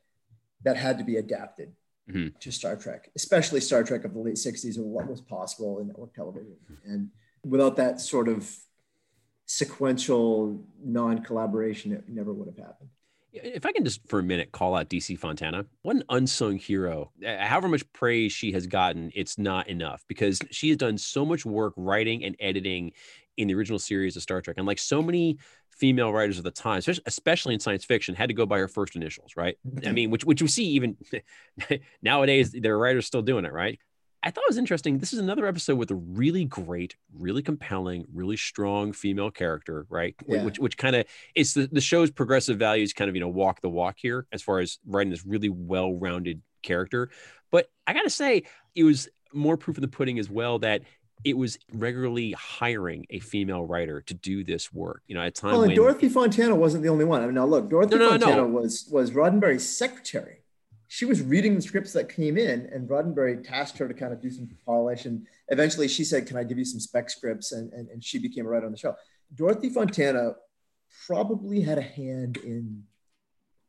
that 0.64 0.76
had 0.76 0.98
to 0.98 1.04
be 1.04 1.18
adapted 1.18 1.72
mm-hmm. 2.10 2.38
to 2.40 2.52
Star 2.52 2.76
Trek, 2.76 3.12
especially 3.16 3.62
Star 3.62 3.84
Trek 3.84 4.04
of 4.04 4.14
the 4.14 4.20
late 4.20 4.36
60s 4.36 4.78
and 4.78 4.86
what 4.86 5.08
was 5.08 5.22
possible 5.22 5.80
in 5.80 5.88
network 5.88 6.14
television. 6.14 6.56
And 6.86 7.10
without 7.44 7.76
that 7.78 8.02
sort 8.02 8.28
of 8.28 8.52
sequential 9.46 10.64
non-collaboration, 10.84 11.92
it 11.92 12.10
never 12.10 12.34
would 12.34 12.48
have 12.48 12.58
happened. 12.58 12.90
If 13.32 13.66
I 13.66 13.74
can 13.74 13.84
just 13.84 14.00
for 14.08 14.20
a 14.20 14.24
minute 14.24 14.54
call 14.54 14.76
out 14.76 14.90
DC 14.90 15.20
Fontana, 15.20 15.66
what 15.82 15.98
an 15.98 16.04
unsung 16.10 16.58
hero. 16.58 17.12
However 17.22 17.68
much 17.68 17.84
praise 17.92 18.32
she 18.32 18.54
has 18.54 18.66
gotten, 18.66 19.12
it's 19.14 19.38
not 19.38 19.68
enough 19.68 20.06
because 20.08 20.40
she 20.52 20.70
has 20.70 20.78
done 20.78 20.98
so 20.98 21.26
much 21.26 21.46
work 21.46 21.74
writing 21.76 22.24
and 22.24 22.38
editing 22.40 22.94
in 23.38 23.48
the 23.48 23.56
original 23.56 23.80
series 23.80 24.16
of 24.16 24.22
Star 24.22 24.42
Trek. 24.42 24.58
And 24.58 24.66
like 24.66 24.80
so 24.80 25.02
many 25.02 25.38
female 25.72 26.12
writers 26.14 26.38
of 26.38 26.44
the 26.44 26.52
time, 26.52 26.82
especially 27.06 27.54
in 27.54 27.60
science 27.60 27.84
fiction, 27.84 28.16
had 28.16 28.30
to 28.30 28.34
go 28.34 28.46
by 28.46 28.60
her 28.60 28.68
first 28.68 28.96
initials, 28.96 29.34
right? 29.36 29.58
I 29.66 29.70
mm-hmm. 29.70 29.94
mean, 29.94 30.12
which 30.12 30.26
which 30.26 30.42
we 30.42 30.48
see 30.48 30.66
even 30.70 30.98
nowadays, 32.02 32.52
there 32.52 32.74
are 32.74 32.80
writers 32.80 33.06
still 33.06 33.22
doing 33.22 33.46
it, 33.46 33.54
right? 33.54 33.80
I 34.26 34.32
thought 34.32 34.42
it 34.46 34.50
was 34.50 34.58
interesting. 34.58 34.98
This 34.98 35.14
is 35.14 35.20
another 35.20 35.46
episode 35.46 35.78
with 35.78 35.92
a 35.92 35.96
really 35.96 36.46
great, 36.46 36.96
really 37.14 37.44
compelling, 37.44 38.06
really 38.12 38.38
strong 38.38 38.92
female 38.92 39.30
character, 39.30 39.86
right? 39.88 40.16
Yeah. 40.28 40.44
Which 40.44 40.58
which 40.58 40.78
kind 40.78 40.96
of 40.96 41.06
it's 41.36 41.54
the, 41.54 41.68
the 41.72 41.82
show's 41.82 42.10
progressive 42.10 42.58
values 42.58 42.92
kind 42.92 43.08
of, 43.08 43.16
you 43.16 43.22
know, 43.22 43.28
walk 43.28 43.62
the 43.62 43.70
walk 43.70 43.98
here 44.00 44.26
as 44.32 44.42
far 44.42 44.60
as 44.60 44.80
writing 44.88 45.12
this 45.12 45.26
really 45.28 45.50
well-rounded 45.50 46.42
character. 46.64 47.12
But 47.52 47.70
I 47.86 47.94
gotta 47.94 48.10
say, 48.10 48.44
it 48.74 48.84
was 48.84 49.08
more 49.32 49.58
proof 49.58 49.78
in 49.78 49.82
the 49.82 49.88
pudding 49.88 50.18
as 50.18 50.30
well 50.30 50.58
that 50.60 50.82
it 51.24 51.38
was 51.38 51.58
regularly 51.74 52.34
hiring 52.34 53.06
a 53.10 53.20
female 53.20 53.66
writer 53.66 54.02
to 54.02 54.14
do 54.14 54.44
this 54.44 54.74
work. 54.74 55.02
You 55.08 55.16
know, 55.16 55.22
at 55.22 55.36
times. 55.36 55.54
Well, 55.54 55.62
and 55.64 55.70
when, 55.70 55.76
Dorothy 55.76 56.10
Fontana 56.10 56.56
wasn't 56.56 56.84
the 56.84 56.90
only 56.90 57.06
one. 57.06 57.22
I 57.22 57.26
mean, 57.26 57.36
now 57.36 57.46
look, 57.46 57.70
Dorothy 57.70 57.96
no, 57.96 58.06
no, 58.06 58.10
Fontana 58.12 58.36
no. 58.38 58.48
was 58.48 58.88
was 58.92 59.12
Roddenberry's 59.12 59.78
secretary. 59.78 60.42
She 60.88 61.06
was 61.06 61.22
reading 61.22 61.56
the 61.56 61.62
scripts 61.62 61.94
that 61.94 62.10
came 62.10 62.38
in, 62.38 62.70
and 62.72 62.88
Roddenberry 62.88 63.44
tasked 63.44 63.78
her 63.80 63.88
to 63.88 63.94
kind 63.94 64.14
of 64.14 64.22
do 64.22 64.30
some 64.30 64.48
polish. 64.66 65.06
And 65.06 65.26
eventually, 65.50 65.88
she 65.88 66.04
said, 66.04 66.28
"Can 66.28 66.38
I 66.38 66.44
give 66.44 66.58
you 66.58 66.66
some 66.66 66.80
spec 66.80 67.10
scripts?" 67.10 67.52
And 67.52 67.72
and, 67.74 67.90
and 67.90 68.04
she 68.04 68.20
became 68.20 68.46
a 68.46 68.50
writer 68.50 68.66
on 68.66 68.72
the 68.72 68.78
show. 68.78 68.96
Dorothy 69.34 69.70
Fontana 69.70 70.36
probably 71.08 71.62
had 71.62 71.78
a 71.78 71.82
hand 71.82 72.38
in 72.38 72.84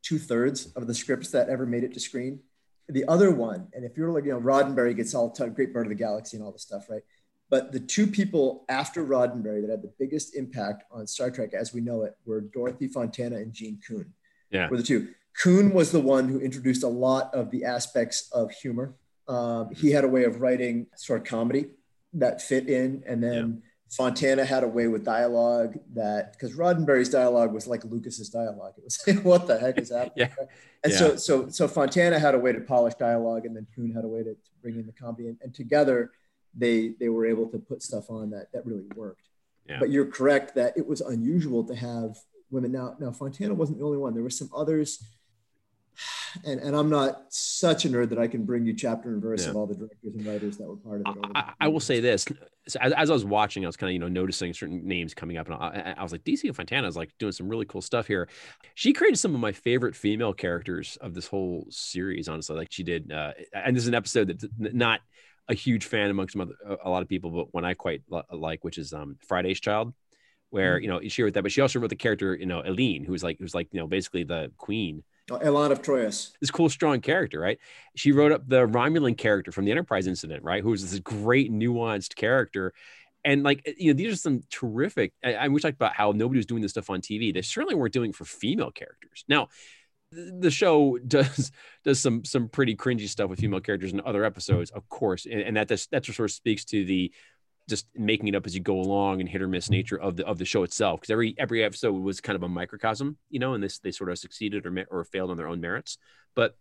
two 0.02 0.18
thirds 0.18 0.66
of 0.76 0.86
the 0.86 0.94
scripts 0.94 1.30
that 1.30 1.48
ever 1.48 1.66
made 1.66 1.84
it 1.84 1.92
to 1.94 2.00
screen. 2.00 2.40
The 2.88 3.04
other 3.08 3.32
one, 3.32 3.66
and 3.72 3.84
if 3.84 3.96
you're 3.96 4.12
like, 4.12 4.24
you 4.24 4.30
know, 4.30 4.40
Roddenberry 4.40 4.94
gets 4.94 5.12
all 5.14 5.30
t- 5.30 5.46
Great 5.46 5.72
Bird 5.72 5.86
of 5.86 5.88
the 5.88 5.96
Galaxy 5.96 6.36
and 6.36 6.46
all 6.46 6.52
this 6.52 6.62
stuff, 6.62 6.88
right? 6.88 7.02
But 7.48 7.72
the 7.72 7.80
two 7.80 8.06
people 8.06 8.64
after 8.68 9.04
Roddenberry 9.04 9.60
that 9.62 9.70
had 9.70 9.82
the 9.82 9.92
biggest 9.98 10.34
impact 10.34 10.84
on 10.90 11.06
Star 11.06 11.30
Trek 11.30 11.54
as 11.54 11.72
we 11.72 11.80
know 11.80 12.02
it 12.02 12.16
were 12.24 12.40
Dorothy 12.40 12.88
Fontana 12.88 13.36
and 13.36 13.52
Gene 13.52 13.80
Coon. 13.86 14.12
Yeah. 14.50 14.68
Were 14.68 14.76
the 14.76 14.82
two. 14.82 15.08
Coon 15.40 15.72
was 15.72 15.92
the 15.92 16.00
one 16.00 16.28
who 16.28 16.40
introduced 16.40 16.82
a 16.82 16.88
lot 16.88 17.32
of 17.34 17.50
the 17.50 17.64
aspects 17.64 18.28
of 18.32 18.50
humor. 18.50 18.94
Um, 19.28 19.70
he 19.74 19.90
had 19.90 20.04
a 20.04 20.08
way 20.08 20.24
of 20.24 20.40
writing 20.40 20.86
sort 20.96 21.20
of 21.20 21.26
comedy 21.26 21.66
that 22.14 22.40
fit 22.40 22.68
in. 22.68 23.02
And 23.06 23.22
then 23.22 23.62
yeah. 23.62 23.70
Fontana 23.90 24.44
had 24.44 24.64
a 24.64 24.68
way 24.68 24.88
with 24.88 25.04
dialogue 25.04 25.78
that, 25.94 26.32
because 26.32 26.56
Roddenberry's 26.56 27.10
dialogue 27.10 27.52
was 27.52 27.66
like 27.66 27.84
Lucas's 27.84 28.30
dialogue. 28.30 28.74
It 28.78 28.84
was 28.84 28.98
like, 29.06 29.18
what 29.24 29.46
the 29.46 29.58
heck 29.58 29.78
is 29.78 29.90
happening? 29.90 30.12
yeah. 30.38 30.46
And 30.82 30.92
yeah. 30.92 30.98
so, 30.98 31.16
so, 31.16 31.48
so 31.48 31.68
Fontana 31.68 32.18
had 32.18 32.34
a 32.34 32.38
way 32.38 32.52
to 32.52 32.60
polish 32.60 32.94
dialogue 32.94 33.46
and 33.46 33.54
then 33.54 33.66
Coon 33.74 33.92
had 33.92 34.04
a 34.04 34.08
way 34.08 34.22
to, 34.22 34.32
to 34.32 34.50
bring 34.62 34.76
in 34.76 34.86
the 34.86 34.92
comedy. 34.92 35.28
And, 35.28 35.38
and 35.42 35.54
together, 35.54 36.12
they 36.56 36.94
they 36.98 37.08
were 37.08 37.26
able 37.26 37.48
to 37.48 37.58
put 37.58 37.82
stuff 37.82 38.10
on 38.10 38.30
that 38.30 38.46
that 38.52 38.64
really 38.66 38.86
worked. 38.94 39.28
Yeah. 39.68 39.78
But 39.80 39.90
you're 39.90 40.06
correct 40.06 40.54
that 40.54 40.76
it 40.76 40.86
was 40.86 41.00
unusual 41.00 41.64
to 41.64 41.74
have 41.74 42.16
women. 42.50 42.72
Now, 42.72 42.96
now 43.00 43.10
Fontana 43.10 43.54
wasn't 43.54 43.78
the 43.78 43.84
only 43.84 43.98
one. 43.98 44.14
There 44.14 44.22
were 44.22 44.30
some 44.30 44.50
others, 44.54 45.04
and 46.44 46.60
and 46.60 46.76
I'm 46.76 46.88
not 46.88 47.24
such 47.30 47.84
a 47.84 47.88
nerd 47.88 48.10
that 48.10 48.18
I 48.18 48.28
can 48.28 48.44
bring 48.44 48.64
you 48.64 48.74
chapter 48.74 49.12
and 49.12 49.20
verse 49.20 49.44
yeah. 49.44 49.50
of 49.50 49.56
all 49.56 49.66
the 49.66 49.74
directors 49.74 50.14
and 50.14 50.26
writers 50.26 50.56
that 50.58 50.66
were 50.66 50.76
part 50.76 51.02
of 51.04 51.16
it. 51.16 51.24
I, 51.34 51.52
I, 51.60 51.68
will 51.68 51.80
say 51.80 52.00
this: 52.00 52.26
so 52.68 52.78
as, 52.80 52.92
as, 52.92 53.10
I 53.10 53.12
was 53.12 53.24
watching, 53.24 53.64
I 53.64 53.68
was 53.68 53.76
kind 53.76 53.90
of 53.90 53.94
you 53.94 53.98
know 53.98 54.08
noticing 54.08 54.52
certain 54.52 54.86
names 54.86 55.14
coming 55.14 55.36
up, 55.36 55.48
and 55.48 55.56
I, 55.56 55.94
I 55.96 56.02
was 56.02 56.12
like, 56.12 56.22
DC 56.24 56.54
Fontana 56.54 56.86
is 56.86 56.96
like 56.96 57.10
doing 57.18 57.32
some 57.32 57.48
really 57.48 57.66
cool 57.66 57.82
stuff 57.82 58.06
here. 58.06 58.28
She 58.74 58.92
created 58.92 59.18
some 59.18 59.34
of 59.34 59.40
my 59.40 59.52
favorite 59.52 59.96
female 59.96 60.32
characters 60.32 60.96
of 61.00 61.14
this 61.14 61.26
whole 61.26 61.66
series. 61.70 62.28
Honestly, 62.28 62.56
like 62.56 62.68
she 62.70 62.84
did, 62.84 63.10
uh, 63.10 63.32
and 63.52 63.74
this 63.74 63.82
is 63.82 63.88
an 63.88 63.94
episode 63.94 64.28
that's 64.28 64.44
not 64.58 65.00
a 65.48 65.54
huge 65.54 65.84
fan 65.84 66.10
amongst 66.10 66.32
some 66.32 66.42
other, 66.42 66.78
a 66.84 66.90
lot 66.90 67.02
of 67.02 67.08
people, 67.08 67.30
but 67.30 67.54
one 67.54 67.64
I 67.64 67.74
quite 67.74 68.02
like, 68.30 68.64
which 68.64 68.78
is 68.78 68.92
um, 68.92 69.16
Friday's 69.26 69.60
Child, 69.60 69.94
where 70.50 70.76
mm-hmm. 70.76 70.82
you 70.82 70.88
know 70.88 71.08
she 71.08 71.22
wrote 71.22 71.34
that, 71.34 71.42
but 71.42 71.52
she 71.52 71.60
also 71.60 71.78
wrote 71.78 71.90
the 71.90 71.96
character, 71.96 72.34
you 72.34 72.46
know, 72.46 72.62
Eleen, 72.62 73.06
who's 73.06 73.22
like 73.22 73.38
who's 73.38 73.54
like 73.54 73.68
you 73.72 73.80
know 73.80 73.86
basically 73.86 74.24
the 74.24 74.50
queen. 74.56 75.02
Elaan 75.28 75.72
of 75.72 75.82
Troyius. 75.82 76.32
This 76.40 76.52
cool, 76.52 76.68
strong 76.68 77.00
character, 77.00 77.40
right? 77.40 77.58
She 77.96 78.12
wrote 78.12 78.30
up 78.30 78.48
the 78.48 78.66
Romulan 78.66 79.18
character 79.18 79.50
from 79.50 79.64
the 79.64 79.72
Enterprise 79.72 80.06
incident, 80.06 80.44
right? 80.44 80.62
Who 80.62 80.70
was 80.70 80.88
this 80.88 81.00
great, 81.00 81.52
nuanced 81.52 82.14
character. 82.14 82.72
And 83.24 83.42
like, 83.42 83.74
you 83.76 83.92
know, 83.92 83.96
these 83.96 84.12
are 84.12 84.16
some 84.16 84.42
terrific. 84.50 85.12
I, 85.24 85.34
I 85.34 85.48
we 85.48 85.60
talked 85.60 85.74
about 85.74 85.94
how 85.94 86.12
nobody 86.12 86.38
was 86.38 86.46
doing 86.46 86.62
this 86.62 86.70
stuff 86.70 86.90
on 86.90 87.00
TV. 87.00 87.34
They 87.34 87.42
certainly 87.42 87.74
weren't 87.74 87.92
doing 87.92 88.10
it 88.10 88.16
for 88.16 88.24
female 88.24 88.70
characters. 88.70 89.24
Now, 89.26 89.48
the 90.16 90.50
show 90.50 90.98
does 90.98 91.52
does 91.84 92.00
some 92.00 92.24
some 92.24 92.48
pretty 92.48 92.74
cringy 92.74 93.08
stuff 93.08 93.28
with 93.30 93.40
female 93.40 93.60
characters 93.60 93.92
in 93.92 94.00
other 94.00 94.24
episodes, 94.24 94.70
of 94.70 94.88
course, 94.88 95.26
and, 95.26 95.40
and 95.40 95.56
that 95.56 95.68
just, 95.68 95.90
that 95.90 96.04
sort 96.04 96.30
of 96.30 96.32
speaks 96.32 96.64
to 96.66 96.84
the 96.84 97.12
just 97.68 97.86
making 97.96 98.28
it 98.28 98.36
up 98.36 98.46
as 98.46 98.54
you 98.54 98.60
go 98.60 98.80
along 98.80 99.20
and 99.20 99.28
hit 99.28 99.42
or 99.42 99.48
miss 99.48 99.64
mm-hmm. 99.64 99.72
nature 99.72 100.00
of 100.00 100.16
the 100.16 100.26
of 100.26 100.38
the 100.38 100.44
show 100.44 100.62
itself. 100.62 101.00
Because 101.00 101.12
every 101.12 101.34
every 101.38 101.64
episode 101.64 101.92
was 101.92 102.20
kind 102.20 102.36
of 102.36 102.42
a 102.42 102.48
microcosm, 102.48 103.18
you 103.28 103.38
know, 103.38 103.54
and 103.54 103.62
this 103.62 103.78
they 103.78 103.90
sort 103.90 104.10
of 104.10 104.18
succeeded 104.18 104.66
or 104.66 104.86
or 104.90 105.04
failed 105.04 105.30
on 105.30 105.36
their 105.36 105.48
own 105.48 105.60
merits. 105.60 105.98
But 106.34 106.56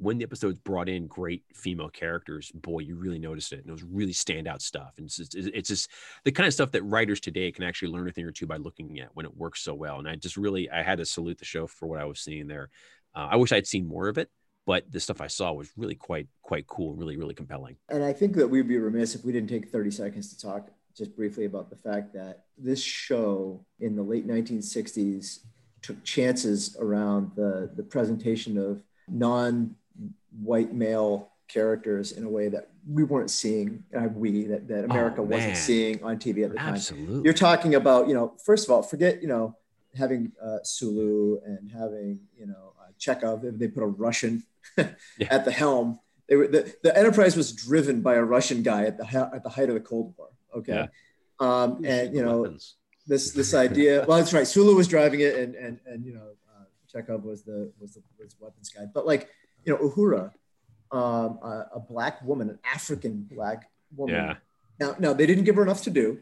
when 0.00 0.18
the 0.18 0.24
episodes 0.24 0.58
brought 0.58 0.88
in 0.88 1.06
great 1.06 1.42
female 1.54 1.88
characters, 1.88 2.50
boy, 2.52 2.80
you 2.80 2.96
really 2.96 3.18
noticed 3.18 3.52
it. 3.52 3.60
And 3.60 3.68
it 3.68 3.72
was 3.72 3.82
really 3.82 4.12
standout 4.12 4.62
stuff. 4.62 4.94
And 4.96 5.06
it's 5.06 5.16
just, 5.16 5.34
it's 5.34 5.68
just 5.68 5.90
the 6.24 6.32
kind 6.32 6.46
of 6.46 6.54
stuff 6.54 6.70
that 6.72 6.82
writers 6.84 7.20
today 7.20 7.50
can 7.50 7.64
actually 7.64 7.92
learn 7.92 8.08
a 8.08 8.12
thing 8.12 8.24
or 8.24 8.30
two 8.30 8.46
by 8.46 8.56
looking 8.56 9.00
at 9.00 9.10
when 9.14 9.26
it 9.26 9.36
works 9.36 9.62
so 9.62 9.74
well. 9.74 9.98
And 9.98 10.08
I 10.08 10.16
just 10.16 10.36
really, 10.36 10.70
I 10.70 10.82
had 10.82 10.98
to 10.98 11.06
salute 11.06 11.38
the 11.38 11.44
show 11.44 11.66
for 11.66 11.86
what 11.86 12.00
I 12.00 12.04
was 12.04 12.20
seeing 12.20 12.46
there. 12.46 12.70
Uh, 13.14 13.28
I 13.30 13.36
wish 13.36 13.52
I'd 13.52 13.66
seen 13.66 13.86
more 13.86 14.08
of 14.08 14.18
it, 14.18 14.30
but 14.66 14.90
the 14.90 15.00
stuff 15.00 15.20
I 15.20 15.26
saw 15.26 15.52
was 15.52 15.70
really 15.76 15.94
quite, 15.94 16.28
quite 16.42 16.66
cool 16.66 16.94
really, 16.94 17.16
really 17.16 17.34
compelling. 17.34 17.76
And 17.88 18.04
I 18.04 18.12
think 18.12 18.34
that 18.36 18.48
we'd 18.48 18.68
be 18.68 18.78
remiss 18.78 19.14
if 19.14 19.24
we 19.24 19.32
didn't 19.32 19.50
take 19.50 19.68
30 19.68 19.90
seconds 19.90 20.34
to 20.34 20.40
talk 20.40 20.70
just 20.96 21.16
briefly 21.16 21.44
about 21.44 21.70
the 21.70 21.76
fact 21.76 22.12
that 22.14 22.44
this 22.56 22.82
show 22.82 23.64
in 23.80 23.96
the 23.96 24.02
late 24.02 24.26
1960s 24.26 25.40
took 25.80 26.02
chances 26.04 26.76
around 26.80 27.30
the, 27.36 27.70
the 27.76 27.82
presentation 27.82 28.58
of 28.58 28.82
non 29.08 29.74
white 30.40 30.72
male 30.72 31.32
characters 31.48 32.12
in 32.12 32.24
a 32.24 32.28
way 32.28 32.48
that 32.48 32.68
we 32.86 33.02
weren't 33.02 33.30
seeing 33.30 33.82
uh, 33.96 34.08
we 34.14 34.44
that, 34.44 34.68
that 34.68 34.84
america 34.84 35.20
oh, 35.20 35.24
wasn't 35.24 35.56
seeing 35.56 36.02
on 36.02 36.18
tv 36.18 36.44
at 36.44 36.50
the 36.50 36.56
time 36.56 36.74
Absolutely. 36.74 37.22
you're 37.24 37.32
talking 37.32 37.74
about 37.74 38.06
you 38.06 38.14
know 38.14 38.34
first 38.44 38.66
of 38.66 38.70
all 38.70 38.82
forget 38.82 39.22
you 39.22 39.28
know 39.28 39.56
having 39.98 40.32
uh, 40.42 40.58
Sulu 40.62 41.40
and 41.44 41.70
having 41.70 42.20
you 42.36 42.46
know 42.46 42.72
uh, 42.80 42.90
Chekov, 42.98 43.58
they 43.58 43.68
put 43.68 43.82
a 43.82 43.86
Russian 43.86 44.44
at 44.78 45.44
the 45.44 45.52
helm. 45.52 46.00
They 46.28 46.36
were 46.36 46.46
the, 46.46 46.74
the 46.82 46.96
Enterprise 46.96 47.36
was 47.36 47.52
driven 47.52 48.00
by 48.00 48.14
a 48.14 48.22
Russian 48.22 48.62
guy 48.62 48.84
at 48.84 48.98
the 48.98 49.30
at 49.34 49.42
the 49.42 49.50
height 49.50 49.68
of 49.68 49.74
the 49.74 49.80
Cold 49.80 50.14
War. 50.16 50.28
Okay, 50.56 50.74
yeah. 50.74 50.86
um, 51.40 51.84
and 51.84 52.14
you 52.14 52.24
know 52.24 52.42
weapons. 52.42 52.76
this 53.06 53.30
this 53.40 53.54
idea. 53.54 54.04
Well, 54.06 54.18
that's 54.18 54.32
right. 54.32 54.46
Sulu 54.46 54.74
was 54.74 54.88
driving 54.88 55.20
it, 55.20 55.36
and 55.36 55.54
and 55.54 55.80
and 55.86 56.04
you 56.04 56.14
know 56.14 56.28
uh, 56.48 56.64
Chekov 56.92 57.24
was 57.24 57.42
the 57.42 57.72
was 57.78 57.94
the 57.94 58.02
was 58.18 58.36
weapons 58.38 58.68
guy. 58.68 58.84
But 58.92 59.06
like 59.06 59.28
you 59.64 59.72
know 59.72 59.78
Uhura, 59.78 60.32
um, 60.90 61.38
a, 61.42 61.66
a, 61.76 61.80
black 61.80 62.22
woman, 62.22 62.50
an 62.50 62.58
African 62.64 63.26
black 63.30 63.70
woman. 63.94 64.14
Yeah. 64.14 64.34
Now, 64.80 64.96
now 64.98 65.12
they 65.12 65.26
didn't 65.26 65.44
give 65.44 65.56
her 65.56 65.62
enough 65.62 65.82
to 65.82 65.90
do, 65.90 66.18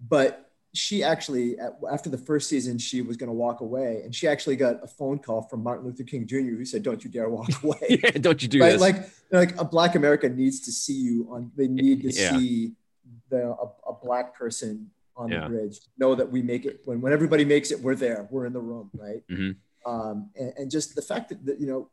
but 0.00 0.44
she 0.74 1.04
actually 1.04 1.56
after 1.90 2.10
the 2.10 2.18
first 2.18 2.48
season 2.48 2.78
she 2.78 3.00
was 3.00 3.16
going 3.16 3.28
to 3.28 3.34
walk 3.34 3.60
away 3.60 4.02
and 4.04 4.12
she 4.12 4.26
actually 4.26 4.56
got 4.56 4.82
a 4.82 4.86
phone 4.88 5.18
call 5.18 5.40
from 5.40 5.62
martin 5.62 5.86
luther 5.86 6.02
king 6.02 6.26
jr 6.26 6.38
who 6.38 6.64
said 6.64 6.82
don't 6.82 7.04
you 7.04 7.10
dare 7.10 7.28
walk 7.28 7.48
away 7.62 7.78
yeah, 7.88 8.10
don't 8.10 8.42
you 8.42 8.48
do 8.48 8.60
right? 8.60 8.72
this 8.72 8.80
like 8.80 9.08
like 9.30 9.58
a 9.58 9.64
black 9.64 9.94
america 9.94 10.28
needs 10.28 10.60
to 10.60 10.72
see 10.72 11.00
you 11.00 11.28
on 11.30 11.50
they 11.56 11.68
need 11.68 12.02
to 12.02 12.10
yeah. 12.10 12.36
see 12.36 12.72
the 13.30 13.46
a, 13.46 13.90
a, 13.90 13.94
black 14.02 14.34
person 14.34 14.90
on 15.16 15.30
yeah. 15.30 15.44
the 15.44 15.48
bridge 15.48 15.78
know 15.96 16.14
that 16.14 16.30
we 16.30 16.42
make 16.42 16.66
it 16.66 16.80
when 16.84 17.00
when 17.00 17.12
everybody 17.12 17.44
makes 17.44 17.70
it 17.70 17.80
we're 17.80 17.94
there 17.94 18.26
we're 18.30 18.44
in 18.44 18.52
the 18.52 18.60
room 18.60 18.90
right 18.94 19.22
mm-hmm. 19.30 19.52
um, 19.90 20.28
and, 20.36 20.52
and 20.58 20.70
just 20.70 20.96
the 20.96 21.02
fact 21.02 21.28
that, 21.28 21.46
that 21.46 21.60
you 21.60 21.68
know 21.68 21.88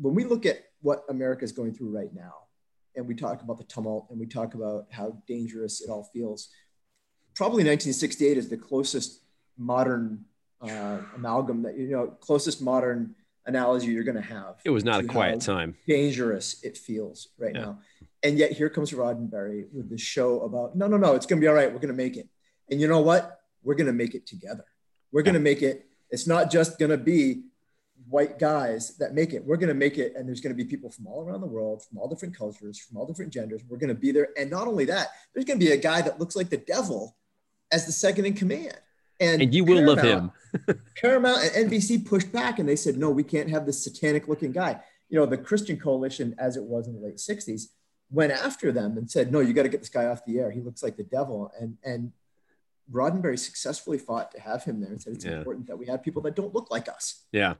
when 0.00 0.14
we 0.14 0.24
look 0.24 0.46
at 0.46 0.58
what 0.80 1.04
america 1.08 1.44
is 1.44 1.52
going 1.52 1.74
through 1.74 1.90
right 1.90 2.14
now 2.14 2.34
and 2.96 3.06
we 3.06 3.14
talk 3.14 3.42
about 3.42 3.58
the 3.58 3.64
tumult 3.64 4.06
and 4.10 4.18
we 4.18 4.26
talk 4.26 4.54
about 4.54 4.86
how 4.90 5.16
dangerous 5.26 5.80
it 5.80 5.90
all 5.90 6.04
feels 6.12 6.48
probably 7.34 7.64
1968 7.64 8.38
is 8.38 8.48
the 8.48 8.56
closest 8.56 9.20
modern 9.56 10.24
uh, 10.60 10.98
amalgam 11.14 11.62
that 11.62 11.76
you 11.78 11.88
know 11.88 12.06
closest 12.06 12.62
modern 12.62 13.14
analogy 13.46 13.88
you're 13.88 14.04
going 14.04 14.16
to 14.16 14.22
have. 14.22 14.56
It 14.64 14.70
was 14.70 14.84
not 14.84 15.00
a 15.00 15.06
quiet 15.06 15.40
time. 15.40 15.76
Dangerous 15.86 16.62
it 16.62 16.76
feels 16.76 17.28
right 17.38 17.54
yeah. 17.54 17.60
now, 17.60 17.78
and 18.22 18.38
yet 18.38 18.52
here 18.52 18.68
comes 18.68 18.92
Roddenberry 18.92 19.66
with 19.72 19.90
this 19.90 20.00
show 20.00 20.40
about 20.40 20.76
no, 20.76 20.86
no, 20.86 20.96
no, 20.96 21.14
it's 21.14 21.26
going 21.26 21.40
to 21.40 21.44
be 21.44 21.48
all 21.48 21.54
right. 21.54 21.70
We're 21.70 21.78
going 21.78 21.88
to 21.88 21.94
make 21.94 22.16
it, 22.16 22.28
and 22.70 22.80
you 22.80 22.88
know 22.88 23.00
what? 23.00 23.40
We're 23.62 23.74
going 23.74 23.86
to 23.86 23.92
make 23.92 24.14
it 24.14 24.26
together. 24.26 24.64
We're 25.12 25.22
going 25.22 25.34
to 25.34 25.40
make 25.40 25.62
it. 25.62 25.86
It's 26.10 26.26
not 26.26 26.50
just 26.50 26.78
going 26.78 26.90
to 26.90 26.98
be 26.98 27.44
white 28.08 28.38
guys 28.38 28.96
that 28.98 29.14
make 29.14 29.32
it. 29.32 29.44
We're 29.44 29.56
going 29.56 29.68
to 29.68 29.74
make 29.74 29.98
it, 29.98 30.14
and 30.16 30.28
there's 30.28 30.40
going 30.40 30.56
to 30.56 30.62
be 30.62 30.68
people 30.68 30.90
from 30.90 31.06
all 31.06 31.22
around 31.22 31.40
the 31.40 31.46
world, 31.46 31.84
from 31.84 31.98
all 31.98 32.08
different 32.08 32.36
cultures, 32.36 32.78
from 32.78 32.96
all 32.96 33.06
different 33.06 33.32
genders. 33.32 33.62
We're 33.68 33.78
going 33.78 33.88
to 33.88 33.94
be 33.94 34.12
there, 34.12 34.28
and 34.38 34.50
not 34.50 34.66
only 34.66 34.84
that, 34.86 35.08
there's 35.32 35.44
going 35.44 35.58
to 35.58 35.64
be 35.64 35.72
a 35.72 35.76
guy 35.76 36.02
that 36.02 36.20
looks 36.20 36.36
like 36.36 36.50
the 36.50 36.58
devil 36.58 37.16
as 37.72 37.86
the 37.86 37.92
second 37.92 38.26
in 38.26 38.34
command. 38.34 38.78
And, 39.20 39.42
and 39.42 39.54
you 39.54 39.64
will 39.64 39.84
love 39.84 40.00
him. 40.00 40.32
Paramount 40.96 41.44
and 41.54 41.70
NBC 41.70 42.06
pushed 42.06 42.32
back 42.32 42.58
and 42.58 42.68
they 42.68 42.76
said, 42.76 42.96
no, 42.96 43.10
we 43.10 43.22
can't 43.22 43.48
have 43.48 43.64
this 43.64 43.82
satanic 43.82 44.28
looking 44.28 44.52
guy. 44.52 44.80
You 45.08 45.18
know, 45.18 45.26
the 45.26 45.38
Christian 45.38 45.78
coalition, 45.78 46.34
as 46.38 46.56
it 46.56 46.64
was 46.64 46.88
in 46.88 46.94
the 46.94 47.00
late 47.00 47.16
60s, 47.16 47.66
went 48.10 48.32
after 48.32 48.72
them 48.72 48.98
and 48.98 49.10
said, 49.10 49.32
no, 49.32 49.40
you 49.40 49.52
got 49.52 49.62
to 49.62 49.68
get 49.68 49.80
this 49.80 49.88
guy 49.88 50.06
off 50.06 50.24
the 50.24 50.38
air. 50.40 50.50
He 50.50 50.60
looks 50.60 50.82
like 50.82 50.96
the 50.96 51.04
devil. 51.04 51.52
And, 51.60 51.76
and 51.84 52.12
Roddenberry 52.92 53.38
successfully 53.38 53.98
fought 53.98 54.32
to 54.32 54.40
have 54.40 54.64
him 54.64 54.80
there 54.80 54.90
and 54.90 55.00
said, 55.00 55.14
it's 55.14 55.24
yeah. 55.24 55.38
important 55.38 55.68
that 55.68 55.78
we 55.78 55.86
have 55.86 56.02
people 56.02 56.22
that 56.22 56.34
don't 56.34 56.54
look 56.54 56.70
like 56.70 56.88
us. 56.88 57.24
Yeah. 57.32 57.54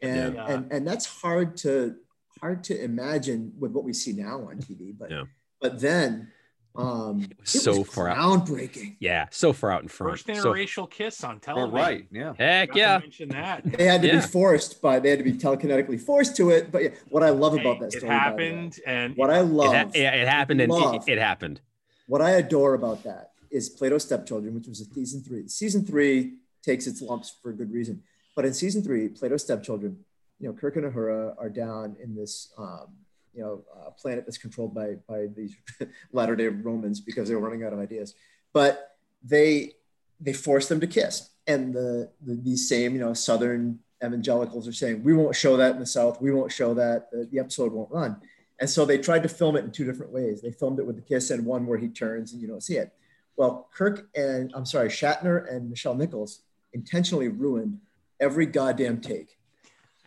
And, 0.00 0.34
yeah. 0.34 0.46
and, 0.46 0.72
and 0.72 0.86
that's 0.86 1.06
hard 1.06 1.56
to, 1.58 1.96
hard 2.40 2.64
to 2.64 2.82
imagine 2.82 3.52
with 3.58 3.72
what 3.72 3.84
we 3.84 3.92
see 3.92 4.12
now 4.12 4.48
on 4.48 4.58
TV. 4.58 4.96
But, 4.96 5.10
yeah. 5.10 5.24
but 5.60 5.80
then 5.80 6.32
um, 6.76 7.22
it 7.30 7.40
was 7.40 7.50
so 7.50 7.78
was 7.78 7.88
far 7.88 8.08
groundbreaking. 8.08 8.92
out. 8.92 8.96
Yeah, 8.98 9.26
so 9.30 9.52
far 9.52 9.70
out 9.70 9.82
in 9.82 9.88
front. 9.88 10.18
First 10.18 10.26
interracial 10.26 10.74
so, 10.74 10.86
kiss 10.86 11.22
on 11.22 11.38
television. 11.38 11.72
Right. 11.72 12.06
Yeah. 12.10 12.32
Heck 12.36 12.74
yeah. 12.74 12.98
mention 12.98 13.28
that. 13.28 13.62
They 13.64 13.84
had 13.84 14.02
to 14.02 14.08
yeah. 14.08 14.20
be 14.20 14.26
forced 14.26 14.82
by. 14.82 14.98
They 14.98 15.10
had 15.10 15.18
to 15.18 15.24
be 15.24 15.34
telekinetically 15.34 16.00
forced 16.00 16.36
to 16.36 16.50
it. 16.50 16.72
But 16.72 16.82
yeah, 16.82 16.88
what 17.08 17.22
I 17.22 17.28
love 17.30 17.54
about 17.54 17.78
that 17.80 17.92
story, 17.92 18.06
it 18.06 18.12
happened, 18.12 18.80
and 18.86 19.16
what 19.16 19.30
I 19.30 19.40
love, 19.40 19.72
it, 19.72 19.76
ha- 19.76 19.90
yeah, 19.94 20.14
it 20.14 20.26
happened, 20.26 20.60
and 20.60 20.72
it, 20.72 21.02
it, 21.06 21.18
happened. 21.18 21.60
What 22.08 22.20
I 22.20 22.32
adore 22.32 22.74
about 22.74 23.04
that 23.04 23.32
is 23.50 23.68
Plato's 23.68 24.02
Stepchildren, 24.02 24.54
which 24.54 24.66
was 24.66 24.80
a 24.80 24.84
season 24.84 25.22
three. 25.22 25.46
Season 25.46 25.84
three 25.84 26.34
takes 26.62 26.88
its 26.88 27.00
lumps 27.00 27.36
for 27.40 27.50
a 27.50 27.54
good 27.54 27.72
reason, 27.72 28.02
but 28.34 28.44
in 28.44 28.54
season 28.54 28.82
three, 28.82 29.08
Plato's 29.08 29.42
Stepchildren, 29.42 29.98
you 30.38 30.48
know, 30.48 30.54
Kirk 30.54 30.76
and 30.76 30.84
Uhura 30.92 31.34
are 31.38 31.50
down 31.50 31.96
in 32.02 32.14
this. 32.14 32.52
Um, 32.58 32.88
you 33.34 33.42
know 33.42 33.64
a 33.86 33.90
planet 33.90 34.24
that's 34.24 34.38
controlled 34.38 34.74
by 34.74 34.94
by 35.08 35.26
these 35.36 35.56
latter 36.12 36.36
day 36.36 36.48
Romans 36.48 37.00
because 37.00 37.28
they 37.28 37.34
were 37.34 37.40
running 37.40 37.64
out 37.64 37.72
of 37.72 37.78
ideas. 37.78 38.14
But 38.52 38.96
they 39.22 39.72
they 40.20 40.32
force 40.32 40.68
them 40.68 40.80
to 40.80 40.86
kiss, 40.86 41.30
and 41.46 41.74
the, 41.74 42.10
the 42.22 42.36
these 42.36 42.68
same 42.68 42.94
you 42.94 43.00
know 43.00 43.12
Southern 43.12 43.80
evangelicals 44.02 44.68
are 44.68 44.72
saying 44.72 45.02
we 45.02 45.14
won't 45.14 45.34
show 45.34 45.56
that 45.56 45.74
in 45.74 45.80
the 45.80 45.86
South, 45.86 46.20
we 46.20 46.30
won't 46.30 46.52
show 46.52 46.74
that 46.74 47.10
the, 47.10 47.26
the 47.30 47.38
episode 47.38 47.72
won't 47.72 47.90
run. 47.90 48.16
And 48.60 48.70
so 48.70 48.84
they 48.84 48.98
tried 48.98 49.24
to 49.24 49.28
film 49.28 49.56
it 49.56 49.64
in 49.64 49.72
two 49.72 49.84
different 49.84 50.12
ways. 50.12 50.40
They 50.40 50.52
filmed 50.52 50.78
it 50.78 50.86
with 50.86 50.96
the 50.96 51.02
kiss 51.02 51.30
and 51.30 51.44
one 51.44 51.66
where 51.66 51.78
he 51.78 51.88
turns 51.88 52.32
and 52.32 52.40
you 52.40 52.46
don't 52.46 52.62
see 52.62 52.76
it. 52.76 52.92
Well, 53.36 53.68
Kirk 53.74 54.08
and 54.14 54.52
I'm 54.54 54.66
sorry, 54.66 54.88
Shatner 54.88 55.50
and 55.52 55.72
Nichelle 55.72 55.96
Nichols 55.96 56.42
intentionally 56.72 57.28
ruined 57.28 57.78
every 58.24 58.46
goddamn 58.46 59.00
take 59.00 59.38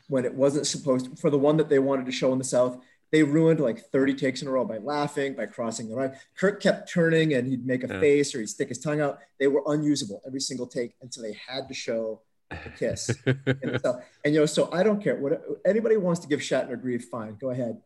when 0.09 0.25
it 0.25 0.33
wasn't 0.33 0.65
supposed 0.65 1.05
to, 1.05 1.15
for 1.15 1.29
the 1.29 1.37
one 1.37 1.57
that 1.57 1.69
they 1.69 1.79
wanted 1.79 2.05
to 2.05 2.11
show 2.11 2.31
in 2.33 2.37
the 2.37 2.43
South 2.43 2.79
they 3.11 3.23
ruined 3.23 3.59
like 3.59 3.79
30 3.91 4.15
takes 4.15 4.41
in 4.41 4.47
a 4.47 4.51
row 4.51 4.65
by 4.65 4.77
laughing, 4.79 5.33
by 5.33 5.45
crossing 5.45 5.89
the 5.89 5.95
line. 5.95 6.15
Kirk 6.35 6.61
kept 6.61 6.91
turning 6.91 7.33
and 7.33 7.47
he'd 7.47 7.65
make 7.65 7.83
a 7.83 7.87
yeah. 7.87 7.99
face 7.99 8.35
or 8.35 8.39
he'd 8.39 8.49
stick 8.49 8.69
his 8.69 8.79
tongue 8.79 8.99
out. 8.99 9.19
They 9.39 9.47
were 9.47 9.63
unusable 9.67 10.21
every 10.27 10.41
single 10.41 10.67
take. 10.67 10.95
And 11.01 11.13
so 11.13 11.21
they 11.21 11.37
had 11.47 11.67
to 11.69 11.73
show 11.73 12.21
a 12.51 12.57
kiss. 12.77 13.09
and, 13.25 13.79
so, 13.81 14.01
and, 14.25 14.33
you 14.33 14.41
know, 14.41 14.45
so 14.45 14.69
I 14.73 14.83
don't 14.83 15.01
care 15.01 15.15
what 15.15 15.41
anybody 15.65 15.95
wants 15.95 16.19
to 16.21 16.27
give 16.27 16.41
Shatner 16.41 16.79
grief, 16.79 17.05
fine, 17.09 17.37
go 17.39 17.51
ahead. 17.51 17.77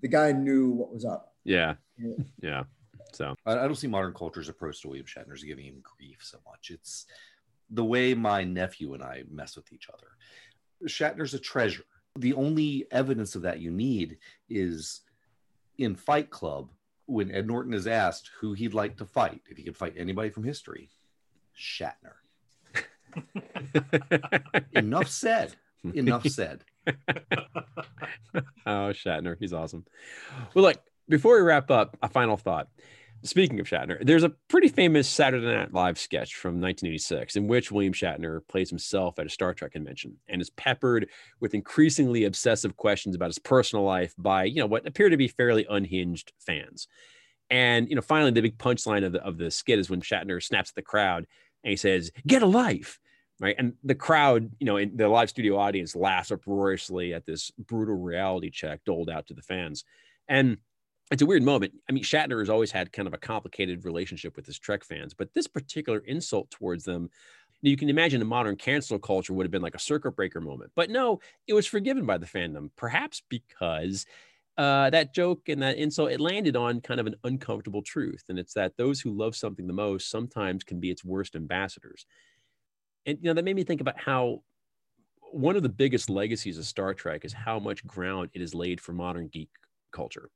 The 0.00 0.08
guy 0.08 0.32
knew 0.32 0.70
what 0.70 0.92
was 0.92 1.04
up. 1.04 1.34
Yeah. 1.44 1.74
Yeah. 1.98 2.14
yeah. 2.42 2.62
So 3.12 3.34
I, 3.44 3.52
I 3.52 3.64
don't 3.64 3.74
see 3.74 3.88
modern 3.88 4.14
culture's 4.14 4.48
approach 4.48 4.80
to 4.82 4.88
William 4.88 5.06
Shatner's 5.06 5.42
giving 5.42 5.66
him 5.66 5.82
grief 5.82 6.18
so 6.22 6.38
much. 6.46 6.70
It's 6.70 7.06
the 7.70 7.84
way 7.84 8.14
my 8.14 8.44
nephew 8.44 8.94
and 8.94 9.02
I 9.02 9.24
mess 9.30 9.56
with 9.56 9.72
each 9.72 9.88
other. 9.92 10.08
Shatner's 10.86 11.34
a 11.34 11.38
treasure 11.38 11.84
the 12.18 12.34
only 12.34 12.86
evidence 12.90 13.34
of 13.34 13.42
that 13.42 13.60
you 13.60 13.70
need 13.70 14.18
is 14.48 15.02
in 15.78 15.94
Fight 15.94 16.30
Club 16.30 16.70
when 17.06 17.30
Ed 17.30 17.46
Norton 17.46 17.74
is 17.74 17.86
asked 17.86 18.30
who 18.40 18.52
he'd 18.54 18.74
like 18.74 18.96
to 18.96 19.04
fight, 19.04 19.42
if 19.48 19.56
he 19.56 19.62
could 19.62 19.76
fight 19.76 19.94
anybody 19.96 20.30
from 20.30 20.44
history, 20.44 20.90
Shatner. 21.56 22.14
Enough 24.72 25.08
said. 25.08 25.54
Enough 25.94 26.26
said. 26.26 26.64
oh, 26.86 26.92
Shatner. 28.66 29.36
He's 29.38 29.52
awesome. 29.52 29.84
Well, 30.54 30.64
look, 30.64 30.82
before 31.08 31.36
we 31.36 31.42
wrap 31.42 31.70
up, 31.70 31.96
a 32.02 32.08
final 32.08 32.36
thought. 32.36 32.68
Speaking 33.26 33.58
of 33.58 33.66
Shatner, 33.66 33.98
there's 34.06 34.22
a 34.22 34.28
pretty 34.48 34.68
famous 34.68 35.08
Saturday 35.08 35.46
Night 35.46 35.72
Live 35.72 35.98
sketch 35.98 36.36
from 36.36 36.60
1986 36.60 37.34
in 37.34 37.48
which 37.48 37.72
William 37.72 37.92
Shatner 37.92 38.40
plays 38.46 38.70
himself 38.70 39.18
at 39.18 39.26
a 39.26 39.30
Star 39.30 39.52
Trek 39.52 39.72
convention 39.72 40.16
and 40.28 40.40
is 40.40 40.50
peppered 40.50 41.08
with 41.40 41.52
increasingly 41.52 42.24
obsessive 42.24 42.76
questions 42.76 43.16
about 43.16 43.26
his 43.26 43.40
personal 43.40 43.84
life 43.84 44.14
by, 44.16 44.44
you 44.44 44.60
know, 44.60 44.66
what 44.66 44.86
appear 44.86 45.08
to 45.08 45.16
be 45.16 45.26
fairly 45.26 45.66
unhinged 45.68 46.32
fans. 46.38 46.86
And, 47.50 47.88
you 47.88 47.96
know, 47.96 48.02
finally, 48.02 48.30
the 48.30 48.42
big 48.42 48.58
punchline 48.58 49.04
of 49.04 49.12
the, 49.12 49.22
of 49.24 49.38
the 49.38 49.50
skit 49.50 49.80
is 49.80 49.90
when 49.90 50.00
Shatner 50.00 50.40
snaps 50.40 50.70
at 50.70 50.76
the 50.76 50.82
crowd 50.82 51.26
and 51.64 51.70
he 51.70 51.76
says, 51.76 52.12
Get 52.26 52.42
a 52.42 52.46
life. 52.46 53.00
Right. 53.40 53.56
And 53.58 53.74
the 53.84 53.94
crowd, 53.94 54.50
you 54.60 54.66
know, 54.66 54.78
in 54.78 54.96
the 54.96 55.08
live 55.08 55.28
studio 55.28 55.58
audience 55.58 55.94
laughs 55.94 56.30
uproariously 56.30 57.12
at 57.12 57.26
this 57.26 57.50
brutal 57.58 57.96
reality 57.96 58.50
check 58.50 58.84
doled 58.84 59.10
out 59.10 59.26
to 59.26 59.34
the 59.34 59.42
fans. 59.42 59.84
And 60.28 60.56
it's 61.10 61.22
a 61.22 61.26
weird 61.26 61.42
moment. 61.42 61.72
I 61.88 61.92
mean, 61.92 62.02
Shatner 62.02 62.40
has 62.40 62.50
always 62.50 62.72
had 62.72 62.92
kind 62.92 63.06
of 63.06 63.14
a 63.14 63.18
complicated 63.18 63.84
relationship 63.84 64.36
with 64.36 64.46
his 64.46 64.58
Trek 64.58 64.84
fans, 64.84 65.14
but 65.14 65.32
this 65.34 65.46
particular 65.46 66.00
insult 66.00 66.50
towards 66.50 66.84
them, 66.84 67.10
you 67.62 67.76
can 67.76 67.88
imagine 67.88 68.20
a 68.22 68.24
modern 68.24 68.56
cancel 68.56 68.98
culture 68.98 69.32
would 69.32 69.46
have 69.46 69.50
been 69.52 69.62
like 69.62 69.74
a 69.74 69.80
circuit 69.80 70.12
breaker 70.12 70.40
moment. 70.40 70.72
But 70.74 70.90
no, 70.90 71.20
it 71.46 71.54
was 71.54 71.66
forgiven 71.66 72.06
by 72.06 72.18
the 72.18 72.26
fandom, 72.26 72.70
perhaps 72.76 73.22
because 73.28 74.04
uh, 74.58 74.90
that 74.90 75.14
joke 75.14 75.48
and 75.48 75.62
that 75.62 75.76
insult 75.76 76.10
it 76.10 76.20
landed 76.20 76.56
on 76.56 76.80
kind 76.80 76.98
of 76.98 77.06
an 77.06 77.14
uncomfortable 77.24 77.82
truth, 77.82 78.24
and 78.28 78.38
it's 78.38 78.54
that 78.54 78.76
those 78.76 79.00
who 79.00 79.12
love 79.12 79.36
something 79.36 79.66
the 79.66 79.72
most 79.72 80.10
sometimes 80.10 80.64
can 80.64 80.80
be 80.80 80.90
its 80.90 81.04
worst 81.04 81.36
ambassadors. 81.36 82.06
And 83.04 83.18
you 83.20 83.28
know 83.28 83.34
that 83.34 83.44
made 83.44 83.56
me 83.56 83.64
think 83.64 83.80
about 83.80 84.00
how 84.00 84.42
one 85.32 85.56
of 85.56 85.62
the 85.62 85.68
biggest 85.68 86.08
legacies 86.10 86.58
of 86.58 86.64
Star 86.64 86.94
Trek 86.94 87.24
is 87.24 87.32
how 87.32 87.58
much 87.58 87.86
ground 87.86 88.30
it 88.32 88.40
has 88.40 88.54
laid 88.54 88.80
for 88.80 88.92
modern 88.92 89.28
geek 89.28 89.50
culture. 89.92 90.30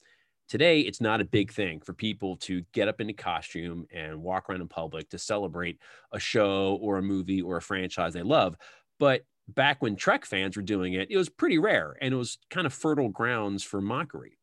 Today, 0.51 0.81
it's 0.81 1.01
not 1.01 1.21
a 1.21 1.25
big 1.25 1.53
thing 1.53 1.81
for 1.81 1.93
people 1.93 2.37
to 2.39 2.65
get 2.73 2.89
up 2.89 3.01
in 3.01 3.09
a 3.09 3.13
costume 3.13 3.87
and 3.95 4.21
walk 4.21 4.51
around 4.51 4.61
in 4.61 4.67
public 4.67 5.09
to 5.11 5.19
celebrate 5.19 5.79
a 6.11 6.19
show 6.19 6.77
or 6.83 6.99
a 6.99 7.03
movie 7.03 7.41
or 7.41 7.57
a 7.57 7.63
franchise 7.63 8.15
they 8.15 8.23
love. 8.23 8.57
But 8.99 9.23
back 9.47 9.81
when 9.81 9.95
Trek 9.95 10.27
fans 10.27 10.57
were 10.57 10.63
doing 10.65 10.95
it, 10.95 11.09
it 11.09 11.17
was 11.17 11.29
pretty 11.29 11.59
rare 11.59 11.97
and 12.01 12.13
it 12.13 12.17
was 12.17 12.37
kind 12.51 12.67
of 12.67 12.73
fertile 12.75 13.11
grounds 13.11 13.63
for 13.63 13.81
mockery. 13.81 14.39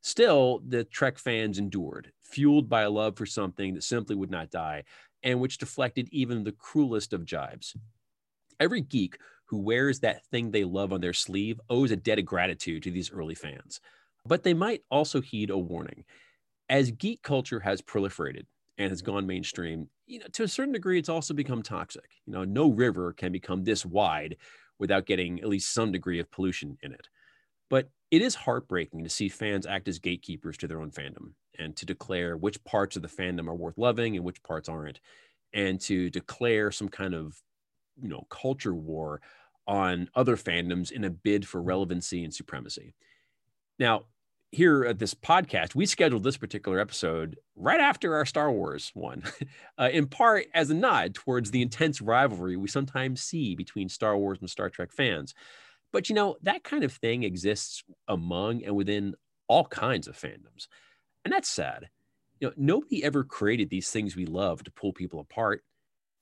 Still, 0.00 0.60
the 0.66 0.82
Trek 0.82 1.16
fans 1.16 1.60
endured, 1.60 2.10
fueled 2.24 2.68
by 2.68 2.82
a 2.82 2.90
love 2.90 3.16
for 3.16 3.24
something 3.24 3.74
that 3.74 3.84
simply 3.84 4.16
would 4.16 4.32
not 4.32 4.50
die 4.50 4.82
and 5.22 5.38
which 5.38 5.58
deflected 5.58 6.08
even 6.10 6.42
the 6.42 6.50
cruelest 6.50 7.12
of 7.12 7.24
jibes. 7.24 7.76
Every 8.58 8.80
geek 8.80 9.16
who 9.44 9.58
wears 9.58 10.00
that 10.00 10.26
thing 10.26 10.50
they 10.50 10.64
love 10.64 10.92
on 10.92 11.00
their 11.00 11.12
sleeve 11.12 11.60
owes 11.70 11.92
a 11.92 11.96
debt 11.96 12.18
of 12.18 12.24
gratitude 12.24 12.82
to 12.82 12.90
these 12.90 13.12
early 13.12 13.36
fans. 13.36 13.80
But 14.24 14.42
they 14.42 14.54
might 14.54 14.82
also 14.90 15.20
heed 15.20 15.50
a 15.50 15.58
warning. 15.58 16.04
As 16.68 16.90
geek 16.92 17.22
culture 17.22 17.60
has 17.60 17.82
proliferated 17.82 18.46
and 18.78 18.90
has 18.90 19.02
gone 19.02 19.26
mainstream, 19.26 19.90
you 20.06 20.20
know, 20.20 20.26
to 20.32 20.44
a 20.44 20.48
certain 20.48 20.72
degree, 20.72 20.98
it's 20.98 21.08
also 21.08 21.34
become 21.34 21.62
toxic. 21.62 22.10
You 22.26 22.32
know, 22.32 22.44
no 22.44 22.70
river 22.70 23.12
can 23.12 23.32
become 23.32 23.64
this 23.64 23.84
wide 23.86 24.36
without 24.78 25.06
getting 25.06 25.40
at 25.40 25.48
least 25.48 25.72
some 25.72 25.92
degree 25.92 26.20
of 26.20 26.30
pollution 26.30 26.78
in 26.82 26.92
it. 26.92 27.08
But 27.70 27.90
it 28.10 28.22
is 28.22 28.34
heartbreaking 28.34 29.04
to 29.04 29.10
see 29.10 29.28
fans 29.28 29.66
act 29.66 29.88
as 29.88 29.98
gatekeepers 29.98 30.58
to 30.58 30.68
their 30.68 30.80
own 30.80 30.90
fandom 30.90 31.34
and 31.58 31.76
to 31.76 31.86
declare 31.86 32.36
which 32.36 32.62
parts 32.64 32.96
of 32.96 33.02
the 33.02 33.08
fandom 33.08 33.48
are 33.48 33.54
worth 33.56 33.78
loving 33.78 34.16
and 34.16 34.24
which 34.24 34.42
parts 34.42 34.68
aren't, 34.68 35.00
and 35.52 35.80
to 35.82 36.10
declare 36.10 36.70
some 36.72 36.88
kind 36.88 37.14
of, 37.14 37.42
you 38.00 38.08
know, 38.08 38.26
culture 38.30 38.74
war 38.74 39.22
on 39.66 40.10
other 40.14 40.36
fandoms 40.36 40.92
in 40.92 41.04
a 41.04 41.10
bid 41.10 41.46
for 41.48 41.62
relevancy 41.62 42.24
and 42.24 42.34
supremacy. 42.34 42.94
Now, 43.78 44.06
here 44.52 44.84
at 44.84 44.98
this 44.98 45.14
podcast, 45.14 45.74
we 45.74 45.86
scheduled 45.86 46.22
this 46.22 46.36
particular 46.36 46.78
episode 46.78 47.38
right 47.56 47.80
after 47.80 48.14
our 48.14 48.26
Star 48.26 48.52
Wars 48.52 48.90
one, 48.94 49.24
uh, 49.78 49.88
in 49.90 50.06
part 50.06 50.44
as 50.54 50.68
a 50.70 50.74
nod 50.74 51.14
towards 51.14 51.50
the 51.50 51.62
intense 51.62 52.02
rivalry 52.02 52.56
we 52.56 52.68
sometimes 52.68 53.22
see 53.22 53.56
between 53.56 53.88
Star 53.88 54.16
Wars 54.16 54.38
and 54.40 54.50
Star 54.50 54.68
Trek 54.68 54.92
fans. 54.92 55.34
But 55.90 56.10
you 56.10 56.14
know, 56.14 56.36
that 56.42 56.64
kind 56.64 56.84
of 56.84 56.92
thing 56.92 57.22
exists 57.22 57.82
among 58.06 58.62
and 58.62 58.76
within 58.76 59.14
all 59.48 59.64
kinds 59.64 60.06
of 60.06 60.18
fandoms. 60.18 60.68
And 61.24 61.32
that's 61.32 61.48
sad. 61.48 61.88
You 62.38 62.48
know, 62.48 62.54
nobody 62.56 63.02
ever 63.02 63.24
created 63.24 63.70
these 63.70 63.90
things 63.90 64.16
we 64.16 64.26
love 64.26 64.62
to 64.64 64.70
pull 64.70 64.92
people 64.92 65.20
apart 65.20 65.62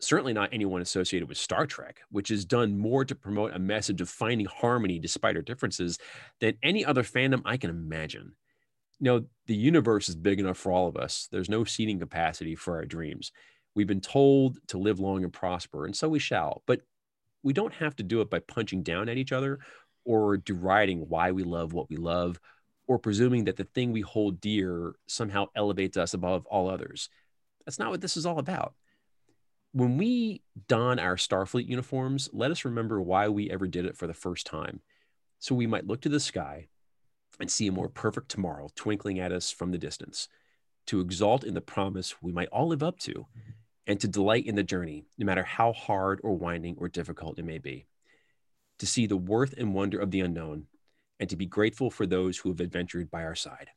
certainly 0.01 0.33
not 0.33 0.51
anyone 0.53 0.81
associated 0.81 1.29
with 1.29 1.39
Star 1.39 1.67
Trek, 1.67 2.01
which 2.11 2.29
has 2.29 2.45
done 2.45 2.79
more 2.79 3.05
to 3.05 3.15
promote 3.15 3.55
a 3.55 3.59
message 3.59 4.01
of 4.01 4.09
finding 4.09 4.47
harmony 4.47 4.99
despite 4.99 5.37
our 5.37 5.43
differences 5.43 5.99
than 6.41 6.57
any 6.63 6.85
other 6.85 7.03
fandom 7.03 7.43
I 7.45 7.57
can 7.57 7.71
imagine. 7.71 8.33
You 8.99 9.05
know, 9.05 9.25
the 9.47 9.55
universe 9.55 10.09
is 10.09 10.17
big 10.17 10.41
enough 10.41 10.59
for 10.59 10.73
all 10.73 10.89
of 10.89 10.97
us. 10.97 11.29
There's 11.31 11.49
no 11.49 11.65
seating 11.65 11.99
capacity 11.99 12.55
for 12.55 12.77
our 12.77 12.85
dreams. 12.85 13.33
We've 13.75 13.87
been 13.87 14.01
told 14.01 14.59
to 14.69 14.79
live 14.79 15.01
long 15.01 15.25
and 15.25 15.33
prosper, 15.33 15.87
and 15.87 15.97
so 15.97 16.09
we 16.09 16.19
shall. 16.19 16.63
But 16.67 16.81
we 17.43 17.53
don't 17.53 17.75
have 17.75 17.97
to 17.97 18.03
do 18.03 18.21
it 18.21 18.31
by 18.31 18.41
punching 18.41 18.83
down 18.83 19.09
at 19.09 19.17
each 19.17 19.33
other 19.33 19.61
or 20.05 20.37
deriding 20.37 21.09
why 21.09 21.33
we 21.33 21.45
love 21.45 21.73
what 21.73 21.89
we 21.89 21.97
love 21.97 22.41
or 22.87 22.99
presuming 22.99 23.45
that 23.45 23.57
the 23.57 23.65
thing 23.65 23.93
we 23.93 24.01
hold 24.01 24.41
dear 24.41 24.95
somehow 25.07 25.47
elevates 25.55 25.97
us 25.97 26.13
above 26.13 26.45
all 26.47 26.69
others. 26.69 27.09
That's 27.65 27.79
not 27.79 27.91
what 27.91 28.01
this 28.01 28.17
is 28.17 28.27
all 28.27 28.39
about 28.39 28.75
when 29.73 29.97
we 29.97 30.43
don 30.69 30.99
our 30.99 31.17
Starfleet 31.17 31.69
uniforms, 31.69 32.29
let 32.33 32.51
us 32.51 32.65
remember 32.65 33.01
why 33.01 33.29
we 33.29 33.51
ever 33.51 33.67
did 33.69 33.87
it 33.87 33.97
for 33.97 34.07
the 34.07 34.15
first 34.15 34.47
time. 34.47 34.81
So 35.39 35.55
we 35.55 35.67
might 35.67 35.87
look 35.87 36.01
to 36.03 36.09
the 36.09 36.21
sky 36.21 36.69
and 37.39 37.51
see 37.51 37.67
a 37.67 37.73
more 37.73 37.89
perfect 37.89 38.29
tomorrow 38.29 38.69
twinkling 38.75 39.21
at 39.21 39.33
us 39.33 39.51
from 39.51 39.71
the 39.71 39.79
distance, 39.79 40.29
to 40.87 41.01
exalt 41.01 41.45
in 41.45 41.55
the 41.55 41.61
promise 41.61 42.21
we 42.21 42.33
might 42.33 42.49
all 42.49 42.69
live 42.69 42.83
up 42.83 42.99
to, 43.01 43.27
and 43.87 43.99
to 44.01 44.09
delight 44.09 44.47
in 44.47 44.57
the 44.57 44.63
journey, 44.63 45.07
no 45.17 45.25
matter 45.25 45.43
how 45.43 45.73
hard 45.73 46.21
or 46.23 46.37
winding 46.37 46.77
or 46.79 46.89
difficult 46.89 47.39
it 47.39 47.45
may 47.45 47.59
be. 47.59 47.87
To 48.81 48.87
see 48.87 49.07
the 49.07 49.17
worth 49.17 49.55
and 49.57 49.75
wonder 49.75 49.99
of 49.99 50.11
the 50.11 50.21
unknown, 50.21 50.67
and 51.19 51.31
to 51.31 51.37
be 51.37 51.47
grateful 51.47 51.91
for 51.91 52.07
those 52.07 52.39
who 52.39 52.49
have 52.49 52.61
adventured 52.61 53.11
by 53.11 53.23
our 53.23 53.35
side. 53.35 53.69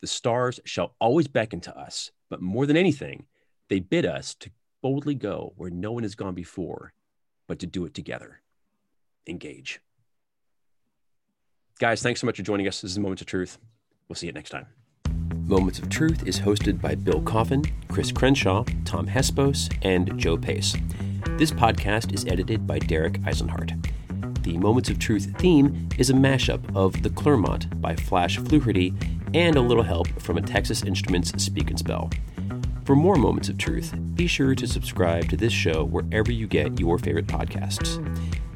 The 0.00 0.06
stars 0.06 0.60
shall 0.64 0.94
always 1.00 1.28
beckon 1.28 1.60
to 1.62 1.76
us, 1.76 2.10
but 2.30 2.40
more 2.40 2.64
than 2.64 2.76
anything, 2.76 3.26
they 3.68 3.80
bid 3.80 4.06
us 4.06 4.34
to 4.36 4.50
boldly 4.82 5.14
go 5.14 5.52
where 5.56 5.70
no 5.70 5.92
one 5.92 6.02
has 6.02 6.14
gone 6.14 6.34
before, 6.34 6.92
but 7.46 7.58
to 7.58 7.66
do 7.66 7.84
it 7.84 7.94
together. 7.94 8.40
Engage. 9.26 9.80
Guys, 11.78 12.02
thanks 12.02 12.20
so 12.20 12.26
much 12.26 12.36
for 12.36 12.42
joining 12.42 12.68
us. 12.68 12.80
This 12.80 12.92
is 12.92 12.98
Moments 12.98 13.22
of 13.22 13.26
Truth. 13.26 13.58
We'll 14.08 14.16
see 14.16 14.26
you 14.26 14.32
next 14.32 14.50
time. 14.50 14.66
Moments 15.44 15.78
of 15.78 15.88
Truth 15.88 16.26
is 16.26 16.38
hosted 16.38 16.80
by 16.80 16.94
Bill 16.94 17.22
Coffin, 17.22 17.64
Chris 17.88 18.12
Crenshaw, 18.12 18.64
Tom 18.84 19.06
Hespos, 19.06 19.74
and 19.82 20.18
Joe 20.18 20.36
Pace. 20.36 20.76
This 21.38 21.50
podcast 21.50 22.12
is 22.12 22.24
edited 22.26 22.66
by 22.66 22.78
Derek 22.78 23.14
Eisenhart. 23.22 23.72
The 24.42 24.58
Moments 24.58 24.90
of 24.90 24.98
Truth 24.98 25.34
theme 25.38 25.88
is 25.98 26.10
a 26.10 26.14
mashup 26.14 26.74
of 26.76 27.02
The 27.02 27.10
Clermont 27.10 27.80
by 27.80 27.96
Flash 27.96 28.38
Fluharty 28.38 28.94
and 29.34 29.56
a 29.56 29.60
little 29.60 29.82
help 29.82 30.08
from 30.20 30.38
a 30.38 30.42
Texas 30.42 30.82
Instruments 30.82 31.32
Speak 31.42 31.70
and 31.70 31.78
Spell. 31.78 32.10
For 32.90 32.96
more 32.96 33.14
moments 33.14 33.48
of 33.48 33.56
truth, 33.56 33.94
be 34.16 34.26
sure 34.26 34.56
to 34.56 34.66
subscribe 34.66 35.28
to 35.28 35.36
this 35.36 35.52
show 35.52 35.84
wherever 35.84 36.32
you 36.32 36.48
get 36.48 36.80
your 36.80 36.98
favorite 36.98 37.28
podcasts. 37.28 38.04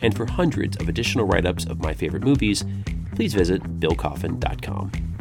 And 0.02 0.12
for 0.12 0.26
hundreds 0.26 0.76
of 0.78 0.88
additional 0.88 1.24
write 1.24 1.46
ups 1.46 1.66
of 1.66 1.78
my 1.78 1.94
favorite 1.94 2.24
movies, 2.24 2.64
please 3.14 3.32
visit 3.32 3.62
billcoffin.com. 3.78 5.13